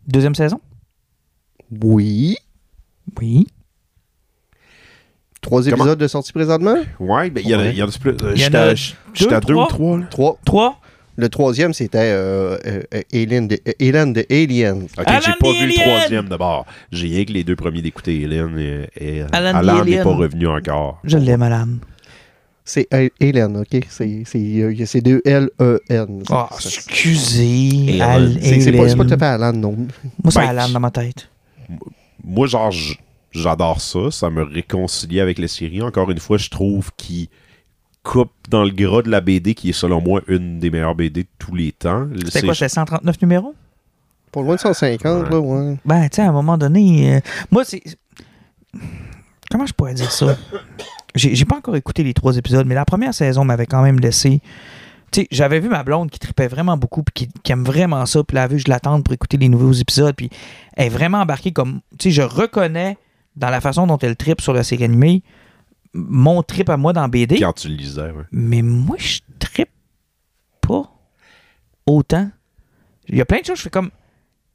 Deuxième 0.06 0.34
saison. 0.36 0.60
Oui. 1.82 2.36
Oui. 3.20 3.46
Trois 5.40 5.62
Comment- 5.64 5.76
épisodes 5.76 5.98
de 5.98 6.06
sortie 6.06 6.32
présentement? 6.32 6.76
Ouais, 7.00 7.28
ben, 7.30 7.42
il 7.44 7.50
y 7.50 7.54
en 7.54 7.58
a, 7.58 7.62
Ouais. 7.62 7.70
il 7.72 7.78
y 7.78 7.82
en 7.82 7.88
a 7.88 7.90
plus. 7.98 8.10
euh, 8.10 8.16
Il 8.20 8.40
y 8.40 8.44
en 8.44 8.46
J'étais 8.46 8.56
a 8.56 8.62
à- 8.62 8.74
j'étais 8.74 9.34
à 9.34 9.40
deux, 9.40 9.46
deux 9.48 9.54
ou 9.54 9.66
trois? 9.66 9.68
trois. 9.68 9.98
là. 9.98 10.06
Trois. 10.10 10.38
Trois? 10.44 10.78
Le 11.16 11.28
troisième, 11.28 11.74
c'était 11.74 11.98
euh, 11.98 12.56
euh, 12.64 12.82
euh, 12.94 13.02
Alien, 13.12 13.46
de, 13.48 13.58
euh, 13.68 13.72
Alien 13.80 14.12
de 14.14 14.24
Alien. 14.30 14.84
Ok, 14.96 15.04
Alan 15.04 15.20
j'ai 15.20 15.32
pas 15.32 15.36
the 15.48 15.52
vu 15.56 15.66
le 15.66 15.72
Alien! 15.74 15.80
troisième 15.98 16.28
d'abord. 16.28 16.64
J'ai 16.90 17.08
rien 17.08 17.24
que 17.26 17.32
les 17.32 17.44
deux 17.44 17.56
premiers 17.56 17.82
d'écouter, 17.82 18.22
Hélène 18.22 18.58
et, 18.58 18.88
et 19.18 19.22
Alan 19.32 19.52
the 19.52 19.56
Alan 19.56 19.74
n'est 19.74 19.80
Alien. 19.80 20.04
pas 20.04 20.14
revenu 20.14 20.46
encore. 20.46 21.00
Je 21.04 21.18
l'aime, 21.18 21.42
Alan. 21.42 21.68
C'est 22.64 22.86
A- 22.94 23.10
Alien, 23.20 23.56
OK? 23.58 23.84
C'est 23.90 24.22
euh, 24.34 25.00
deux 25.02 25.20
L-E-N. 25.24 26.22
C'est- 26.60 26.68
excusez. 26.68 28.00
Alan. 28.00 28.14
Al- 28.14 28.38
c'est 28.40 28.60
c'est 28.60 28.72
pas, 28.72 28.88
c'est 28.88 28.96
pas 28.96 29.04
tout 29.04 29.14
à 29.14 29.18
fait 29.18 29.24
Alan, 29.26 29.52
non. 29.52 29.72
Moi, 30.22 30.30
c'est 30.30 30.38
Ben, 30.38 30.48
Alan 30.48 30.68
dans 30.70 30.80
ma 30.80 30.90
tête. 30.92 31.28
Moi, 32.24 32.46
genre, 32.46 32.72
j'adore 33.30 33.80
ça. 33.80 34.10
Ça 34.10 34.30
me 34.30 34.42
réconcilie 34.42 35.20
avec 35.20 35.38
les 35.38 35.48
séries. 35.48 35.82
Encore 35.82 36.10
une 36.10 36.18
fois, 36.20 36.38
je 36.38 36.50
trouve 36.50 36.90
qu'il 36.96 37.28
coupe 38.02 38.32
dans 38.48 38.64
le 38.64 38.70
gras 38.70 39.02
de 39.02 39.10
la 39.10 39.20
BD, 39.20 39.54
qui 39.54 39.70
est 39.70 39.72
selon 39.74 40.00
moi 40.00 40.22
une 40.28 40.58
des 40.58 40.70
meilleures 40.70 40.94
BD 40.94 41.22
de 41.24 41.28
tous 41.38 41.54
les 41.54 41.72
temps. 41.72 42.08
C'était 42.16 42.30
C'est- 42.30 42.42
quoi, 42.46 42.54
c'était 42.54 42.68
139 42.68 43.20
numéros? 43.22 43.54
Pour 44.32 44.42
loin 44.42 44.54
de 44.54 44.60
150, 44.60 45.24
Ouais. 45.24 45.30
là, 45.30 45.38
ouais. 45.40 45.76
Ben, 45.84 46.08
tu 46.08 46.16
sais, 46.16 46.22
à 46.22 46.28
un 46.28 46.32
moment 46.32 46.56
donné, 46.56 47.16
euh, 47.16 47.20
moi, 47.50 47.64
c'est. 47.64 47.82
Comment 49.50 49.66
je 49.66 49.72
pourrais 49.74 49.94
dire 49.94 50.10
ça? 50.10 50.36
J'ai 51.14 51.34
j'ai 51.34 51.44
pas 51.44 51.56
encore 51.56 51.76
écouté 51.76 52.02
les 52.02 52.14
trois 52.14 52.36
épisodes, 52.38 52.66
mais 52.66 52.74
la 52.74 52.86
première 52.86 53.12
saison 53.12 53.44
m'avait 53.44 53.66
quand 53.66 53.82
même 53.82 54.00
laissé. 54.00 54.40
Tu 55.12 55.20
sais, 55.20 55.28
j'avais 55.30 55.60
vu 55.60 55.68
ma 55.68 55.82
blonde 55.82 56.10
qui 56.10 56.18
tripait 56.18 56.48
vraiment 56.48 56.76
beaucoup, 56.76 57.02
puis 57.02 57.26
qui, 57.26 57.32
qui 57.42 57.52
aime 57.52 57.64
vraiment 57.64 58.04
ça, 58.06 58.24
puis 58.24 58.34
là, 58.34 58.42
elle 58.42 58.44
a 58.44 58.48
vu 58.48 58.56
que 58.56 58.62
je 58.62 58.70
l'attende 58.70 59.04
pour 59.04 59.12
écouter 59.12 59.36
les 59.36 59.48
nouveaux 59.48 59.72
épisodes, 59.72 60.14
puis 60.16 60.30
elle 60.76 60.86
est 60.86 60.90
vraiment 60.90 61.18
embarquée 61.18 61.52
comme. 61.52 61.80
Tu 61.98 62.08
sais, 62.08 62.10
je 62.10 62.22
reconnais 62.22 62.96
dans 63.36 63.50
la 63.50 63.60
façon 63.60 63.86
dont 63.86 63.98
elle 63.98 64.16
tripe 64.16 64.40
sur 64.40 64.52
la 64.52 64.62
série 64.62 64.84
animée 64.84 65.22
mon 65.94 66.42
trip 66.42 66.68
à 66.68 66.76
moi 66.76 66.92
dans 66.92 67.08
BD, 67.08 67.38
Quand 67.38 67.52
tu 67.52 67.68
le 67.68 67.74
lisais, 67.74 68.10
ouais. 68.10 68.24
mais 68.32 68.62
moi, 68.62 68.96
je 68.98 69.20
tripe 69.38 69.70
pas 70.60 70.90
autant. 71.86 72.30
Il 73.08 73.16
y 73.18 73.20
a 73.20 73.24
plein 73.24 73.40
de 73.40 73.44
choses, 73.44 73.58
je 73.58 73.62
fais 73.62 73.70
comme. 73.70 73.90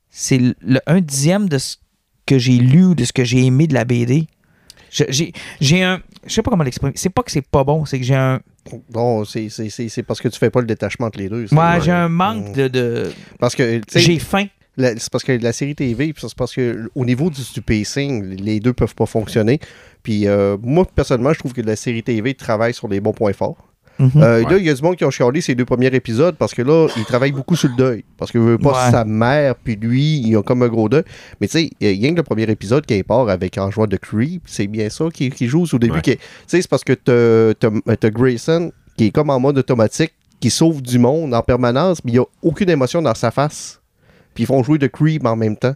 C'est 0.10 0.40
le, 0.40 0.80
un 0.88 1.02
dixième 1.02 1.50
de 1.50 1.58
ce 1.58 1.78
que 2.26 2.40
j'ai 2.40 2.58
lu 2.58 2.86
ou 2.86 2.96
de 2.96 3.04
ce 3.04 3.14
que 3.14 3.24
j'ai 3.24 3.46
aimé 3.46 3.68
de 3.68 3.74
la 3.74 3.86
BD. 3.86 4.28
J'ai 4.90 5.84
un. 5.84 6.02
Je 6.26 6.34
sais 6.34 6.42
pas 6.42 6.50
comment 6.50 6.64
l'exprimer. 6.64 6.94
C'est 6.96 7.10
pas 7.10 7.24
que 7.24 7.32
c'est 7.32 7.46
pas 7.46 7.64
bon, 7.64 7.86
c'est 7.86 8.00
que 8.00 8.06
j'ai 8.06 8.16
un. 8.16 8.40
Bon, 8.90 9.24
c'est- 9.26 10.04
parce 10.04 10.20
que 10.22 10.28
tu 10.28 10.38
fais 10.40 10.50
pas 10.50 10.60
le 10.62 10.68
détachement 10.68 11.08
entre 11.08 11.20
les 11.20 11.30
deux. 11.30 11.46
Ouais, 11.54 11.82
j'ai 11.84 11.92
un 11.92 12.10
manque 12.10 12.54
de. 12.54 12.68
de- 12.68 13.12
Parce 13.40 13.56
que, 13.56 13.82
J'ai 13.96 14.20
faim. 14.20 14.46
c'est 14.78 15.10
parce 15.10 15.24
que 15.24 15.32
la 15.32 15.54
série 15.54 15.76
TV, 15.76 16.14
c'est 16.18 16.34
parce 16.36 16.54
que 16.54 16.90
au 16.96 17.06
niveau 17.06 17.30
du, 17.30 17.42
du 17.54 17.62
pacing, 17.62 18.36
les 18.42 18.60
deux 18.60 18.74
peuvent 18.74 18.96
pas 18.96 19.06
fonctionner. 19.06 19.60
Puis 20.04 20.28
euh, 20.28 20.58
moi, 20.62 20.86
personnellement, 20.86 21.34
je 21.34 21.40
trouve 21.40 21.54
que 21.54 21.62
la 21.62 21.76
série 21.76 22.04
TV 22.04 22.34
travaille 22.34 22.74
sur 22.74 22.88
les 22.88 23.00
bons 23.00 23.14
points 23.14 23.34
forts. 23.34 23.58
Mhm. 24.00 24.12
Euh, 24.18 24.44
Ouais. 24.44 24.52
Là, 24.52 24.58
il 24.58 24.66
y 24.66 24.70
a 24.70 24.74
du 24.74 24.82
monde 24.82 24.96
qui 24.96 25.06
ont 25.06 25.10
chialé 25.12 25.42
ces 25.42 25.56
deux 25.56 25.66
premiers 25.66 25.88
épisodes 25.88 26.36
parce 26.38 26.54
que 26.54 26.62
là, 26.62 26.88
il 26.98 27.06
travaille 27.06 27.32
beaucoup 27.32 27.56
sur 27.56 27.70
le 27.70 27.76
deuil. 27.76 28.04
Parce 28.18 28.32
que 28.32 28.38
veut 28.38 28.58
pas 28.58 28.86
Ouais. 28.86 28.92
sa 28.92 29.04
mère, 29.06 29.56
puis 29.56 29.76
lui, 29.76 30.20
il 30.20 30.36
a 30.36 30.44
comme 30.44 30.62
un 30.64 30.68
gros 30.68 30.88
deuil. 30.90 31.04
Mais 31.42 31.48
tu 31.48 31.54
sais, 31.60 31.70
il 31.80 31.88
y 31.88 31.90
a 31.90 31.94
rien 31.94 32.12
que 32.12 32.18
le 32.18 32.24
premier 32.24 32.44
épisode 32.44 32.86
qui 32.86 33.02
part 33.04 33.28
avec 33.30 33.58
en 33.58 33.72
jouant 33.72 33.88
de 33.88 33.98
Creep, 33.98 34.44
c'est 34.46 34.68
bien 34.68 34.90
ça 34.90 35.06
qui, 35.14 35.30
qui 35.32 35.48
joue 35.48 35.66
au 35.72 35.80
début. 35.80 35.94
Ouais. 35.94 36.00
est- 36.00 36.16
Tu 36.18 36.22
sais, 36.48 36.62
c'est 36.62 36.70
parce 36.70 36.84
que 36.84 36.94
t'as- 36.94 38.10
Grayson 38.10 38.72
qui 38.98 39.06
est 39.08 39.12
comme 39.12 39.30
en 39.30 39.40
mode 39.40 39.58
automatique, 39.58 40.14
qui 40.40 40.50
sauve 40.50 40.82
du 40.82 41.00
monde 41.00 41.34
en 41.34 41.42
permanence, 41.42 42.00
mais 42.06 42.12
il 42.12 42.16
n'y 42.16 42.20
a 42.20 42.26
aucune 42.44 42.70
émotion 42.70 43.02
dans 43.02 43.16
sa 43.16 43.32
face. 43.32 43.82
Puis 44.36 44.44
ils 44.44 44.48
font 44.48 44.62
jouer 44.64 44.78
de 44.78 44.88
Creep 44.88 45.26
en 45.26 45.36
même 45.36 45.56
temps. 45.58 45.74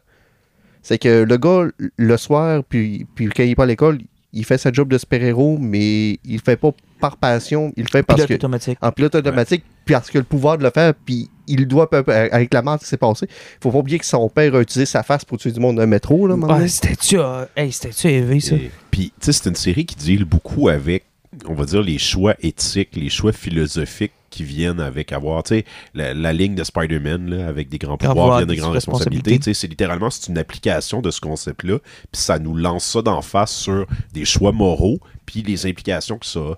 C'est 0.84 0.98
que 0.98 1.24
le 1.24 1.38
gars, 1.38 1.68
le 1.98 2.18
soir, 2.18 2.64
puis, 2.68 3.06
puis 3.16 3.28
quand 3.30 3.44
il 3.44 3.52
est 3.52 3.56
pas 3.56 3.64
à 3.64 3.68
l'école, 3.68 4.00
il 4.34 4.46
fait 4.46 4.58
sa 4.58 4.72
job 4.72 4.88
de 4.90 4.98
super-héros, 4.98 5.58
mais 5.60 6.12
il 6.26 6.36
le 6.36 6.42
fait 6.44 6.56
pas 6.58 6.72
par 7.00 7.18
passion, 7.18 7.74
il 7.76 7.84
le 7.84 7.90
fait 7.90 8.04
parce 8.04 8.18
Pilote 8.18 8.30
que 8.30 8.34
automatique. 8.36 8.78
en 8.82 8.92
pilote 8.92 9.16
automatique, 9.16 9.64
puis 9.86 9.94
parce 9.94 10.10
qu'il 10.10 10.20
a 10.20 10.22
le 10.22 10.26
pouvoir 10.26 10.58
de 10.58 10.64
le 10.64 10.70
faire, 10.70 10.94
puis 10.94 11.30
il 11.48 11.68
doit, 11.68 11.90
avec 12.08 12.54
la 12.54 12.62
mort 12.62 12.80
qui 12.80 12.86
s'est 12.86 12.98
passée, 12.98 13.28
faut 13.62 13.72
pas 13.72 13.80
oublier 13.80 13.98
que 14.00 14.06
son 14.06 14.30
père 14.30 14.54
a 14.56 14.62
utilisé 14.62 14.86
sa 14.86 15.02
face 15.04 15.26
pour 15.26 15.38
tuer 15.38 15.52
du 15.52 15.60
monde 15.60 15.76
dans 15.78 15.82
le 15.82 15.88
métro, 15.88 16.28
là, 16.28 16.36
Ouais, 16.36 16.68
c'était-tu. 16.68 17.18
euh, 17.20 17.46
hey, 17.58 17.72
c'était-tu 17.72 18.08
élevé, 18.08 18.40
ça? 18.40 18.56
Et- 18.56 18.72
Puis, 18.92 19.12
tu 19.20 19.26
sais, 19.26 19.32
c'est 19.34 19.50
une 19.50 19.56
série 19.56 19.86
qui 19.86 19.96
deal 19.96 20.24
beaucoup 20.26 20.70
avec, 20.70 21.06
on 21.48 21.54
va 21.54 21.66
dire, 21.66 21.82
les 21.82 21.98
choix 21.98 22.36
éthiques, 22.42 22.96
les 22.96 23.10
choix 23.10 23.32
philosophiques 23.34 24.14
qui 24.32 24.44
viennent 24.44 24.80
avec 24.80 25.12
avoir, 25.12 25.44
tu 25.44 25.56
sais, 25.56 25.66
la, 25.94 26.16
la 26.16 26.34
ligne 26.34 26.56
de 26.56 26.64
Spider-Man, 26.64 27.34
avec 27.34 27.70
des 27.70 27.78
grands 27.78 27.98
Grand 27.98 28.10
pouvoirs 28.10 28.14
pouvoir, 28.14 28.38
viennent 28.40 28.48
de 28.48 28.54
des 28.54 28.60
grandes 28.60 28.74
responsabilités. 28.74 29.54
c'est 29.54 29.68
littéralement, 29.68 30.10
c'est 30.10 30.32
une 30.32 30.40
application 30.40 31.02
de 31.02 31.12
ce 31.12 31.22
concept-là, 31.22 31.78
puis 32.12 32.22
ça 32.22 32.40
nous 32.40 32.56
lance 32.56 32.86
ça 32.86 33.04
d'en 33.04 33.22
face 33.22 33.54
sur 33.54 33.86
des 34.14 34.26
choix 34.26 34.52
moraux, 34.52 35.00
puis 35.26 35.44
les 35.44 35.68
implications 35.68 36.18
que 36.18 36.26
ça 36.26 36.40
a. 36.40 36.58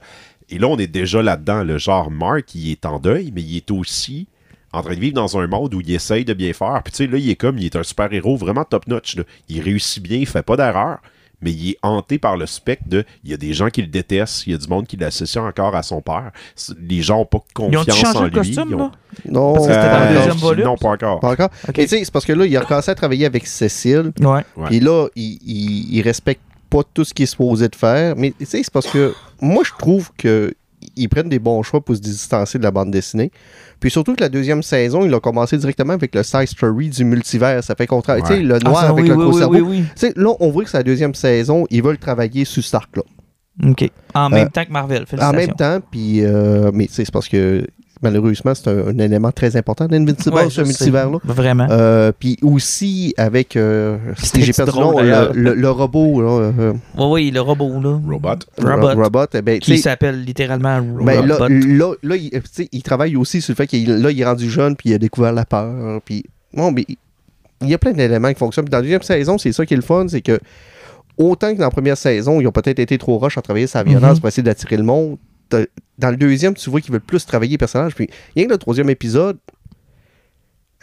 Et 0.49 0.59
là, 0.59 0.67
on 0.67 0.77
est 0.77 0.87
déjà 0.87 1.21
là-dedans. 1.21 1.63
Le 1.63 1.77
genre, 1.77 2.11
Mark, 2.11 2.53
il 2.53 2.71
est 2.71 2.85
en 2.85 2.99
deuil, 2.99 3.31
mais 3.33 3.41
il 3.41 3.57
est 3.57 3.71
aussi 3.71 4.27
en 4.71 4.81
train 4.81 4.95
de 4.95 4.99
vivre 4.99 5.15
dans 5.15 5.37
un 5.37 5.47
monde 5.47 5.73
où 5.73 5.81
il 5.81 5.91
essaye 5.91 6.25
de 6.25 6.33
bien 6.33 6.51
faire. 6.53 6.81
Puis 6.83 6.91
tu 6.91 6.97
sais, 6.97 7.07
là, 7.07 7.17
il 7.17 7.29
est 7.29 7.35
comme, 7.35 7.57
il 7.57 7.65
est 7.65 7.75
un 7.75 7.83
super-héros 7.83 8.37
vraiment 8.37 8.63
top-notch. 8.63 9.17
Il 9.49 9.61
réussit 9.61 10.01
bien, 10.01 10.17
il 10.17 10.25
fait 10.25 10.43
pas 10.43 10.57
d'erreur, 10.57 10.99
mais 11.43 11.51
il 11.51 11.71
est 11.71 11.77
hanté 11.83 12.17
par 12.17 12.37
le 12.37 12.45
spectre 12.45 12.85
de, 12.87 13.03
il 13.23 13.31
y 13.31 13.33
a 13.33 13.37
des 13.37 13.53
gens 13.53 13.69
qui 13.69 13.81
le 13.81 13.87
détestent, 13.87 14.47
il 14.47 14.53
y 14.53 14.55
a 14.55 14.57
du 14.57 14.67
monde 14.67 14.87
qui 14.87 14.97
l'associe 14.97 15.43
encore 15.43 15.75
à 15.75 15.83
son 15.83 16.01
père. 16.01 16.31
Les 16.79 17.01
gens 17.01 17.17
n'ont 17.19 17.25
pas 17.25 17.39
Ils 17.59 17.77
ont 17.77 17.83
confiance 17.85 18.15
en 18.15 18.21
le 18.23 18.27
lui. 18.29 18.33
costume, 18.35 18.65
ils 18.69 18.75
ont-? 18.75 18.91
Non, 19.29 19.53
Parce 19.53 19.67
que 19.67 19.73
c'était 19.73 19.89
dans 19.89 19.99
le 19.99 20.05
euh, 20.05 20.13
deuxième 20.15 20.37
volume, 20.37 20.65
Non, 20.65 20.77
pas 20.77 20.89
encore. 20.89 21.19
Pas 21.19 21.31
encore. 21.31 21.49
Ok. 21.67 21.75
Mais 21.77 21.83
tu 21.83 21.89
sais, 21.89 22.03
c'est 22.05 22.11
parce 22.11 22.25
que 22.25 22.33
là, 22.33 22.45
il 22.45 22.57
a 22.57 22.61
recommencé 22.61 22.91
à 22.91 22.95
travailler 22.95 23.25
avec 23.25 23.45
Cécile, 23.47 24.11
Ouais. 24.19 24.43
Ouais. 24.57 24.65
puis 24.67 24.79
là, 24.79 25.07
il, 25.15 25.37
il, 25.45 25.95
il 25.95 26.01
respecte 26.01 26.41
pas 26.69 26.81
tout 26.93 27.03
ce 27.03 27.13
qu'il 27.13 27.23
est 27.23 27.27
supposé 27.27 27.67
de 27.67 27.75
faire. 27.75 28.15
Mais 28.17 28.33
tu 28.37 28.45
sais, 28.45 28.63
c'est 28.63 28.73
parce 28.73 28.87
que 28.87 29.13
moi, 29.39 29.63
je 29.65 29.71
trouve 29.77 30.09
que 30.17 30.53
ils 30.95 31.07
prennent 31.09 31.29
des 31.29 31.39
bons 31.39 31.63
choix 31.63 31.81
pour 31.81 31.95
se 31.95 32.01
distancer 32.01 32.57
de 32.57 32.63
la 32.63 32.71
bande 32.71 32.91
dessinée. 32.91 33.31
Puis 33.79 33.91
surtout 33.91 34.15
que 34.15 34.21
la 34.21 34.29
deuxième 34.29 34.63
saison, 34.63 35.05
il 35.05 35.13
a 35.13 35.19
commencé 35.19 35.57
directement 35.57 35.93
avec 35.93 36.15
le 36.15 36.23
side 36.23 36.47
story 36.47 36.89
du 36.89 37.03
multivers. 37.03 37.63
Ça 37.63 37.75
fait 37.75 37.87
contraire. 37.87 38.17
Tu 38.21 38.27
sais, 38.27 38.39
le 38.39 38.59
noir 38.59 38.77
Ah, 38.77 38.81
ça, 38.87 38.89
avec 38.89 39.03
oui, 39.03 39.09
le 39.09 39.15
gros 39.15 39.31
oui, 39.33 39.37
cerveau. 39.39 39.53
oui, 39.55 39.61
oui. 39.61 39.83
Tu 39.95 40.07
sais, 40.07 40.13
là, 40.15 40.33
on 40.39 40.49
voit 40.49 40.63
que 40.63 40.69
c'est 40.69 40.77
la 40.77 40.83
deuxième 40.83 41.13
saison, 41.15 41.65
ils 41.69 41.83
veulent 41.83 41.97
travailler 41.97 42.45
sur 42.45 42.63
cet 42.63 42.75
arc-là. 42.75 43.03
OK. 43.69 43.89
En 44.15 44.29
même 44.29 44.47
Euh, 44.47 44.49
temps 44.49 44.65
que 44.65 44.71
Marvel. 44.71 45.05
En 45.21 45.31
même 45.33 45.53
temps, 45.53 45.79
puis, 45.91 46.23
euh, 46.23 46.71
mais 46.73 46.87
tu 46.87 46.93
sais, 46.93 47.05
c'est 47.05 47.11
parce 47.13 47.27
que 47.29 47.67
malheureusement, 48.03 48.53
c'est 48.53 48.67
un, 48.69 48.87
un 48.89 48.97
élément 48.99 49.31
très 49.31 49.55
important 49.55 49.87
d'Invincible, 49.87 50.35
Ouais, 50.35 50.49
ce 50.49 50.61
multivers-là. 50.61 51.17
Vraiment. 51.23 51.67
Euh, 51.71 52.11
puis 52.17 52.37
aussi 52.43 53.13
avec, 53.17 53.55
euh, 53.55 53.97
C'était 54.17 54.41
j'ai 54.41 54.53
perdu 54.53 54.71
le 54.71 54.77
drôle, 54.77 54.93
nom, 54.95 55.01
d'ailleurs. 55.01 55.33
le, 55.33 55.41
le- 55.41 55.53
le 55.55 55.69
robot, 55.71 56.21
là, 56.21 56.29
euh, 56.59 56.73
Oui, 56.97 57.05
oui, 57.09 57.31
le 57.31 57.41
robot, 57.41 57.81
là. 57.81 57.99
Robot. 58.07 58.29
Robot. 58.61 58.87
Ro- 58.95 59.03
robot, 59.03 59.25
eh 59.33 59.41
ben, 59.41 59.59
tu 59.59 59.71
Qui 59.71 59.77
s'appelle 59.79 60.23
littéralement 60.23 60.77
Robot. 60.77 61.03
ben, 61.05 61.25
là, 61.25 61.47
là, 61.49 61.93
là, 62.03 62.15
il, 62.71 62.83
travaille 62.83 63.15
aussi 63.15 63.41
sur 63.41 63.51
le 63.53 63.55
fait 63.55 63.67
qu'il 63.67 63.89
là, 64.01 64.11
il 64.11 64.19
est 64.21 64.25
rendu 64.25 64.49
jeune, 64.49 64.75
puis 64.75 64.89
il 64.89 64.93
a 64.93 64.97
découvert 64.97 65.31
la 65.33 65.45
peur, 65.45 66.01
puis 66.05 66.23
bon, 66.53 66.71
mais 66.71 66.85
il 67.61 67.69
y 67.69 67.73
a 67.73 67.77
plein 67.77 67.93
d'éléments 67.93 68.29
qui 68.33 68.39
fonctionnent. 68.39 68.65
Puis 68.65 68.71
dans 68.71 68.77
la 68.79 68.81
deuxième 68.83 69.01
saison, 69.01 69.37
c'est 69.37 69.53
ça 69.53 69.65
qui 69.65 69.73
est 69.73 69.77
le 69.77 69.83
fun, 69.83 70.05
c'est 70.09 70.21
que 70.21 70.37
autant 71.17 71.53
que 71.53 71.57
dans 71.59 71.65
la 71.65 71.69
première 71.71 71.95
saison, 71.97 72.41
ils 72.41 72.47
ont 72.47 72.51
peut-être 72.51 72.79
été 72.79 72.97
trop 72.97 73.17
rush 73.19 73.37
à 73.37 73.41
travailler 73.41 73.67
sa 73.67 73.83
violence 73.83 74.15
Mhm. 74.15 74.19
pour 74.19 74.27
essayer 74.27 74.43
d'attirer 74.43 74.77
le 74.77 74.83
monde, 74.83 75.17
dans 75.97 76.09
le 76.09 76.17
deuxième, 76.17 76.53
tu 76.55 76.69
vois 76.69 76.81
qu'ils 76.81 76.91
veulent 76.91 77.01
plus 77.01 77.25
travailler 77.25 77.51
les 77.51 77.57
personnages. 77.57 77.95
Puis 77.95 78.09
rien 78.35 78.45
que 78.45 78.51
le 78.51 78.57
troisième 78.57 78.89
épisode, 78.89 79.37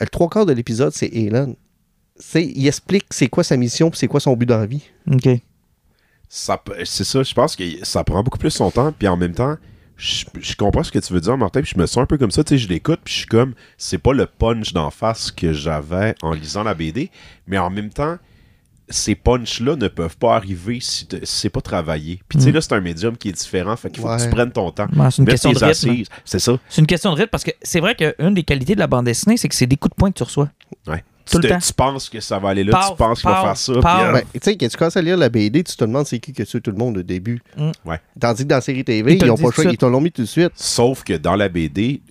le 0.01 0.07
trois 0.07 0.29
quarts 0.29 0.47
de 0.47 0.53
l'épisode, 0.53 0.93
c'est. 0.93 1.11
C'est, 2.23 2.45
il 2.45 2.67
explique 2.67 3.07
c'est 3.11 3.29
quoi 3.29 3.43
sa 3.43 3.57
mission 3.57 3.89
puis 3.89 3.99
c'est 3.99 4.07
quoi 4.07 4.21
son 4.21 4.37
but 4.37 4.45
dans 4.45 4.59
la 4.59 4.67
vie. 4.67 4.83
OK. 5.11 5.27
Ça 6.29 6.59
peut- 6.59 6.75
c'est 6.85 7.05
ça, 7.05 7.23
je 7.23 7.33
pense 7.33 7.57
que 7.57 7.65
ça 7.83 8.05
prend 8.05 8.23
beaucoup 8.23 8.37
plus 8.39 8.51
son 8.51 8.71
temps, 8.71 8.93
puis 8.93 9.09
en 9.09 9.17
même 9.17 9.33
temps, 9.33 9.57
je, 9.97 10.27
je 10.39 10.55
comprends 10.55 10.83
ce 10.83 10.93
que 10.93 10.99
tu 10.99 11.13
veux 11.15 11.21
dire, 11.23 11.37
Martin, 11.39 11.63
puis 11.63 11.73
je 11.75 11.81
me 11.81 11.87
sens 11.87 12.03
un 12.03 12.07
peu 12.07 12.19
comme 12.19 12.31
ça, 12.31 12.45
tu 12.45 12.51
sais, 12.51 12.59
je 12.59 12.69
l'écoute, 12.69 13.01
puis 13.03 13.13
je 13.15 13.19
suis 13.21 13.27
comme, 13.27 13.55
c'est 13.79 13.97
pas 13.99 14.13
le 14.13 14.27
punch 14.27 14.75
d'en 14.75 14.91
face 14.91 15.31
que 15.31 15.55
j'avais 15.55 16.15
en 16.21 16.33
lisant 16.33 16.63
la 16.63 16.75
BD, 16.75 17.11
mais 17.47 17.57
en 17.57 17.71
même 17.71 17.89
temps, 17.89 18.19
ces 18.91 19.15
punchs-là 19.15 19.77
ne 19.77 19.89
peuvent 19.89 20.17
pas 20.17 20.35
arriver 20.37 20.79
si, 20.81 21.07
te- 21.07 21.17
si 21.25 21.37
c'est 21.43 21.49
pas 21.51 21.61
travaillé. 21.61 22.21
Puis 22.29 22.39
tu 22.39 22.45
sais, 22.45 22.51
Mm. 22.51 22.55
là, 22.55 22.61
c'est 22.61 22.73
un 22.75 22.81
médium 22.81 23.17
qui 23.17 23.29
est 23.29 23.33
différent, 23.33 23.77
fait 23.77 23.91
qu'il 23.91 24.03
faut 24.03 24.09
que 24.09 24.23
tu 24.23 24.29
prennes 24.31 24.51
ton 24.53 24.71
temps. 24.71 24.87
Ouais, 24.97 25.11
c'est 25.11 25.19
une 25.19 25.25
Mettre 25.25 25.31
question 25.43 25.51
de 25.53 25.55
rythme. 25.57 25.71
assises, 25.71 26.07
c'est 26.25 26.39
ça. 26.41 26.59
C'est 26.69 26.81
une 26.81 26.87
question 26.87 27.11
de 27.13 27.17
rythme 27.17 27.31
parce 27.31 27.45
que 27.45 27.53
c'est 27.63 27.81
vrai 27.81 27.95
qu'une 27.95 28.35
des 28.35 28.43
qualités 28.43 28.75
de 28.75 28.81
la 28.81 28.87
bande 28.87 29.05
dessinée, 29.07 29.37
c'est 29.37 29.49
que 29.49 29.55
c'est 29.55 29.67
des 29.67 29.77
coups 29.77 29.93
de 29.95 29.97
poing 29.97 30.11
que 30.11 30.17
tu 30.19 30.23
reçois. 30.25 30.49
Ouais. 30.87 31.03
Tout 31.31 31.37
tu, 31.39 31.43
le 31.47 31.49
te- 31.49 31.55
temps. 31.55 31.61
tu 31.65 31.73
penses 31.75 32.09
que 32.09 32.19
ça 32.19 32.41
va 32.41 32.49
aller 32.49 32.65
là, 32.65 32.81
tu 32.91 32.97
penses 32.97 33.21
qu'il 33.21 33.31
va 33.31 33.41
faire 33.43 33.57
ça, 33.57 33.73
euh, 33.73 33.81
Ben, 34.13 34.23
tu 34.33 34.41
sais, 34.43 34.57
quand 34.57 34.67
tu 34.69 34.77
commences 34.77 34.97
à 34.97 35.03
lire 35.03 35.17
la 35.17 35.29
BD, 35.29 35.63
tu 35.63 35.77
te 35.77 35.85
demandes 35.85 36.07
c'est 36.07 36.19
qui 36.19 36.33
qui 36.33 36.43
a 36.43 36.45
tué 36.47 36.61
tout 36.61 36.73
le 36.73 36.77
monde 36.77 36.99
au 36.99 37.03
début. 37.03 37.41
Mm. 37.57 37.71
Ouais. 37.85 38.01
Tandis 38.19 38.43
que 38.43 38.49
dans 38.49 38.57
la 38.57 38.61
série 38.61 38.83
TV, 38.83 39.15
Ils 39.15 39.23
ils 39.25 39.31
ont 39.31 39.37
pas 39.37 39.51
choix, 39.53 39.65
ils 39.65 39.77
te 39.79 39.87
l'ont 39.87 40.01
mis 40.01 40.11
tout 40.11 40.23
de 40.23 40.27
suite. 40.27 40.51
Sauf 40.57 41.05
que 41.05 41.13
dans 41.13 41.37
la 41.37 41.49
BD, 41.49 42.03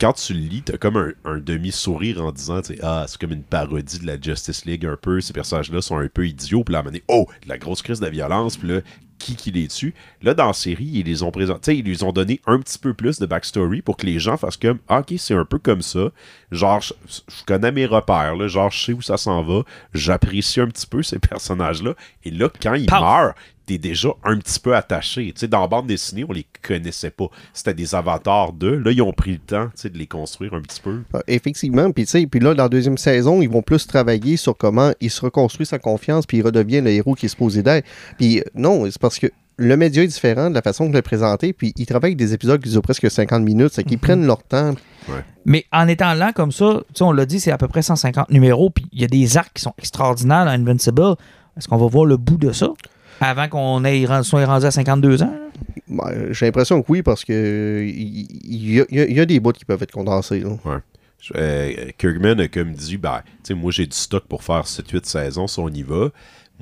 quand 0.00 0.12
tu 0.14 0.34
le 0.34 0.40
lis, 0.40 0.62
t'as 0.62 0.76
comme 0.76 0.96
un, 0.96 1.12
un 1.24 1.38
demi-sourire 1.38 2.24
en 2.24 2.32
disant, 2.32 2.60
ah, 2.82 3.04
c'est 3.08 3.20
comme 3.20 3.32
une 3.32 3.42
parodie 3.42 3.98
de 3.98 4.06
la 4.06 4.20
Justice 4.20 4.64
League 4.64 4.86
un 4.86 4.96
peu, 4.96 5.20
ces 5.20 5.32
personnages-là 5.32 5.80
sont 5.80 5.98
un 5.98 6.08
peu 6.08 6.26
idiots, 6.26 6.64
puis 6.64 6.72
là, 6.72 6.78
à 6.78 6.80
un 6.80 6.84
moment 6.84 6.92
donné, 6.92 7.04
oh, 7.08 7.26
de 7.44 7.48
la 7.48 7.58
grosse 7.58 7.82
crise 7.82 8.00
de 8.00 8.08
violence, 8.08 8.56
puis 8.56 8.68
là, 8.68 8.80
qui 9.18 9.36
qui 9.36 9.52
les 9.52 9.68
tue? 9.68 9.94
Là, 10.22 10.34
dans 10.34 10.48
la 10.48 10.52
série, 10.52 10.90
ils 10.92 11.06
les 11.06 11.22
ont 11.22 11.30
présentés, 11.30 11.76
ils 11.76 11.84
lui 11.84 12.02
ont 12.02 12.12
donné 12.12 12.40
un 12.46 12.58
petit 12.58 12.78
peu 12.78 12.92
plus 12.92 13.20
de 13.20 13.26
backstory 13.26 13.80
pour 13.80 13.96
que 13.96 14.04
les 14.04 14.18
gens 14.18 14.36
fassent 14.36 14.56
comme, 14.56 14.78
ah, 14.88 15.00
ok, 15.00 15.14
c'est 15.16 15.34
un 15.34 15.44
peu 15.44 15.58
comme 15.58 15.82
ça. 15.82 16.10
Genre, 16.50 16.80
je, 16.80 16.92
je 17.06 17.44
connais 17.46 17.70
mes 17.70 17.86
repères, 17.86 18.34
là, 18.34 18.48
genre, 18.48 18.70
je 18.70 18.84
sais 18.84 18.92
où 18.92 19.00
ça 19.00 19.16
s'en 19.16 19.42
va, 19.42 19.62
j'apprécie 19.94 20.60
un 20.60 20.66
petit 20.66 20.86
peu 20.86 21.02
ces 21.02 21.18
personnages-là, 21.18 21.94
et 22.24 22.30
là, 22.30 22.48
quand 22.60 22.74
ils 22.74 22.90
meurent, 22.90 23.34
t'es 23.72 23.88
déjà 23.88 24.08
un 24.24 24.38
petit 24.38 24.60
peu 24.60 24.76
attaché. 24.76 25.32
Tu 25.32 25.40
sais, 25.40 25.48
dans 25.48 25.60
la 25.60 25.66
bande 25.66 25.86
dessinée, 25.86 26.24
on 26.28 26.32
les 26.32 26.46
connaissait 26.62 27.10
pas. 27.10 27.28
C'était 27.52 27.74
des 27.74 27.94
avatars 27.94 28.52
d'eux. 28.52 28.76
Là, 28.76 28.90
ils 28.90 29.02
ont 29.02 29.12
pris 29.12 29.32
le 29.32 29.38
temps, 29.38 29.66
tu 29.66 29.82
sais, 29.82 29.90
de 29.90 29.98
les 29.98 30.06
construire 30.06 30.54
un 30.54 30.60
petit 30.60 30.80
peu. 30.80 31.02
Euh, 31.14 31.20
Effectivement, 31.26 31.90
puis 31.90 32.04
tu 32.04 32.10
sais, 32.10 32.26
puis 32.26 32.40
là, 32.40 32.54
dans 32.54 32.64
la 32.64 32.68
deuxième 32.68 32.98
saison, 32.98 33.40
ils 33.40 33.48
vont 33.48 33.62
plus 33.62 33.86
travailler 33.86 34.36
sur 34.36 34.56
comment 34.56 34.92
il 35.00 35.10
se 35.10 35.20
reconstruit 35.22 35.66
sa 35.66 35.78
confiance, 35.78 36.26
puis 36.26 36.38
il 36.38 36.42
redevient 36.42 36.80
le 36.80 36.90
héros 36.90 37.14
qui 37.14 37.26
est 37.26 37.30
supposé 37.30 37.62
d'être. 37.62 37.86
Puis 38.18 38.40
euh, 38.40 38.44
non, 38.54 38.84
c'est 38.90 39.00
parce 39.00 39.18
que 39.18 39.28
le 39.56 39.76
média 39.76 40.02
est 40.02 40.08
différent 40.08 40.50
de 40.50 40.54
la 40.54 40.62
façon 40.62 40.88
de 40.88 40.94
le 40.94 41.02
présenter, 41.02 41.52
puis 41.52 41.72
ils 41.76 41.86
travaillent 41.86 42.10
avec 42.10 42.18
des 42.18 42.34
épisodes 42.34 42.60
qui 42.60 42.70
durent 42.70 42.82
presque 42.82 43.10
50 43.10 43.42
minutes, 43.42 43.72
c'est 43.72 43.84
qu'ils 43.84 43.98
prennent 43.98 44.26
leur 44.26 44.42
temps. 44.42 44.74
Mais 45.44 45.64
en 45.72 45.88
étant 45.88 46.14
lent 46.14 46.32
comme 46.34 46.52
ça, 46.52 46.80
tu 46.88 46.98
sais, 46.98 47.04
on 47.04 47.12
l'a 47.12 47.26
dit, 47.26 47.40
c'est 47.40 47.50
à 47.52 47.58
peu 47.58 47.68
près 47.68 47.82
150 47.82 48.30
numéros, 48.30 48.70
puis 48.70 48.86
il 48.92 49.00
y 49.00 49.04
a 49.04 49.08
des 49.08 49.36
arcs 49.36 49.52
qui 49.54 49.62
sont 49.62 49.74
extraordinaires 49.78 50.44
dans 50.44 50.50
Invincible. 50.50 51.16
Est-ce 51.56 51.68
qu'on 51.68 51.76
va 51.76 51.86
voir 51.86 52.06
le 52.06 52.16
bout 52.16 52.38
de 52.38 52.52
ça? 52.52 52.68
Avant 53.22 53.48
qu'on 53.48 53.84
ait, 53.84 54.06
soit 54.22 54.44
rendu 54.46 54.66
à 54.66 54.70
52 54.70 55.22
ans? 55.22 55.34
Ben, 55.88 56.32
J'ai 56.32 56.46
l'impression 56.46 56.82
que 56.82 56.86
oui, 56.90 57.02
parce 57.02 57.24
que 57.24 57.82
il 57.84 58.72
y, 58.74 58.80
a- 58.80 58.84
y 58.90 59.20
y 59.20 59.26
des 59.26 59.40
bouts 59.40 59.52
qui 59.52 59.64
peuvent 59.64 59.82
être 59.82 59.92
condensés. 59.92 60.40
là. 60.40 60.80
Euh, 61.36 61.72
Kirkman 61.98 62.40
a 62.40 62.48
comme 62.48 62.72
dit, 62.72 62.96
ben, 62.96 63.20
tu 63.24 63.32
sais, 63.44 63.54
moi 63.54 63.70
j'ai 63.70 63.86
du 63.86 63.96
stock 63.96 64.24
pour 64.24 64.42
faire 64.42 64.66
7-8 64.66 65.06
saisons 65.06 65.46
si 65.46 65.58
on 65.60 65.68
y 65.68 65.82
va. 65.82 66.08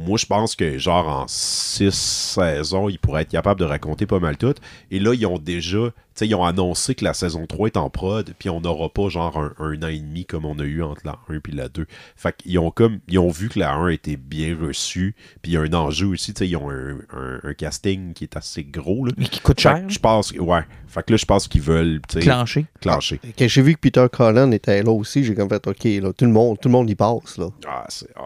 Moi, 0.06 0.18
je 0.18 0.26
pense 0.26 0.56
que 0.56 0.78
genre 0.78 1.08
en 1.08 1.24
6 1.28 1.90
saisons, 1.94 2.88
ils 2.88 2.98
pourraient 2.98 3.22
être 3.22 3.30
capables 3.30 3.60
de 3.60 3.64
raconter 3.66 4.06
pas 4.06 4.18
mal 4.18 4.36
tout. 4.36 4.54
Et 4.90 4.98
là, 4.98 5.14
ils 5.14 5.26
ont 5.26 5.38
déjà, 5.38 5.78
tu 5.78 5.92
sais, 6.14 6.26
ils 6.28 6.34
ont 6.34 6.44
annoncé 6.44 6.94
que 6.94 7.04
la 7.04 7.12
saison 7.14 7.46
3 7.46 7.66
est 7.68 7.76
en 7.76 7.90
prod, 7.90 8.32
puis 8.38 8.48
on 8.50 8.60
n'aura 8.60 8.88
pas 8.88 9.08
genre 9.08 9.36
un, 9.38 9.52
un 9.58 9.82
an 9.82 9.88
et 9.88 9.98
demi 9.98 10.24
comme 10.24 10.44
on 10.44 10.58
a 10.58 10.64
eu 10.64 10.82
entre 10.82 11.02
la 11.04 11.18
1 11.28 11.34
et 11.34 11.52
la 11.52 11.68
2. 11.68 11.86
Fait 12.16 12.34
qu'ils 12.36 12.58
ont 12.58 12.70
comme, 12.70 13.00
ils 13.08 13.18
ont 13.18 13.30
vu 13.30 13.48
que 13.48 13.58
la 13.58 13.74
1 13.74 13.88
était 13.88 14.16
bien 14.16 14.56
reçue, 14.60 15.14
puis 15.42 15.52
il 15.52 15.54
y 15.54 15.56
a 15.58 15.60
un 15.60 15.72
enjeu 15.74 16.06
aussi, 16.06 16.32
tu 16.32 16.38
sais, 16.40 16.48
ils 16.48 16.56
ont 16.56 16.70
un, 16.70 16.98
un- 17.12 17.40
un 17.42 17.54
casting 17.54 18.12
qui 18.14 18.24
est 18.24 18.36
assez 18.36 18.64
gros, 18.64 19.04
là. 19.06 19.12
Mais 19.18 19.26
qui 19.26 19.40
coûte 19.40 19.60
Fait 19.60 19.68
cher, 19.68 19.84
je 19.88 19.98
pense, 19.98 20.32
que- 20.32 20.40
ouais. 20.40 20.62
Fait 20.88 21.04
que 21.04 21.12
là, 21.12 21.16
je 21.18 21.24
pense 21.26 21.46
qu'ils 21.46 21.60
veulent, 21.62 22.00
tu 22.08 22.14
sais, 22.18 22.20
clenché. 22.26 22.66
clencher. 22.80 23.20
Quand 23.38 23.46
j'ai 23.48 23.62
vu 23.62 23.74
que 23.74 23.80
Peter 23.80 24.06
Cullen 24.12 24.52
était 24.52 24.82
là 24.82 24.90
aussi, 24.90 25.22
j'ai 25.24 25.34
comme 25.34 25.48
fait 25.48 25.64
OK, 25.66 25.84
là, 25.84 26.12
tout 26.12 26.24
le 26.24 26.32
monde, 26.32 26.58
tout 26.60 26.68
le 26.68 26.72
monde 26.72 26.90
y 26.90 26.94
passe. 26.96 27.38
Là. 27.38 27.48
Ah, 27.68 27.84
c'est. 27.88 28.08
ah. 28.16 28.22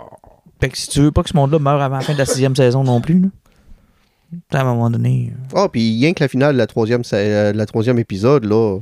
Fait 0.65 0.71
que 0.71 0.79
si 0.79 0.89
tu 0.89 1.01
veux 1.03 1.13
pas 1.13 1.23
que 1.23 1.29
ce 1.29 1.37
monde-là 1.37 1.59
meure 1.59 1.83
avant 1.83 1.97
la 1.97 2.01
fin 2.01 2.15
de 2.15 2.19
la 2.19 2.25
sixième 2.25 2.57
saison 2.57 2.85
non 2.85 3.03
plus, 3.03 3.21
là, 3.21 4.61
à 4.61 4.63
un 4.63 4.65
moment 4.65 4.89
donné. 4.89 5.31
euh, 5.55 5.57
Ah, 5.65 5.69
puis 5.71 6.01
rien 6.01 6.15
que 6.15 6.25
la 6.25 6.29
finale 6.29 6.55
de 6.55 6.59
la 6.59 6.67
troisième, 6.67 7.03
euh, 7.13 7.53
la 7.53 7.67
troisième 7.67 7.99
épisode, 7.99 8.45
là. 8.47 8.79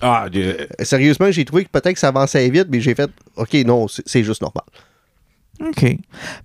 Ah, 0.00 0.28
de- 0.30 0.40
euh, 0.40 0.66
Sérieusement, 0.84 1.32
j'ai 1.32 1.44
trouvé 1.44 1.64
que 1.64 1.70
peut-être 1.70 1.94
que 1.94 1.98
ça 1.98 2.08
avançait 2.08 2.48
vite, 2.48 2.68
mais 2.70 2.80
j'ai 2.80 2.94
fait 2.94 3.10
OK, 3.34 3.54
non, 3.66 3.86
c'est 3.88 4.22
juste 4.22 4.40
normal. 4.40 4.62
OK. 5.66 5.96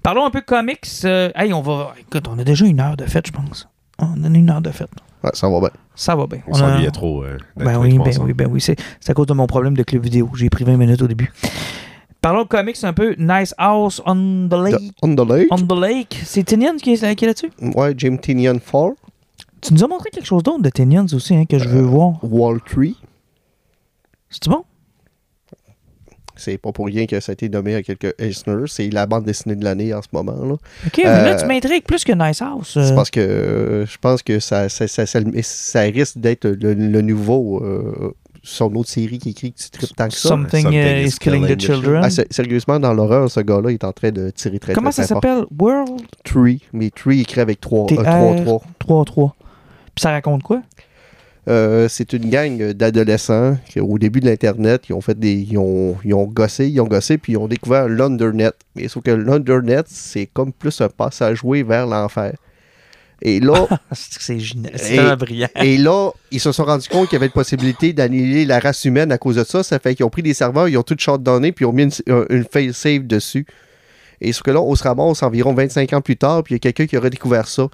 Parlons 0.02 0.26
un 0.26 0.32
peu 0.32 0.40
de 0.42 0.46
comics. 0.46 0.88
Euh, 1.06 1.30
hey, 1.36 1.54
on 1.54 1.62
va. 1.62 1.94
Écoute, 2.00 2.26
on 2.28 2.40
a 2.40 2.44
déjà 2.44 2.66
une 2.66 2.80
heure 2.80 2.98
de 2.98 3.06
fête, 3.06 3.28
je 3.28 3.32
pense. 3.34 3.68
On 4.00 4.24
a 4.24 4.28
une 4.28 4.50
heure 4.50 4.62
de 4.62 4.72
fête. 4.72 4.90
Ouais, 5.24 5.30
ça 5.34 5.48
va 5.48 5.60
bien. 5.60 5.70
Ça 5.94 6.16
va 6.16 6.26
bien. 6.26 6.40
on 6.48 6.54
a- 6.54 6.58
s'ennuyait 6.58 6.90
trop. 6.90 7.24
euh, 7.24 7.34
d'être 7.56 7.66
Ben 7.68 7.74
tous 7.76 7.80
oui, 7.82 8.00
ben 8.00 8.18
oui, 8.22 8.34
ben 8.34 8.48
oui. 8.50 8.60
C'est 8.62 8.78
c'est 9.00 9.12
à 9.12 9.14
cause 9.14 9.28
de 9.28 9.34
mon 9.34 9.46
problème 9.46 9.76
de 9.78 9.84
club 9.84 10.02
vidéo. 10.02 10.28
J'ai 10.36 10.50
pris 10.50 10.64
20 10.64 10.78
minutes 10.78 11.02
au 11.04 11.08
début. 11.08 11.32
Parlons 12.22 12.44
de 12.44 12.48
comics 12.48 12.84
un 12.84 12.94
peu. 12.94 13.16
Nice 13.18 13.54
House 13.58 14.02
on 14.06 14.48
the 14.48 14.52
The 14.52 14.54
Lake. 14.72 14.92
On 15.02 15.16
the 15.16 15.28
Lake? 15.28 15.48
On 15.52 15.58
the 15.58 15.80
Lake. 15.80 16.22
C'est 16.24 16.44
Tinians 16.44 16.76
qui 16.78 16.94
est, 16.94 17.16
qui 17.16 17.26
est 17.26 17.28
là-dessus? 17.28 17.52
Ouais, 17.76 17.94
Jim 17.98 18.18
Tinian 18.18 18.60
4, 18.60 18.94
Tu 19.62 19.74
nous 19.74 19.84
as 19.84 19.88
montré 19.88 20.10
quelque 20.12 20.26
chose 20.28 20.44
d'autre 20.44 20.62
de 20.62 20.70
Tinians 20.70 21.08
aussi 21.14 21.36
hein, 21.36 21.46
que 21.46 21.58
je 21.58 21.68
Euh, 21.68 21.72
veux 21.72 21.82
voir. 21.82 22.14
Wall 22.24 22.60
Tree. 22.62 22.96
C'est 24.30 24.48
bon? 24.48 24.64
C'est 26.36 26.58
pas 26.58 26.72
pour 26.72 26.86
rien 26.88 27.06
que 27.06 27.20
ça 27.20 27.32
a 27.32 27.34
été 27.34 27.50
nommé 27.50 27.76
à 27.76 27.84
quelques 27.84 28.16
Eisner. 28.20 28.64
C'est 28.68 28.90
la 28.90 29.06
bande 29.06 29.26
dessinée 29.26 29.56
de 29.56 29.64
l'année 29.64 29.94
en 29.94 30.02
ce 30.02 30.08
moment. 30.12 30.34
Là. 30.44 30.54
OK, 30.54 30.98
mais 30.98 31.04
là, 31.04 31.34
Euh, 31.36 31.40
tu 31.40 31.46
m'intrigues 31.46 31.84
plus 31.84 32.04
que 32.04 32.14
Nice 32.14 32.42
House. 32.42 32.72
C'est 32.74 32.92
euh. 32.92 32.96
parce 32.96 33.12
que 33.12 33.20
euh, 33.20 33.86
je 33.86 33.98
pense 34.00 34.24
que 34.24 34.40
ça, 34.40 34.68
ça, 34.70 34.88
ça, 34.88 35.06
ça- 35.06 35.20
ça 35.42 35.82
risque 35.82 36.18
d'être 36.18 36.48
le, 36.48 36.74
le 36.74 37.02
nouveau. 37.02 37.62
Euh, 38.44 38.48
son 38.48 38.74
autre 38.76 38.90
série 38.90 39.20
qui 39.20 39.30
écrit 39.30 39.54
que 39.54 39.60
tu 39.60 39.70
tripes 39.70 39.96
tant 39.96 40.08
que 40.08 40.14
ça. 40.14 40.30
Something, 40.30 40.64
Something 40.64 40.80
uh, 40.82 41.04
is 41.04 41.08
is 41.08 41.18
killing 41.20 41.44
the 41.44 41.46
killing 41.48 41.58
the 41.58 41.62
children. 41.62 42.02
Ah, 42.04 42.10
sé- 42.10 42.28
sérieusement, 42.30 42.80
dans 42.80 42.94
l'horreur, 42.94 43.30
ce 43.30 43.40
gars-là 43.40 43.72
il 43.72 43.76
est 43.76 43.84
en 43.84 43.94
train 43.94 44.12
de 44.12 44.30
tirer 44.32 44.60
très 44.60 44.74
Comment 44.74 44.90
très 44.90 45.04
ça 45.04 45.08
s'appelle? 45.08 45.46
World? 45.60 46.02
Tree. 46.24 46.62
Mais 46.74 46.90
Tree 46.90 47.22
écrit 47.22 47.42
avec 47.42 47.60
3 47.62 47.88
TR. 47.88 48.02
3 48.04 48.62
3-3. 49.06 49.32
Puis 49.96 50.02
ça 50.02 50.12
raconte 50.12 50.44
quoi? 50.44 50.62
Euh, 51.48 51.88
c'est 51.90 52.14
une 52.14 52.30
gang 52.30 52.72
d'adolescents 52.74 53.58
qui, 53.68 53.80
au 53.80 53.98
début 53.98 54.20
de 54.20 54.28
l'Internet, 54.28 54.84
ils 54.90 54.94
ont 54.94 55.02
fait 55.02 55.18
des. 55.20 55.34
Ils 55.34 55.58
ont, 55.58 55.98
ils 56.06 56.14
ont 56.14 56.26
gossé, 56.26 56.68
ils 56.68 56.80
ont 56.82 56.88
gossé, 56.88 57.18
puis 57.18 57.34
ils 57.34 57.38
ont 57.38 57.48
découvert 57.48 57.88
l'Undernet. 57.88 58.52
Mais 58.76 58.88
sauf 58.88 59.04
que 59.04 59.10
l'Undernet, 59.12 59.82
c'est 59.88 60.28
comme 60.28 60.54
plus 60.54 60.80
un 60.82 60.90
passageway 60.90 61.64
vers 61.64 61.88
l'enfer. 61.88 62.34
Et 63.22 63.40
là, 63.40 63.68
Ah, 63.72 63.78
c'est 63.92 64.40
génial. 64.40 64.74
C'est 64.76 64.94
Et- 64.94 64.96
tellement 64.98 65.16
brillant. 65.18 65.48
et 65.56 65.78
là, 65.78 66.12
ils 66.32 66.40
se 66.40 66.52
sont 66.52 66.64
rendus 66.64 66.90
compte 66.90 67.08
qu'il 67.10 67.16
y 67.16 67.18
avait 67.18 67.28
une 67.28 67.32
possibilité 67.32 67.94
d'annihiler 67.94 68.46
la 68.46 68.60
race 68.60 68.84
humaine 68.86 69.12
à 69.12 69.18
cause 69.18 69.36
de 69.36 69.44
ça. 69.44 69.62
Ça 69.64 69.78
fait 69.80 69.94
qu'ils 69.96 70.06
ont 70.06 70.10
pris 70.10 70.24
des 70.24 70.34
serveurs, 70.34 70.68
ils 70.68 70.78
ont 70.78 70.84
tout 70.84 70.96
shotdowné, 70.98 71.52
puis 71.52 71.66
ils 71.66 71.68
ont 71.68 71.74
mis 71.74 71.84
une, 71.84 71.92
un- 72.14 72.26
une 72.30 72.46
fail 72.46 72.74
safe 72.74 73.04
dessus. 73.04 73.46
Et 74.22 74.34
sauf 74.34 74.44
que 74.44 74.52
là, 74.52 74.62
on 74.62 74.76
se 74.76 74.84
ramasse 74.84 75.24
environ 75.24 75.54
25 75.54 75.94
ans 75.94 76.02
plus 76.02 76.18
tard, 76.18 76.44
puis 76.44 76.54
il 76.54 76.56
y 76.56 76.58
a 76.58 76.60
quelqu'un 76.60 76.86
qui 76.88 76.98
aurait 76.98 77.10
découvert 77.10 77.48
ça. 77.48 77.68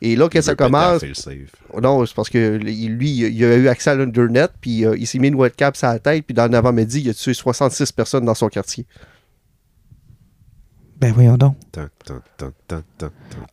Et 0.00 0.14
là, 0.14 0.28
quand 0.30 0.40
ça 0.42 0.54
commence, 0.54 1.02
non, 1.82 2.06
c'est 2.06 2.14
parce 2.14 2.30
que 2.30 2.56
lui, 2.56 3.10
il 3.10 3.44
a 3.44 3.56
eu 3.56 3.66
accès 3.66 3.90
à 3.90 3.94
l'Internet, 3.96 4.52
puis 4.60 4.84
euh, 4.86 4.96
il 4.96 5.08
s'est 5.08 5.18
mis 5.18 5.26
une 5.26 5.34
webcam 5.34 5.74
sur 5.74 5.88
la 5.88 5.98
tête, 5.98 6.24
puis 6.24 6.34
dans 6.34 6.46
l'avant-midi, 6.46 7.02
il 7.04 7.10
a 7.10 7.14
tué 7.14 7.34
66 7.34 7.90
personnes 7.90 8.24
dans 8.24 8.34
son 8.36 8.48
quartier. 8.48 8.86
Ben 11.00 11.12
voyons 11.12 11.36
donc. 11.36 11.56
OK, 11.76 11.84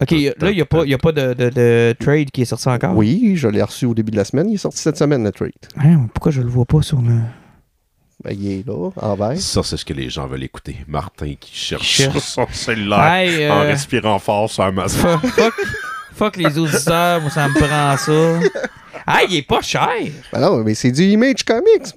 OK, 0.01 0.11
là, 0.11 0.49
il 0.51 0.55
n'y 0.55 0.61
a 0.61 0.65
pas, 0.65 0.85
y 0.85 0.93
a 0.93 0.97
pas 0.97 1.11
de, 1.11 1.33
de- 1.33 1.49
de 1.49 1.95
trade 1.99 2.31
qui 2.31 2.41
est 2.41 2.45
sorti 2.45 2.67
encore? 2.69 2.95
Oui, 2.95 3.33
je 3.35 3.47
l'ai 3.47 3.61
reçu 3.61 3.85
au 3.85 3.93
début 3.93 4.11
de 4.11 4.17
la 4.17 4.25
semaine. 4.25 4.49
Il 4.49 4.55
est 4.55 4.57
sorti 4.57 4.79
cette 4.79 4.97
semaine, 4.97 5.23
le 5.23 5.31
trade. 5.31 5.51
Hein, 5.77 6.07
pourquoi 6.13 6.31
je 6.31 6.41
le 6.41 6.47
vois 6.49 6.65
pas 6.65 6.81
sur 6.81 7.01
le... 7.01 7.19
Ben, 8.23 8.31
il 8.31 8.47
est 8.51 8.65
là, 8.67 8.89
en 8.95 9.15
vert. 9.15 9.37
Ça, 9.39 9.61
c'est 9.61 9.77
ce 9.77 9.85
que 9.85 9.93
les 9.93 10.09
gens 10.09 10.25
veulent 10.25 10.43
écouter. 10.43 10.77
Martin 10.87 11.33
qui 11.39 11.53
cherche 11.55 12.01
sur 12.01 12.19
son 12.19 12.47
cellulaire 12.51 13.03
Hey, 13.13 13.49
en 13.51 13.59
respirant 13.59 14.17
fort 14.19 14.49
sur 14.49 14.63
Amazon. 14.63 14.97
fuck, 15.19 15.25
fuck, 15.27 15.53
fuck 16.13 16.37
les 16.37 16.57
auditeurs, 16.57 17.21
moi, 17.21 17.29
ça 17.29 17.47
me 17.47 17.53
prend 17.53 17.97
ça. 17.97 18.61
Ah, 19.05 19.19
il 19.29 19.35
est 19.35 19.41
pas 19.47 19.61
cher. 19.61 19.87
Ben 20.33 20.39
non, 20.39 20.63
mais 20.63 20.73
c'est 20.73 20.91
du 20.91 21.03
Image 21.03 21.43
Comics. 21.43 21.93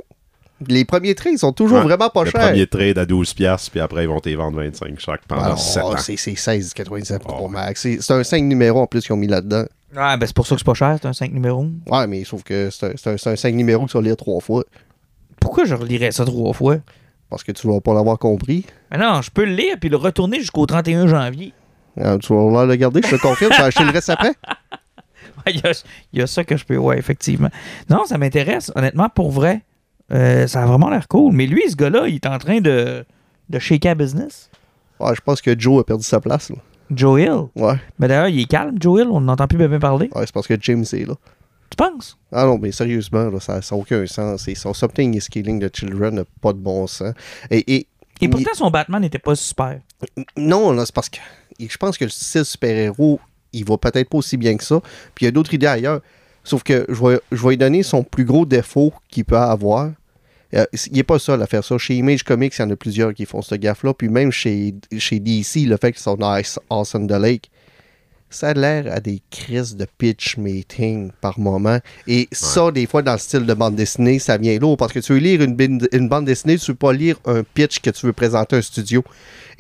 Les 0.66 0.84
premiers 0.84 1.14
trades 1.14 1.38
sont 1.38 1.52
toujours 1.52 1.78
Ouais, 1.78 1.84
vraiment 1.84 2.11
pas 2.11 2.24
Le 2.24 2.30
chers. 2.30 2.40
premier 2.40 2.66
trade 2.66 2.98
à 2.98 3.04
12$, 3.06 3.34
piastres, 3.34 3.70
puis 3.70 3.80
après, 3.80 4.02
ils 4.04 4.09
vont 4.09 4.18
te 4.18 4.28
les 4.28 4.34
vendre 4.34 4.56
25 4.56 4.98
chaque 4.98 5.24
pendant 5.28 5.52
Ah, 5.52 5.56
7 5.56 5.82
ans. 5.84 5.96
c'est 5.98 6.16
c'est 6.16 6.32
16,97 6.32 7.18
pour 7.20 7.42
Oh, 7.42 7.44
ouais. 7.46 7.50
Max. 7.52 7.86
C'est 8.00 8.11
un 8.12 8.24
5 8.24 8.42
numéros 8.42 8.80
en 8.80 8.86
plus 8.86 9.02
qu'ils 9.02 9.12
ont 9.12 9.16
mis 9.16 9.28
là-dedans. 9.28 9.64
Ouais, 9.96 10.16
ben 10.18 10.26
c'est 10.26 10.34
pour 10.34 10.46
ça 10.46 10.54
que 10.56 10.61
c'est 10.61 10.64
pas 10.66 10.74
cher, 10.74 10.98
c'est 11.00 11.06
un 11.09 11.12
5 11.12 11.32
numéros. 11.32 11.66
Ouais, 11.86 12.06
mais 12.09 12.24
sauf 12.24 12.42
que 12.42 12.70
c'est 12.70 12.86
un, 12.86 12.92
c'est 12.96 13.11
un- 13.11 13.16
c'est 13.16 13.30
un 13.30 13.36
5 13.36 13.54
numéros 13.54 13.86
que 13.86 13.90
tu 13.92 13.96
vas 13.96 14.02
lire 14.02 14.16
trois 14.16 14.40
fois. 14.40 14.64
Pourquoi 15.40 15.64
je 15.64 15.74
relirais 15.74 16.11
ça 16.11 16.24
trois 16.24 16.52
fois? 16.52 16.78
Parce 17.30 17.44
que 17.44 17.52
tu 17.52 17.66
vas 17.68 17.80
pas 17.80 17.94
l'avoir 17.94 18.18
compris. 18.18 18.64
Mais 18.90 18.98
non, 18.98 19.22
je 19.22 19.30
peux 19.30 19.44
le 19.44 19.52
lire 19.54 19.76
puis 19.80 19.88
le 19.88 19.96
retourner 19.96 20.40
jusqu'au 20.40 20.66
31 20.66 21.06
janvier. 21.06 21.52
Euh, 21.98 22.18
tu 22.18 22.32
vas 22.34 22.40
vouloir 22.40 22.66
le 22.66 22.74
garder, 22.76 23.00
je 23.04 23.16
te 23.16 23.20
confirme, 23.20 23.52
tu 23.52 23.59
vas 23.61 23.66
acheter 23.66 23.84
le 23.84 23.90
reste 23.90 24.11
après. 24.11 24.32
Ouais, 25.46 25.52
Il 25.54 25.61
y, 25.61 25.66
a, 25.66 25.82
il 26.12 26.18
y 26.18 26.22
a 26.22 26.26
ça 26.26 26.42
que 26.42 26.56
je 26.56 26.64
peux, 26.64 26.76
ouais, 26.76 26.98
effectivement. 26.98 27.48
Non, 27.88 28.04
ça 28.06 28.18
m'intéresse, 28.18 28.72
honnêtement, 28.74 29.09
pour 29.09 29.30
vrai. 29.30 29.62
Euh, 30.12 30.46
ça 30.46 30.62
a 30.62 30.66
vraiment 30.66 30.88
l'air 30.90 31.06
cool. 31.09 31.32
Mais 31.34 31.46
lui, 31.46 31.62
ce 31.70 31.76
gars-là, 31.76 32.06
il 32.09 32.16
est 32.16 32.26
en 32.26 32.38
train 32.38 32.61
de, 32.61 33.04
de 33.50 33.59
shaker 33.59 33.94
business. 33.96 34.50
Ouais, 35.00 35.14
je 35.14 35.20
pense 35.20 35.40
que 35.40 35.59
Joe 35.59 35.80
a 35.80 35.84
perdu 35.84 36.04
sa 36.04 36.20
place. 36.20 36.50
là. 36.50 36.56
Joe 36.90 37.20
Hill. 37.20 37.42
Ouais, 37.54 37.74
Mais 37.98 38.09
d'ailleurs, 38.09 38.28
il 38.28 38.40
est 38.40 38.46
calme, 38.46 38.76
Joe 38.80 39.02
Hill. 39.02 39.09
On 39.11 39.20
n'entend 39.20 39.46
plus 39.46 39.59
bien 39.59 39.78
parler. 39.78 40.09
ouais 40.14 40.22
c'est 40.24 40.32
parce 40.32 40.46
que 40.46 40.54
James 40.61 40.84
est 40.92 41.06
là. 41.06 41.14
Tu 41.70 41.76
penses? 41.76 42.16
Ah 42.32 42.46
non, 42.46 42.59
mais 42.59 42.72
sérieusement, 42.72 43.28
là, 43.28 43.38
ça 43.40 43.61
n'a 43.61 43.76
aucun 43.76 44.06
sens. 44.06 44.48
Et 44.48 44.54
son 44.54 44.72
Something 44.72 45.14
is 45.14 45.26
Killing 45.30 45.61
the 45.61 45.74
Children 45.76 46.14
n'a 46.14 46.22
pas 46.40 46.54
de 46.54 46.59
bon 46.59 46.86
sens. 46.86 47.12
Et, 47.50 47.74
et, 47.76 47.86
Et 48.22 48.28
pourtant, 48.28 48.54
son 48.54 48.70
Batman 48.70 49.02
n'était 49.02 49.18
pas 49.18 49.34
super. 49.34 49.78
non, 50.36 50.72
là, 50.72 50.86
c'est 50.86 50.94
parce 50.94 51.11
que 51.11 51.18
je 51.61 51.76
pense 51.76 51.98
que 51.98 52.04
le 52.04 52.11
style 52.11 52.46
super-héros, 52.46 53.20
il 53.52 53.66
va 53.66 53.76
peut-être 53.76 54.09
pas 54.09 54.16
aussi 54.18 54.38
bien 54.38 54.56
que 54.56 54.64
ça. 54.64 54.80
Puis 55.14 55.24
il 55.24 55.26
y 55.26 55.28
a 55.28 55.30
d'autres 55.30 55.52
idées 55.52 55.66
ailleurs. 55.66 56.00
Sauf 56.49 56.62
que 56.62 56.86
je 56.88 57.05
vais, 57.05 57.20
je 57.30 57.42
vais 57.42 57.51
lui 57.51 57.57
donner 57.59 57.82
son 57.82 58.03
plus 58.03 58.24
gros 58.24 58.46
défaut 58.46 58.94
qu'il 59.11 59.26
peut 59.26 59.36
avoir. 59.36 59.90
Euh, 60.55 60.64
il 60.86 60.94
n'est 60.94 61.03
pas 61.03 61.18
seul 61.18 61.42
à 61.42 61.46
faire 61.46 61.62
ça. 61.62 61.76
Chez 61.76 61.94
Image 61.94 62.22
Comics, 62.22 62.55
il 62.59 62.62
y 62.62 62.64
en 62.64 62.70
a 62.70 62.76
plusieurs 62.76 63.12
qui 63.12 63.26
font 63.26 63.42
ce 63.42 63.55
gaffe-là. 63.55 63.92
Puis 63.92 64.09
même 64.09 64.32
chez, 64.32 64.74
chez 64.96 65.20
DC, 65.20 65.66
le 65.66 65.76
fait 65.76 65.92
qu'ils 65.92 66.01
sont 66.01 66.16
Nice 66.18 66.59
Awesome 66.70 67.07
the 67.07 67.20
Lake, 67.20 67.51
ça 68.31 68.49
a 68.49 68.55
l'air 68.55 68.93
à 68.93 69.01
des 69.01 69.20
crises 69.31 69.76
de 69.76 69.87
pitch 69.99 70.37
meeting 70.37 71.11
par 71.20 71.39
moment. 71.39 71.79
Et 72.07 72.29
ça, 72.33 72.70
des 72.70 72.87
fois, 72.87 73.03
dans 73.03 73.12
le 73.12 73.18
style 73.18 73.47
de 73.47 73.55
bande 73.55 73.74
dessinée, 73.76 74.18
ça 74.18 74.37
vient 74.37 74.59
lourd 74.59 74.76
parce 74.76 74.93
que 74.93 74.99
tu 75.01 75.12
veux 75.12 75.18
lire 75.18 75.41
une, 75.43 76.09
bande 76.09 76.24
dessinée, 76.24 76.59
tu 76.59 76.70
veux 76.72 76.76
pas 76.76 76.93
lire 76.93 77.16
un 77.24 77.43
pitch 77.43 77.81
que 77.81 77.91
tu 77.91 78.07
veux 78.07 78.12
présenter 78.12 78.57
à 78.57 78.59
un 78.59 78.62
studio. 78.62 79.03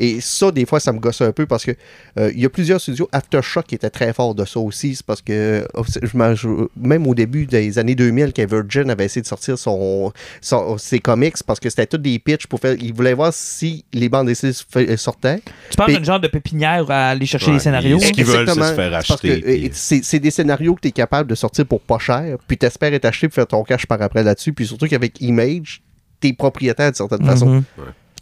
Et 0.00 0.20
ça, 0.20 0.52
des 0.52 0.64
fois, 0.64 0.78
ça 0.78 0.92
me 0.92 1.00
gosse 1.00 1.20
un 1.22 1.32
peu 1.32 1.44
parce 1.46 1.64
que 1.64 1.72
euh, 2.20 2.30
il 2.32 2.40
y 2.40 2.44
a 2.44 2.48
plusieurs 2.48 2.80
studios. 2.80 3.08
Aftershock 3.10 3.66
qui 3.66 3.74
était 3.74 3.90
très 3.90 4.12
fort 4.12 4.32
de 4.32 4.44
ça 4.44 4.60
aussi. 4.60 4.94
C'est 4.94 5.04
parce 5.04 5.20
que 5.22 5.32
euh, 5.32 6.34
je 6.34 6.46
même 6.80 7.04
au 7.08 7.16
début 7.16 7.46
des 7.46 7.80
années 7.80 7.96
2000, 7.96 8.32
quand 8.32 8.48
Virgin 8.48 8.90
avait 8.90 9.06
essayé 9.06 9.22
de 9.22 9.26
sortir 9.26 9.58
son, 9.58 10.12
son- 10.40 10.78
ses 10.78 11.00
comics 11.00 11.34
parce 11.44 11.58
que 11.58 11.68
c'était 11.68 11.86
tous 11.86 11.98
des 11.98 12.18
pitchs 12.20 12.46
pour 12.46 12.60
faire. 12.60 12.76
Ils 12.80 12.94
voulaient 12.94 13.14
voir 13.14 13.32
si 13.34 13.84
les 13.92 14.08
bandes 14.08 14.28
dessinées 14.28 14.52
sortaient. 14.96 15.40
Tu 15.70 15.76
parles 15.76 15.94
d'une 15.94 16.04
genre 16.04 16.20
de 16.20 16.28
pépinière 16.28 16.88
à 16.90 17.08
aller 17.08 17.26
chercher 17.26 17.46
Ouais, 17.48 17.54
les 17.54 17.58
scénarios. 17.58 17.98
ce 17.98 18.12
qu'ils 18.12 18.24
veulent, 18.24 18.48
c'est 18.48 18.57
se 18.66 18.74
faire 18.74 18.94
acheter, 18.94 19.40
puis- 19.40 19.70
C'est 19.72 20.18
des 20.18 20.30
scénarios 20.30 20.74
que 20.74 20.80
tu 20.82 20.88
es 20.88 20.92
capable 20.92 21.28
de 21.30 21.34
sortir 21.34 21.66
pour 21.66 21.80
pas 21.80 21.98
cher, 21.98 22.36
puis 22.46 22.56
t'espères 22.58 22.92
être 22.94 23.04
acheté 23.04 23.28
pour 23.28 23.34
faire 23.36 23.46
ton 23.46 23.62
cash 23.64 23.86
par 23.86 24.00
après 24.02 24.22
là-dessus, 24.22 24.52
puis 24.52 24.66
surtout 24.66 24.86
qu'avec 24.86 25.20
Image, 25.20 25.82
t'es 26.20 26.32
propriétaire 26.32 26.86
d'une 26.90 26.94
certaine 26.94 27.24
façon. 27.26 27.46
Mhm. 27.46 27.62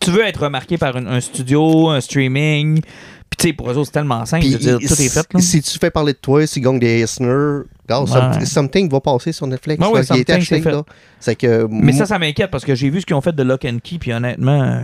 Tu 0.01 0.11
veux 0.11 0.25
être 0.27 0.43
remarqué 0.45 0.77
par 0.77 0.95
un, 0.97 1.07
un 1.07 1.21
studio, 1.21 1.89
un 1.89 2.01
streaming. 2.01 2.81
Puis 3.29 3.37
tu 3.39 3.49
sais, 3.49 3.53
pour 3.55 3.71
eux 3.71 3.75
autres, 3.77 3.87
c'est 3.87 3.93
tellement 3.93 4.25
simple. 4.27 4.47
Veux 4.47 4.59
dire, 4.59 4.79
tout 4.79 4.85
est 5.03 5.09
fait. 5.09 5.27
Là. 5.35 5.41
si 5.41 5.61
tu 5.63 5.79
fais 5.79 5.91
parler 5.91 6.13
de 6.13 6.19
toi, 6.19 6.47
si 6.47 6.61
gagne 6.61 6.79
des 6.79 7.01
Eisner, 7.03 7.63
Ouais. 7.89 8.45
Something 8.45 8.91
va 8.91 9.01
passer 9.01 9.31
sur 9.33 9.47
Netflix. 9.47 9.81
Ouais, 9.81 9.87
là, 9.87 9.93
ouais, 10.01 10.05
qui 10.05 10.13
a 10.13 10.17
été 10.17 10.33
Something, 10.33 10.43
acheté, 10.43 10.57
c'est 10.57 10.63
fait. 10.63 10.73
là. 10.73 10.83
C'est 11.21 11.37
que. 11.37 11.67
Mais 11.71 11.93
ça, 11.93 12.05
ça 12.05 12.19
m'inquiète 12.19 12.51
parce 12.51 12.65
que 12.65 12.75
j'ai 12.75 12.91
vu 12.91 13.01
ce 13.01 13.07
qu'ils 13.07 13.15
ont 13.17 13.21
fait 13.21 13.35
de 13.35 13.43
Lock 13.43 13.65
and 13.65 13.79
Key, 13.83 13.99
puis 13.99 14.13
honnêtement. 14.13 14.83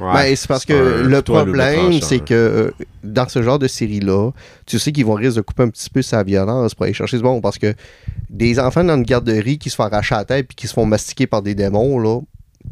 Ouais, 0.00 0.12
Ben, 0.14 0.36
c'est 0.36 0.48
parce 0.48 0.64
que 0.64 1.02
le 1.02 1.22
problème, 1.22 2.00
c'est 2.00 2.20
que 2.20 2.34
euh, 2.34 2.70
dans 3.04 3.28
ce 3.28 3.42
genre 3.42 3.58
de 3.58 3.68
série-là, 3.68 4.30
tu 4.66 4.78
sais 4.78 4.92
qu'ils 4.92 5.04
vont 5.04 5.14
risquer 5.14 5.36
de 5.36 5.40
couper 5.42 5.62
un 5.64 5.68
petit 5.68 5.90
peu 5.90 6.02
sa 6.02 6.22
violence 6.22 6.74
pour 6.74 6.84
aller 6.84 6.94
chercher 6.94 7.18
ce 7.18 7.22
bon. 7.22 7.40
Parce 7.40 7.58
que 7.58 7.74
des 8.30 8.58
enfants 8.58 8.84
dans 8.84 8.96
une 8.96 9.02
garderie 9.02 9.58
qui 9.58 9.68
se 9.70 9.74
font 9.76 9.84
arracher 9.84 10.14
la 10.14 10.24
tête 10.24 10.46
puis 10.48 10.54
qui 10.56 10.68
se 10.68 10.72
font 10.74 10.86
mastiquer 10.86 11.26
par 11.26 11.42
des 11.42 11.54
démons, 11.54 11.98
là. 11.98 12.20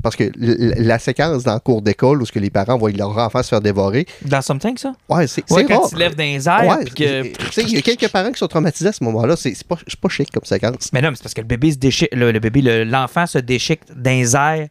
Parce 0.02 0.16
que 0.16 0.30
la 0.36 0.98
séquence 0.98 1.44
dans 1.44 1.54
le 1.54 1.60
cours 1.60 1.80
d'école 1.80 2.20
où 2.20 2.26
ce 2.26 2.30
que 2.30 2.38
les 2.38 2.50
parents 2.50 2.76
voient 2.76 2.90
leur 2.92 3.16
enfant 3.16 3.42
se 3.42 3.48
faire 3.48 3.62
dévorer, 3.62 4.06
Dans 4.22 4.42
Something, 4.42 4.76
ça? 4.76 4.92
ouais, 5.08 5.26
c'est 5.26 5.40
Ouais, 5.50 5.62
c'est 5.62 5.64
quand 5.66 5.80
rare. 5.80 5.88
tu 5.88 5.96
lèves 5.96 6.14
dans 6.14 6.24
les 6.24 6.46
airs, 6.46 6.66
Ouais, 6.78 6.84
que. 6.84 7.22
tu 7.22 7.52
sais, 7.52 7.62
il 7.62 7.72
y 7.74 7.78
a 7.78 7.80
quelques 7.80 8.08
parents 8.08 8.30
qui 8.30 8.38
sont 8.38 8.46
traumatisés 8.48 8.90
à 8.90 8.92
ce 8.92 9.02
moment-là. 9.04 9.34
C'est 9.36 9.54
c'est 9.54 9.66
pas, 9.66 9.76
c'est 9.86 9.98
pas 9.98 10.08
chic 10.10 10.30
comme 10.30 10.44
séquence. 10.44 10.90
Mais 10.92 11.00
non, 11.00 11.08
mais 11.08 11.16
c'est 11.16 11.22
parce 11.22 11.32
que 11.34 11.40
le 11.40 11.46
bébé 11.46 11.72
se 11.72 11.78
déchique. 11.78 12.10
Le, 12.12 12.30
le 12.32 12.38
bébé, 12.38 12.60
le- 12.60 12.84
l'enfant 12.84 13.26
se 13.26 13.38
déchique 13.38 13.80
dans 13.96 14.10
les 14.10 14.36
airs, 14.36 14.68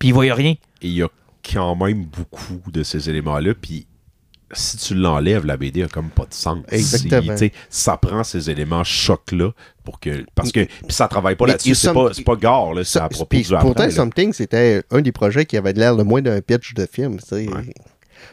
puis 0.00 0.08
il 0.08 0.12
voit 0.14 0.24
rien. 0.34 0.52
Et 0.82 0.88
il 0.88 0.92
y 0.94 1.02
a 1.02 1.08
quand 1.44 1.76
même 1.76 2.04
beaucoup 2.04 2.70
de 2.70 2.82
ces 2.82 3.10
éléments-là, 3.10 3.54
puis 3.54 3.86
si 4.54 4.76
tu 4.76 4.94
l'enlèves, 4.94 5.46
la 5.46 5.56
BD 5.56 5.82
a 5.82 5.88
comme 5.88 6.10
pas 6.10 6.26
de 6.26 6.34
sens. 6.34 6.58
Exactement. 6.68 7.36
Si, 7.36 7.52
ça 7.70 7.96
prend 7.96 8.22
ces 8.22 8.50
éléments 8.50 8.84
chocs-là 8.84 9.52
pour 9.84 9.98
que. 9.98 10.24
Parce 10.34 10.52
que. 10.52 10.64
Puis 10.64 10.92
ça 10.92 11.08
travaille 11.08 11.36
pas 11.36 11.46
là-dessus, 11.46 11.74
c'est 11.74 11.92
pas, 11.92 12.10
pas 12.24 12.36
gare, 12.36 12.74
là, 12.74 12.84
c'est 12.84 12.98
Ça- 12.98 13.04
à 13.04 13.08
propos 13.08 13.36
du 13.36 13.44
pourtant. 13.60 13.90
Something, 13.90 14.32
c'était 14.32 14.82
un 14.90 15.00
des 15.00 15.12
projets 15.12 15.46
qui 15.46 15.56
avait 15.56 15.72
l'air 15.72 15.94
le 15.94 16.04
moins 16.04 16.22
d'un 16.22 16.40
pitch 16.40 16.74
de 16.74 16.86
film. 16.90 17.18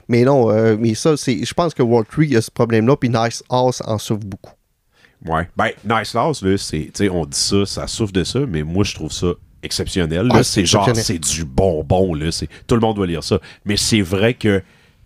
Mais 0.07 0.24
non, 0.24 0.51
euh, 0.51 0.76
mais 0.80 0.93
ça, 0.93 1.18
c'est, 1.18 1.43
je 1.43 1.53
pense 1.53 1.74
que 1.74 1.82
World 1.82 2.07
3 2.12 2.38
a 2.38 2.41
ce 2.41 2.51
problème-là, 2.51 2.95
puis 2.95 3.10
Nice 3.10 3.43
House 3.49 3.82
en 3.86 3.97
souffre 3.97 4.26
beaucoup. 4.26 4.53
Ouais. 5.26 5.49
Ben, 5.57 5.72
Nice 5.84 6.16
House, 6.16 6.43
là, 6.43 6.57
c'est. 6.57 6.91
On 7.10 7.26
dit 7.26 7.38
ça, 7.38 7.66
ça 7.66 7.88
souffre 7.88 8.14
de 8.14 8.24
ça, 8.24 8.39
mais 8.47 8.64
moi, 8.64 8.84
je 8.84 8.93
trouve 8.93 9.12
ça 9.12 9.34
exceptionnel. 9.64 10.32
Ouais, 10.32 10.43
c'est 10.43 10.66
genre, 10.66 10.89
c'est 10.95 11.20
du 11.20 11.45
bonbon, 11.45 12.14
là. 12.14 12.32
C'est, 12.32 12.47
tout 12.68 12.76
le 12.76 12.82
monde 12.82 12.95
doit 12.95 13.07
lire 13.07 13.24
ça. 13.24 13.39
Mais 13.66 13.78
c'est 13.78 14.01
vrai 14.01 14.34
que 14.34 14.62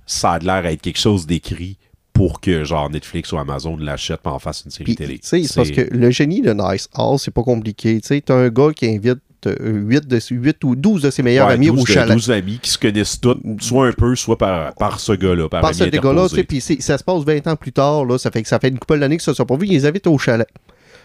ça 0.05 0.31
a 0.33 0.39
l'air 0.39 0.65
à 0.65 0.71
être 0.71 0.81
quelque 0.81 0.99
chose 0.99 1.25
d'écrit 1.25 1.77
pour 2.13 2.39
que, 2.41 2.63
genre, 2.63 2.89
Netflix 2.89 3.31
ou 3.31 3.37
Amazon 3.37 3.75
l'achètent 3.77 4.21
et 4.25 4.27
en 4.29 4.39
fasse 4.39 4.63
une 4.65 4.71
série 4.71 4.83
Puis, 4.83 4.95
télé. 4.95 5.19
c'est 5.21 5.41
parce 5.55 5.71
que 5.71 5.81
le 5.91 6.11
génie 6.11 6.41
de 6.41 6.53
Nice 6.53 6.87
House, 6.93 7.23
c'est 7.25 7.33
pas 7.33 7.43
compliqué. 7.43 7.99
Tu 8.01 8.21
t'as 8.21 8.35
un 8.35 8.49
gars 8.49 8.69
qui 8.75 8.85
invite 8.87 9.19
8, 9.45 10.07
de, 10.07 10.19
8 10.31 10.63
ou 10.63 10.75
12 10.75 11.01
de 11.01 11.09
ses 11.09 11.23
meilleurs 11.23 11.47
Ouais, 11.47 11.53
amis 11.53 11.67
12 11.67 11.81
au 11.81 11.83
de- 11.83 11.87
chalet. 11.87 12.13
12 12.15 12.31
amis 12.31 12.59
qui 12.61 12.69
se 12.69 12.77
connaissent 12.77 13.19
tous, 13.19 13.37
soit 13.59 13.87
un 13.87 13.91
peu, 13.91 14.15
soit 14.15 14.37
par, 14.37 14.73
par 14.75 14.99
ce 14.99 15.13
gars-là, 15.13 15.49
par, 15.49 15.61
Par 15.61 15.73
ce 15.75 15.83
gars-là, 15.85 16.29
tu 16.29 16.35
sais, 16.35 16.43
puis 16.43 16.61
ça 16.61 16.97
se 16.97 17.03
passe 17.03 17.23
20 17.23 17.47
ans 17.47 17.55
plus 17.55 17.71
tard, 17.73 18.05
là, 18.05 18.17
ça 18.17 18.31
fait 18.31 18.41
que 18.43 18.47
ça 18.47 18.59
fait 18.59 18.69
une 18.69 18.79
couple 18.79 18.99
d'années 18.99 19.17
que 19.17 19.23
ça 19.23 19.31
ne 19.31 19.35
sont 19.35 19.45
pas 19.45 19.55
ils 19.61 19.69
les 19.69 19.85
invitent 19.85 20.07
au 20.07 20.17
chalet. 20.17 20.47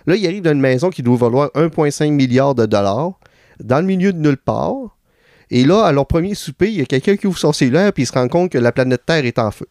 Là, 0.07 0.15
ils 0.17 0.27
arrivent 0.27 0.43
dans 0.43 0.53
une 0.53 0.61
maison 0.61 0.91
qui 0.91 1.03
doit 1.03 1.17
valoir 1.17 1.51
1,5 1.55 2.11
milliard 2.13 2.55
de 2.55 2.67
dollars, 2.67 3.13
dans 3.63 3.79
le 3.81 3.87
milieu 3.87 4.13
de 4.13 4.19
nulle 4.19 4.37
part. 4.37 4.97
Et 5.51 5.65
là, 5.65 5.85
à 5.85 5.93
leur 5.93 6.07
premier 6.07 6.35
souper, 6.35 6.69
il 6.69 6.75
y 6.79 6.83
a 6.83 6.85
quelqu'un 6.85 7.17
qui 7.17 7.27
ouvre 7.27 7.39
son 7.39 7.53
cellulaire, 7.53 7.93
puis 7.93 8.03
il 8.03 8.07
se 8.07 8.13
rend 8.13 8.29
compte 8.29 8.53
que 8.53 8.59
la 8.59 8.71
planète 8.73 9.03
Terre 9.07 9.25
est 9.25 9.39
en 9.39 9.51
feu. 9.51 9.67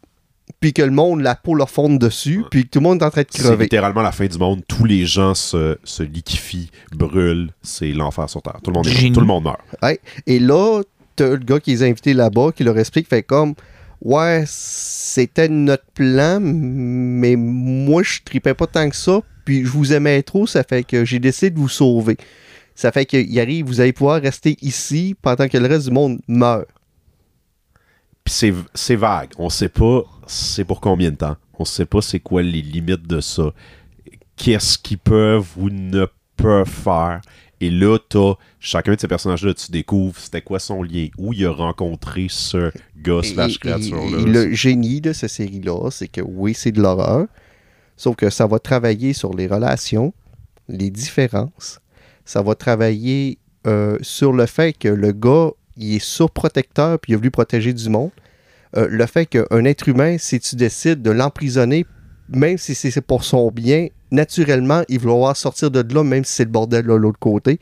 Puis 0.60 0.74
que 0.74 0.82
le 0.82 0.92
monde, 0.92 1.22
la 1.22 1.36
peau 1.36 1.54
leur 1.54 1.70
fonde 1.70 2.00
dessus, 2.00 2.44
puis 2.50 2.64
que 2.64 2.70
tout 2.70 2.80
le 2.80 2.84
monde 2.84 3.02
est 3.02 3.06
en 3.06 3.12
train 3.12 3.22
de 3.22 3.28
C'est 3.30 3.44
crever. 3.44 3.66
littéralement 3.66 4.02
la 4.02 4.12
fin 4.12 4.26
du 4.26 4.38
monde. 4.38 4.62
Tous 4.68 4.86
les 4.86 5.06
gens 5.06 5.36
se, 5.36 5.78
se 5.84 6.04
liquifient, 6.04 6.72
brûlent. 6.94 7.52
C'est 7.62 7.92
l'enfer 7.92 8.30
sur 8.30 8.42
Terre. 8.42 8.58
Tout 8.64 8.72
le 8.72 8.76
monde, 8.76 8.88
est. 8.88 9.14
Tout 9.14 9.20
le 9.20 9.26
monde 9.28 9.44
meurt. 9.44 9.60
Ouais. 9.84 10.00
Et 10.26 10.40
là, 10.40 10.82
t'as 11.16 11.30
le 11.32 11.38
gars 11.38 11.60
qui 11.60 11.72
les 11.72 11.84
a 11.84 11.86
invités 11.86 12.14
là-bas, 12.14 12.52
qui 12.56 12.64
leur 12.64 12.78
explique, 12.80 13.08
fait 13.08 13.24
comme, 13.24 13.54
ouais, 14.02 14.46
c'était 14.48 15.50
notre 15.50 15.86
plan, 15.94 16.40
mais 16.42 17.36
moi, 17.36 18.02
je 18.04 18.20
tripais 18.24 18.54
pas 18.54 18.68
tant 18.68 18.90
que 18.90 18.96
ça, 18.96 19.20
puis 19.46 19.64
je 19.66 19.70
vous 19.70 19.94
aimais 19.94 20.24
trop, 20.24 20.48
ça 20.48 20.64
fait 20.64 20.84
que 20.84 21.06
j'ai 21.06 21.20
décidé 21.20 21.50
de 21.52 21.60
vous 21.60 21.70
sauver. 21.70 22.18
Ça 22.78 22.92
fait 22.92 23.08
qu'il 23.08 23.40
arrive, 23.40 23.66
vous 23.66 23.82
allez 23.82 23.92
pouvoir 23.92 24.22
rester 24.22 24.56
ici 24.62 25.16
pendant 25.20 25.48
que 25.48 25.58
le 25.58 25.66
reste 25.66 25.88
du 25.88 25.92
monde 25.92 26.20
meurt. 26.28 26.68
Puis 28.24 28.54
c'est, 28.76 28.96
vague. 28.96 29.32
On 29.40 29.50
sait 29.50 29.68
pas 29.68 30.04
c'est 30.28 30.64
pour 30.64 30.80
combien 30.80 31.10
de 31.10 31.16
temps. 31.16 31.38
On 31.58 31.66
sait 31.66 31.88
pas 31.88 32.04
c'est 32.04 32.20
quoi 32.20 32.44
les 32.44 32.62
limites 32.62 33.08
de 33.08 33.20
ça. 33.20 33.52
Qu'est-ce 34.36 34.78
qu'ils 34.78 35.00
peuvent 35.00 35.48
ou 35.58 35.72
ne 35.72 36.06
peuvent 36.36 36.70
faire. 36.70 37.22
Et 37.62 37.72
là, 37.72 37.98
t'as 37.98 38.34
chacun 38.60 38.94
de 38.94 39.00
ces 39.00 39.08
personnages-là, 39.08 39.56
tu 39.56 39.72
découvres 39.72 40.20
c'était 40.20 40.44
quoi 40.44 40.60
son 40.60 40.84
lien, 40.84 41.08
où 41.18 41.34
il 41.34 41.48
a 41.48 41.52
rencontré 41.52 42.28
ce 42.30 42.72
gars 42.96 43.24
slash 43.24 43.58
créature-là. 43.58 44.24
le 44.24 44.54
génie 44.54 45.02
de 45.02 45.14
cette 45.14 45.32
série-là, 45.32 45.90
c'est 45.90 46.10
que 46.10 46.22
oui, 46.22 46.54
c'est 46.54 46.72
de 46.72 46.80
l'horreur, 46.80 47.26
sauf 47.96 48.16
que 48.16 48.30
ça 48.30 48.46
va 48.46 48.60
travailler 48.60 49.14
sur 49.14 49.34
les 49.34 49.48
relations, 49.48 50.14
les 50.68 50.92
différences. 50.92 51.80
Ça 52.28 52.42
va 52.42 52.56
travailler 52.56 53.38
euh, 53.68 53.98
sur 54.02 54.34
le 54.34 54.46
fait 54.46 54.74
que 54.74 54.90
le 54.90 55.14
gars, 55.14 55.52
il 55.78 55.96
est 55.96 56.04
surprotecteur 56.04 57.00
puis 57.00 57.14
il 57.14 57.16
a 57.16 57.18
voulu 57.18 57.32
protéger 57.32 57.74
du 57.74 57.88
monde. 57.90 58.12
Euh, 58.76 58.90
le 58.92 59.06
fait 59.06 59.26
qu'un 59.26 59.64
être 59.64 59.88
humain, 59.88 60.18
si 60.20 60.38
tu 60.42 60.58
décides 60.58 61.02
de 61.02 61.10
l'emprisonner, 61.10 61.86
même 62.28 62.58
si 62.58 62.76
c'est 62.76 63.00
pour 63.00 63.24
son 63.24 63.50
bien, 63.50 63.88
naturellement, 64.12 64.84
il 64.90 65.00
va 65.00 65.04
vouloir 65.04 65.38
sortir 65.38 65.72
de 65.72 65.82
là, 65.94 66.04
même 66.04 66.26
si 66.26 66.34
c'est 66.34 66.44
le 66.44 66.52
bordel 66.52 66.86
de 66.86 66.94
l'autre 66.94 67.18
côté. 67.18 67.60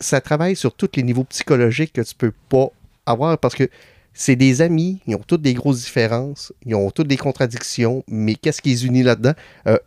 Ça 0.00 0.20
travaille 0.20 0.54
sur 0.54 0.72
tous 0.72 0.90
les 0.94 1.02
niveaux 1.02 1.24
psychologiques 1.24 1.92
que 1.94 2.02
tu 2.02 2.14
peux 2.14 2.32
pas 2.48 2.68
avoir 3.06 3.36
parce 3.38 3.56
que 3.56 3.68
c'est 4.14 4.36
des 4.36 4.62
amis, 4.62 5.00
ils 5.08 5.16
ont 5.16 5.22
toutes 5.26 5.42
des 5.42 5.54
grosses 5.54 5.82
différences, 5.82 6.52
ils 6.64 6.76
ont 6.76 6.92
toutes 6.92 7.08
des 7.08 7.16
contradictions, 7.16 8.04
mais 8.06 8.36
qu'est-ce 8.36 8.62
qui 8.62 8.70
les 8.70 8.86
unit 8.86 9.02
là-dedans? 9.02 9.32
Euh, 9.66 9.78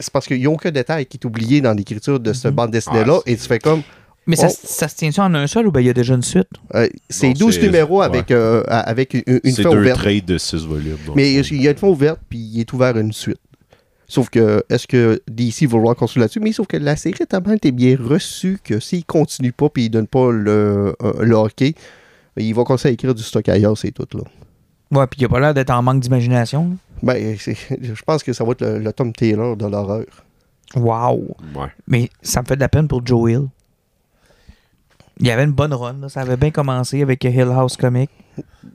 c'est 0.00 0.12
parce 0.12 0.26
qu'il 0.26 0.38
n'y 0.38 0.46
a 0.46 0.50
aucun 0.50 0.70
détail 0.70 1.06
qui 1.06 1.16
est 1.18 1.24
oublié 1.24 1.60
dans 1.60 1.72
l'écriture 1.72 2.18
de 2.18 2.32
cette 2.32 2.54
bande 2.54 2.70
dessinée-là, 2.72 3.18
Ah, 3.18 3.22
et 3.30 3.36
tu 3.36 3.42
fais 3.46 3.58
comme, 3.58 3.82
Mais 4.26 4.36
ça, 4.36 4.48
Oh. 4.50 4.54
ça 4.64 4.86
se 4.88 4.96
tient-tu 4.96 5.18
en 5.20 5.34
un 5.34 5.46
seul 5.46 5.66
ou 5.66 5.72
bien 5.72 5.80
il 5.80 5.86
y 5.86 5.90
a 5.90 5.94
déjà 5.94 6.14
une 6.14 6.22
suite? 6.22 6.48
euh, 6.74 6.86
c'est 7.08 7.28
Non, 7.28 7.32
12 7.34 7.54
c'est- 7.54 7.62
numéros 7.62 8.00
ouais. 8.00 8.04
avec, 8.06 8.30
euh, 8.30 8.62
avec 8.68 9.14
une, 9.14 9.22
une 9.26 9.52
c'est 9.52 9.62
fin 9.62 9.70
deux 9.70 9.78
ouverte. 9.78 9.98
trades 10.00 10.24
de 10.26 10.38
six 10.38 10.64
volumes. 10.66 10.98
donc. 11.06 11.16
Mais 11.16 11.32
il 11.32 11.62
y 11.62 11.66
a 11.68 11.70
une 11.70 11.76
fin 11.76 11.88
ouverte, 11.88 12.20
puis 12.28 12.38
il 12.38 12.60
est 12.60 12.72
ouvert 12.72 12.96
à 12.96 13.00
une 13.00 13.12
suite. 13.12 13.38
Sauf 14.06 14.28
que, 14.28 14.62
est-ce 14.68 14.86
que 14.86 15.20
DC 15.28 15.62
va 15.66 15.78
vouloir 15.78 15.96
construire 15.96 16.22
là-dessus? 16.24 16.40
Mais 16.40 16.52
sauf 16.52 16.66
que 16.66 16.76
la 16.76 16.96
série 16.96 17.22
a 17.22 17.26
tellement 17.26 17.52
été 17.54 17.70
bien 17.72 17.96
reçue 17.98 18.58
que 18.62 18.78
s'il 18.80 19.04
continue 19.04 19.52
pas 19.52 19.68
puis 19.68 19.84
il 19.84 19.88
donne 19.90 20.06
pas 20.08 20.30
le, 20.32 20.94
euh, 21.02 21.12
le 21.20 21.34
hockey, 21.34 21.74
il 22.36 22.52
va 22.54 22.64
commencer 22.64 22.88
à 22.88 22.90
écrire 22.90 23.14
du 23.14 23.22
stock 23.22 23.48
ailleurs, 23.48 23.76
c'est 23.78 23.90
tout, 23.92 24.06
là. 24.16 24.24
Ouais, 24.92 25.06
puis 25.06 25.20
il 25.20 25.24
a 25.26 25.28
pas 25.28 25.38
l'air 25.40 25.54
d'être 25.54 25.70
en 25.70 25.80
manque 25.82 26.00
d'imagination. 26.00 26.76
Ben, 27.02 27.36
c'est- 27.38 27.56
je 27.82 28.02
pense 28.02 28.22
que 28.22 28.32
ça 28.32 28.44
va 28.44 28.52
être 28.52 28.62
le, 28.62 28.78
le 28.78 28.92
Tom 28.92 29.12
Taylor 29.12 29.56
de 29.56 29.66
l'horreur. 29.66 30.04
Wow! 30.76 31.36
Ouais. 31.56 31.66
Mais 31.88 32.08
ça 32.22 32.42
me 32.42 32.46
fait 32.46 32.54
de 32.56 32.60
la 32.60 32.68
peine 32.68 32.86
pour 32.88 33.04
Joe 33.04 33.30
Hill. 33.32 33.48
Il 35.18 35.26
y 35.26 35.30
avait 35.30 35.44
une 35.44 35.52
bonne 35.52 35.74
run, 35.74 35.94
là. 36.00 36.08
ça 36.08 36.20
avait 36.22 36.36
bien 36.36 36.50
commencé 36.50 37.02
avec 37.02 37.22
Hill 37.24 37.48
House 37.54 37.76
Comic. 37.76 38.08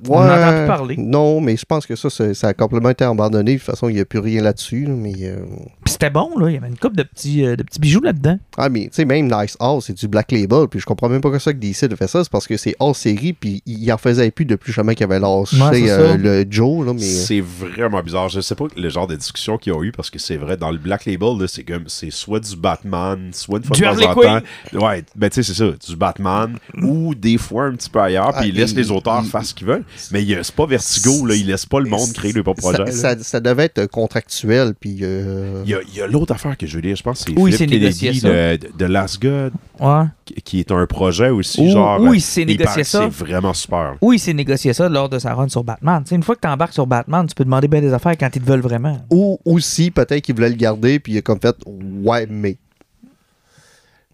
On 0.10 0.16
en 0.20 0.26
plus 0.58 0.68
parler. 0.68 0.96
Non, 0.98 1.42
mais 1.42 1.58
je 1.58 1.66
pense 1.66 1.86
que 1.86 1.96
ça, 1.96 2.10
c'est- 2.10 2.34
ça 2.34 2.48
a 2.50 2.54
complètement 2.54 2.90
été 2.90 3.04
abandonné. 3.04 3.54
De 3.54 3.58
toute 3.58 3.66
façon, 3.66 3.88
il 3.90 3.96
n'y 3.96 4.02
a 4.02 4.06
plus 4.06 4.20
rien 4.20 4.42
là-dessus. 4.42 4.86
là, 4.86 4.94
mais, 4.96 5.14
euh, 5.22 5.38
Puis 5.84 5.94
c'était 5.94 6.10
bon, 6.10 6.32
là. 6.38 6.50
Il 6.50 6.54
y 6.54 6.58
avait 6.58 6.68
une 6.68 6.78
coupe 6.78 6.96
de 6.98 7.04
petits, 7.04 7.46
euh, 7.46 7.56
de 7.56 7.64
petits 7.64 7.80
bijoux 7.80 8.02
là-dedans. 8.02 8.38
Ah, 8.58 8.70
mais 8.70 8.84
tu 8.86 8.90
sais, 8.94 9.06
même 9.06 9.28
Nice 9.32 9.56
House, 9.60 9.86
c'est 9.88 9.94
du 9.98 10.08
Black 10.08 10.32
Label. 10.32 10.68
Puis 10.70 10.80
je 10.80 10.86
comprends 10.86 11.10
même 11.10 11.22
pas 11.22 11.30
que 11.32 11.40
ça 11.40 11.54
que 11.54 11.58
DC 11.60 11.84
a 11.92 11.96
fait 11.96 12.08
ça. 12.08 12.24
C'est 12.24 12.32
parce 12.32 12.48
que 12.48 12.58
c'est 12.58 12.76
hors 12.80 12.96
série. 12.96 13.34
Puis 13.34 13.62
il 13.66 13.92
en 13.92 13.98
faisait 13.98 14.32
plus 14.32 14.46
depuis 14.46 14.74
jamais 14.74 14.96
qu'il 14.96 15.04
avait 15.06 15.20
lâché 15.20 15.56
Ouais, 15.62 15.70
c'est 15.72 15.90
euh, 15.92 16.18
le 16.18 16.46
Joe. 16.50 16.86
Là, 16.86 16.94
mais, 16.94 17.00
C'est 17.02 17.42
vraiment 17.42 18.02
bizarre. 18.02 18.30
Je 18.30 18.42
sais 18.42 18.56
pas 18.56 18.66
le 18.76 18.90
genre 18.90 19.08
de 19.08 19.16
discussion 19.16 19.58
qu'ils 19.58 19.74
ont 19.74 19.84
eu 19.84 19.92
parce 19.92 20.10
que 20.10 20.20
c'est 20.20 20.38
vrai, 20.38 20.58
dans 20.58 20.72
le 20.72 20.78
Black 20.78 21.06
Label, 21.06 21.38
là, 21.40 21.48
c'est 21.48 21.64
comme 21.64 21.84
c'est 21.88 22.12
soit 22.12 22.40
du 22.40 22.56
Batman, 22.56 23.30
soit 23.34 23.58
une 23.60 23.64
fois 23.64 23.76
Du 23.76 23.82
de 23.82 23.88
temps 23.88 24.12
en 24.12 24.16
temps. 24.16 24.86
Ouais, 24.86 25.04
ben 25.16 25.30
tu 25.30 25.42
sais, 25.42 25.54
c'est 25.54 25.58
ça, 25.58 25.72
du 25.88 25.96
Batman 25.96 26.58
ou 26.84 27.16
des 27.16 27.38
fois 27.38 27.66
un 27.66 27.74
petit 27.76 27.90
peu 27.90 28.00
ailleurs, 28.00 28.32
Ah, 28.34 28.42
puis 28.42 28.50
ils 28.50 28.56
laissent 28.56 28.72
il- 28.72 28.78
les 28.78 28.92
auteurs 28.92 29.22
il- 29.24 29.30
faire 29.30 29.44
ce 29.46 29.54
qu'ils 29.56 29.68
veulent. 29.68 29.84
mais 30.12 30.22
il 30.22 30.30
y 30.30 30.36
a- 30.36 30.44
c'est 30.44 30.54
pas 30.56 30.66
Vertigo, 30.66 31.26
là, 31.26 31.34
il 31.36 31.48
laisse 31.48 31.66
pas 31.66 31.80
le 31.80 31.90
monde 31.90 32.12
créer 32.14 32.32
le 32.34 32.44
propre 32.44 32.62
projet. 32.62 32.78
Ça, 32.92 33.16
là. 33.16 33.18
ça- 33.18 33.24
ça 33.24 33.40
devait 33.40 33.66
être 33.66 33.86
contractuel, 33.88 34.74
puis... 34.80 35.00
euh, 35.02 35.62
Il 35.66 35.72
y 35.72 35.74
a, 35.74 35.80
il 35.88 35.96
y 35.96 36.02
a 36.02 36.08
l'autre 36.08 36.34
affaire 36.34 36.58
que 36.58 36.68
je 36.68 36.76
veux 36.76 36.82
dire, 36.82 36.96
je 36.96 37.02
pense 37.04 37.24
que 37.24 37.32
c'est 37.32 37.40
Oui, 37.40 37.52
Philip 37.54 37.70
c'est 37.72 37.76
négocié, 37.80 38.08
Kennedy 38.10 38.20
ça. 38.20 38.58
de, 38.58 38.78
de 38.78 38.86
Last 38.86 39.22
God, 39.22 39.54
Ouais. 39.80 40.04
qui- 40.44 40.60
est 40.60 40.72
un 40.72 40.86
projet 40.86 41.30
aussi, 41.30 41.70
genre... 41.72 42.00
oui, 42.02 42.18
euh, 42.18 42.22
c'est 42.22 42.42
il 42.44 42.48
négocié 42.48 42.84
ça. 42.84 43.10
C'est 43.12 43.26
vraiment 43.26 43.54
super. 43.54 43.96
Oui, 44.02 44.20
c'est 44.20 44.34
négocié 44.34 44.74
ça 44.74 44.88
lors 44.90 45.10
de 45.10 45.20
sa 45.20 45.34
run 45.34 45.50
sur 45.50 45.64
Batman. 45.64 46.04
Tu 46.04 46.10
sais, 46.10 46.16
une 46.16 46.24
fois 46.24 46.36
que 46.36 46.42
tu 46.42 46.48
embarques 46.48 46.74
sur 46.74 46.88
Batman, 46.88 47.26
tu 47.28 47.36
peux 47.36 47.44
demander 47.46 47.68
bien 47.68 47.82
des 47.82 47.94
affaires 47.94 48.18
quand 48.18 48.30
ils 48.36 48.42
te 48.42 48.48
veulent 48.48 48.62
vraiment. 48.62 49.06
Ou 49.10 49.40
aussi, 49.46 49.92
peut-être 49.92 50.22
qu'il 50.24 50.36
voulait 50.36 50.50
le 50.50 50.56
garder, 50.56 51.00
puis 51.00 51.14
il 51.14 51.18
a 51.18 51.22
comme 51.22 51.40
fait 51.40 51.56
«Ouais, 51.66 52.28
mais... 52.30 52.58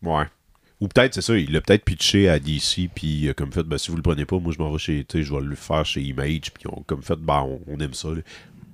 Ouais. 0.04 0.26
Ou 0.82 0.88
peut-être, 0.88 1.14
c'est 1.14 1.22
ça, 1.22 1.38
il 1.38 1.52
l'a 1.54 1.62
peut-être 1.62 1.86
pitché 1.86 2.28
à 2.28 2.40
DC, 2.40 2.90
puis 2.94 3.08
il 3.08 3.30
a 3.30 3.34
comme 3.36 3.52
fait, 3.52 3.62
ben, 3.64 3.78
si 3.78 3.92
vous 3.92 3.98
le 3.98 4.02
prenez 4.02 4.26
pas, 4.26 4.40
moi, 4.40 4.52
je 4.52 4.62
m'en 4.62 4.72
vais 4.72 4.80
chez, 4.80 5.06
tu 5.08 5.20
sais, 5.20 5.24
je 5.24 5.32
vais 5.32 5.42
le 5.42 5.56
faire 5.56 5.86
chez 5.86 6.02
Image, 6.02 6.52
puis 6.52 6.66
on 6.68 6.82
comme 6.82 7.04
fait, 7.04 7.18
ben, 7.18 7.48
on, 7.48 7.60
on 7.72 7.80
aime 7.80 7.94
ça, 7.94 8.10
là. 8.10 8.22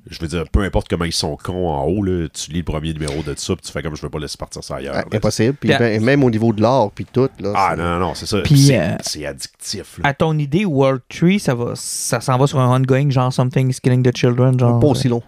Je 0.10 0.18
veux 0.22 0.28
dire, 0.30 0.46
peu 0.50 0.62
importe 0.62 0.88
comment 0.88 1.04
ils 1.04 1.12
sont 1.12 1.36
cons 1.36 1.68
en 1.68 1.84
haut, 1.84 2.02
là, 2.02 2.30
tu 2.30 2.52
lis 2.52 2.60
le 2.60 2.64
premier 2.64 2.94
numéro 2.94 3.22
de 3.24 3.34
ça, 3.36 3.56
puis 3.58 3.66
tu 3.66 3.74
fais 3.74 3.84
comme 3.84 3.94
je 3.94 4.02
veux 4.02 4.10
pas 4.10 4.20
laisser 4.20 4.38
partir 4.38 4.64
ça 4.64 4.78
ailleurs. 4.78 4.96
Ah, 4.96 5.04
impossible. 5.12 5.56
Puis 5.60 5.68
ben, 5.68 6.02
même 6.02 6.24
au 6.24 6.30
niveau 6.30 6.54
de 6.54 6.62
l'art, 6.62 6.92
puis 6.92 7.06
tout, 7.12 7.28
là... 7.40 7.54
Ah 7.54 7.76
non, 7.76 7.84
non, 7.84 8.00
non, 8.00 8.16
c'est 8.16 8.26
ça. 8.26 8.40
Puis, 8.40 8.58
c'est 8.58 8.80
euh, 8.80 8.96
c'est 9.02 9.26
addictif. 9.26 9.98
Là. 9.98 10.10
À 10.10 10.14
ton 10.14 10.38
idée, 10.38 10.64
World 10.64 11.02
Tree, 11.10 11.40
ça 11.40 11.56
va, 11.56 11.74
ça 11.76 12.22
s'en 12.22 12.38
va 12.38 12.48
sur 12.48 12.60
un 12.60 12.74
ongoing, 12.74 13.10
genre 13.10 13.34
Something's 13.34 13.82
Killing 13.82 14.02
the 14.02 14.16
Children, 14.16 14.58
genre. 14.58 14.80
Pas 14.80 14.88
aussi 14.88 15.10
long. 15.10 15.22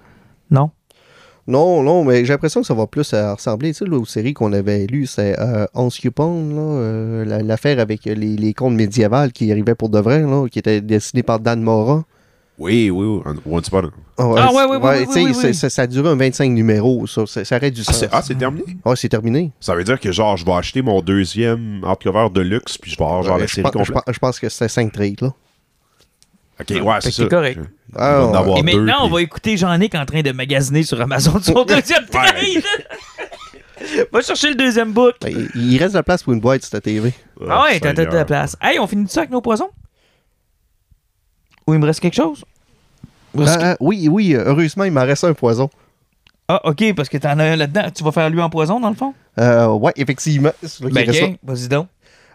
Non? 0.49 0.71
Non, 1.49 1.81
non, 1.81 2.03
mais 2.03 2.23
j'ai 2.23 2.31
l'impression 2.33 2.61
que 2.61 2.67
ça 2.67 2.75
va 2.75 2.85
plus 2.85 3.11
ressembler, 3.13 3.69
tu 3.73 3.79
sais, 3.79 3.85
là, 3.85 3.97
aux 3.97 4.05
séries 4.05 4.33
qu'on 4.35 4.53
avait 4.53 4.85
lues, 4.85 5.07
c'est 5.07 5.37
euh, 5.39 5.65
Hans 5.73 5.89
Cupon, 5.89 6.47
là, 6.55 6.61
euh, 6.61 7.25
la- 7.25 7.41
l'affaire 7.41 7.79
avec 7.79 8.05
les, 8.05 8.15
les 8.15 8.53
contes 8.53 8.75
médiévales 8.75 9.31
qui 9.31 9.51
arrivaient 9.51 9.73
pour 9.73 9.89
de 9.89 9.99
vrai, 9.99 10.21
là, 10.21 10.47
qui 10.47 10.59
était 10.59 10.79
dessiné 10.79 11.23
par 11.23 11.39
Dan 11.39 11.61
Mora. 11.63 12.03
Oui, 12.59 12.89
oui, 12.91 13.21
oui. 13.25 13.33
Once 13.49 13.67
upon 13.69 13.85
a- 13.85 13.89
Ah, 14.17 14.27
ouais, 14.27 14.65
ouais, 14.65 14.65
ouais, 14.65 14.77
ouais, 14.77 15.05
tu 15.07 15.11
sais, 15.13 15.23
ouais, 15.23 15.35
ouais. 15.45 15.53
ça, 15.53 15.69
ça 15.69 15.81
a 15.83 15.87
duré 15.87 16.09
un 16.09 16.15
25 16.17 16.51
numéros, 16.51 17.07
ça, 17.07 17.25
ça, 17.25 17.43
ça 17.43 17.55
aurait 17.55 17.71
du 17.71 17.81
Ah, 17.81 17.91
sens. 17.93 17.99
c'est 18.01 18.09
ah, 18.11 18.21
c'est 18.21 18.35
terminé? 18.35 18.65
Ouais, 18.85 18.95
c'est 18.95 19.09
terminé. 19.09 19.51
Ça 19.59 19.73
veut 19.75 19.83
dire 19.85 19.99
que, 19.99 20.11
genre, 20.11 20.37
je 20.37 20.45
vais 20.45 20.51
acheter 20.51 20.81
mon 20.83 21.01
deuxième 21.01 21.81
hardcover 21.83 22.27
de 22.31 22.41
luxe, 22.41 22.77
puis 22.77 22.91
je 22.91 22.97
vais 22.97 23.03
avoir, 23.05 23.23
genre, 23.23 23.37
Euh, 23.37 23.39
la 23.39 23.47
je, 23.47 23.53
série 23.55 23.63
pense, 23.63 23.71
je 23.73 23.77
complète. 23.91 24.03
pense- 24.05 24.13
je 24.13 24.19
pense 24.19 24.39
que 24.39 24.49
c'est 24.49 24.67
5 24.67 24.91
trades, 24.91 25.21
là. 25.21 25.33
Ok, 26.61 26.69
ouais, 26.83 26.95
c'est 27.01 27.11
ça. 27.11 27.25
correct. 27.27 27.59
Je- 27.61 27.95
Ah, 27.95 28.09
il 28.11 28.21
va 28.21 28.25
en 28.27 28.31
ouais. 28.31 28.37
avoir 28.37 28.57
Et 28.57 28.61
deux, 28.61 28.81
maintenant, 28.81 28.97
on 29.01 29.05
puis- 29.05 29.13
va 29.15 29.21
écouter 29.21 29.57
Jean-Nic 29.57 29.95
en 29.95 30.05
train 30.05 30.21
de 30.21 30.31
magasiner 30.31 30.83
sur 30.83 30.99
Amazon 31.01 31.39
son 31.41 31.63
deuxième 31.63 32.05
trade. 32.05 32.63
va 34.11 34.21
chercher 34.21 34.49
le 34.49 34.55
deuxième 34.55 34.91
book. 34.91 35.15
Ben, 35.21 35.49
il 35.55 35.73
il 35.73 35.77
reste 35.79 35.93
de 35.93 35.99
la 35.99 36.03
place 36.03 36.21
pour 36.23 36.33
une 36.33 36.39
boîte, 36.41 36.63
cette 36.63 36.83
TV. 36.83 37.13
Ah 37.49 37.63
ouais, 37.63 37.79
t'as 37.79 37.93
t'as 37.93 37.93
de 37.93 38.01
la 38.03 38.09
Seigneur. 38.11 38.25
place. 38.25 38.57
Hey, 38.61 38.77
on 38.79 38.87
finit 38.87 39.07
ça 39.07 39.21
avec 39.21 39.31
nos 39.31 39.41
poisons? 39.41 39.69
Ou 41.67 41.73
il 41.73 41.79
me 41.79 41.85
reste 41.85 41.99
quelque 41.99 42.15
chose? 42.15 42.43
Ah, 43.37 43.57
ah, 43.61 43.77
oui, 43.79 44.07
oui, 44.09 44.33
euh, 44.35 44.43
heureusement, 44.47 44.83
il 44.85 44.91
m'en 44.91 45.05
reste 45.05 45.23
un 45.23 45.33
poison. 45.33 45.69
Ah, 46.47 46.59
ok, 46.63 46.93
parce 46.95 47.09
que 47.09 47.17
t'en 47.17 47.37
as 47.39 47.43
un 47.43 47.55
là-dedans. 47.55 47.89
Tu 47.95 48.03
vas 48.03 48.11
faire 48.11 48.29
lui 48.29 48.41
en 48.41 48.49
poison, 48.49 48.79
dans 48.79 48.89
le 48.89 48.95
fond? 48.95 49.13
Euh, 49.39 49.67
ouais, 49.67 49.93
effectivement. 49.95 50.51
c'est 50.63 50.81
là 50.81 50.87
qu'il 50.87 50.93
Ben, 50.95 51.05
reste 51.09 51.23
ok, 51.23 51.35
vas-y 51.43 51.67
donc. 51.67 51.87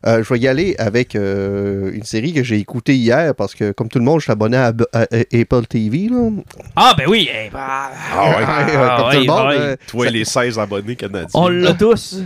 Euh, 0.06 0.22
je 0.22 0.34
vais 0.34 0.38
y 0.40 0.46
aller 0.48 0.74
avec 0.78 1.16
euh, 1.16 1.90
une 1.94 2.02
série 2.02 2.34
que 2.34 2.42
j'ai 2.42 2.58
écoutée 2.58 2.94
hier 2.94 3.34
parce 3.34 3.54
que, 3.54 3.72
comme 3.72 3.88
tout 3.88 3.98
le 3.98 4.04
monde, 4.04 4.20
je 4.20 4.24
suis 4.24 4.32
abonné 4.32 4.56
à, 4.58 4.66
à- 4.92 5.00
à 5.02 5.04
Apple 5.40 5.66
TV. 5.66 6.08
Là. 6.10 6.28
Ah, 6.76 6.94
ben 6.96 7.06
oui. 7.08 7.28
eh, 7.32 7.48
bah, 7.50 7.90
Ah 8.12 8.28
ouais. 8.28 8.44
Comme 8.96 9.12
tout 9.12 9.20
le 9.20 9.26
monde. 9.26 9.46
ouais. 9.48 9.58
euh, 9.60 9.76
Toi 9.86 10.06
et 10.08 10.10
les 10.10 10.24
16 10.26 10.58
abonnés 10.58 10.94
canadiens. 10.96 11.28
On 11.32 11.48
l'a 11.48 11.72
tous. 11.72 12.16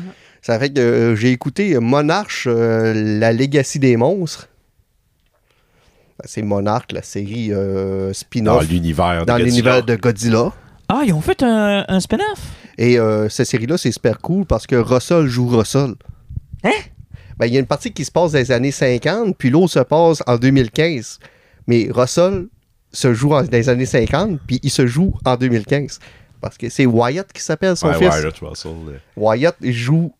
ça 0.42 0.58
fait 0.58 0.70
que 0.72 0.80
euh, 0.80 1.14
j'ai 1.16 1.30
écouté 1.30 1.78
Monarch, 1.78 2.44
euh, 2.48 2.92
la 3.20 3.32
Legacy 3.32 3.78
des 3.78 3.96
monstres. 3.96 4.48
Ben, 6.18 6.24
C'est 6.28 6.42
Monarch, 6.42 6.90
la 6.90 7.02
série 7.02 7.50
euh, 7.52 8.08
Dans 8.08 8.12
spin-off 8.14 8.68
l'univers 8.68 9.24
dans 9.24 9.36
l'univers 9.36 9.84
de 9.84 9.94
Godzilla. 9.94 10.52
Ah, 10.88 11.02
ils 11.06 11.12
ont 11.12 11.20
fait 11.20 11.44
un, 11.44 11.84
un 11.86 12.00
spin-off? 12.00 12.40
Et 12.76 12.98
euh, 12.98 13.28
cette 13.28 13.46
série-là, 13.46 13.76
c'est 13.78 13.92
super 13.92 14.18
cool 14.18 14.46
parce 14.46 14.66
que 14.66 14.74
Russell 14.74 15.26
joue 15.26 15.46
Russell. 15.48 15.94
Hein? 16.64 16.70
Ben, 17.38 17.46
il 17.46 17.54
y 17.54 17.56
a 17.56 17.60
une 17.60 17.66
partie 17.66 17.92
qui 17.92 18.04
se 18.04 18.10
passe 18.10 18.32
dans 18.32 18.38
les 18.38 18.50
années 18.52 18.70
50, 18.72 19.36
puis 19.36 19.50
l'autre 19.50 19.72
se 19.72 19.78
passe 19.80 20.22
en 20.26 20.36
2015. 20.36 21.18
Mais 21.66 21.88
Russell 21.90 22.46
se 22.92 23.12
joue 23.14 23.32
en- 23.34 23.42
dans 23.42 23.50
les 23.52 23.68
années 23.68 23.86
50, 23.86 24.40
puis 24.46 24.58
il 24.62 24.70
se 24.70 24.86
joue 24.86 25.12
en 25.24 25.36
2015. 25.36 25.98
Parce 26.40 26.56
que 26.56 26.68
c'est 26.68 26.86
Wyatt 26.86 27.32
qui 27.32 27.42
s'appelle 27.42 27.76
son 27.76 27.88
Ouais, 27.88 27.94
fils. 27.98 28.08
Wyatt 28.08 28.38
Russell. 28.40 28.70
euh, 28.88 28.98
Wyatt 29.16 29.56
joue 29.62 30.12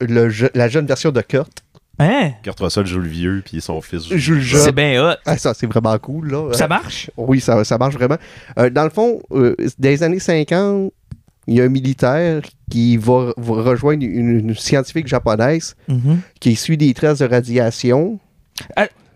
le 0.00 0.28
je- 0.30 0.46
la 0.54 0.68
jeune 0.68 0.86
version 0.86 1.10
de 1.12 1.20
Kurt. 1.20 1.62
Hein? 1.98 2.32
Kurt 2.42 2.58
Russell 2.60 2.86
joue 2.86 2.98
le 3.00 3.08
vieux, 3.08 3.42
puis 3.44 3.60
son 3.60 3.80
fils 3.80 4.08
joue. 4.08 4.16
Joue 4.16 4.34
le 4.34 4.40
C'est 4.40 4.46
jeune. 4.64 4.70
bien 4.74 5.04
hot. 5.12 5.16
Ah, 5.26 5.36
ça, 5.36 5.52
c'est 5.54 5.66
vraiment 5.66 5.96
cool. 5.98 6.30
Là. 6.30 6.52
Ça 6.54 6.66
marche? 6.66 7.10
Oui, 7.16 7.40
ça, 7.40 7.62
ça 7.64 7.76
marche 7.78 7.94
vraiment. 7.94 8.16
Euh, 8.58 8.70
dans 8.70 8.84
le 8.84 8.90
fond, 8.90 9.20
euh, 9.32 9.54
dans 9.78 9.88
les 9.88 10.02
années 10.02 10.18
50, 10.18 10.92
il 11.50 11.56
y 11.56 11.60
a 11.60 11.64
un 11.64 11.68
militaire 11.68 12.42
qui 12.70 12.96
va, 12.96 13.32
va 13.36 13.62
rejoindre 13.62 14.02
une, 14.04 14.38
une 14.40 14.54
scientifique 14.54 15.06
japonaise 15.08 15.74
Mhm. 15.88 16.20
qui 16.40 16.56
suit 16.56 16.76
des 16.76 16.94
traces 16.94 17.18
de 17.18 17.26
radiation. 17.26 18.18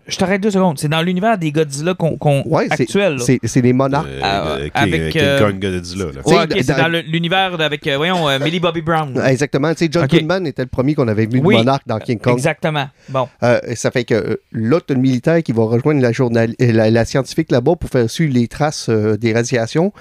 Je 0.07 0.17
t'arrête 0.17 0.39
deux 0.39 0.51
secondes. 0.51 0.77
C'est 0.77 0.87
dans 0.87 1.01
l'univers 1.01 1.35
des 1.39 1.51
Godzilla 1.51 1.95
qu'on, 1.95 2.15
qu'on- 2.15 2.43
Ouais, 2.45 2.67
là. 2.67 3.15
C'est 3.43 3.61
des 3.63 3.73
monarques. 3.73 4.05
Euh, 4.07 4.21
euh, 4.23 4.57
King- 4.65 4.71
avec, 4.75 5.09
King 5.13 5.21
euh, 5.23 5.39
Kong 5.39 5.59
Godzilla. 5.59 6.05
Là. 6.05 6.11
Ouais, 6.23 6.43
ok, 6.43 6.51
c'est 6.57 6.67
dans- 6.67 6.77
dans 6.77 6.87
le- 6.89 7.01
l'univers 7.01 7.59
avec, 7.59 7.87
euh, 7.87 7.97
voyons, 7.97 8.29
euh, 8.29 8.37
Millie 8.37 8.59
Bobby 8.59 8.81
Brown. 8.83 9.19
Ah, 9.19 9.31
Exactement. 9.31 9.71
Tu 9.73 9.85
sais, 9.85 9.89
John 9.91 10.03
Ok. 10.03 10.11
Goodman 10.11 10.45
était 10.45 10.61
le 10.61 10.67
premier 10.67 10.93
qu'on 10.93 11.07
avait 11.07 11.25
vu 11.25 11.39
Oui. 11.43 11.55
de 11.55 11.59
monarque 11.61 11.87
dans 11.87 11.97
King 11.97 12.19
Kong. 12.19 12.33
Exactement. 12.37 12.87
Bon. 13.09 13.27
Euh, 13.41 13.59
ça 13.73 13.89
fait 13.89 14.03
que 14.03 14.13
euh, 14.13 14.35
là, 14.51 14.79
tu 14.85 14.93
as 14.93 14.95
le 14.95 15.01
militaire 15.01 15.41
qui 15.41 15.53
va 15.53 15.63
rejoindre 15.63 16.01
la, 16.01 16.11
journal- 16.11 16.53
euh, 16.61 16.71
la, 16.71 16.91
la 16.91 17.03
scientifique 17.05 17.49
là-bas 17.51 17.75
pour 17.75 17.89
faire 17.89 18.07
suivre 18.07 18.33
les 18.35 18.47
traces 18.47 18.89
euh, 18.89 19.17
des 19.17 19.33
radiations. 19.33 19.91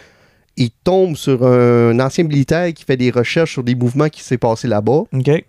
Il 0.57 0.71
tombe 0.71 1.17
sur 1.17 1.45
un 1.47 1.99
ancien 2.01 2.25
militaire 2.25 2.73
qui 2.73 2.85
fait 2.85 2.97
des 2.97 3.11
recherches 3.11 3.53
sur 3.53 3.65
des 3.65 3.75
mouvements 3.75 4.09
qui 4.09 4.23
s'est 4.23 4.39
passé 4.39 4.69
là-bas. 4.69 5.03
OK. 5.13 5.45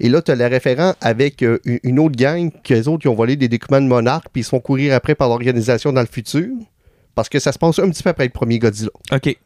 Et 0.00 0.08
là, 0.08 0.20
tu 0.20 0.30
as 0.32 0.34
le 0.34 0.46
référent 0.46 0.94
avec 1.00 1.42
euh, 1.42 1.58
une- 1.84 1.98
autre 2.00 2.16
gang, 2.16 2.50
qu'eux 2.64 2.84
autres, 2.88 3.02
qui 3.02 3.08
ont 3.08 3.14
volé 3.14 3.36
des 3.36 3.48
documents 3.48 3.80
de 3.80 3.86
monarque, 3.86 4.26
puis 4.32 4.40
ils 4.40 4.44
se 4.44 4.48
font 4.50 4.58
courir 4.60 4.94
après 4.94 5.14
par 5.14 5.28
l'organisation 5.28 5.92
dans 5.92 6.00
le 6.00 6.08
futur. 6.10 6.48
Parce 7.14 7.28
que 7.28 7.38
ça 7.38 7.52
se 7.52 7.58
passe 7.58 7.78
un 7.78 7.88
petit 7.90 8.02
peu 8.02 8.10
après 8.10 8.24
le 8.24 8.30
premier 8.30 8.58
Godzilla. 8.58 8.90
OK. 9.12 9.36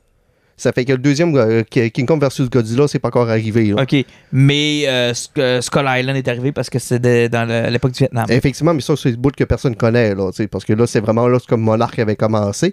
Ça 0.57 0.73
fait 0.73 0.87
que 0.87 0.93
le 0.93 0.99
deuxième 0.99 1.37
euh, 1.37 1.63
King 1.65 2.07
Kong 2.07 2.19
versus 2.19 2.49
Godzilla, 2.49 2.89
c'est 2.89 2.99
pas 2.99 3.09
encore 3.09 3.29
arrivé. 3.29 3.67
là. 3.67 3.83
OK. 3.83 3.95
Mais 4.33 4.85
euh, 4.87 5.13
Sk- 5.13 5.61
Skull 5.61 5.85
Island 5.87 6.17
est 6.17 6.29
arrivé 6.29 6.53
parce 6.53 6.71
que 6.71 6.79
c'est 6.79 7.29
dans 7.29 7.45
l'époque 7.71 7.93
du 7.93 7.99
Vietnam. 7.99 8.25
Effectivement, 8.31 8.73
mais 8.73 8.81
ça, 8.81 8.97
c'est 8.97 9.11
le 9.11 9.17
bout 9.17 9.37
que 9.37 9.45
personne 9.45 9.77
connaît, 9.77 10.15
là, 10.15 10.31
parce 10.51 10.65
que 10.65 10.73
là, 10.73 10.87
c'est 10.87 11.01
vraiment 11.01 11.29
là, 11.29 11.39
comme 11.47 11.61
Monarch 11.61 11.99
avait 11.99 12.17
commencé. 12.17 12.73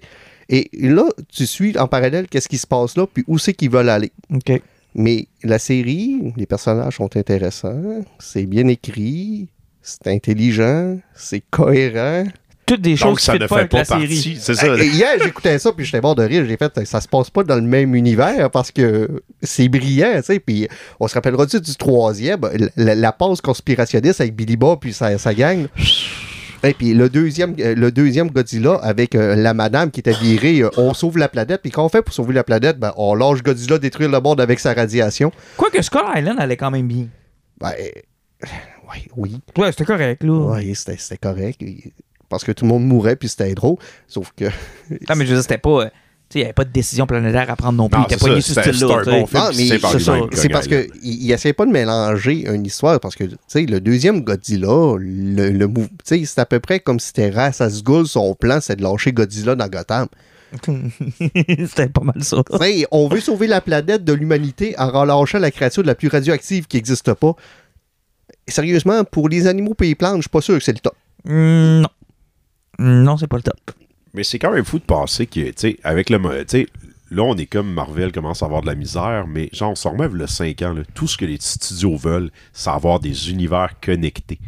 Et 0.49 0.69
là, 0.73 1.05
tu 1.31 1.45
suis 1.45 1.77
en 1.77 1.87
parallèle 1.87 2.27
qu'est-ce 2.27 2.49
qui 2.49 2.57
se 2.57 2.67
passe 2.67 2.97
là, 2.97 3.05
puis 3.11 3.23
où 3.27 3.37
c'est 3.37 3.53
qu'ils 3.53 3.69
veulent 3.69 3.89
aller. 3.89 4.11
OK. 4.33 4.61
Mais 4.95 5.27
la 5.43 5.57
série, 5.57 6.33
les 6.37 6.45
personnages 6.45 6.97
sont 6.97 7.15
intéressants, 7.17 8.03
c'est 8.19 8.45
bien 8.45 8.67
écrit, 8.67 9.47
c'est 9.81 10.07
intelligent, 10.07 10.99
c'est 11.15 11.41
cohérent. 11.49 12.25
Toutes 12.65 12.79
des 12.81 12.91
Donc, 12.91 12.99
choses 12.99 13.19
qui 13.19 13.25
ça 13.25 13.33
ne 13.33 13.39
pas 13.39 13.47
fait 13.47 13.55
avec 13.55 13.71
pas 13.71 13.77
la 13.79 13.85
série. 13.85 14.07
partie. 14.07 14.37
C'est 14.39 14.53
ça. 14.53 14.77
Et 14.77 14.87
hier, 14.87 15.09
j'écoutais 15.21 15.59
ça, 15.59 15.73
puis 15.73 15.83
j'étais 15.83 15.99
mort 15.99 16.15
de 16.15 16.23
rire. 16.23 16.45
J'ai 16.47 16.55
fait, 16.55 16.85
ça 16.85 17.01
se 17.01 17.09
passe 17.09 17.29
pas 17.29 17.43
dans 17.43 17.55
le 17.57 17.61
même 17.61 17.93
univers 17.93 18.49
parce 18.51 18.71
que 18.71 19.21
c'est 19.41 19.67
brillant, 19.67 20.13
tu 20.17 20.23
sais. 20.23 20.39
Puis 20.39 20.69
on 20.99 21.07
se 21.09 21.13
rappellera-tu 21.15 21.59
du 21.59 21.75
troisième, 21.75 22.39
la, 22.77 22.95
la 22.95 23.11
pause 23.11 23.41
conspirationniste 23.41 24.21
avec 24.21 24.33
Billy 24.35 24.55
Bob 24.55 24.79
puis 24.79 24.93
sa, 24.93 25.17
sa 25.17 25.33
gang. 25.33 25.67
Et 26.66 26.74
puis 26.74 26.93
le 26.93 27.09
deuxième, 27.09 27.55
euh, 27.59 27.76
le 27.76 27.91
deuxième 27.91 28.30
Godzilla 28.32 28.76
avec 28.82 29.16
euh, 29.16 29.36
la 29.36 29.53
madame 29.53 29.91
qui 29.91 29.99
était 29.99 30.14
virée, 30.14 30.61
euh, 30.61 30.70
on 30.78 30.93
sauve 30.93 31.18
la 31.18 31.28
planète. 31.28 31.61
Puis 31.61 31.72
quand 31.72 31.86
on 31.86 31.89
fait 31.89 32.01
pour 32.01 32.14
sauver 32.14 32.34
la 32.34 32.43
planète, 32.43 32.80
ben, 32.80 32.93
on 32.95 33.16
lâche 33.16 33.43
Godzilla 33.43 33.78
détruire 33.78 34.09
le 34.09 34.20
monde 34.22 34.39
avec 34.39 34.59
sa 34.59 34.74
radiation. 34.74 35.32
Quoique 35.57 35.82
Skull 35.82 36.01
Island 36.16 36.39
allait 36.39 36.57
quand 36.57 36.72
même 36.72 36.88
bien. 36.88 37.07
Ben, 37.59 37.72
ouais, 38.41 39.07
oui, 39.18 39.41
Ouais, 39.57 39.72
c'était 39.72 39.86
correct, 39.86 40.24
là. 40.24 40.34
ouais, 40.53 40.74
c'était 40.74 41.18
correct. 41.18 41.61
Parce 42.30 42.44
que 42.44 42.52
tout 42.52 42.65
le 42.65 42.69
monde 42.69 42.85
mourait, 42.85 43.15
puis 43.15 43.27
c'était 43.30 43.53
drôle. 43.53 43.77
Sauf 44.07 44.31
que 44.35 44.45
Ah, 45.07 45.15
mais 45.15 45.26
je 45.26 45.31
veux 45.31 45.35
dire, 45.35 45.41
c'était 45.44 45.57
pas. 45.57 45.90
Il 46.35 46.41
n'y 46.41 46.43
avait 46.45 46.53
pas 46.53 46.65
de 46.65 46.72
décision 46.72 47.05
planétaire 47.07 47.49
à 47.49 47.55
prendre 47.55 47.77
non 47.77 47.89
plus. 47.89 47.99
Non, 47.99 48.05
il 48.10 48.14
était 48.14 48.23
c'est 48.23 48.30
pas 48.30 48.41
ça, 48.41 48.41
ce 48.41 48.61
style-là. 48.61 50.30
c'est 50.34 50.49
parce 50.49 50.68
Kong 50.68 50.88
que 50.88 50.88
il 51.03 51.31
essaie 51.31 51.53
pas 51.53 51.65
de 51.65 51.72
mélanger 51.72 52.47
une 52.51 52.65
histoire 52.65 52.99
parce 52.99 53.15
que 53.15 53.23
tu 53.26 53.35
sais 53.47 53.65
le 53.65 53.80
deuxième 53.81 54.22
Godzilla, 54.22 54.95
le, 54.99 55.49
le 55.51 55.68
mou- 55.68 55.88
tu 55.88 56.19
sais 56.19 56.26
c'est 56.26 56.39
à 56.41 56.45
peu 56.45 56.60
près 56.60 56.80
comme 56.80 56.99
si 56.99 57.07
c'était 57.07 57.30
Ra's 57.30 57.61
Asgul 57.61 58.07
son 58.07 58.35
plan 58.35 58.60
c'est 58.61 58.76
de 58.77 58.84
lâcher 58.84 59.11
Godzilla 59.14 59.55
dans 59.55 59.68
Gotham. 59.68 60.07
c'était 60.68 61.89
pas 61.89 62.01
mal 62.03 62.23
ça. 62.23 62.38
Tu 62.49 62.57
sais, 62.57 62.85
on 62.91 63.07
veut 63.07 63.19
sauver 63.19 63.47
la 63.47 63.60
planète 63.61 64.03
de 64.03 64.14
l'humanité 64.14 64.76
en 64.77 64.89
relâchant 64.91 65.39
la 65.39 65.49
créature 65.51 65.84
la 65.84 65.95
plus 65.95 66.10
radioactive 66.10 66.68
qui 66.68 66.77
n'existe 66.77 67.11
pas. 67.15 67.34
Sérieusement, 68.47 69.03
pour 69.03 69.30
les 69.30 69.47
animaux 69.47 69.73
et 69.81 69.85
les 69.85 69.95
plantes, 69.95 70.18
je 70.18 70.22
suis 70.23 70.30
pas 70.30 70.41
sûr 70.41 70.55
que 70.57 70.64
c'est 70.64 70.73
le 70.73 70.80
top. 70.80 70.95
Hmm, 71.26 71.81
non. 71.81 71.89
Non, 72.77 73.18
c'est 73.18 73.27
pas 73.27 73.38
le 73.38 73.43
top. 73.43 73.55
Mais 74.14 74.23
c'est 74.23 74.38
quand 74.38 74.52
même 74.52 74.65
fou 74.65 74.77
de 74.77 74.84
penser 74.84 75.26
que, 75.26 75.40
tu 75.40 75.53
sais, 75.56 75.80
avec 75.84 76.10
le. 76.11 76.45
Tu 76.45 76.68
là, 77.10 77.23
on 77.23 77.35
est 77.35 77.48
comme 77.48 77.72
Marvel 77.73 78.11
commence 78.11 78.44
à 78.44 78.45
avoir 78.45 78.61
de 78.61 78.68
la 78.68 78.76
misère, 78.76 79.26
mais 79.27 79.49
genre, 79.53 79.72
on 79.72 79.76
s'en 79.76 79.91
remet 79.91 80.07
le 80.07 80.27
5 80.27 80.61
ans, 80.61 80.76
tout 80.94 81.07
ce 81.07 81.18
que 81.18 81.26
les 81.26 81.38
studios 81.40 81.95
veulent, 81.95 82.31
c'est 82.53 82.69
avoir 82.69 82.99
des 82.99 83.31
univers 83.31 83.80
connectés. 83.81 84.40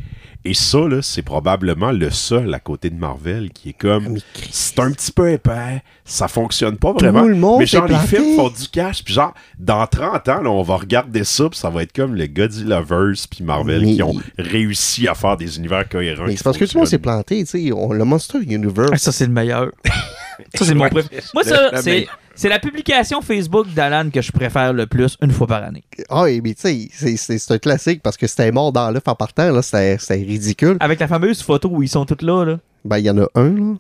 Et 0.48 0.54
ça, 0.54 0.78
là, 0.88 1.02
c'est 1.02 1.24
probablement 1.24 1.92
le 1.92 2.12
seul 2.12 2.54
à 2.54 2.60
côté 2.60 2.92
de 2.92 2.96
Marvel 3.00 3.50
qui 3.52 3.70
est 3.70 3.74
comme. 3.74 4.10
Mais 4.10 4.20
C'est 4.52 4.80
un 4.80 4.92
petit 4.92 5.12
peu 5.12 5.32
épais, 5.32 5.82
ça 6.06 6.28
fonctionne 6.28 6.78
pas 6.78 6.94
vraiment. 6.94 7.24
le 7.24 7.34
monde 7.36 7.60
mais 7.60 7.66
genre, 7.66 7.88
les 7.88 7.96
films 7.98 8.36
font 8.36 8.50
du 8.50 8.68
cash, 8.72 9.04
puis 9.04 9.14
genre, 9.16 9.34
dans 9.58 9.88
30 9.88 10.30
ans, 10.30 10.42
là, 10.44 10.50
on 10.52 10.62
va 10.62 10.76
regarder 10.78 11.24
ça, 11.24 11.50
puis 11.50 11.58
ça 11.58 11.72
va 11.72 11.82
être 11.82 11.94
comme 11.94 12.14
les 12.14 12.30
Godzilla 12.30 12.80
Lovers 12.80 13.16
puis 13.30 13.44
Marvel 13.44 13.82
Mais- 13.82 13.96
qui 13.96 14.04
ont 14.04 14.14
réussi 14.38 15.08
à 15.08 15.16
faire 15.16 15.36
des 15.36 15.58
univers 15.58 15.90
cohérents. 15.90 16.26
Mais 16.28 16.36
c'est 16.38 16.44
parce 16.44 16.58
que 16.58 16.66
tout 16.66 16.76
le 16.76 16.80
monde 16.82 16.90
s'est 16.90 17.00
planté, 17.00 17.44
tu 17.44 17.50
sais. 17.50 17.72
on- 17.72 17.92
Le 17.92 18.06
Monster 18.06 18.38
Universe. 18.40 18.92
Ah, 18.94 18.98
ça, 18.98 19.12
c'est 19.12 19.26
le 19.26 19.32
meilleur. 19.34 19.72
ça, 20.54 20.64
c'est 20.66 20.76
mon 20.76 20.88
préféré. 20.90 21.24
Moi, 21.34 21.42
Le- 21.44 21.50
ça, 21.50 21.72
le 21.72 21.82
c'est. 21.82 22.08
C'est 22.36 22.50
la 22.50 22.60
publication 22.60 23.22
Facebook 23.22 23.68
d'Alan 23.74 24.10
que 24.10 24.22
je 24.22 24.32
préfère 24.32 24.74
le 24.74 24.86
plus 24.88 25.18
une 25.22 25.32
fois 25.32 25.48
par 25.48 25.64
année. 25.64 25.84
Ah, 26.10 26.26
mais 26.44 26.54
tu 26.54 26.90
sais, 26.90 27.18
c'est- 27.18 27.52
un 27.52 27.58
classique 27.58 28.02
parce 28.04 28.18
que 28.18 28.28
c'était 28.28 28.52
mort 28.52 28.72
dans 28.72 28.92
l'œuf 28.92 29.04
en 29.08 29.16
partant, 29.16 29.52
là. 29.52 29.62
C'était 29.62 29.98
c'était 30.00 30.16
ridicule. 30.24 30.78
Avec 30.80 31.00
la 31.00 31.08
fameuse 31.08 31.42
photo 31.42 31.70
où 31.72 31.82
ils 31.84 31.90
sont 31.90 32.06
tous 32.06 32.24
là, 32.26 32.44
là. 32.44 32.60
Ben, 32.84 32.98
il 33.00 33.06
y 33.06 33.10
en 33.10 33.18
a 33.18 33.28
un, 33.36 33.50
là. 33.50 33.74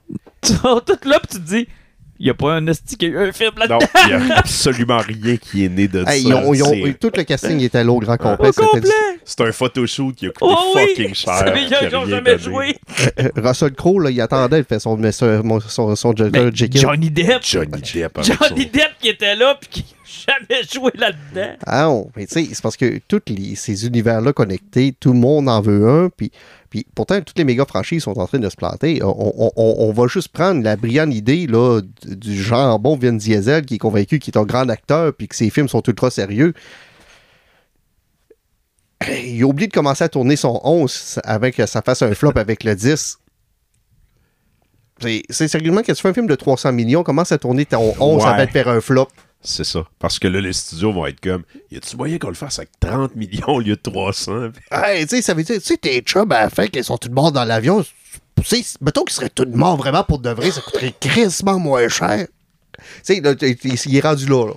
Ils 0.43 0.49
sont 0.49 0.81
tous 0.85 1.07
là, 1.07 1.19
puis 1.19 1.27
tu 1.31 1.37
te 1.43 1.47
dis, 1.47 1.67
il 2.19 2.25
n'y 2.25 2.29
a 2.29 2.33
pas 2.33 2.53
un 2.53 2.67
hostie 2.67 2.95
qui 2.97 3.05
a 3.05 3.09
eu 3.09 3.17
un 3.17 3.31
film 3.31 3.51
là-dedans. 3.57 3.79
Non, 3.79 3.87
il 4.09 4.25
n'y 4.25 4.31
a 4.31 4.37
absolument 4.37 4.97
rien 4.99 5.37
qui 5.37 5.65
est 5.65 5.69
né 5.69 5.87
de 5.87 5.99
Hey, 6.07 6.23
ça. 6.23 6.29
ils 6.29 6.33
ont- 6.33 6.53
ils 6.53 6.63
ont- 6.63 6.71
C'est- 6.71 6.99
tout 6.99 7.11
le 7.15 7.23
casting 7.23 7.59
était 7.61 7.83
là 7.83 7.91
au 7.91 7.99
grand 7.99 8.17
complet. 8.17 8.51
C'est 9.25 9.41
un 9.41 9.51
photoshoot 9.51 10.13
qui 10.15 10.27
a 10.27 10.29
coûté 10.29 10.45
Oh 10.57 10.73
oui! 10.75 10.81
fucking 10.95 11.13
cher. 11.15 11.33
C'est 11.39 11.53
qui 11.53 11.83
les 11.83 11.89
qui 11.89 11.95
ont 11.95 12.05
jamais 12.05 12.31
donné. 12.37 12.43
joué. 12.43 12.75
Euh, 13.19 13.29
Russell 13.37 13.71
Crowe, 13.73 13.99
là, 14.03 14.11
il 14.11 14.21
attendait, 14.21 14.59
il 14.59 14.63
fait 14.65 14.79
son, 14.79 14.97
son, 15.11 15.43
son, 15.59 15.59
son, 15.61 15.95
son 15.95 16.15
Joker 16.15 16.51
Jekyll. 16.53 16.81
Johnny 16.81 17.09
Depp. 17.09 17.41
Johnny 17.43 17.81
Depp. 17.81 18.19
Johnny 18.23 18.37
son- 18.39 18.55
Depp 18.55 18.91
qui 19.01 19.09
était 19.09 19.35
là, 19.35 19.57
puis 19.59 19.69
qui 19.69 19.81
n'a 20.27 20.35
jamais 20.49 20.61
joué 20.71 20.91
là-dedans. 20.95 21.55
Ah 21.65 21.83
non, 21.85 22.11
mais 22.15 22.27
tu 22.27 22.33
sais, 22.33 22.47
c'est 22.53 22.61
parce 22.61 22.77
que 22.77 22.99
tous 23.07 23.21
les- 23.27 23.55
ces 23.55 23.85
univers-là 23.87 24.31
connectés, 24.31 24.93
tout 24.99 25.11
le 25.13 25.19
monde 25.19 25.49
en 25.49 25.59
veut 25.61 25.87
un, 25.89 26.09
puis, 26.15 26.31
puis 26.75 26.85
pourtant, 26.93 27.21
toutes 27.21 27.37
les 27.37 27.45
méga 27.45 27.63
franchises 27.65 28.03
sont 28.03 28.17
en 28.19 28.27
train 28.27 28.39
de 28.39 28.49
se 28.49 28.55
planter. 28.57 29.01
On, 29.01 29.07
on- 29.45 29.51
on- 29.55 29.75
on 29.79 29.93
va 29.93 30.07
juste 30.07 30.27
prendre 30.29 30.61
la 30.61 30.75
brillante 30.75 31.13
idée 31.13 31.47
là, 31.47 31.79
du 32.03 32.35
jambon 32.41 32.97
Vin 32.97 33.13
Diesel 33.13 33.65
qui 33.65 33.75
est 33.75 33.77
convaincu 33.77 34.19
qu'il 34.19 34.33
est 34.33 34.37
un 34.37 34.43
grand 34.43 34.67
acteur, 34.69 35.13
puis 35.13 35.29
que 35.29 35.35
ses 35.37 35.49
films 35.49 35.69
sont 35.69 35.81
ultra 35.87 36.09
sérieux. 36.11 36.53
Il 39.23 39.41
a 39.43 39.45
oublié 39.45 39.67
de 39.67 39.73
commencer 39.73 40.03
à 40.03 40.09
tourner 40.09 40.35
son 40.35 40.59
11 40.63 41.19
avant 41.23 41.49
que 41.51 41.65
ça 41.65 41.81
fasse 41.81 42.01
un 42.01 42.13
flop 42.13 42.33
avec 42.35 42.63
le 42.63 42.75
10. 42.75 43.19
C'est 45.29 45.47
sérieusement 45.47 45.81
que 45.81 45.91
tu 45.91 46.01
fais 46.01 46.09
un 46.09 46.13
film 46.13 46.27
de 46.27 46.35
300 46.35 46.71
millions, 46.71 47.03
commence 47.03 47.31
à 47.31 47.37
tourner 47.37 47.65
ton 47.65 47.93
11 47.99 48.23
Ouais. 48.23 48.29
avant 48.29 48.45
de 48.45 48.49
faire 48.49 48.67
un 48.69 48.81
flop. 48.81 49.07
C'est 49.47 49.63
ça. 49.63 49.83
Parce 49.99 50.17
que 50.19 50.27
là, 50.27 50.41
les 50.41 50.53
studios 50.53 50.91
vont 50.91 51.05
être 51.05 51.21
comme 51.21 51.43
Y 51.71 51.77
a-tu 51.77 51.95
moyen 51.95 52.17
qu'on 52.17 52.29
le 52.29 52.33
fasse 52.33 52.57
avec 52.59 52.71
30 52.79 53.15
millions 53.15 53.47
au 53.47 53.59
lieu 53.59 53.75
de 53.75 53.81
300 53.81 54.49
Hey, 54.71 55.05
tu 55.05 55.15
sais, 55.17 55.21
ça 55.21 55.33
veut 55.33 55.43
dire, 55.43 55.55
tu 55.57 55.61
sais, 55.61 55.77
tes 55.77 56.01
chums 56.01 56.31
à 56.31 56.41
la 56.41 56.49
fin, 56.49 56.67
qu'ils 56.67 56.83
sont 56.83 56.97
tous 56.97 57.09
morts 57.11 57.31
dans 57.31 57.43
l'avion, 57.45 57.83
tu 57.83 58.43
sais, 58.43 58.63
mettons 58.81 59.03
qu'ils 59.03 59.15
seraient 59.15 59.29
tous 59.29 59.45
morts 59.45 59.77
vraiment 59.77 60.03
pour 60.03 60.19
de 60.19 60.29
vrai, 60.31 60.51
ça 60.51 60.61
coûterait 60.61 60.93
crissement 60.99 61.59
moins 61.59 61.87
cher. 61.87 62.27
Tu 63.05 63.15
sais, 63.21 63.77
il 63.85 63.95
est 63.95 64.01
rendu 64.01 64.25
là, 64.25 64.47
là. 64.47 64.53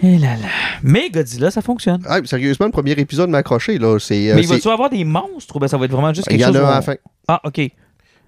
Et 0.00 0.16
là 0.18 0.36
là. 0.36 0.48
Mais 0.82 1.10
Godzilla, 1.10 1.50
ça 1.50 1.60
fonctionne. 1.60 2.04
Hey, 2.08 2.24
sérieusement, 2.26 2.66
le 2.66 2.72
premier 2.72 2.92
épisode 2.92 3.30
m'a 3.30 3.38
accroché, 3.38 3.78
là. 3.78 3.98
C'est. 3.98 4.30
euh, 4.30 4.34
Mais 4.36 4.42
il 4.42 4.48
va-tu 4.48 4.68
avoir 4.68 4.90
des 4.90 5.02
monstres 5.04 5.56
ou 5.56 5.58
ben 5.58 5.66
ça 5.66 5.76
va 5.76 5.86
être 5.86 5.90
vraiment 5.90 6.14
juste 6.14 6.28
il 6.30 6.36
quelque 6.36 6.42
y 6.42 6.44
en 6.44 6.48
chose 6.48 6.56
a 6.58 6.62
où 6.62 6.66
à 6.66 6.74
la 6.74 6.82
fin. 6.82 6.94
Ah, 7.26 7.40
OK. 7.44 7.60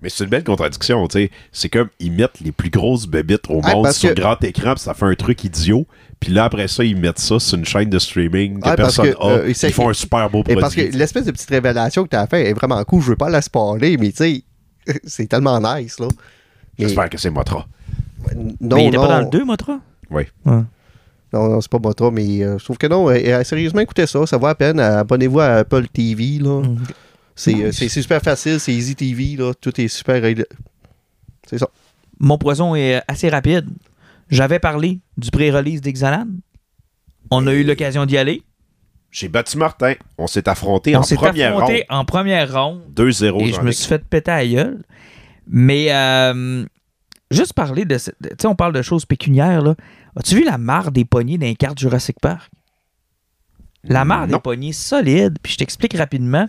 Mais 0.03 0.09
c'est 0.09 0.25
une 0.25 0.31
belle 0.31 0.45
contradiction, 0.45 1.07
tu 1.09 1.19
sais. 1.19 1.31
C'est 1.53 1.69
comme 1.69 1.89
ils 1.99 2.11
mettent 2.13 2.41
les 2.41 2.53
plus 2.53 2.71
grosses 2.71 3.07
bébites 3.07 3.49
au 3.51 3.61
Ah, 3.65 3.75
monde 3.75 3.85
parce 3.85 3.99
sur 3.99 4.15
que- 4.15 4.21
grand 4.21 4.43
écran, 4.45 4.75
puis 4.75 4.83
ça 4.83 4.95
fait 4.95 5.05
un 5.07 5.15
truc 5.15 5.45
idiot. 5.45 5.87
Puis 6.19 6.33
là, 6.33 6.45
après 6.45 6.69
ça, 6.69 6.85
ils 6.85 6.97
mettent 6.97 7.19
ça 7.19 7.39
sur 7.39 7.59
une 7.59 7.65
chaîne 7.65 7.89
de 7.91 7.99
streaming 7.99 8.61
que 8.61 8.69
Ah, 8.69 8.77
parce 8.77 8.97
personne 8.97 9.15
que, 9.15 9.21
a. 9.23 9.31
euh, 9.47 9.49
ils 9.53 9.73
font 9.73 9.89
un 9.89 9.95
super 9.95 10.29
beau 10.31 10.41
Et 10.41 10.43
produit. 10.43 10.61
parce 10.61 10.75
que 10.75 10.81
l'espèce 10.97 11.25
de 11.27 11.31
petite 11.31 11.51
révélation 11.51 12.05
que 12.05 12.09
tu 12.11 12.17
as 12.17 12.27
fait 12.27 12.49
est 12.49 12.53
vraiment 12.55 12.83
cool. 12.85 13.03
Je 13.03 13.11
veux 13.11 13.17
pas 13.17 13.31
la 13.31 13.41
spoiler, 13.43 13.97
mais 13.97 14.11
tu 14.11 14.17
sais, 14.17 14.43
c'est 15.05 15.27
tellement 15.27 15.59
nice, 15.61 15.99
là. 15.99 16.09
Mais- 16.79 16.87
J'espère 16.87 17.09
que 17.11 17.19
c'est 17.19 17.31
Motra. 17.31 17.67
non, 18.61 18.77
mais 18.77 18.85
il 18.85 18.89
était 18.89 18.97
non, 18.97 19.03
pas 19.07 19.09
dans 19.09 19.21
le 19.21 19.31
2, 19.31 19.45
Motra? 19.45 19.81
Oui. 20.11 20.23
Ouais. 20.45 20.53
Non, 21.33 21.49
non, 21.49 21.61
c'est 21.61 21.71
pas 21.71 21.79
Motra, 21.79 22.11
mais 22.11 22.43
euh, 22.43 22.59
je 22.59 22.65
trouve 22.65 22.77
que 22.79 22.87
non. 22.87 23.09
euh, 23.09 23.13
euh, 23.15 23.45
sérieusement, 23.45 23.81
écoutez 23.81 24.07
ça, 24.07 24.27
ça 24.27 24.37
vaut 24.37 24.47
à 24.47 24.55
peine. 24.55 24.81
Abonnez-vous 24.81 25.41
à 25.41 25.47
Apple 25.59 25.87
TV, 25.89 26.39
là. 26.41 26.63
C'est 27.41 27.55
euh, 27.65 27.73
c'est- 27.73 27.89
super 27.89 28.21
facile, 28.21 28.61
c'est 28.61 28.73
Easy 28.73 28.95
TV, 28.95 29.37
là. 29.37 29.53
Tout 29.55 29.81
est 29.81 29.89
super. 29.89 30.23
C'est 31.49 31.59
ça. 31.59 31.69
Mon 32.19 32.37
poison 32.37 32.75
est 32.75 32.97
euh, 32.97 33.01
assez 33.09 33.29
rapide. 33.31 33.67
J'avais 34.29 34.59
parlé 34.59 35.01
du 35.17 35.31
pré-release 35.31 35.81
d'Ixalan. 35.81 36.27
On 37.31 37.47
a 37.47 37.53
eu 37.55 37.65
l'occasion 37.65 38.05
d'y 38.07 38.19
aller. 38.19 38.43
J'ai 39.11 39.29
battu 39.29 39.57
Martin. 39.57 39.95
On 40.19 40.27
s'est 40.27 40.49
affronté 40.49 40.95
On 40.95 41.01
en 41.01 41.03
s'est 41.03 41.17
première 41.17 41.55
affronté 41.57 41.87
ronde. 41.89 41.99
en 42.01 42.05
première 42.05 42.53
ronde. 42.53 42.83
2-0. 42.95 43.41
Et 43.41 43.53
je 43.53 43.61
me 43.63 43.73
suis 43.73 43.89
fait 43.89 44.05
péter 44.05 44.31
à 44.31 44.47
gueule. 44.47 44.83
Mais 45.49 45.93
euh, 45.93 46.65
juste 47.31 47.55
parler 47.55 47.85
de. 47.87 47.97
Tu 47.97 48.11
sais, 48.39 48.47
on 48.47 48.55
parle 48.55 48.73
de 48.75 48.83
choses 48.83 49.07
pécuniaires, 49.07 49.63
là. 49.63 49.75
As-tu 50.17 50.37
vu 50.37 50.45
la 50.45 50.59
marre 50.59 50.93
des 50.93 51.05
poignées 51.05 51.39
d'un 51.39 51.55
carte 51.55 51.79
Jurassic 51.79 52.17
Park? 52.21 52.51
La 53.85 54.05
marre 54.05 54.27
des 54.27 54.39
poignées 54.39 54.73
solides, 54.73 55.39
puis 55.43 55.53
je 55.53 55.59
t'explique 55.59 55.97
rapidement, 55.97 56.49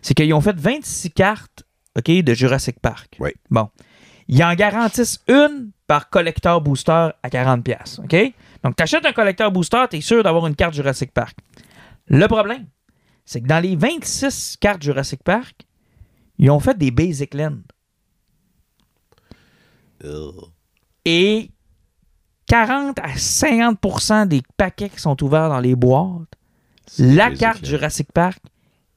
c'est 0.00 0.14
qu'ils 0.14 0.32
ont 0.32 0.40
fait 0.40 0.56
26 0.56 1.10
cartes 1.10 1.64
OK, 1.96 2.10
de 2.10 2.34
Jurassic 2.34 2.78
Park. 2.80 3.16
Oui. 3.18 3.30
Bon. 3.50 3.68
Ils 4.28 4.44
en 4.44 4.54
garantissent 4.54 5.20
une 5.26 5.72
par 5.86 6.10
collector 6.10 6.60
booster 6.60 7.08
à 7.22 7.28
40$. 7.28 7.62
pièces 7.62 7.98
OK? 7.98 8.16
Donc, 8.62 8.76
tu 8.76 8.82
achètes 8.82 9.04
un 9.06 9.12
collector 9.12 9.50
booster, 9.50 9.84
tu 9.90 9.96
es 9.96 10.00
sûr 10.00 10.22
d'avoir 10.22 10.46
une 10.46 10.54
carte 10.54 10.74
Jurassic 10.74 11.12
Park. 11.12 11.36
Le 12.06 12.26
problème, 12.26 12.66
c'est 13.24 13.40
que 13.40 13.46
dans 13.46 13.60
les 13.60 13.74
26 13.74 14.58
cartes 14.60 14.82
Jurassic 14.82 15.22
Park, 15.22 15.66
ils 16.38 16.50
ont 16.50 16.60
fait 16.60 16.76
des 16.76 16.90
Basic 16.90 17.34
Land. 17.34 17.58
Et 21.04 21.50
40 22.46 22.98
à 23.00 23.14
50% 23.14 24.28
des 24.28 24.42
paquets 24.56 24.88
qui 24.88 25.00
sont 25.00 25.20
ouverts 25.24 25.48
dans 25.48 25.60
les 25.60 25.74
boîtes, 25.74 26.37
la 26.98 27.30
carte 27.30 27.62
Land. 27.62 27.68
Jurassic 27.68 28.12
Park 28.12 28.38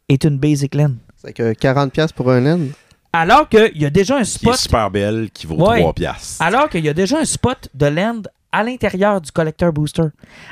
est 0.09 0.23
une 0.23 0.38
Basic 0.38 0.76
Land. 0.76 0.93
C'est 1.18 1.34
que 1.34 1.53
40$ 1.53 2.13
pour 2.13 2.31
un 2.31 2.43
N. 2.45 2.72
Alors 3.13 3.49
qu'il 3.49 3.77
y 3.77 3.85
a 3.85 3.89
déjà 3.89 4.15
un 4.15 4.23
Qui 4.23 4.23
est 4.23 4.26
spot. 4.39 4.55
super 4.55 4.89
belle, 4.91 5.30
qui 5.34 5.45
vaut 5.47 5.55
Ouais. 5.55 5.80
3 5.81 5.93
piastres. 5.93 6.41
Alors 6.41 6.69
qu'il 6.69 6.84
y 6.85 6.89
a 6.89 6.93
déjà 6.93 7.19
un 7.19 7.26
spot 7.26 7.68
de 7.73 7.85
land 7.88 8.22
à 8.51 8.63
l'intérieur 8.63 9.19
du 9.22 9.31
collector 9.31 9.72
booster. 9.73 10.03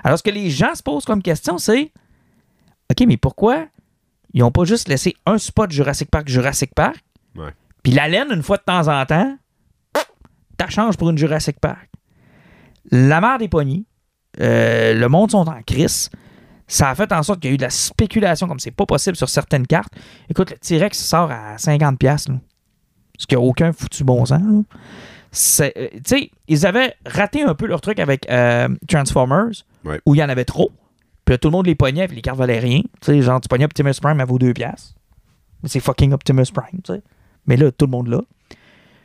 Alors 0.04 0.18
ce 0.18 0.24
que 0.24 0.30
les 0.30 0.50
gens 0.50 0.76
se 0.76 0.84
posent 0.84 1.06
comme 1.06 1.22
question, 1.22 1.58
c'est 1.58 1.92
OK, 2.92 3.06
mais 3.08 3.18
pourquoi 3.18 3.68
ils 4.34 4.42
n'ont 4.42 4.52
pas 4.52 4.66
juste 4.66 4.88
laissé 4.90 5.16
un 5.26 5.38
spot 5.38 5.72
Jurassic 5.72 6.10
Park 6.12 6.28
Jurassic 6.28 6.74
Park? 6.76 6.98
Ouais. 7.36 7.54
Puis 7.84 7.94
la 7.94 8.08
laine, 8.08 8.28
une 8.32 8.44
fois 8.44 8.58
de 8.58 8.64
temps 8.64 8.88
en 8.88 9.06
temps, 9.06 9.38
t'as 10.58 10.68
change 10.70 10.98
pour 10.98 11.10
une 11.10 11.18
Jurassic 11.18 11.60
Park. 11.60 11.90
La 12.92 13.22
mère 13.22 13.38
des 13.38 13.48
poignées, 13.48 13.86
euh, 14.40 14.94
le 14.94 15.08
monde 15.10 15.32
sont 15.32 15.48
en 15.48 15.62
crise. 15.64 16.10
Ça 16.72 16.90
a 16.90 16.96
fait 16.96 17.12
en 17.12 17.24
sorte 17.24 17.40
qu'il 17.42 17.50
y 17.50 17.52
a 17.52 17.56
eu 17.56 17.58
de 17.58 17.64
la 17.64 17.70
spéculation 17.72 18.48
comme 18.48 18.60
c'est 18.60 18.70
pas 18.72 18.86
possible 18.86 19.16
sur 19.18 19.28
certaines 19.28 19.66
cartes. 19.68 19.92
Écoute, 20.30 20.52
le 20.52 20.58
T-Rex 20.58 20.98
sort 20.98 21.32
à 21.32 21.56
50$. 21.58 21.98
piastres, 21.98 22.32
là. 22.32 22.38
Ce 23.18 23.26
qui 23.28 23.36
n'a 23.36 23.42
aucun 23.42 23.74
foutu 23.74 24.04
bon 24.06 24.24
sens. 24.26 24.42
euh, 24.42 25.70
tu 25.94 26.02
sais, 26.06 26.32
ils 26.48 26.66
avaient 26.66 26.94
raté 27.06 27.42
un 27.44 27.54
peu 27.56 27.66
leur 27.66 27.82
truc 27.82 28.00
avec 28.00 28.30
euh, 28.30 28.70
Transformers, 28.88 29.50
Ouais. 29.84 30.00
où 30.06 30.14
il 30.16 30.20
y 30.20 30.24
en 30.24 30.30
avait 30.30 30.46
trop. 30.46 30.72
Puis 31.26 31.34
là, 31.34 31.38
tout 31.38 31.48
le 31.50 31.52
monde 31.54 31.66
les 31.66 31.76
pognait, 31.76 32.08
puis 32.08 32.16
les 32.16 32.22
cartes 32.22 32.38
valaient 32.38 32.60
rien. 32.60 32.82
Tu 33.02 33.06
sais, 33.14 33.22
genre, 33.22 33.42
tu 33.42 33.48
pognais 33.50 33.66
Optimus 33.66 33.94
Prime, 34.02 34.20
elle 34.20 34.28
vaut 34.28 34.40
2 34.40 34.54
piastres. 34.54 34.94
Mais 35.64 35.70
c'est 35.70 35.80
fucking 35.80 36.14
Optimus 36.14 36.46
Prime, 36.54 36.82
tu 36.84 36.94
sais. 36.94 37.02
Mais 37.46 37.58
là, 37.58 37.72
tout 37.72 37.86
le 37.86 37.92
monde 37.92 38.08
l'a. 38.08 38.22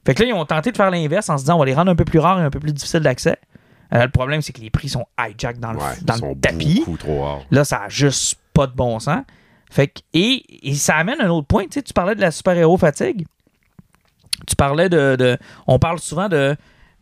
Fait 0.06 0.14
que 0.14 0.22
là, 0.22 0.28
ils 0.28 0.32
ont 0.34 0.44
tenté 0.44 0.70
de 0.70 0.76
faire 0.76 0.90
l'inverse 0.90 1.28
en 1.30 1.38
se 1.38 1.44
disant, 1.44 1.56
on 1.56 1.58
va 1.60 1.64
les 1.64 1.74
rendre 1.74 1.90
un 1.90 1.96
peu 1.96 2.04
plus 2.04 2.18
rares 2.18 2.40
et 2.40 2.44
un 2.44 2.50
peu 2.50 2.60
plus 2.60 2.72
difficiles 2.74 3.00
d'accès. 3.00 3.36
Euh, 3.94 4.02
le 4.04 4.10
problème, 4.10 4.42
c'est 4.42 4.52
que 4.52 4.60
les 4.60 4.70
prix 4.70 4.88
sont 4.88 5.04
hijack 5.18 5.58
dans 5.58 5.72
le, 5.72 5.78
Ouais, 5.78 5.84
dans 6.02 6.14
le 6.14 6.34
tapis. 6.40 6.84
trop. 6.98 7.38
Là, 7.50 7.64
ça 7.64 7.82
a 7.84 7.88
juste 7.88 8.36
pas 8.52 8.66
de 8.66 8.72
bon 8.74 8.98
sens. 8.98 9.22
Fait 9.70 9.88
que, 9.88 10.00
et, 10.12 10.68
et 10.68 10.74
ça 10.74 10.96
amène 10.96 11.20
un 11.20 11.28
autre 11.30 11.46
point. 11.46 11.64
Tu 11.64 11.70
sais, 11.74 11.82
tu 11.82 11.92
parlais 11.92 12.14
de 12.14 12.20
la 12.20 12.30
super-héros 12.30 12.76
fatigue. 12.76 13.26
Tu 14.46 14.56
parlais 14.56 14.88
de, 14.88 15.16
de- 15.16 15.38
On 15.66 15.78
parle 15.78 15.98
souvent 16.00 16.28
de 16.28 16.56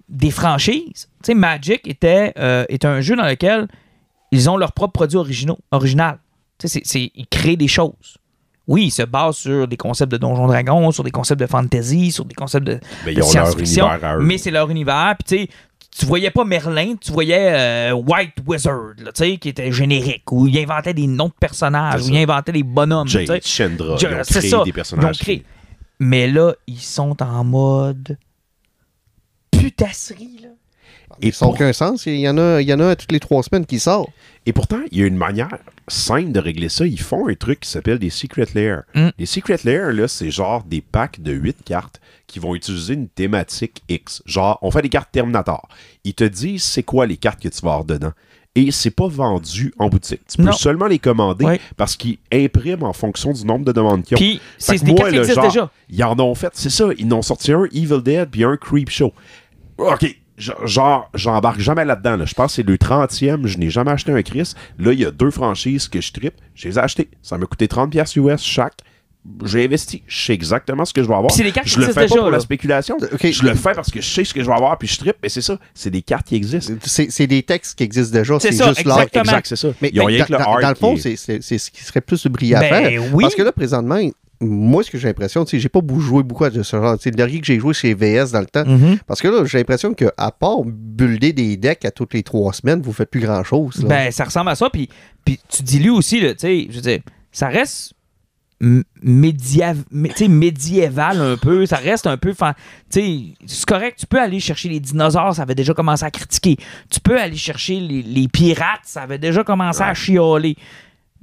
des 0.09 0.31
franchises. 0.31 1.09
Tu 1.23 1.29
sais, 1.29 1.35
Magic 1.35 1.87
était, 1.89 2.33
euh, 2.39 2.65
est 2.69 2.85
un 2.85 3.01
jeu 3.01 3.17
dans 3.17 3.25
lequel 3.27 3.67
ils 4.31 4.51
ont 4.51 4.57
leurs 4.59 4.73
propres 4.73 4.93
produits 4.93 5.17
originaux, 5.19 5.59
original. 5.71 6.19
Tu 6.59 6.69
sais, 6.69 6.81
c'est- 6.85 7.11
ils 7.15 7.27
créent 7.27 7.57
des 7.57 7.69
choses. 7.69 8.19
Oui, 8.69 8.85
ils 8.87 8.91
se 8.91 9.03
basent 9.03 9.37
sur 9.37 9.67
des 9.67 9.77
concepts 9.77 10.13
de 10.13 10.19
Donjons 10.19 10.47
Dragons, 10.47 10.91
sur 10.93 11.03
des 11.03 11.11
concepts 11.11 11.41
de 11.41 11.47
fantasy, 11.47 12.13
sur 12.13 12.25
des 12.25 12.35
concepts 12.35 12.65
de, 12.67 12.75
de 12.75 13.23
science-fiction. 13.23 13.87
Mais 14.21 14.39
c'est 14.39 14.51
leur 14.53 14.71
univers. 14.71 15.15
Puis 15.19 15.37
tu 15.39 15.45
sais, 15.45 15.51
tu 15.97 16.07
voyais 16.07 16.31
pas 16.31 16.45
Merlin, 16.45 16.95
tu 16.97 17.13
voyais 17.13 17.53
euh, 17.53 17.93
White 17.93 18.35
Wizard, 18.47 18.95
là, 18.99 19.13
tu 19.13 19.25
sais, 19.25 19.37
qui 19.37 19.51
était 19.51 19.71
générique, 19.73 20.31
où 20.33 20.47
il 20.47 20.59
inventait 20.59 20.95
des 20.95 21.07
noms 21.07 21.29
de 21.29 21.35
personnages, 21.39 22.03
où 22.07 22.09
il 22.09 22.15
ça. 22.15 22.21
inventait 22.23 22.53
des 22.53 22.63
bonhommes. 22.63 23.07
tu 23.07 23.19
sais. 23.19 23.27
Jade, 23.27 23.45
Chandra, 23.45 23.97
Je- 23.99 24.07
ils 24.07 24.15
ont 24.15 24.23
créé 24.23 24.51
ça. 24.51 24.63
des 24.65 24.73
personnages. 24.73 25.19
Mais 26.01 26.27
là, 26.29 26.55
ils 26.67 26.81
sont 26.81 27.23
en 27.23 27.45
mode 27.45 28.17
putasserie, 29.51 30.39
là. 30.43 30.49
Et, 31.21 31.27
Ils 31.29 31.31
n'ont 31.31 31.39
pour- 31.49 31.51
aucun 31.51 31.73
sens. 31.75 32.07
Il 32.07 32.17
y, 32.19 32.29
en 32.29 32.39
a, 32.39 32.61
il 32.63 32.69
y 32.69 32.73
en 32.73 32.81
a 32.81 32.97
toutes 32.97 33.13
les 33.13 33.21
trois 33.21 33.43
semaines 33.43 33.67
qui 33.67 33.79
sort. 33.79 34.11
et 34.47 34.53
pourtant, 34.53 34.81
il 34.91 34.99
y 34.99 35.03
a 35.03 35.07
une 35.07 35.17
manière 35.17 35.49
simple 35.87 36.33
de 36.33 36.41
régler 36.41 36.69
ça. 36.71 36.87
Ils 36.87 36.99
font 37.01 37.29
un 37.29 37.35
truc 37.35 37.61
qui 37.61 37.69
s'appelle 37.71 37.99
des 37.99 38.09
Secret 38.11 38.47
Layers. 38.55 38.81
Mm. 38.95 39.09
Les 39.19 39.27
Secret 39.27 39.59
Layers, 39.65 39.93
là, 39.93 40.09
c'est 40.09 40.31
genre 40.31 40.65
des 40.65 40.81
packs 40.81 41.21
de 41.21 41.33
8 41.33 41.59
cartes 41.65 42.01
qui 42.33 42.39
vont 42.41 42.55
utiliser 42.55 42.95
une 42.95 43.09
thématique 43.09 43.83
X. 43.89 44.23
Genre, 44.27 44.59
on 44.63 44.71
fait 44.71 44.83
des 44.83 44.89
cartes 44.89 45.11
Terminator. 45.13 45.69
Ils 46.05 46.15
te 46.15 46.25
disent 46.25 46.65
c'est 46.65 46.83
quoi 46.83 47.07
les 47.07 47.17
cartes 47.17 47.41
que 47.41 47.49
tu 47.49 47.61
vas 47.63 47.71
avoir 47.73 47.85
dedans. 47.85 48.13
Et 48.55 48.71
c'est 48.71 48.91
pas 48.91 49.07
vendu 49.09 49.73
en 49.79 49.89
boutique. 49.89 50.21
Tu 50.29 50.37
peux 50.37 50.43
Non. 50.43 50.53
seulement 50.53 50.87
les 50.87 50.99
commander 50.99 51.59
parce 51.77 51.97
qu'ils 51.97 52.19
impriment 52.33 52.83
en 52.83 52.93
fonction 52.93 53.33
du 53.33 53.47
nombre 53.47 53.65
de 53.65 53.73
demandes 53.73 54.03
qu'ils 54.03 54.17
ont. 54.17 54.21
Puis, 54.21 54.41
c'est 54.59 54.83
des 54.83 54.93
moi, 54.93 55.11
cartes 55.11 55.27
là, 55.29 55.35
genre, 55.35 55.45
déjà. 55.45 55.71
Ils 55.89 56.05
en 56.05 56.19
ont 56.21 56.35
fait, 56.35 56.51
c'est 56.53 56.69
ça. 56.69 56.89
Ils 56.99 57.07
en 57.13 57.19
ont 57.19 57.23
sorti 57.23 57.51
un 57.53 57.65
Evil 57.73 58.03
Dead 58.03 58.29
puis 58.31 58.45
un 58.45 58.57
Creep 58.59 58.91
Show. 58.91 59.13
OK. 59.79 60.17
Genre, 60.37 61.09
j'embarque 61.15 61.61
jamais 61.61 61.85
là-dedans. 61.85 62.17
là. 62.17 62.25
Je 62.27 62.35
pense 62.35 62.53
que 62.53 62.57
c'est 62.57 62.63
le 62.69 62.77
30e. 62.77 63.47
Je 63.47 63.57
n'ai 63.59 63.71
jamais 63.71 63.93
acheté 63.93 64.13
un 64.13 64.23
Chris. 64.23 64.53
Là, 64.79 64.93
il 64.93 65.01
y 65.01 65.05
a 65.07 65.11
deux 65.11 65.31
franchises 65.31 65.89
que 65.89 66.01
je 66.01 66.13
tripe. 66.13 66.35
Je 66.55 66.69
les 66.69 66.79
ai 66.79 66.83
achetées. 66.83 67.09
Ça 67.23 67.39
m'a 67.39 67.47
coûté 67.47 67.67
30$ 67.69 67.91
piastres 67.91 68.19
US 68.19 68.43
chaque. 68.43 68.75
J'ai 69.45 69.65
investi. 69.65 70.03
Je 70.09 70.25
sais 70.27 70.33
exactement 70.35 70.85
ce 70.85 70.93
que 70.93 71.01
je 71.03 71.07
vais 71.09 71.15
avoir. 71.15 71.31
C'est 71.31 71.45
des 71.45 71.53
cartes 71.53 71.69
je 71.69 71.75
qui 71.75 71.79
le 71.81 71.85
fais 71.87 71.91
existent 71.91 72.01
pas 72.01 72.07
déjà, 72.09 72.21
pour 72.23 72.31
là. 72.31 72.37
la 72.39 72.41
spéculation. 72.41 72.97
OK. 73.01 73.31
Je 73.31 73.43
le 73.45 73.55
fais 73.55 73.73
parce 73.73 73.91
que 73.91 74.01
je 74.01 74.09
sais 74.09 74.25
ce 74.25 74.35
que 74.35 74.41
je 74.43 74.47
vais 74.49 74.53
avoir 74.55 74.77
puis 74.79 74.89
je 74.89 74.99
tripe. 74.99 75.17
Mais 75.23 75.29
c'est 75.29 75.41
ça. 75.43 75.59
C'est 75.75 75.91
des 75.91 76.03
cartes 76.03 76.27
qui 76.27 76.35
existent. 76.35 76.73
C'est 76.85 77.09
c'est 77.11 77.29
des 77.29 77.43
textes 77.45 77.79
qui 77.79 77.85
existent 77.85 78.19
déjà. 78.19 78.41
C'est 78.41 78.51
juste 78.51 78.81
exactement. 78.81 79.23
Exact, 79.23 79.47
c'est 79.47 79.57
ça. 79.57 79.69
Mais, 79.81 79.91
Ils 79.95 80.01
ont 80.01 80.07
mais 80.07 80.15
rien 80.17 80.25
que 80.25 80.33
dans, 80.33 80.39
le 80.57 80.63
dans- 80.63 80.69
le 80.71 80.75
fond, 80.75 80.97
c'est- 80.97 81.17
ce 81.17 81.71
qui 81.71 81.85
serait 81.85 82.01
plus 82.01 82.27
brillant 82.27 82.59
à 82.59 82.61
Ben 82.63 82.69
faire. 82.85 83.03
oui. 83.15 83.23
Parce 83.23 83.37
que 83.37 83.43
là, 83.43 83.53
présentement, 83.53 84.01
moi, 84.41 84.83
ce 84.83 84.91
que 84.91 84.99
j'ai 84.99 85.07
l'impression, 85.07 85.45
tu 85.45 85.53
sais, 85.53 85.61
j'ai 85.61 85.69
pas 85.69 85.81
beaucoup 85.81 86.01
joué 86.01 86.25
beaucoup 86.25 86.45
à 86.45 86.51
ce 86.51 86.63
genre. 86.65 86.97
Tu 86.99 87.05
sais, 87.05 87.11
Le 87.11 87.17
dernier 87.17 87.39
que 87.39 87.47
j'ai 87.47 87.61
joué 87.61 87.75
chez 87.75 87.95
VS 87.95 88.33
dans 88.33 88.41
le 88.41 88.47
temps. 88.47 88.65
Mhm. 88.67 88.99
Parce 89.07 89.21
que 89.23 89.29
là, 89.29 89.45
j'ai 89.45 89.59
l'impression 89.59 89.95
qu'à 89.95 90.11
part 90.37 90.63
builder 90.65 91.33
des 91.33 91.57
decks 91.57 91.85
à 91.85 91.93
toutes 91.93 92.13
les 92.15 92.25
trois 92.25 92.53
semaines, 92.53 92.83
vous 92.83 92.93
faites 92.93 93.09
plus 93.11 93.21
grand-chose. 93.21 93.83
là. 93.85 93.89
Ben, 93.89 94.11
ça 94.11 94.25
ressemble 94.25 94.51
à 94.51 94.57
ça. 94.57 94.69
Puis, 94.69 94.89
puis 95.25 95.39
tu 95.49 95.63
dilues 95.63 95.91
aussi, 95.91 96.19
tu 96.19 96.35
sais, 96.39 96.67
je 96.69 96.75
veux 96.75 96.81
dire, 96.81 96.99
ça 97.31 97.47
reste 97.47 97.93
média- 99.03 99.75
médiéval 99.91 101.21
un 101.21 101.37
peu. 101.37 101.67
Ça 101.67 101.77
reste 101.77 102.07
un 102.07 102.17
peu. 102.17 102.33
c'est 102.91 103.35
correct. 103.67 103.99
Tu 103.99 104.07
peux 104.07 104.21
aller 104.21 104.41
chercher 104.41 104.69
les 104.69 104.81
dinosaures, 104.81 105.35
ça 105.35 105.43
avait 105.43 105.55
déjà 105.55 105.75
commencé 105.75 106.05
à 106.05 106.11
critiquer. 106.11 106.57
Tu 106.91 107.01
peux 107.01 107.21
aller 107.21 107.37
chercher 107.37 107.81
les, 107.81 108.03
les 108.03 108.29
pirates, 108.29 108.83
ça 108.85 109.03
avait 109.03 109.19
déjà 109.19 109.45
commencé 109.45 109.83
à 109.83 109.95
chialer. 109.95 110.57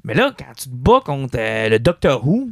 Mais 0.03 0.13
là, 0.13 0.33
quand 0.37 0.53
tu 0.55 0.65
te 0.69 0.75
bats 0.75 1.01
contre 1.03 1.37
euh, 1.37 1.69
le 1.69 1.79
Doctor 1.79 2.25
Who, 2.25 2.49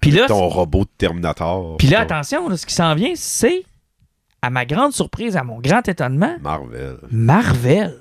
puis 0.00 0.12
là, 0.12 0.26
ton 0.26 0.48
robot 0.48 0.84
de 0.84 0.90
Terminator. 0.96 1.76
puis 1.76 1.88
là, 1.88 2.00
attention, 2.00 2.48
là, 2.48 2.56
ce 2.56 2.66
qui 2.66 2.74
s'en 2.74 2.94
vient, 2.94 3.12
c'est, 3.16 3.64
à 4.42 4.50
ma 4.50 4.64
grande 4.64 4.92
surprise, 4.92 5.36
à 5.36 5.42
mon 5.42 5.58
grand 5.60 5.86
étonnement, 5.88 6.36
Marvel. 6.40 6.98
Marvel. 7.10 7.96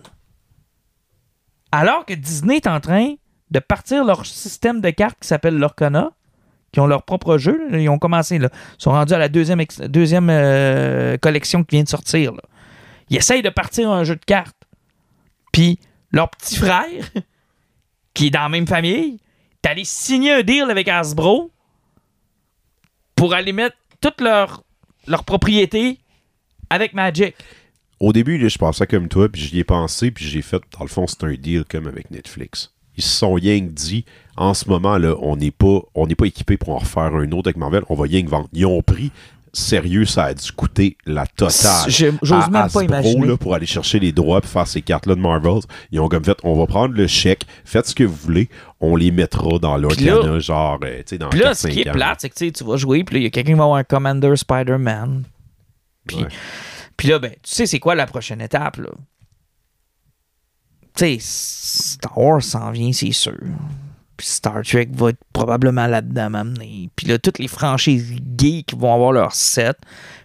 Alors 1.72 2.06
que 2.06 2.14
Disney 2.14 2.58
est 2.58 2.68
en 2.68 2.80
train 2.80 3.16
de 3.52 3.60
partir 3.60 4.04
leur 4.04 4.26
système 4.26 4.82
de 4.82 4.90
cartes 4.90 5.18
qui 5.22 5.28
s'appelle 5.28 5.58
l'Orcana, 5.58 6.12
qui 6.72 6.80
ont 6.80 6.88
leur 6.88 7.04
propre 7.04 7.38
jeu, 7.38 7.68
ils 7.72 7.90
ont 7.90 8.00
commencé, 8.00 8.40
là. 8.40 8.50
ils 8.52 8.84
sont 8.84 8.92
rendus 8.92 9.14
à 9.14 9.18
la 9.18 9.30
deuxième, 9.30 10.30
euh, 10.30 11.18
collection 11.18 11.64
qui 11.64 11.78
vient 11.78 11.84
de 11.84 11.90
sortir. 11.90 12.34
Ils 13.10 13.18
essayent 13.18 13.42
de 13.42 13.50
partir 13.50 13.90
un 13.90 14.04
jeu 14.04 14.16
de 14.16 14.26
cartes. 14.26 14.56
Puis 15.54 15.80
leur 16.12 16.30
petit 16.30 16.58
frère, 16.58 17.10
qui 18.14 18.28
est 18.28 18.32
dans 18.32 18.42
la 18.42 18.50
même 18.50 18.68
famille, 18.68 19.20
est 19.64 19.70
allé 19.70 19.84
signer 19.86 20.34
un 20.34 20.42
deal 20.42 20.66
avec 20.70 20.88
Hasbro 20.88 21.52
pour 23.16 23.34
aller 23.34 23.54
mettre 23.54 23.78
toute 24.02 24.22
leur, 24.22 24.64
leur 25.08 25.24
propriété 25.24 26.00
avec 26.70 26.94
Magic. 26.94 27.36
Au 28.00 28.14
début, 28.14 28.48
je 28.48 28.58
pensais 28.58 28.86
comme 28.86 29.08
toi, 29.08 29.28
puis 29.30 29.42
j'y 29.42 29.60
ai 29.60 29.64
pensé, 29.64 30.12
puis 30.12 30.26
j'ai 30.26 30.44
fait, 30.44 30.62
dans 30.78 30.84
le 30.84 30.90
fond, 30.90 31.08
c'est 31.08 31.24
un 31.24 31.34
deal 31.34 31.66
comme 31.66 31.88
avec 31.88 32.12
Netflix. 32.12 32.72
Ils 32.98 33.04
se 33.04 33.18
sont 33.20 33.34
rien 33.34 33.60
que 33.60 33.72
dit, 33.72 34.06
en 34.36 34.54
ce 34.54 34.68
moment, 34.68 34.98
là, 34.98 35.16
on 35.22 35.36
n'est 35.38 35.52
pas, 35.52 35.80
on 35.96 36.08
n'est 36.08 36.16
pas 36.16 36.26
équipé 36.26 36.58
pour 36.58 36.70
en 36.70 36.80
refaire 36.80 37.14
un 37.16 37.32
autre 37.32 37.48
avec 37.48 37.58
Marvel, 37.58 37.84
on 37.90 37.96
va 37.96 38.04
rien 38.04 38.24
que 38.24 38.30
vendre. 38.30 38.48
Ils 38.54 38.66
ont 38.66 38.82
pris, 38.82 39.12
sérieux, 39.54 40.06
ça 40.06 40.26
a 40.26 40.34
dû 40.34 40.52
coûter 40.52 40.98
la 41.06 41.26
totale. 41.26 41.90
J'ose 41.90 42.50
même 42.52 42.70
pas 42.70 42.84
imaginer. 42.84 43.28
là, 43.28 43.38
pour 43.38 43.56
aller 43.56 43.66
chercher 43.66 44.00
les 44.00 44.12
droits 44.12 44.42
pour 44.42 44.50
faire 44.52 44.68
ces 44.68 44.82
cartes-là 44.82 45.16
de 45.16 45.20
Marvel. 45.20 45.60
Ils 45.92 46.00
ont 46.00 46.08
comme 46.08 46.24
fait, 46.24 46.38
on 46.44 46.56
va 46.56 46.68
prendre 46.68 46.94
le 46.94 47.08
chèque, 47.08 47.44
faites 47.66 47.88
ce 47.88 47.96
que 47.96 48.04
vous 48.04 48.14
voulez, 48.16 48.50
on 48.80 48.96
les 48.96 49.10
mettra 49.10 49.58
dans 49.60 49.76
là- 49.78 49.82
l'Orcana, 49.88 50.40
genre, 50.40 50.78
euh, 50.84 50.98
tu 50.98 51.04
sais, 51.08 51.18
dans 51.18 51.30
Puis 51.30 51.40
là, 51.40 51.54
4-5 51.54 51.56
ce 51.56 51.68
qui 51.74 51.82
est 51.82 51.92
plate, 51.92 52.18
c'est 52.22 52.30
que 52.30 52.50
tu 52.50 52.64
vas 52.64 52.78
jouer, 52.78 53.04
puis 53.04 53.16
là, 53.16 53.20
il 53.22 53.24
y 53.24 53.28
a 53.28 53.30
quelqu'un 53.32 53.54
qui 53.54 53.58
va 53.58 53.64
avoir 53.64 53.80
un 53.80 53.84
Commander 53.84 54.36
Spider-Man. 54.36 55.24
Puis, 56.06 56.18
Ouais. 56.18 56.28
puis 56.96 57.08
là, 57.08 57.18
ben, 57.20 57.32
tu 57.32 57.38
sais, 57.44 57.66
c'est 57.66 57.80
quoi 57.80 57.96
la 57.96 58.06
prochaine 58.06 58.42
étape, 58.42 58.78
là? 58.78 58.90
Tu 60.98 61.06
sais, 61.06 61.18
Star 61.20 62.18
Wars 62.18 62.42
s'en 62.42 62.72
vient, 62.72 62.92
c'est 62.92 63.12
sûr. 63.12 63.38
Puis 64.18 64.26
Star 64.26 64.64
Trek 64.64 64.90
va 64.94 65.10
être 65.10 65.20
probablement 65.32 65.86
là-dedans 65.86 66.32
m'amener. 66.32 66.90
Puis 66.96 67.06
là, 67.06 67.20
toutes 67.20 67.38
les 67.38 67.48
franchises 67.48 68.16
geeks 68.36 68.74
vont 68.76 68.94
avoir 68.94 69.12
leur 69.12 69.34
set. 69.36 69.78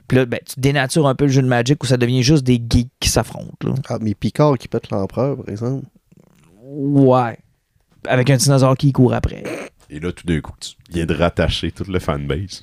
Puis 0.09 0.17
là, 0.17 0.25
ben, 0.25 0.41
tu 0.47 0.59
dénatures 0.59 1.07
un 1.07 1.15
peu 1.15 1.27
le 1.27 1.31
jeu 1.31 1.43
de 1.43 1.47
Magic 1.47 1.83
où 1.83 1.87
ça 1.87 1.99
devient 1.99 2.23
juste 2.23 2.43
des 2.45 2.55
geeks 2.55 2.91
qui 3.01 3.11
s'affrontent, 3.11 3.69
là. 3.69 3.75
Ah, 3.89 3.99
mais 4.01 4.15
Picard 4.15 4.57
qui 4.57 4.69
pète 4.69 4.91
l'empereur, 4.91 5.37
par 5.37 5.49
exemple. 5.51 5.85
Ouais. 6.63 7.39
Avec 8.09 8.31
un 8.31 8.37
dinosaure 8.37 8.77
qui 8.77 8.93
court 8.93 9.13
après. 9.13 9.45
Et 9.95 10.01
là, 10.01 10.11
tout 10.11 10.27
d'un 10.27 10.41
coup, 10.41 10.53
tu 10.59 10.71
viens 10.91 11.05
de 11.05 11.15
rattacher 11.15 11.71
toute 11.71 11.89
le 11.89 11.99
fanbase. 11.99 12.63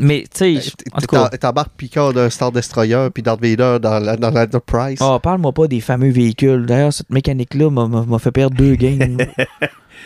Mais, 0.00 0.24
tu 0.34 0.58
sais, 0.58 0.72
en 0.92 1.00
tout 1.00 1.06
cas... 1.06 1.28
T'embarques 1.28 1.72
Picard 1.76 2.14
d'un 2.14 2.30
Star 2.30 2.50
Destroyer 2.50 3.08
puis 3.12 3.22
Darth 3.22 3.42
Vader 3.42 3.76
dans 3.78 3.98
la, 3.98 4.16
dans 4.16 4.30
la 4.30 4.44
Enterprise. 4.44 4.96
Ah, 5.02 5.18
parle-moi 5.22 5.52
pas 5.52 5.66
des 5.66 5.80
fameux 5.80 6.10
véhicules. 6.10 6.64
D'ailleurs, 6.64 6.94
cette 6.94 7.10
mécanique-là 7.10 7.68
m'a- 7.68 8.18
fait 8.18 8.32
perdre 8.32 8.56
deux 8.56 8.74
games. 8.76 9.18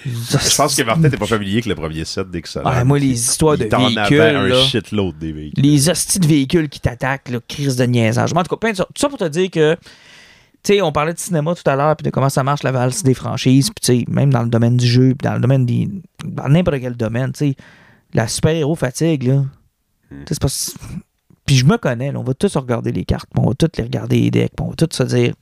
Je 0.04 0.56
pense 0.56 0.74
que 0.76 0.82
Martin 0.82 1.08
t'es 1.08 1.16
pas 1.16 1.26
familier 1.26 1.54
avec 1.54 1.66
le 1.66 1.74
premier 1.74 2.04
set 2.04 2.30
d'Excellent. 2.30 2.68
Ouais, 2.68 2.84
moi, 2.84 2.98
les 2.98 3.12
histoires 3.12 3.56
de 3.56 3.64
véhicules, 3.64 4.20
avait 4.20 4.36
un 4.36 4.46
là. 4.46 4.62
shitload 4.62 5.18
des 5.18 5.32
véhicules. 5.32 5.64
Les 5.64 5.88
hosties 5.88 6.18
de 6.20 6.26
véhicules 6.26 6.68
qui 6.68 6.80
t'attaquent, 6.80 7.28
là, 7.30 7.38
crise 7.46 7.76
de 7.76 7.84
niaisage. 7.84 8.32
En 8.34 8.42
tout 8.42 8.56
cas. 8.56 8.72
Tout 8.72 8.84
ça 8.96 9.08
pour 9.08 9.18
te 9.18 9.28
dire 9.28 9.50
que, 9.50 9.76
sais, 10.66 10.82
on 10.82 10.92
parlait 10.92 11.14
de 11.14 11.18
cinéma 11.18 11.54
tout 11.54 11.68
à 11.68 11.76
l'heure, 11.76 11.96
puis 11.96 12.04
de 12.04 12.10
comment 12.10 12.28
ça 12.28 12.42
marche 12.42 12.62
la 12.62 12.72
valse 12.72 13.02
des 13.02 13.14
franchises, 13.14 13.70
puis 13.70 13.80
tu 13.80 14.00
sais, 14.00 14.04
même 14.10 14.32
dans 14.32 14.42
le 14.42 14.48
domaine 14.48 14.76
du 14.76 14.86
jeu, 14.86 15.14
puis 15.18 15.28
dans 15.28 15.34
le 15.34 15.40
domaine 15.40 15.66
des. 15.66 15.88
dans 16.24 16.48
n'importe 16.48 16.80
quel 16.80 16.96
domaine, 16.96 17.32
tu 17.32 17.50
sais, 17.50 17.56
la 18.14 18.28
super-héros 18.28 18.74
fatigue, 18.74 19.24
là. 19.24 19.44
Sais, 20.28 20.34
c'est 20.34 20.40
pas. 20.40 20.48
Puis 21.44 21.56
je 21.56 21.64
me 21.64 21.76
connais, 21.78 22.10
là, 22.10 22.18
on 22.18 22.24
va 22.24 22.34
tous 22.34 22.56
regarder 22.56 22.92
les 22.92 23.04
cartes, 23.04 23.28
on 23.36 23.48
va 23.48 23.54
tous 23.54 23.70
les 23.78 23.84
regarder 23.84 24.20
les 24.20 24.30
decks, 24.30 24.52
on 24.60 24.70
va 24.70 24.74
tous 24.74 24.96
se 24.96 25.02
dire, 25.04 25.34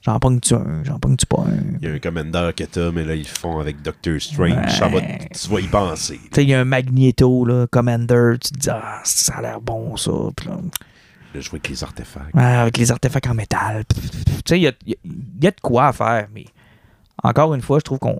j'en 0.00 0.18
pogne-tu 0.18 0.54
un, 0.54 0.82
j'en 0.84 0.98
pogne-tu 0.98 1.26
pas 1.26 1.42
un? 1.42 1.78
Il 1.80 1.88
y 1.88 1.90
a 1.90 1.94
un 1.94 1.98
Commander 1.98 2.50
que 2.56 2.64
t'as, 2.64 2.90
mais 2.90 3.04
là, 3.04 3.14
ils 3.14 3.22
le 3.22 3.24
font 3.24 3.60
avec 3.60 3.82
Doctor 3.82 4.20
Strange. 4.20 4.70
Ça 4.70 4.88
va, 4.88 5.00
tu 5.00 5.48
vas 5.48 5.60
y 5.60 5.68
penser. 5.68 6.18
Tu 6.24 6.28
sais, 6.32 6.42
il 6.42 6.50
y 6.50 6.54
a 6.54 6.60
un 6.60 6.64
Magneto, 6.64 7.44
là, 7.44 7.66
Commander, 7.70 8.34
tu 8.40 8.50
te 8.50 8.58
dis, 8.58 8.70
ah, 8.70 9.00
ça 9.04 9.34
a 9.34 9.42
l'air 9.42 9.60
bon, 9.60 9.96
ça. 9.96 10.10
Puis 10.36 10.48
là, 10.48 10.58
De 11.34 11.40
jouer 11.40 11.54
avec 11.58 11.68
les 11.68 11.84
artefacts. 11.84 12.34
avec 12.34 12.76
les 12.78 12.90
artefacts 12.90 13.26
en 13.26 13.34
métal. 13.34 13.84
Tu 13.86 13.98
sais, 14.46 14.58
il 14.58 14.62
y 14.62 14.64
y 14.64 14.68
a- 14.68 14.72
il 15.04 15.44
y 15.44 15.46
a 15.46 15.50
de 15.50 15.60
quoi 15.62 15.88
à 15.88 15.92
faire, 15.92 16.28
mais 16.34 16.46
encore 17.22 17.54
une 17.54 17.60
fois, 17.62 17.78
je 17.80 17.84
trouve 17.84 17.98
qu'on, 17.98 18.16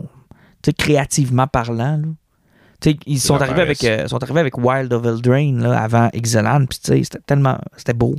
tu 0.62 0.66
sais, 0.66 0.72
créativement 0.74 1.46
parlant, 1.46 1.96
là, 1.98 2.92
ils 3.06 3.18
sont 3.20 3.34
arrivés, 3.36 3.62
avec, 3.62 3.82
euh, 3.84 4.06
sont 4.08 4.22
arrivés 4.22 4.40
avec 4.40 4.58
Wild 4.58 4.92
of 4.92 5.04
Eldraine, 5.06 5.62
là, 5.62 5.80
avant 5.80 6.10
Exeland, 6.12 6.66
puis 6.66 6.78
tu 6.78 6.86
sais, 6.92 7.02
c'était 7.04 7.18
tellement, 7.26 7.58
c'était 7.76 7.94
beau. 7.94 8.14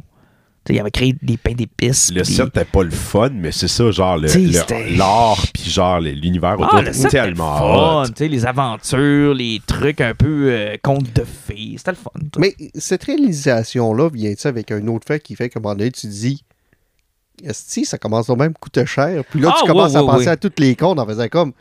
Ils 0.70 0.80
avaient 0.80 0.92
créé 0.92 1.16
des 1.22 1.38
pains 1.38 1.54
d'épices. 1.54 2.12
Le 2.14 2.22
puis 2.22 2.34
set 2.34 2.52
t'es 2.54 2.66
pas 2.66 2.84
le 2.84 2.92
fun, 2.92 3.30
mais 3.34 3.52
c'est 3.52 3.68
ça, 3.68 3.90
genre 3.92 4.18
l'art, 4.18 5.38
puis 5.54 5.70
genre 5.70 6.00
l'univers 6.00 6.54
autour 6.60 6.76
Ah, 6.76 6.82
le 6.82 6.94
set, 6.94 7.10
tellement 7.10 7.58
fun, 7.58 8.02
hot. 8.04 8.08
tu 8.08 8.14
sais, 8.18 8.28
les 8.28 8.46
aventures, 8.46 9.34
les 9.34 9.62
trucs 9.66 10.00
un 10.02 10.14
peu 10.14 10.52
euh, 10.52 10.76
contes 10.84 11.12
de 11.14 11.24
fées, 11.24 11.74
c'était 11.78 11.92
le 11.92 11.98
fun. 11.98 12.12
ça. 12.16 12.40
Mais 12.40 12.56
cette 12.76 13.04
réalisation-là 13.06 14.10
vient 14.10 14.34
avec 14.44 14.72
un 14.72 14.86
autre 14.88 15.08
fait 15.08 15.20
qui 15.22 15.36
fait 15.36 15.50
qu'à 15.50 15.60
un 15.60 15.64
moment 15.64 15.76
donné, 15.76 15.92
tu 15.92 16.02
te 16.02 16.08
dis 16.08 16.44
si 17.52 17.86
ça 17.86 17.98
commence 17.98 18.30
au 18.30 18.36
même 18.36 18.54
coûter 18.54 18.86
cher. 18.86 19.24
Puis 19.30 19.40
là, 19.40 19.54
Ah, 19.56 19.60
tu 19.62 19.68
commences 19.68 19.96
à 19.96 20.02
penser 20.02 20.28
à 20.28 20.38
toutes 20.38 20.60
les 20.60 20.76
comptes 20.76 21.00
en 21.00 21.06
faisant 21.06 21.28
comme 21.30 21.54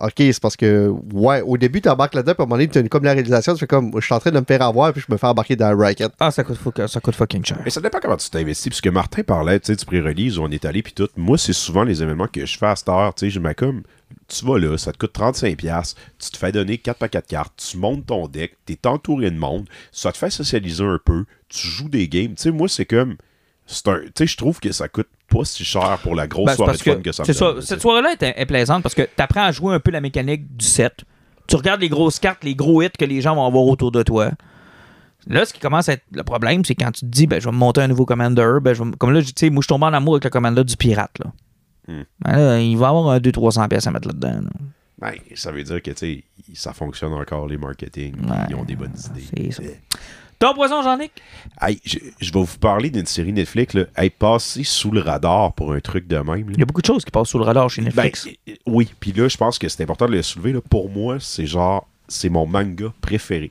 OK, 0.00 0.12
c'est 0.16 0.40
parce 0.40 0.56
que, 0.56 0.88
ouais, 1.12 1.42
au 1.42 1.56
début, 1.58 1.80
tu 1.82 1.88
embarques 1.88 2.14
là-dedans, 2.14 2.32
puis 2.34 2.42
à 2.42 2.44
un 2.44 2.46
moment 2.46 2.56
donné, 2.56 2.68
tu 2.68 2.78
as 2.78 2.80
une- 2.80 2.88
comme 2.88 3.04
la 3.04 3.12
réalisation, 3.12 3.52
tu 3.54 3.60
fais 3.60 3.66
comme, 3.66 3.92
je 3.96 4.04
suis 4.04 4.14
en 4.14 4.18
train 4.18 4.30
de 4.30 4.40
me 4.40 4.44
faire 4.44 4.62
avoir, 4.62 4.92
puis 4.92 5.02
je 5.06 5.12
me 5.12 5.18
fais 5.18 5.26
embarquer 5.26 5.56
dans 5.56 5.70
le 5.70 5.76
racket. 5.76 6.10
Ah, 6.18 6.30
ça 6.30 6.42
coûte, 6.42 6.58
ça 6.88 7.00
coûte 7.00 7.14
fucking 7.14 7.44
cher. 7.44 7.58
Mais 7.64 7.70
ça 7.70 7.80
dépend 7.80 7.98
comment 8.00 8.16
tu 8.16 8.30
t'investis, 8.30 8.68
puisque 8.70 8.86
Martin 8.88 9.22
parlait, 9.22 9.60
tu 9.60 9.66
sais, 9.66 9.76
du 9.76 9.84
pré-release 9.84 10.38
où 10.38 10.42
on 10.42 10.50
est 10.50 10.64
allé, 10.64 10.82
puis 10.82 10.92
tout. 10.94 11.08
Moi, 11.16 11.36
c'est 11.38 11.52
souvent 11.52 11.84
les 11.84 12.02
événements 12.02 12.28
que 12.28 12.46
je 12.46 12.56
fais 12.58 12.66
à 12.66 12.76
cette 12.76 12.88
heure, 12.88 13.14
tu 13.14 13.26
sais, 13.26 13.30
je 13.30 13.40
mets 13.40 13.54
comme, 13.54 13.82
tu 14.26 14.44
vas 14.46 14.58
là, 14.58 14.78
ça 14.78 14.92
te 14.92 14.98
coûte 14.98 15.12
35$, 15.12 15.94
tu 16.18 16.30
te 16.30 16.36
fais 16.36 16.50
donner 16.52 16.78
4 16.78 16.98
paquets 16.98 17.20
de 17.20 17.26
cartes, 17.26 17.52
tu 17.70 17.76
montes 17.76 18.06
ton 18.06 18.26
deck, 18.26 18.56
t'es 18.64 18.78
entouré 18.86 19.30
de 19.30 19.38
monde, 19.38 19.68
ça 19.92 20.12
te 20.12 20.18
fait 20.18 20.30
socialiser 20.30 20.84
un 20.84 20.98
peu, 21.04 21.24
tu 21.48 21.66
joues 21.66 21.88
des 21.88 22.08
games, 22.08 22.34
tu 22.34 22.42
sais, 22.44 22.50
moi, 22.50 22.68
c'est 22.68 22.86
comme, 22.86 23.16
c'est 23.66 23.86
un, 23.88 24.00
tu 24.00 24.10
sais, 24.16 24.26
je 24.26 24.36
trouve 24.36 24.58
que 24.60 24.72
ça 24.72 24.88
coûte 24.88 25.08
pas 25.30 25.44
si 25.44 25.64
cher 25.64 25.98
pour 26.02 26.14
la 26.14 26.26
grosse 26.26 26.46
Ben, 26.46 26.54
soirée 26.56 26.72
de 26.72 26.78
fun 26.82 26.94
que, 26.96 27.00
que 27.00 27.12
ça 27.12 27.22
me 27.26 27.32
ça, 27.32 27.44
donne, 27.52 27.62
cette 27.62 27.80
soirée-là 27.80 28.14
est, 28.20 28.34
est 28.36 28.46
plaisante 28.46 28.82
parce 28.82 28.94
que 28.94 29.02
tu 29.02 29.22
apprends 29.22 29.44
à 29.44 29.52
jouer 29.52 29.74
un 29.74 29.80
peu 29.80 29.90
la 29.90 30.00
mécanique 30.00 30.56
du 30.56 30.64
set. 30.66 31.04
Tu 31.46 31.56
regardes 31.56 31.80
les 31.80 31.88
grosses 31.88 32.18
cartes, 32.18 32.44
les 32.44 32.54
gros 32.54 32.82
hits 32.82 32.90
que 32.98 33.04
les 33.04 33.20
gens 33.20 33.34
vont 33.34 33.46
avoir 33.46 33.64
autour 33.64 33.90
de 33.90 34.02
toi. 34.02 34.30
Là, 35.26 35.44
ce 35.44 35.52
qui 35.52 35.60
commence 35.60 35.88
à 35.88 35.94
être 35.94 36.04
le 36.12 36.22
problème, 36.22 36.64
c'est 36.64 36.74
quand 36.74 36.90
tu 36.92 37.00
te 37.00 37.06
dis, 37.06 37.26
ben, 37.26 37.40
je 37.40 37.46
vais 37.46 37.52
me 37.52 37.56
monter 37.58 37.80
un 37.82 37.88
nouveau 37.88 38.06
commander. 38.06 38.58
Ben, 38.62 38.72
je 38.72 38.78
vais 38.82 38.90
me- 38.90 38.96
comme 38.96 39.12
là, 39.12 39.20
tu 39.22 39.32
sais, 39.36 39.50
moi, 39.50 39.60
je 39.62 39.68
tombe 39.68 39.82
en 39.82 39.92
amour 39.92 40.14
avec 40.14 40.24
le 40.24 40.30
commander 40.30 40.64
du 40.64 40.76
pirate. 40.76 41.10
Là. 41.18 41.32
Hmm. 41.88 42.02
Ben, 42.20 42.36
là, 42.36 42.60
il 42.60 42.76
va 42.78 42.88
avoir 42.88 43.08
un 43.10 43.18
200-300$ 43.18 43.68
pièces 43.68 43.86
à 43.86 43.90
mettre 43.90 44.08
là-dedans. 44.08 44.40
là. 44.44 44.50
Ben, 44.98 45.12
ça 45.34 45.50
veut 45.52 45.62
dire 45.62 45.82
que, 45.82 45.90
tu 45.90 45.96
sais, 45.96 46.24
ça 46.54 46.72
fonctionne 46.72 47.12
encore, 47.12 47.46
les 47.48 47.56
marketing. 47.58 48.14
Ouais. 48.28 48.36
Ils 48.50 48.54
ont 48.54 48.64
des 48.64 48.76
bonnes 48.76 48.94
idées. 49.16 49.50
Ton 50.40 50.54
poison, 50.54 50.80
Jean-Nic? 50.82 51.12
Hey, 51.60 51.78
je, 51.84 51.98
je 52.18 52.32
vais 52.32 52.40
vous 52.42 52.58
parler 52.58 52.88
d'une 52.88 53.04
série 53.04 53.30
Netflix, 53.32 53.74
là. 53.74 53.84
Hey, 53.94 54.08
passée 54.08 54.64
sous 54.64 54.90
le 54.90 55.00
radar 55.00 55.52
pour 55.52 55.74
un 55.74 55.80
truc 55.80 56.08
de 56.08 56.16
même. 56.16 56.48
là. 56.48 56.52
Il 56.54 56.58
y 56.58 56.62
a 56.62 56.64
beaucoup 56.64 56.80
de 56.80 56.86
choses 56.86 57.04
qui 57.04 57.10
passent 57.10 57.28
sous 57.28 57.38
le 57.38 57.44
radar 57.44 57.68
chez 57.68 57.82
Ben, 57.82 57.88
Netflix. 58.04 58.26
euh, 58.48 58.54
oui, 58.66 58.90
puis 58.98 59.12
là, 59.12 59.28
je 59.28 59.36
pense 59.36 59.58
que 59.58 59.68
c'est 59.68 59.82
important 59.82 60.06
de 60.06 60.12
le 60.12 60.22
soulever. 60.22 60.54
Là. 60.54 60.60
Pour 60.62 60.88
moi, 60.88 61.18
c'est 61.20 61.46
genre, 61.46 61.86
c'est 62.08 62.30
mon 62.30 62.46
manga 62.46 62.86
préféré. 63.02 63.50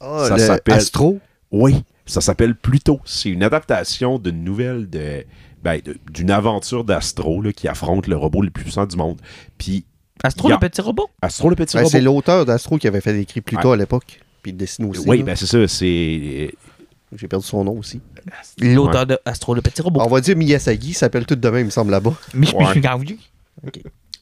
Ah, 0.00 0.24
Ça 0.26 0.36
le 0.36 0.42
s'appelle- 0.42 0.74
Astro? 0.74 1.20
Oui, 1.52 1.76
ça 2.06 2.20
s'appelle 2.20 2.56
Pluto. 2.56 3.00
C'est 3.04 3.30
une 3.30 3.44
adaptation 3.44 4.18
d'une 4.18 4.42
nouvelle 4.42 4.90
de, 4.90 5.24
ben, 5.62 5.80
de- 5.80 5.96
d'une 6.10 6.32
aventure 6.32 6.82
d'Astro 6.82 7.40
là, 7.40 7.52
qui 7.52 7.68
affronte 7.68 8.08
le 8.08 8.16
robot 8.16 8.42
le 8.42 8.50
plus 8.50 8.64
puissant 8.64 8.84
du 8.86 8.96
monde. 8.96 9.20
Puis 9.58 9.84
Astro, 10.24 10.48
a- 10.48 10.54
le 10.54 10.58
petit 10.58 10.80
robot? 10.80 11.08
Astro 11.22 11.50
le 11.50 11.54
petit 11.54 11.76
Ben, 11.76 11.84
robot. 11.84 11.90
c'est 11.92 12.00
l'auteur 12.00 12.44
d'Astro 12.44 12.78
qui 12.78 12.88
avait 12.88 13.00
fait 13.00 13.16
écrit 13.20 13.42
plus 13.42 13.56
tôt 13.58 13.70
à 13.70 13.76
l'époque. 13.76 14.18
Puis 14.46 14.52
il 14.52 14.56
dessine 14.56 14.84
aussi. 14.84 15.02
oui, 15.08 15.18
là. 15.18 15.24
ben 15.24 15.34
c'est 15.36 15.46
ça. 15.46 15.66
C'est 15.66 16.54
J'ai 17.16 17.26
perdu 17.26 17.44
son 17.44 17.64
nom 17.64 17.76
aussi. 17.78 18.00
L'auteur 18.60 19.04
de 19.04 19.18
Astro, 19.24 19.54
le 19.56 19.60
petit 19.60 19.82
robot. 19.82 20.02
On 20.04 20.08
va 20.08 20.20
dire 20.20 20.36
Miyazaki, 20.36 20.90
il 20.90 20.94
s'appelle 20.94 21.26
tout 21.26 21.34
de 21.34 21.48
même, 21.48 21.62
il 21.62 21.64
me 21.64 21.70
semble, 21.70 21.90
là-bas. 21.90 22.14
Mais 22.34 22.46
je 22.46 22.54
Ouais. 22.54 22.64
suis 22.70 22.80
convaincu. 22.80 23.18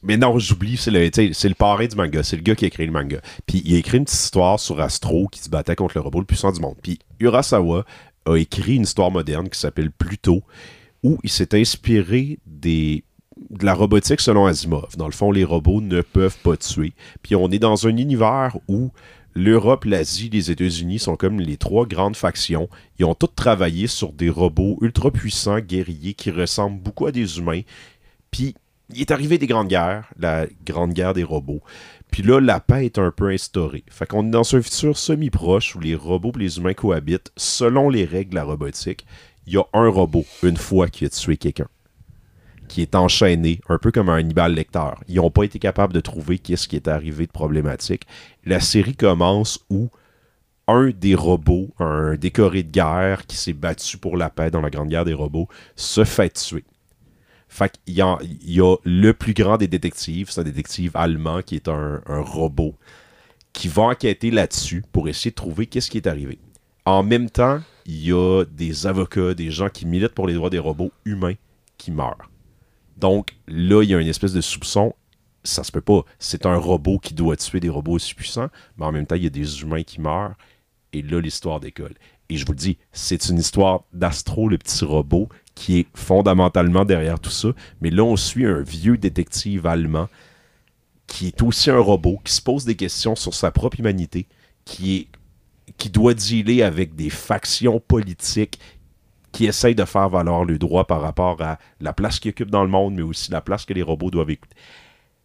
Mais 0.01 0.17
non, 0.17 0.39
j'oublie, 0.39 0.77
c'est 0.77 0.89
le, 0.89 1.07
c'est 1.33 1.47
le 1.47 1.53
parrain 1.53 1.85
du 1.85 1.95
manga, 1.95 2.23
c'est 2.23 2.37
le 2.37 2.41
gars 2.41 2.55
qui 2.55 2.65
a 2.65 2.69
écrit 2.69 2.87
le 2.87 2.91
manga. 2.91 3.17
Puis 3.45 3.61
il 3.65 3.75
a 3.75 3.77
écrit 3.77 3.99
une 3.99 4.05
petite 4.05 4.19
histoire 4.19 4.59
sur 4.59 4.79
Astro 4.81 5.27
qui 5.27 5.39
se 5.41 5.49
battait 5.49 5.75
contre 5.75 5.93
le 5.95 6.01
robot 6.01 6.21
le 6.21 6.25
plus 6.25 6.33
puissant 6.35 6.51
du 6.51 6.59
monde. 6.59 6.75
Puis 6.81 6.97
Urasawa 7.19 7.85
a 8.25 8.35
écrit 8.37 8.77
une 8.77 8.83
histoire 8.83 9.11
moderne 9.11 9.47
qui 9.47 9.59
s'appelle 9.59 9.91
Pluto, 9.91 10.41
où 11.03 11.19
il 11.23 11.29
s'est 11.29 11.53
inspiré 11.55 12.39
des, 12.47 13.03
de 13.51 13.63
la 13.63 13.75
robotique 13.75 14.21
selon 14.21 14.47
Asimov. 14.47 14.95
Dans 14.97 15.05
le 15.05 15.11
fond, 15.11 15.31
les 15.31 15.43
robots 15.43 15.81
ne 15.81 16.01
peuvent 16.01 16.37
pas 16.39 16.57
tuer. 16.57 16.93
Puis 17.21 17.35
on 17.35 17.51
est 17.51 17.59
dans 17.59 17.85
un 17.85 17.95
univers 17.95 18.57
où 18.67 18.89
l'Europe, 19.35 19.85
l'Asie, 19.85 20.29
les 20.29 20.49
États-Unis 20.49 20.99
sont 20.99 21.17
comme 21.17 21.39
les 21.39 21.57
trois 21.57 21.85
grandes 21.85 22.15
factions. 22.15 22.69
Ils 22.97 23.05
ont 23.05 23.15
tous 23.15 23.31
travaillé 23.35 23.87
sur 23.87 24.13
des 24.13 24.29
robots 24.29 24.77
ultra 24.81 25.11
puissants, 25.11 25.59
guerriers, 25.59 26.13
qui 26.13 26.31
ressemblent 26.31 26.81
beaucoup 26.81 27.05
à 27.05 27.11
des 27.11 27.37
humains. 27.37 27.61
Puis 28.31 28.55
il 28.93 29.01
est 29.01 29.11
arrivé 29.11 29.37
des 29.37 29.47
grandes 29.47 29.67
guerres, 29.67 30.09
la 30.17 30.45
grande 30.65 30.93
guerre 30.93 31.13
des 31.13 31.23
robots. 31.23 31.61
Puis 32.11 32.23
là, 32.23 32.39
la 32.39 32.59
paix 32.59 32.85
est 32.85 32.97
un 32.97 33.11
peu 33.11 33.29
instaurée. 33.29 33.83
Fait 33.89 34.05
qu'on 34.05 34.25
est 34.25 34.31
dans 34.31 34.55
un 34.55 34.61
futur 34.61 34.97
semi-proche 34.97 35.75
où 35.75 35.79
les 35.79 35.95
robots 35.95 36.31
et 36.35 36.39
les 36.39 36.57
humains 36.57 36.73
cohabitent 36.73 37.31
selon 37.35 37.89
les 37.89 38.05
règles 38.05 38.31
de 38.31 38.35
la 38.35 38.43
robotique. 38.43 39.05
Il 39.47 39.53
y 39.53 39.57
a 39.57 39.65
un 39.73 39.87
robot, 39.89 40.25
une 40.43 40.57
fois, 40.57 40.87
qui 40.87 41.05
a 41.05 41.09
tué 41.09 41.37
quelqu'un. 41.37 41.67
Qui 42.67 42.81
est 42.81 42.95
enchaîné, 42.95 43.61
un 43.69 43.77
peu 43.77 43.91
comme 43.91 44.09
un 44.09 44.15
Hannibal 44.15 44.53
Lecter. 44.53 44.91
Ils 45.07 45.15
n'ont 45.15 45.31
pas 45.31 45.43
été 45.43 45.59
capables 45.59 45.93
de 45.93 45.99
trouver 45.99 46.39
qu'est-ce 46.39 46.67
qui 46.67 46.75
est 46.75 46.87
arrivé 46.87 47.27
de 47.27 47.31
problématique. 47.31 48.05
La 48.45 48.59
série 48.59 48.95
commence 48.95 49.59
où 49.69 49.89
un 50.67 50.89
des 50.89 51.15
robots, 51.15 51.69
un 51.79 52.15
décoré 52.15 52.63
de 52.63 52.71
guerre 52.71 53.25
qui 53.27 53.37
s'est 53.37 53.53
battu 53.53 53.97
pour 53.97 54.17
la 54.17 54.29
paix 54.29 54.49
dans 54.49 54.61
la 54.61 54.69
Grande 54.69 54.89
Guerre 54.89 55.05
des 55.05 55.13
robots, 55.13 55.47
se 55.75 56.03
fait 56.03 56.31
tuer. 56.31 56.63
Fait 57.47 57.71
qu'il 57.85 57.95
y 57.95 58.01
a, 58.01 58.17
il 58.21 58.51
y 58.51 58.61
a 58.61 58.75
le 58.83 59.13
plus 59.13 59.33
grand 59.33 59.57
des 59.57 59.67
détectives, 59.67 60.29
c'est 60.29 60.41
un 60.41 60.43
détective 60.43 60.91
allemand 60.95 61.41
qui 61.41 61.55
est 61.55 61.67
un, 61.67 62.01
un 62.07 62.21
robot, 62.21 62.75
qui 63.53 63.67
va 63.67 63.83
enquêter 63.83 64.31
là-dessus 64.31 64.83
pour 64.91 65.07
essayer 65.07 65.31
de 65.31 65.35
trouver 65.35 65.67
qu'est-ce 65.67 65.89
qui 65.89 65.97
est 65.97 66.07
arrivé. 66.07 66.39
En 66.85 67.03
même 67.03 67.29
temps, 67.29 67.61
il 67.85 68.05
y 68.05 68.11
a 68.11 68.43
des 68.45 68.87
avocats, 68.87 69.33
des 69.33 69.51
gens 69.51 69.69
qui 69.69 69.85
militent 69.85 70.13
pour 70.13 70.27
les 70.27 70.33
droits 70.33 70.49
des 70.49 70.59
robots 70.59 70.91
humains 71.05 71.35
qui 71.77 71.91
meurent. 71.91 72.29
Donc 72.97 73.35
là, 73.47 73.83
il 73.83 73.89
y 73.89 73.95
a 73.95 73.99
une 73.99 74.07
espèce 74.07 74.33
de 74.33 74.41
soupçon. 74.41 74.93
Ça 75.43 75.63
se 75.63 75.71
peut 75.71 75.81
pas. 75.81 76.03
C'est 76.17 76.45
un 76.45 76.55
robot 76.55 76.97
qui 76.99 77.13
doit 77.13 77.35
tuer 77.35 77.59
des 77.59 77.69
robots 77.69 77.93
aussi 77.93 78.15
puissants, 78.15 78.49
mais 78.77 78.85
en 78.85 78.91
même 78.91 79.05
temps, 79.05 79.15
il 79.15 79.23
y 79.23 79.27
a 79.27 79.31
des 79.31 79.61
humains 79.61 79.83
qui 79.83 80.01
meurent. 80.01 80.35
Et 80.93 81.01
là, 81.01 81.19
l'histoire 81.19 81.59
décolle. 81.59 81.93
Et 82.29 82.37
je 82.37 82.45
vous 82.45 82.53
le 82.53 82.57
dis, 82.57 82.77
c'est 82.91 83.29
une 83.29 83.37
histoire 83.37 83.83
d'Astro, 83.93 84.49
le 84.49 84.57
petit 84.57 84.83
robot, 84.85 85.29
qui 85.53 85.79
est 85.79 85.87
fondamentalement 85.93 86.85
derrière 86.85 87.19
tout 87.19 87.29
ça. 87.29 87.49
Mais 87.81 87.91
là, 87.91 88.03
on 88.03 88.15
suit 88.15 88.45
un 88.45 88.61
vieux 88.61 88.97
détective 88.97 89.67
allemand 89.67 90.07
qui 91.07 91.27
est 91.27 91.41
aussi 91.43 91.69
un 91.69 91.79
robot, 91.79 92.19
qui 92.23 92.33
se 92.33 92.41
pose 92.41 92.65
des 92.65 92.75
questions 92.75 93.15
sur 93.15 93.33
sa 93.33 93.51
propre 93.51 93.79
humanité, 93.79 94.25
qui, 94.65 94.95
est, 94.95 95.07
qui 95.77 95.89
doit 95.89 96.13
dealer 96.13 96.63
avec 96.63 96.95
des 96.95 97.11
factions 97.11 97.79
politiques 97.79 98.59
qui 99.35 99.45
essayent 99.47 99.75
de 99.75 99.83
faire 99.83 100.07
valoir 100.07 100.45
le 100.45 100.57
droit 100.57 100.87
par 100.87 101.01
rapport 101.01 101.41
à 101.41 101.59
la 101.81 101.91
place 101.91 102.19
qu'ils 102.21 102.29
occupent 102.29 102.49
dans 102.51 102.63
le 102.63 102.69
monde, 102.69 102.95
mais 102.95 103.01
aussi 103.01 103.31
la 103.31 103.41
place 103.41 103.65
que 103.65 103.73
les 103.73 103.81
robots 103.81 104.09
doivent 104.09 104.29
écouter. 104.29 104.55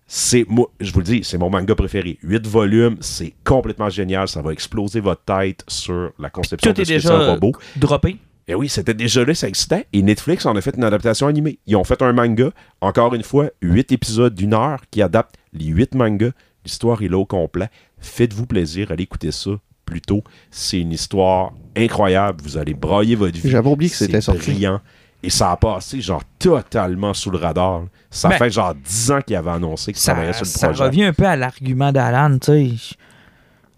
C'est 0.09 0.45
moi, 0.49 0.67
je 0.81 0.93
vous 0.93 0.99
le 0.99 1.05
dis, 1.05 1.21
c'est 1.23 1.39
mon 1.39 1.49
manga 1.49 1.77
préféré. 1.77 2.19
Huit 2.25 2.45
volumes, 2.45 2.97
c'est 2.99 3.33
complètement 3.45 3.89
génial. 3.89 4.27
Ça 4.27 4.43
va 4.43 4.53
exploser 4.53 4.99
votre 4.99 5.23
tête 5.23 5.63
sur 5.69 6.11
la 6.19 6.29
conception 6.29 6.73
Tout 6.73 6.81
de 6.81 6.85
ce 6.85 6.93
que 6.93 6.99
c'est 7.01 7.09
déjà 7.09 7.15
un 7.15 7.35
robot. 7.35 7.53
droppé. 7.77 8.17
Et 8.49 8.57
oui, 8.57 8.69
c'était 8.69 8.95
déjà 8.95 9.25
là, 9.25 9.33
ça 9.33 9.47
existait. 9.47 9.87
Et 9.93 10.03
Netflix 10.03 10.45
en 10.45 10.57
a 10.57 10.61
fait 10.61 10.75
une 10.77 10.83
adaptation 10.83 11.29
animée. 11.29 11.61
Ils 11.69 11.77
ont 11.77 11.85
fait 11.85 12.03
un 12.03 12.13
manga, 12.13 12.51
encore 12.81 13.15
une 13.15 13.23
fois, 13.23 13.51
huit 13.63 13.93
épisodes 13.93 14.35
d'une 14.35 14.55
heure 14.55 14.81
qui 14.91 15.03
adaptent 15.03 15.37
les 15.53 15.67
huit 15.67 15.95
mangas. 15.95 16.33
L'histoire 16.65 17.01
est 17.03 17.09
là 17.09 17.19
au 17.19 17.27
complet. 17.27 17.69
Faites-vous 18.01 18.47
plaisir, 18.47 18.91
allez 18.91 19.05
écouter 19.05 19.31
ça 19.31 19.53
plus 19.91 20.01
tôt. 20.01 20.23
C'est 20.51 20.79
une 20.81 20.93
histoire 20.93 21.53
incroyable. 21.77 22.41
Vous 22.43 22.57
allez 22.57 22.75
brailler 22.75 23.17
votre 23.17 23.39
vie. 23.39 23.51
J'avais 23.51 23.69
oublié 23.69 23.91
que 23.91 23.97
c'était 23.97 24.21
sorti. 24.21 24.51
brillant. 24.53 24.81
Et 25.23 25.29
ça 25.29 25.51
a 25.51 25.57
passé 25.57 26.01
genre 26.01 26.23
totalement 26.39 27.13
sous 27.13 27.31
le 27.31 27.37
radar. 27.37 27.83
Ça 28.11 28.29
Ben, 28.31 28.39
fait 28.39 28.51
genre 28.51 28.75
10 28.75 29.11
ans 29.11 29.21
qu'il 29.21 29.37
avait 29.37 29.51
annoncé 29.51 29.93
qu'il 29.93 30.01
Ça, 30.01 30.13
travaillait 30.13 30.33
sur 30.33 30.45
le 30.45 30.49
ça 30.49 30.69
projet. 30.69 30.85
revient 30.85 31.05
un 31.05 31.13
peu 31.13 31.27
à 31.27 31.37
l'argument 31.37 31.93
d'Alan, 31.93 32.39
tu 32.39 32.47
sais. 32.79 32.95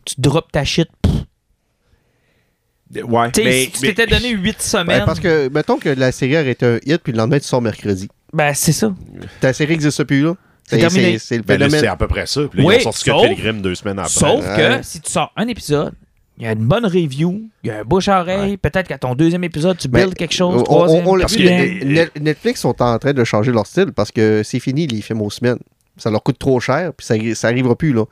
Tu 0.05 0.15
drops 0.19 0.51
ta 0.53 0.65
shit. 0.65 0.89
Ouais, 2.95 3.31
mais, 3.39 3.65
si 3.65 3.71
tu 3.73 3.81
t'étais 3.81 4.07
donné 4.07 4.31
8 4.31 4.61
semaines. 4.61 4.87
Ben, 5.01 5.05
parce 5.07 5.19
que, 5.19 5.49
mettons 5.49 5.79
que 5.79 5.89
la 5.89 6.13
série 6.13 6.35
aurait 6.37 6.51
été 6.51 6.67
un 6.67 6.77
hit, 6.85 6.99
puis 7.03 7.13
le 7.13 7.19
lendemain, 7.19 7.39
tu 7.39 7.47
sors 7.47 7.63
mercredi. 7.63 8.09
Ben, 8.35 8.53
c'est 8.55 8.73
ça. 8.73 8.93
Ta 9.41 9.53
série 9.55 9.73
n'existe 9.73 10.05
plus, 10.05 10.23
là. 10.23 10.35
C'est 10.65 10.79
terminé. 10.79 11.19
C'est 11.19 11.37
le 11.39 11.43
ben 11.43 11.69
c'est 11.71 11.87
à 11.87 11.97
peu 11.97 12.07
près 12.07 12.27
ça. 12.27 12.43
Puis 12.49 12.61
là, 12.61 12.65
Oui, 12.67 12.75
ils 12.81 12.87
ont 12.87 12.93
sorti 12.93 13.11
sauf- 13.11 13.27
Pilgrim 13.27 13.61
deux 13.63 13.75
semaines 13.75 13.99
après. 13.99 14.11
Sauf 14.13 14.45
Ouais. 14.47 14.79
que 14.79 14.83
si 14.87 15.01
tu 15.01 15.11
sors 15.11 15.33
un 15.37 15.49
épisode, 15.49 15.93
il 16.43 16.47
y 16.47 16.49
a 16.49 16.53
une 16.53 16.67
bonne 16.67 16.85
review, 16.85 17.49
il 17.63 17.69
y 17.69 17.71
a 17.71 17.79
un 17.81 17.85
bouche 17.85 18.09
à 18.09 18.21
oreille, 18.21 18.57
peut-être 18.57 18.89
qu'à 18.89 18.99
ton 18.99 19.15
deuxième 19.15 19.45
épisode, 19.45 19.79
tu 19.79 19.87
Ben, 19.87 20.01
builds 20.07 20.15
quelque 20.17 20.35
chose, 20.35 20.61
on- 20.61 20.65
troisième, 20.65 21.07
on- 21.07 21.19
parce 21.21 21.37
que-. 21.37 21.85
Net- 21.85 22.21
Netflix 22.21 22.61
sont 22.61 22.83
en 22.83 22.99
train 22.99 23.13
de 23.13 23.23
changer 23.23 23.53
leur 23.53 23.65
style 23.67 23.93
parce 23.93 24.11
que 24.11 24.43
c'est 24.45 24.59
fini 24.59 24.89
les 24.89 25.01
films 25.03 25.23
aux 25.23 25.31
semaines. 25.31 25.59
Ça 25.97 26.11
leur 26.11 26.23
coûte 26.23 26.39
trop 26.41 26.59
cher, 26.59 26.93
puis 26.95 27.07
ça, 27.07 27.15
ça 27.37 27.47
arrivera 27.49 27.77
plus, 27.77 27.93
là. 27.93 28.05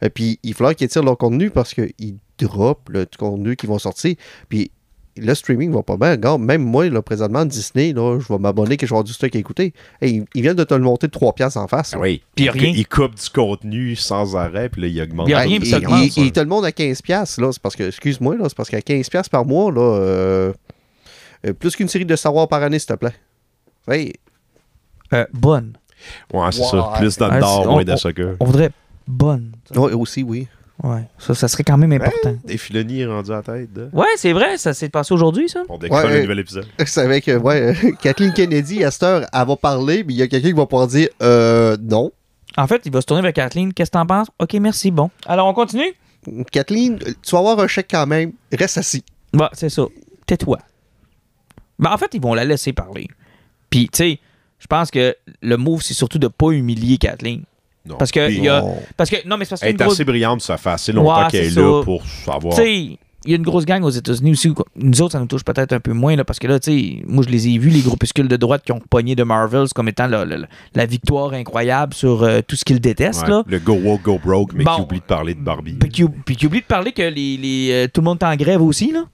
Et 0.00 0.10
puis, 0.10 0.38
il 0.44 0.54
faudra 0.54 0.74
qu'ils 0.74 0.84
étirent 0.84 1.02
leur 1.02 1.18
contenu 1.18 1.50
parce 1.50 1.74
qu'ils 1.74 2.16
droppent 2.38 2.88
le 2.88 3.04
contenu 3.18 3.56
qui 3.56 3.66
vont 3.66 3.78
sortir. 3.78 4.14
Puis, 4.48 4.70
le 5.16 5.34
streaming 5.34 5.70
va 5.72 5.82
pas 5.82 5.96
bien. 5.96 6.12
Regarde, 6.12 6.40
même 6.40 6.62
moi, 6.62 6.88
là, 6.88 7.02
présentement, 7.02 7.44
Disney, 7.44 7.92
là, 7.92 8.18
je 8.18 8.32
vais 8.32 8.38
m'abonner 8.38 8.76
que 8.76 8.86
je 8.86 8.90
vais 8.90 8.94
avoir 8.96 9.04
du 9.04 9.12
stock 9.12 9.34
à 9.34 9.38
écouter. 9.38 9.74
Hey, 10.00 10.16
ils- 10.16 10.24
ils 10.34 10.42
viennent 10.42 10.56
de 10.56 10.64
te 10.64 10.72
le 10.74 10.80
monter 10.80 11.06
de 11.06 11.12
3 11.12 11.34
piastres 11.34 11.58
en 11.58 11.68
face. 11.68 11.92
Ah 11.94 11.98
oui. 12.00 12.22
Puis 12.34 12.46
il, 12.46 12.50
rien. 12.50 12.72
il 12.74 12.86
coupe 12.86 13.14
du 13.14 13.28
contenu 13.30 13.94
sans 13.96 14.36
arrêt, 14.36 14.68
puis 14.70 14.80
là, 14.82 14.88
il 14.88 15.02
augmente. 15.02 15.28
Il 15.28 15.32
y 15.32 15.34
a 15.34 15.38
Ah, 15.38 15.42
rien, 15.42 15.56
il, 15.56 15.60
puis 15.60 15.68
ça 15.70 15.78
il- 15.78 15.86
augmente, 15.86 16.16
il- 16.16 16.24
il 16.26 16.32
te 16.32 16.40
le 16.40 16.46
monde 16.46 16.64
à 16.64 16.70
15$, 16.72 17.02
piastres, 17.02 17.40
là. 17.40 17.50
C'est 17.52 17.60
parce 17.62 17.76
que, 17.76 17.84
excuse-moi, 17.84 18.36
là, 18.36 18.44
c'est 18.48 18.56
parce 18.56 18.70
qu'à 18.70 18.80
15$ 18.80 19.10
piastres 19.10 19.30
par 19.30 19.44
mois, 19.44 19.70
là, 19.70 19.80
euh, 19.80 20.52
euh, 21.46 21.52
plus 21.52 21.76
qu'une 21.76 21.88
série 21.88 22.06
de 22.06 22.16
savoir 22.16 22.48
par 22.48 22.62
année, 22.62 22.78
s'il 22.78 22.88
te 22.88 22.94
plaît. 22.94 23.14
Hey, 23.88 24.12
Euh, 25.12 25.26
bonne. 25.34 25.74
Ouais, 26.32 26.50
c'est 26.52 26.62
ça. 26.64 26.92
Plus 26.96 27.16
dans 27.18 27.28
le 27.28 27.34
Ouais, 27.34 27.40
nord, 27.40 27.66
moins 27.66 27.84
on- 28.40 28.44
voudrait 28.46 28.70
bonne. 29.06 29.52
ouais, 29.76 29.92
aussi, 29.92 30.22
oui. 30.22 30.48
Ouais. 30.82 31.02
Ça, 31.18 31.34
ça 31.34 31.46
serait 31.48 31.62
quand 31.62 31.78
même 31.78 31.92
important. 31.92 32.34
Des 32.44 32.58
Filoni 32.58 33.00
est 33.02 33.06
rendu 33.06 33.30
à 33.30 33.36
la 33.36 33.42
tête. 33.42 33.72
de- 33.72 33.88
Ouais, 33.92 34.06
c'est 34.16 34.32
vrai, 34.32 34.58
ça 34.58 34.74
s'est 34.74 34.88
passé 34.88 35.14
aujourd'hui, 35.14 35.48
ça. 35.48 35.62
On 35.68 35.78
décolle 35.78 36.04
Ouais, 36.04 36.10
le 36.10 36.16
euh, 36.18 36.22
nouvel 36.22 36.40
épisode. 36.40 36.66
C'est 36.86 37.00
avec, 37.02 37.28
euh, 37.28 37.38
ouais, 37.38 37.76
euh, 37.84 37.92
Kathleen 38.02 38.32
Kennedy, 38.32 38.82
à 38.82 38.90
cette 38.90 39.02
heure, 39.04 39.26
elle 39.32 39.46
va 39.46 39.56
parler, 39.56 40.02
mais 40.04 40.12
il 40.12 40.16
y 40.16 40.22
a 40.22 40.26
quelqu'un 40.26 40.48
qui 40.48 40.54
va 40.54 40.66
pouvoir 40.66 40.88
dire 40.88 41.08
euh, 41.22 41.76
non. 41.80 42.10
En 42.56 42.66
fait, 42.66 42.82
il 42.84 42.92
va 42.92 43.00
se 43.00 43.06
tourner 43.06 43.22
vers 43.22 43.32
Kathleen. 43.32 43.72
Qu'est-ce 43.72 43.90
que 43.90 43.96
t'en 43.96 44.06
penses? 44.06 44.28
Ok, 44.40 44.54
merci, 44.54 44.90
bon. 44.90 45.08
Alors, 45.26 45.46
on 45.46 45.54
continue? 45.54 45.94
Kathleen, 46.50 46.98
tu 46.98 47.30
vas 47.32 47.38
avoir 47.38 47.60
un 47.60 47.66
chèque 47.68 47.88
quand 47.90 48.06
même, 48.06 48.32
reste 48.52 48.78
assis. 48.78 49.04
Ouais, 49.34 49.46
c'est 49.52 49.68
ça. 49.70 49.84
Tais-toi. 50.26 50.58
Ben, 51.78 51.90
en 51.92 51.96
fait, 51.98 52.10
ils 52.14 52.20
vont 52.20 52.34
la 52.34 52.44
laisser 52.44 52.72
parler. 52.72 53.08
Puis, 53.70 53.88
tu 53.88 53.96
sais, 53.98 54.20
je 54.58 54.66
pense 54.66 54.90
que 54.90 55.16
le 55.40 55.56
move, 55.56 55.82
c'est 55.82 55.94
surtout 55.94 56.18
de 56.18 56.28
pas 56.28 56.50
humilier 56.50 56.98
Kathleen. 56.98 57.44
Non. 57.86 57.96
Parce 57.96 58.10
que 58.10 58.30
il 58.30 58.44
y 58.44 58.48
a. 58.48 58.60
Non. 58.60 58.76
Parce 58.96 59.10
que. 59.10 59.16
Non, 59.26 59.36
mais 59.36 59.44
c'est 59.44 59.50
parce 59.50 59.62
a 59.62 59.66
Elle 59.66 59.74
est 59.74 59.78
grosse. 59.78 59.94
assez 59.94 60.04
brillante, 60.04 60.40
ça 60.40 60.56
fait 60.56 60.70
assez 60.70 60.92
longtemps 60.92 61.22
Ouais, 61.24 61.30
qu'elle 61.30 61.46
est 61.46 61.56
là 61.56 61.82
pour 61.82 62.04
savoir. 62.06 62.54
Tu 62.54 62.62
sais, 62.62 62.98
il 63.24 63.30
y 63.30 63.34
a 63.34 63.36
une 63.36 63.42
grosse 63.44 63.64
gang 63.64 63.82
aux 63.84 63.90
États-Unis 63.90 64.32
aussi. 64.32 64.52
Nous 64.76 65.00
autres, 65.02 65.12
ça 65.12 65.20
nous 65.20 65.26
touche 65.26 65.44
peut-être 65.44 65.72
un 65.72 65.78
peu 65.80 65.92
moins, 65.92 66.16
là, 66.16 66.24
parce 66.24 66.38
que 66.40 66.46
là, 66.48 66.58
tu 66.58 66.72
sais, 66.72 67.02
moi, 67.06 67.22
je 67.24 67.30
les 67.32 67.48
ai 67.48 67.58
vus, 67.58 67.70
les 67.70 67.80
groupuscules 67.80 68.26
de 68.28 68.36
droite 68.36 68.62
qui 68.64 68.72
ont 68.72 68.80
pogné 68.80 69.14
de 69.14 69.22
Marvels 69.22 69.68
comme 69.74 69.88
étant 69.88 70.06
la, 70.08 70.24
la- 70.24 70.38
la 70.74 70.86
victoire 70.86 71.32
incroyable 71.32 71.94
sur 71.94 72.22
euh, 72.24 72.40
tout 72.46 72.56
ce 72.56 72.64
qu'ils 72.64 72.80
détestent, 72.80 73.22
Ouais, 73.22 73.30
là. 73.30 73.42
Le 73.46 73.58
go 73.60 73.74
woke, 73.74 74.02
go 74.02 74.20
broke, 74.24 74.52
mais 74.54 74.64
Bon. 74.64 74.74
qui 74.76 74.80
oublie 74.82 74.98
de 75.00 75.04
parler 75.04 75.34
de 75.34 75.40
Barbie. 75.40 75.74
Puis 75.74 75.88
qui, 75.88 76.04
puis 76.24 76.36
qui 76.36 76.46
oublie 76.46 76.60
de 76.60 76.66
parler 76.66 76.90
que 76.92 77.02
les, 77.02 77.36
les, 77.36 77.68
euh, 77.72 77.88
tout 77.92 78.00
le 78.00 78.06
monde 78.06 78.18
est 78.20 78.26
en 78.26 78.34
grève 78.36 78.62
aussi, 78.62 78.90
là. 78.92 79.04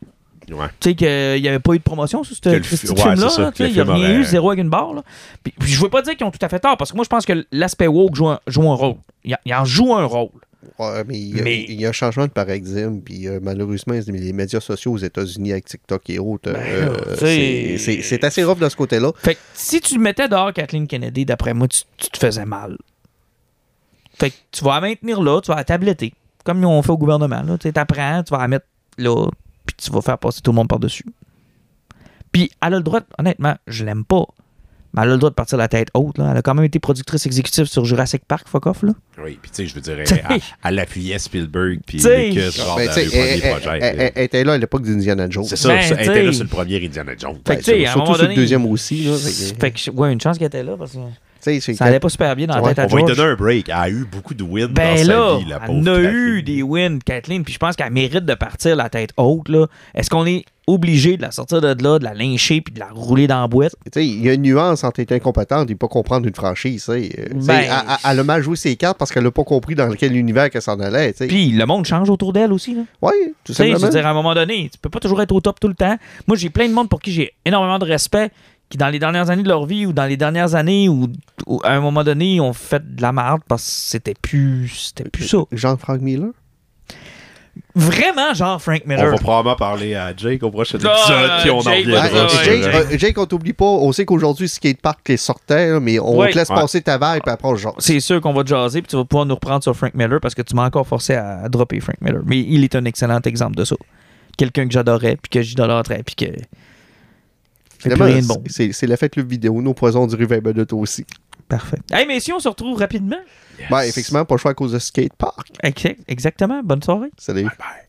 Ouais. 0.51 0.67
Tu 0.81 0.91
sais 0.91 0.95
qu'il 0.95 1.43
n'y 1.43 1.49
avait 1.49 1.59
pas 1.59 1.75
eu 1.75 1.79
de 1.79 1.83
promotion 1.83 2.25
sur 2.25 2.35
ce 2.37 2.41
Que 2.41 2.49
le 2.51 2.63
ce 2.63 2.77
fi- 2.77 2.87
petit 2.87 2.93
ouais, 2.93 2.97
film-là. 3.03 3.29
c'est 3.29 3.37
ça, 3.37 3.43
là, 3.43 3.51
Il 3.59 3.65
n'y 3.67 3.81
a 3.81 3.85
film 3.85 3.91
rien 3.95 4.19
eu, 4.19 4.25
zéro 4.25 4.51
avec 4.51 4.63
une 4.63 4.71
barre. 4.71 4.95
Là. 4.95 5.03
Puis, 5.43 5.53
puis 5.59 5.71
je 5.71 5.81
veux 5.81 5.89
pas 5.91 6.03
dire 6.03 6.17
qu'ils 6.17 6.27
ont 6.27 6.31
tout 6.31 6.39
à 6.43 6.49
fait 6.49 6.61
tort, 6.61 6.77
parce 6.77 6.91
que 6.93 6.97
moi, 6.97 7.05
je 7.05 7.09
pense 7.11 7.27
que 7.27 7.47
l'aspect 7.53 7.87
woke 7.87 8.15
joue 8.15 8.29
un, 8.29 8.41
joue 8.47 8.71
un 8.71 8.75
rôle. 8.75 8.97
Il, 9.25 9.37
il 9.45 9.55
en 9.55 9.65
joue 9.65 9.95
un 9.95 10.05
rôle. 10.05 10.31
Ouais, 10.79 11.03
mais 11.07 11.19
il 11.19 11.37
y, 11.37 11.41
a, 11.41 11.43
Mais- 11.43 11.65
il 11.69 11.81
y 11.81 11.87
a 11.87 11.89
un 11.89 11.93
changement 11.93 12.25
de 12.27 12.31
paradigme, 12.31 13.01
puis 13.01 13.27
euh, 13.29 13.41
malheureusement, 13.43 13.95
les 14.07 14.33
médias 14.33 14.61
sociaux 14.61 14.93
aux 14.93 14.99
États-Unis 14.99 15.53
avec 15.53 15.65
TikTok 15.67 16.09
et 16.11 16.19
autres, 16.19 16.51
euh, 16.55 16.87
là, 17.11 17.17
c'est- 17.17 18.25
assez 18.25 18.45
rough 18.45 18.59
de 18.59 18.69
ce 18.69 18.77
côté-là. 18.77 19.13
Fait 19.17 19.35
que 19.35 19.41
si 19.55 19.81
tu 19.81 19.99
mettais 19.99 20.29
dehors 20.29 20.53
Kathleen 20.53 20.87
Kennedy, 20.87 21.25
d'après 21.25 21.53
moi, 21.55 21.69
tu, 21.69 21.81
tu 21.97 22.11
te 22.11 22.19
faisais 22.19 22.45
mal. 22.45 22.77
Fait 24.19 24.31
que 24.31 24.37
tu 24.53 24.65
vas 24.65 24.75
la 24.77 24.81
maintenir 24.89 25.23
là, 25.23 25.41
tu 25.41 25.49
vas 25.51 25.57
la 25.57 25.65
tabletter. 25.65 26.13
Comme 26.45 26.65
on 26.65 26.83
fait 26.83 26.91
au 26.91 26.99
gouvernement. 26.99 27.43
Là. 27.43 27.59
Tu 27.59 27.71
apprends, 27.75 28.23
tu 28.23 28.31
vas 28.33 28.39
la 28.39 28.49
mettre 28.49 28.67
là, 28.99 29.27
tu 29.83 29.91
vas 29.91 30.03
faire 30.03 30.19
passer 30.19 30.41
tout 30.43 30.51
le 30.51 30.57
monde 30.57 30.69
par-dessus. 30.69 31.05
Puis 32.33 32.51
elle 32.65 32.75
a 32.75 32.77
le 32.79 32.83
droit, 32.83 33.01
de- 33.01 33.07
honnêtement, 33.19 33.57
je 33.67 33.85
l'aime 33.85 34.05
pas. 34.05 34.25
Mais 34.95 35.03
elle 35.03 35.11
a 35.11 35.13
le 35.13 35.19
droit 35.19 35.29
de 35.31 35.35
partir 35.35 35.59
la 35.59 35.69
tête 35.69 35.89
haute. 35.93 36.17
Là. 36.17 36.29
Elle 36.31 36.39
a 36.39 36.43
quand 36.43 36.55
même 36.55 36.65
été 36.65 36.79
productrice 36.79 37.27
exécutive 37.27 37.67
sur 37.67 37.85
Jurassic 37.85 38.23
Park, 38.27 38.49
fuck 38.49 38.67
off. 38.67 38.83
Là. 38.83 38.93
Oui, 39.23 39.39
puis 39.41 39.51
tu 39.51 39.57
sais, 39.57 39.67
je 39.67 39.75
veux 39.75 39.81
dire, 39.83 39.99
elle, 40.31 40.41
elle 40.65 40.79
appuyait 40.79 41.19
Spielberg 41.19 41.81
puis. 41.87 41.99
Lucas 41.99 42.51
genre 42.51 42.77
Ben, 42.77 42.87
dans 42.87 42.95
tu 42.95 43.01
sais, 43.01 43.05
les 43.05 43.11
premiers 43.11 43.23
elle, 43.23 43.41
elle- 43.45 43.51
projets. 43.61 43.79
elle- 43.83 44.01
elle- 44.01 44.13
elle 44.15 44.25
était 44.25 44.45
là 44.45 44.53
à 44.55 44.59
l'époque 44.59 44.83
d'Indiana 44.83 45.29
Jones. 45.29 45.45
C'est 45.45 45.57
ça, 45.57 45.69
Ben, 45.69 45.81
elle 45.99 46.09
était 46.09 46.23
là 46.23 46.33
sur 46.33 46.45
le 46.45 46.49
premier 46.49 46.83
Indiana 46.85 47.13
Jones. 47.19 47.39
Fait 47.47 47.57
que, 47.57 47.61
tu 47.61 47.65
sais, 47.67 47.85
à 47.87 47.91
un 47.91 47.93
surtout 47.93 47.99
moment 48.01 48.15
sur 48.15 48.23
donné- 48.25 48.35
le 48.35 48.41
deuxième 48.41 48.65
aussi. 48.67 49.05
Là, 49.05 49.17
fait 49.17 49.55
que- 49.55 49.61
Fait 49.61 49.71
que, 49.73 49.91
ouais, 49.91 50.13
une 50.13 50.21
chance 50.21 50.39
qu'elle 50.39 50.47
était 50.49 50.63
là 50.63 50.77
parce 50.79 50.93
que 50.93 50.99
ça 51.41 51.85
allait 51.85 52.01
pas 52.01 52.09
super 52.09 52.35
bien 52.37 52.47
dans 52.47 52.57
la 52.57 52.63
tête 52.75 52.79
à 52.79 52.85
On 52.85 52.89
va 52.89 52.97
lui 52.99 53.05
donner 53.05 53.23
un 53.31 53.35
break. 53.35 53.69
Elle 53.69 53.75
a 53.75 53.89
eu 53.91 54.07
beaucoup 54.11 54.35
de 54.35 54.43
wins 54.43 54.67
dans 54.69 54.73
Ben 54.75 54.97
sa 54.99 55.05
là, 55.05 55.39
vie, 55.39 55.45
la 55.47 55.61
elle 55.69 55.89
a 55.89 56.01
eu 56.13 56.43
des 56.43 56.63
wins, 56.63 56.99
Kathleen, 57.05 57.45
puis 57.45 57.55
je 57.55 57.59
pense 57.59 57.77
qu'elle 57.77 57.93
mérite 57.93 58.25
de 58.25 58.35
partir 58.35 58.77
la 58.77 58.89
tête 58.89 59.11
haute. 59.17 59.49
là. 59.49 59.67
Est-ce 59.95 60.11
qu'on 60.11 60.27
est 60.27 60.45
obligé 60.67 61.17
de 61.17 61.23
la 61.23 61.31
sortir 61.31 61.63
de 61.63 61.83
là, 61.83 61.99
de 61.99 62.05
la 62.05 62.13
lyncher 62.13 62.61
puis 62.61 62.75
de 62.75 62.79
la 62.81 62.89
rouler 62.91 63.27
dans 63.27 63.41
la 63.41 63.49
boîte? 63.49 63.75
Tu 63.87 63.91
sais, 63.95 64.07
il 64.07 64.23
y 64.23 64.29
a 64.29 64.35
une 64.35 64.43
nuance 64.43 64.85
entre 64.85 65.01
être 65.01 65.13
incompétente 65.13 65.71
et 65.71 65.75
pas 65.75 65.89
comprendre 65.89 66.27
une 66.29 66.35
franchise. 66.35 66.85
tu 66.85 66.93
sais. 66.93 67.11
Euh, 67.19 67.25
Ben- 67.47 67.55
elle, 67.61 67.65
elle- 67.71 67.97
elle 68.13 68.19
a 68.21 68.25
mal 68.25 68.43
joué 68.43 68.57
ses 68.57 68.77
cartes 68.77 68.99
parce 68.99 69.11
qu'elle 69.11 69.25
n'a 69.25 69.31
pas 69.31 69.45
compris 69.45 69.75
dans 69.75 69.91
quel 69.93 70.15
univers 70.15 70.51
qu'elle 70.51 70.61
s'en 70.63 70.79
allait. 70.81 71.15
Puis 71.15 71.51
le 71.53 71.65
monde 71.65 71.87
change 71.87 72.11
autour 72.11 72.33
d'elle 72.35 72.53
aussi. 72.53 72.77
Oui, 73.01 73.13
tout 73.45 73.53
Tu 73.53 73.55
sais, 73.55 73.65
je 73.65 73.69
simplement. 73.73 73.87
veux 73.87 73.93
dire, 73.93 74.07
à 74.07 74.11
un 74.11 74.15
moment 74.15 74.35
donné, 74.35 74.69
tu 74.71 74.79
peux 74.79 74.91
pas 74.91 75.01
toujours 75.01 75.23
être 75.23 75.33
au 75.33 75.41
top 75.41 75.59
tout 75.59 75.69
le 75.69 75.75
temps. 75.75 75.97
Moi, 76.27 76.37
j'ai 76.37 76.51
plein 76.51 76.69
de 76.69 76.75
monde 76.75 76.89
pour 76.91 77.01
qui 77.01 77.13
j'ai 77.13 77.33
énormément 77.47 77.79
de 77.79 77.87
respect, 77.87 78.31
qui 78.71 78.77
dans 78.79 78.89
les 78.89 78.99
dernières 78.99 79.31
années 79.31 79.43
de 79.43 79.49
leur 79.49 79.65
vie 79.67 79.87
ou 79.87 79.93
dans 79.93 80.05
les 80.07 80.17
dernières 80.17 80.55
années 80.55 80.89
ou, 80.89 81.09
à 81.65 81.73
un 81.73 81.81
moment 81.81 82.05
donné, 82.05 82.41
ont 82.41 82.53
fait 82.53 82.95
de 82.97 83.01
la 83.01 83.13
merde 83.13 83.41
parce 83.49 83.65
que 83.65 83.71
c'était 83.71 84.15
plus, 84.21 84.69
c'était 84.95 85.09
plus 85.09 85.27
ça. 85.27 85.39
Jean-Frank 85.53 86.01
Miller? 86.01 86.31
Vraiment, 87.75 88.35
genre 88.35 88.61
Frank 88.63 88.83
On 88.85 88.89
Miller. 88.89 89.11
va 89.11 89.17
probablement 89.17 89.57
parler 89.57 89.95
à 89.95 90.13
Jake 90.17 90.43
au 90.43 90.51
prochain 90.51 90.79
Ah, 90.85 90.95
épisode, 90.97 91.31
puis 91.41 91.51
on 91.51 91.59
en 91.59 91.61
Jake, 91.63 91.85
reviendra. 91.87 92.09
vas-y, 92.09 92.17
Euh, 92.17 92.23
ouais, 92.27 92.63
Jake, 92.73 92.91
ouais. 92.91 92.99
Jake, 92.99 93.19
on 93.19 93.27
t'oublie 93.27 93.53
pas. 93.53 93.65
On 93.65 93.91
sait 93.93 94.05
qu'aujourd'hui, 94.05 94.49
Skatepark 94.49 95.09
les 95.09 95.17
sortait, 95.17 95.71
là, 95.73 95.81
mais 95.81 95.99
on 95.99 96.19
Ouais. 96.19 96.31
te 96.31 96.37
laisse 96.39 96.49
Ouais. 96.51 96.57
passer 96.57 96.81
ta 96.83 96.99
vague 96.99 97.23
puis 97.23 97.33
après 97.33 97.49
on 97.49 97.57
jase. 97.57 97.73
C'est 97.79 98.01
sûr 98.01 98.21
qu'on 98.21 98.33
va 98.33 98.43
te 98.45 98.49
jaser 98.49 98.81
puis 98.83 98.89
tu 98.89 98.97
vas 98.97 99.05
pouvoir 99.05 99.27
nous 99.27 99.35
reprendre 99.35 99.63
sur 99.63 99.75
Frank 99.77 99.95
Miller 99.95 100.21
parce 100.21 100.35
que 100.35 100.43
tu 100.43 100.55
m'as 100.55 100.67
encore 100.67 100.87
forcé 100.87 101.15
à, 101.15 101.41
à 101.45 101.49
dropper 101.49 101.81
Frank 101.81 101.97
Miller. 102.01 102.23
Mais 102.27 102.39
il 102.41 102.63
est 102.65 102.75
un 102.77 102.85
excellent 102.85 103.21
exemple 103.25 103.57
de 103.57 103.65
ça. 103.65 103.77
Quelqu'un 104.37 104.67
que 104.67 104.73
j'adorais 104.73 105.17
puis 105.21 105.29
que 105.31 105.43
j'idolâtrais 105.43 106.03
puis 106.05 106.15
que. 106.15 106.27
Finalement, 107.79 108.05
rien 108.07 108.21
de 108.21 108.27
bon. 108.27 108.43
c'est- 108.49 108.73
C'est 108.73 108.87
l'effet 108.87 109.09
club 109.09 109.29
vidéo. 109.29 109.61
Nos 109.63 109.75
poisons 109.75 110.07
du 110.07 110.15
River 110.17 110.41
Minute 110.45 110.73
aussi. 110.73 111.05
Parfait. 111.49 111.79
Hey, 111.91 112.07
mais 112.07 112.21
si 112.21 112.33
on 112.33 112.39
se 112.41 112.49
retrouve 112.49 112.79
rapidement. 112.79 113.17
Ben, 113.71 113.83
effectivement, 113.83 114.25
pas 114.25 114.35
le 114.35 114.39
choix 114.39 114.51
à 114.51 114.55
cause 114.55 114.73
de 114.73 114.79
Skatepark. 114.79 115.49
Exact- 115.63 116.01
Exactement. 116.07 116.63
Bonne 116.63 116.83
soirée. 116.83 117.11
Salut. 117.17 117.45
Bye. 117.45 117.88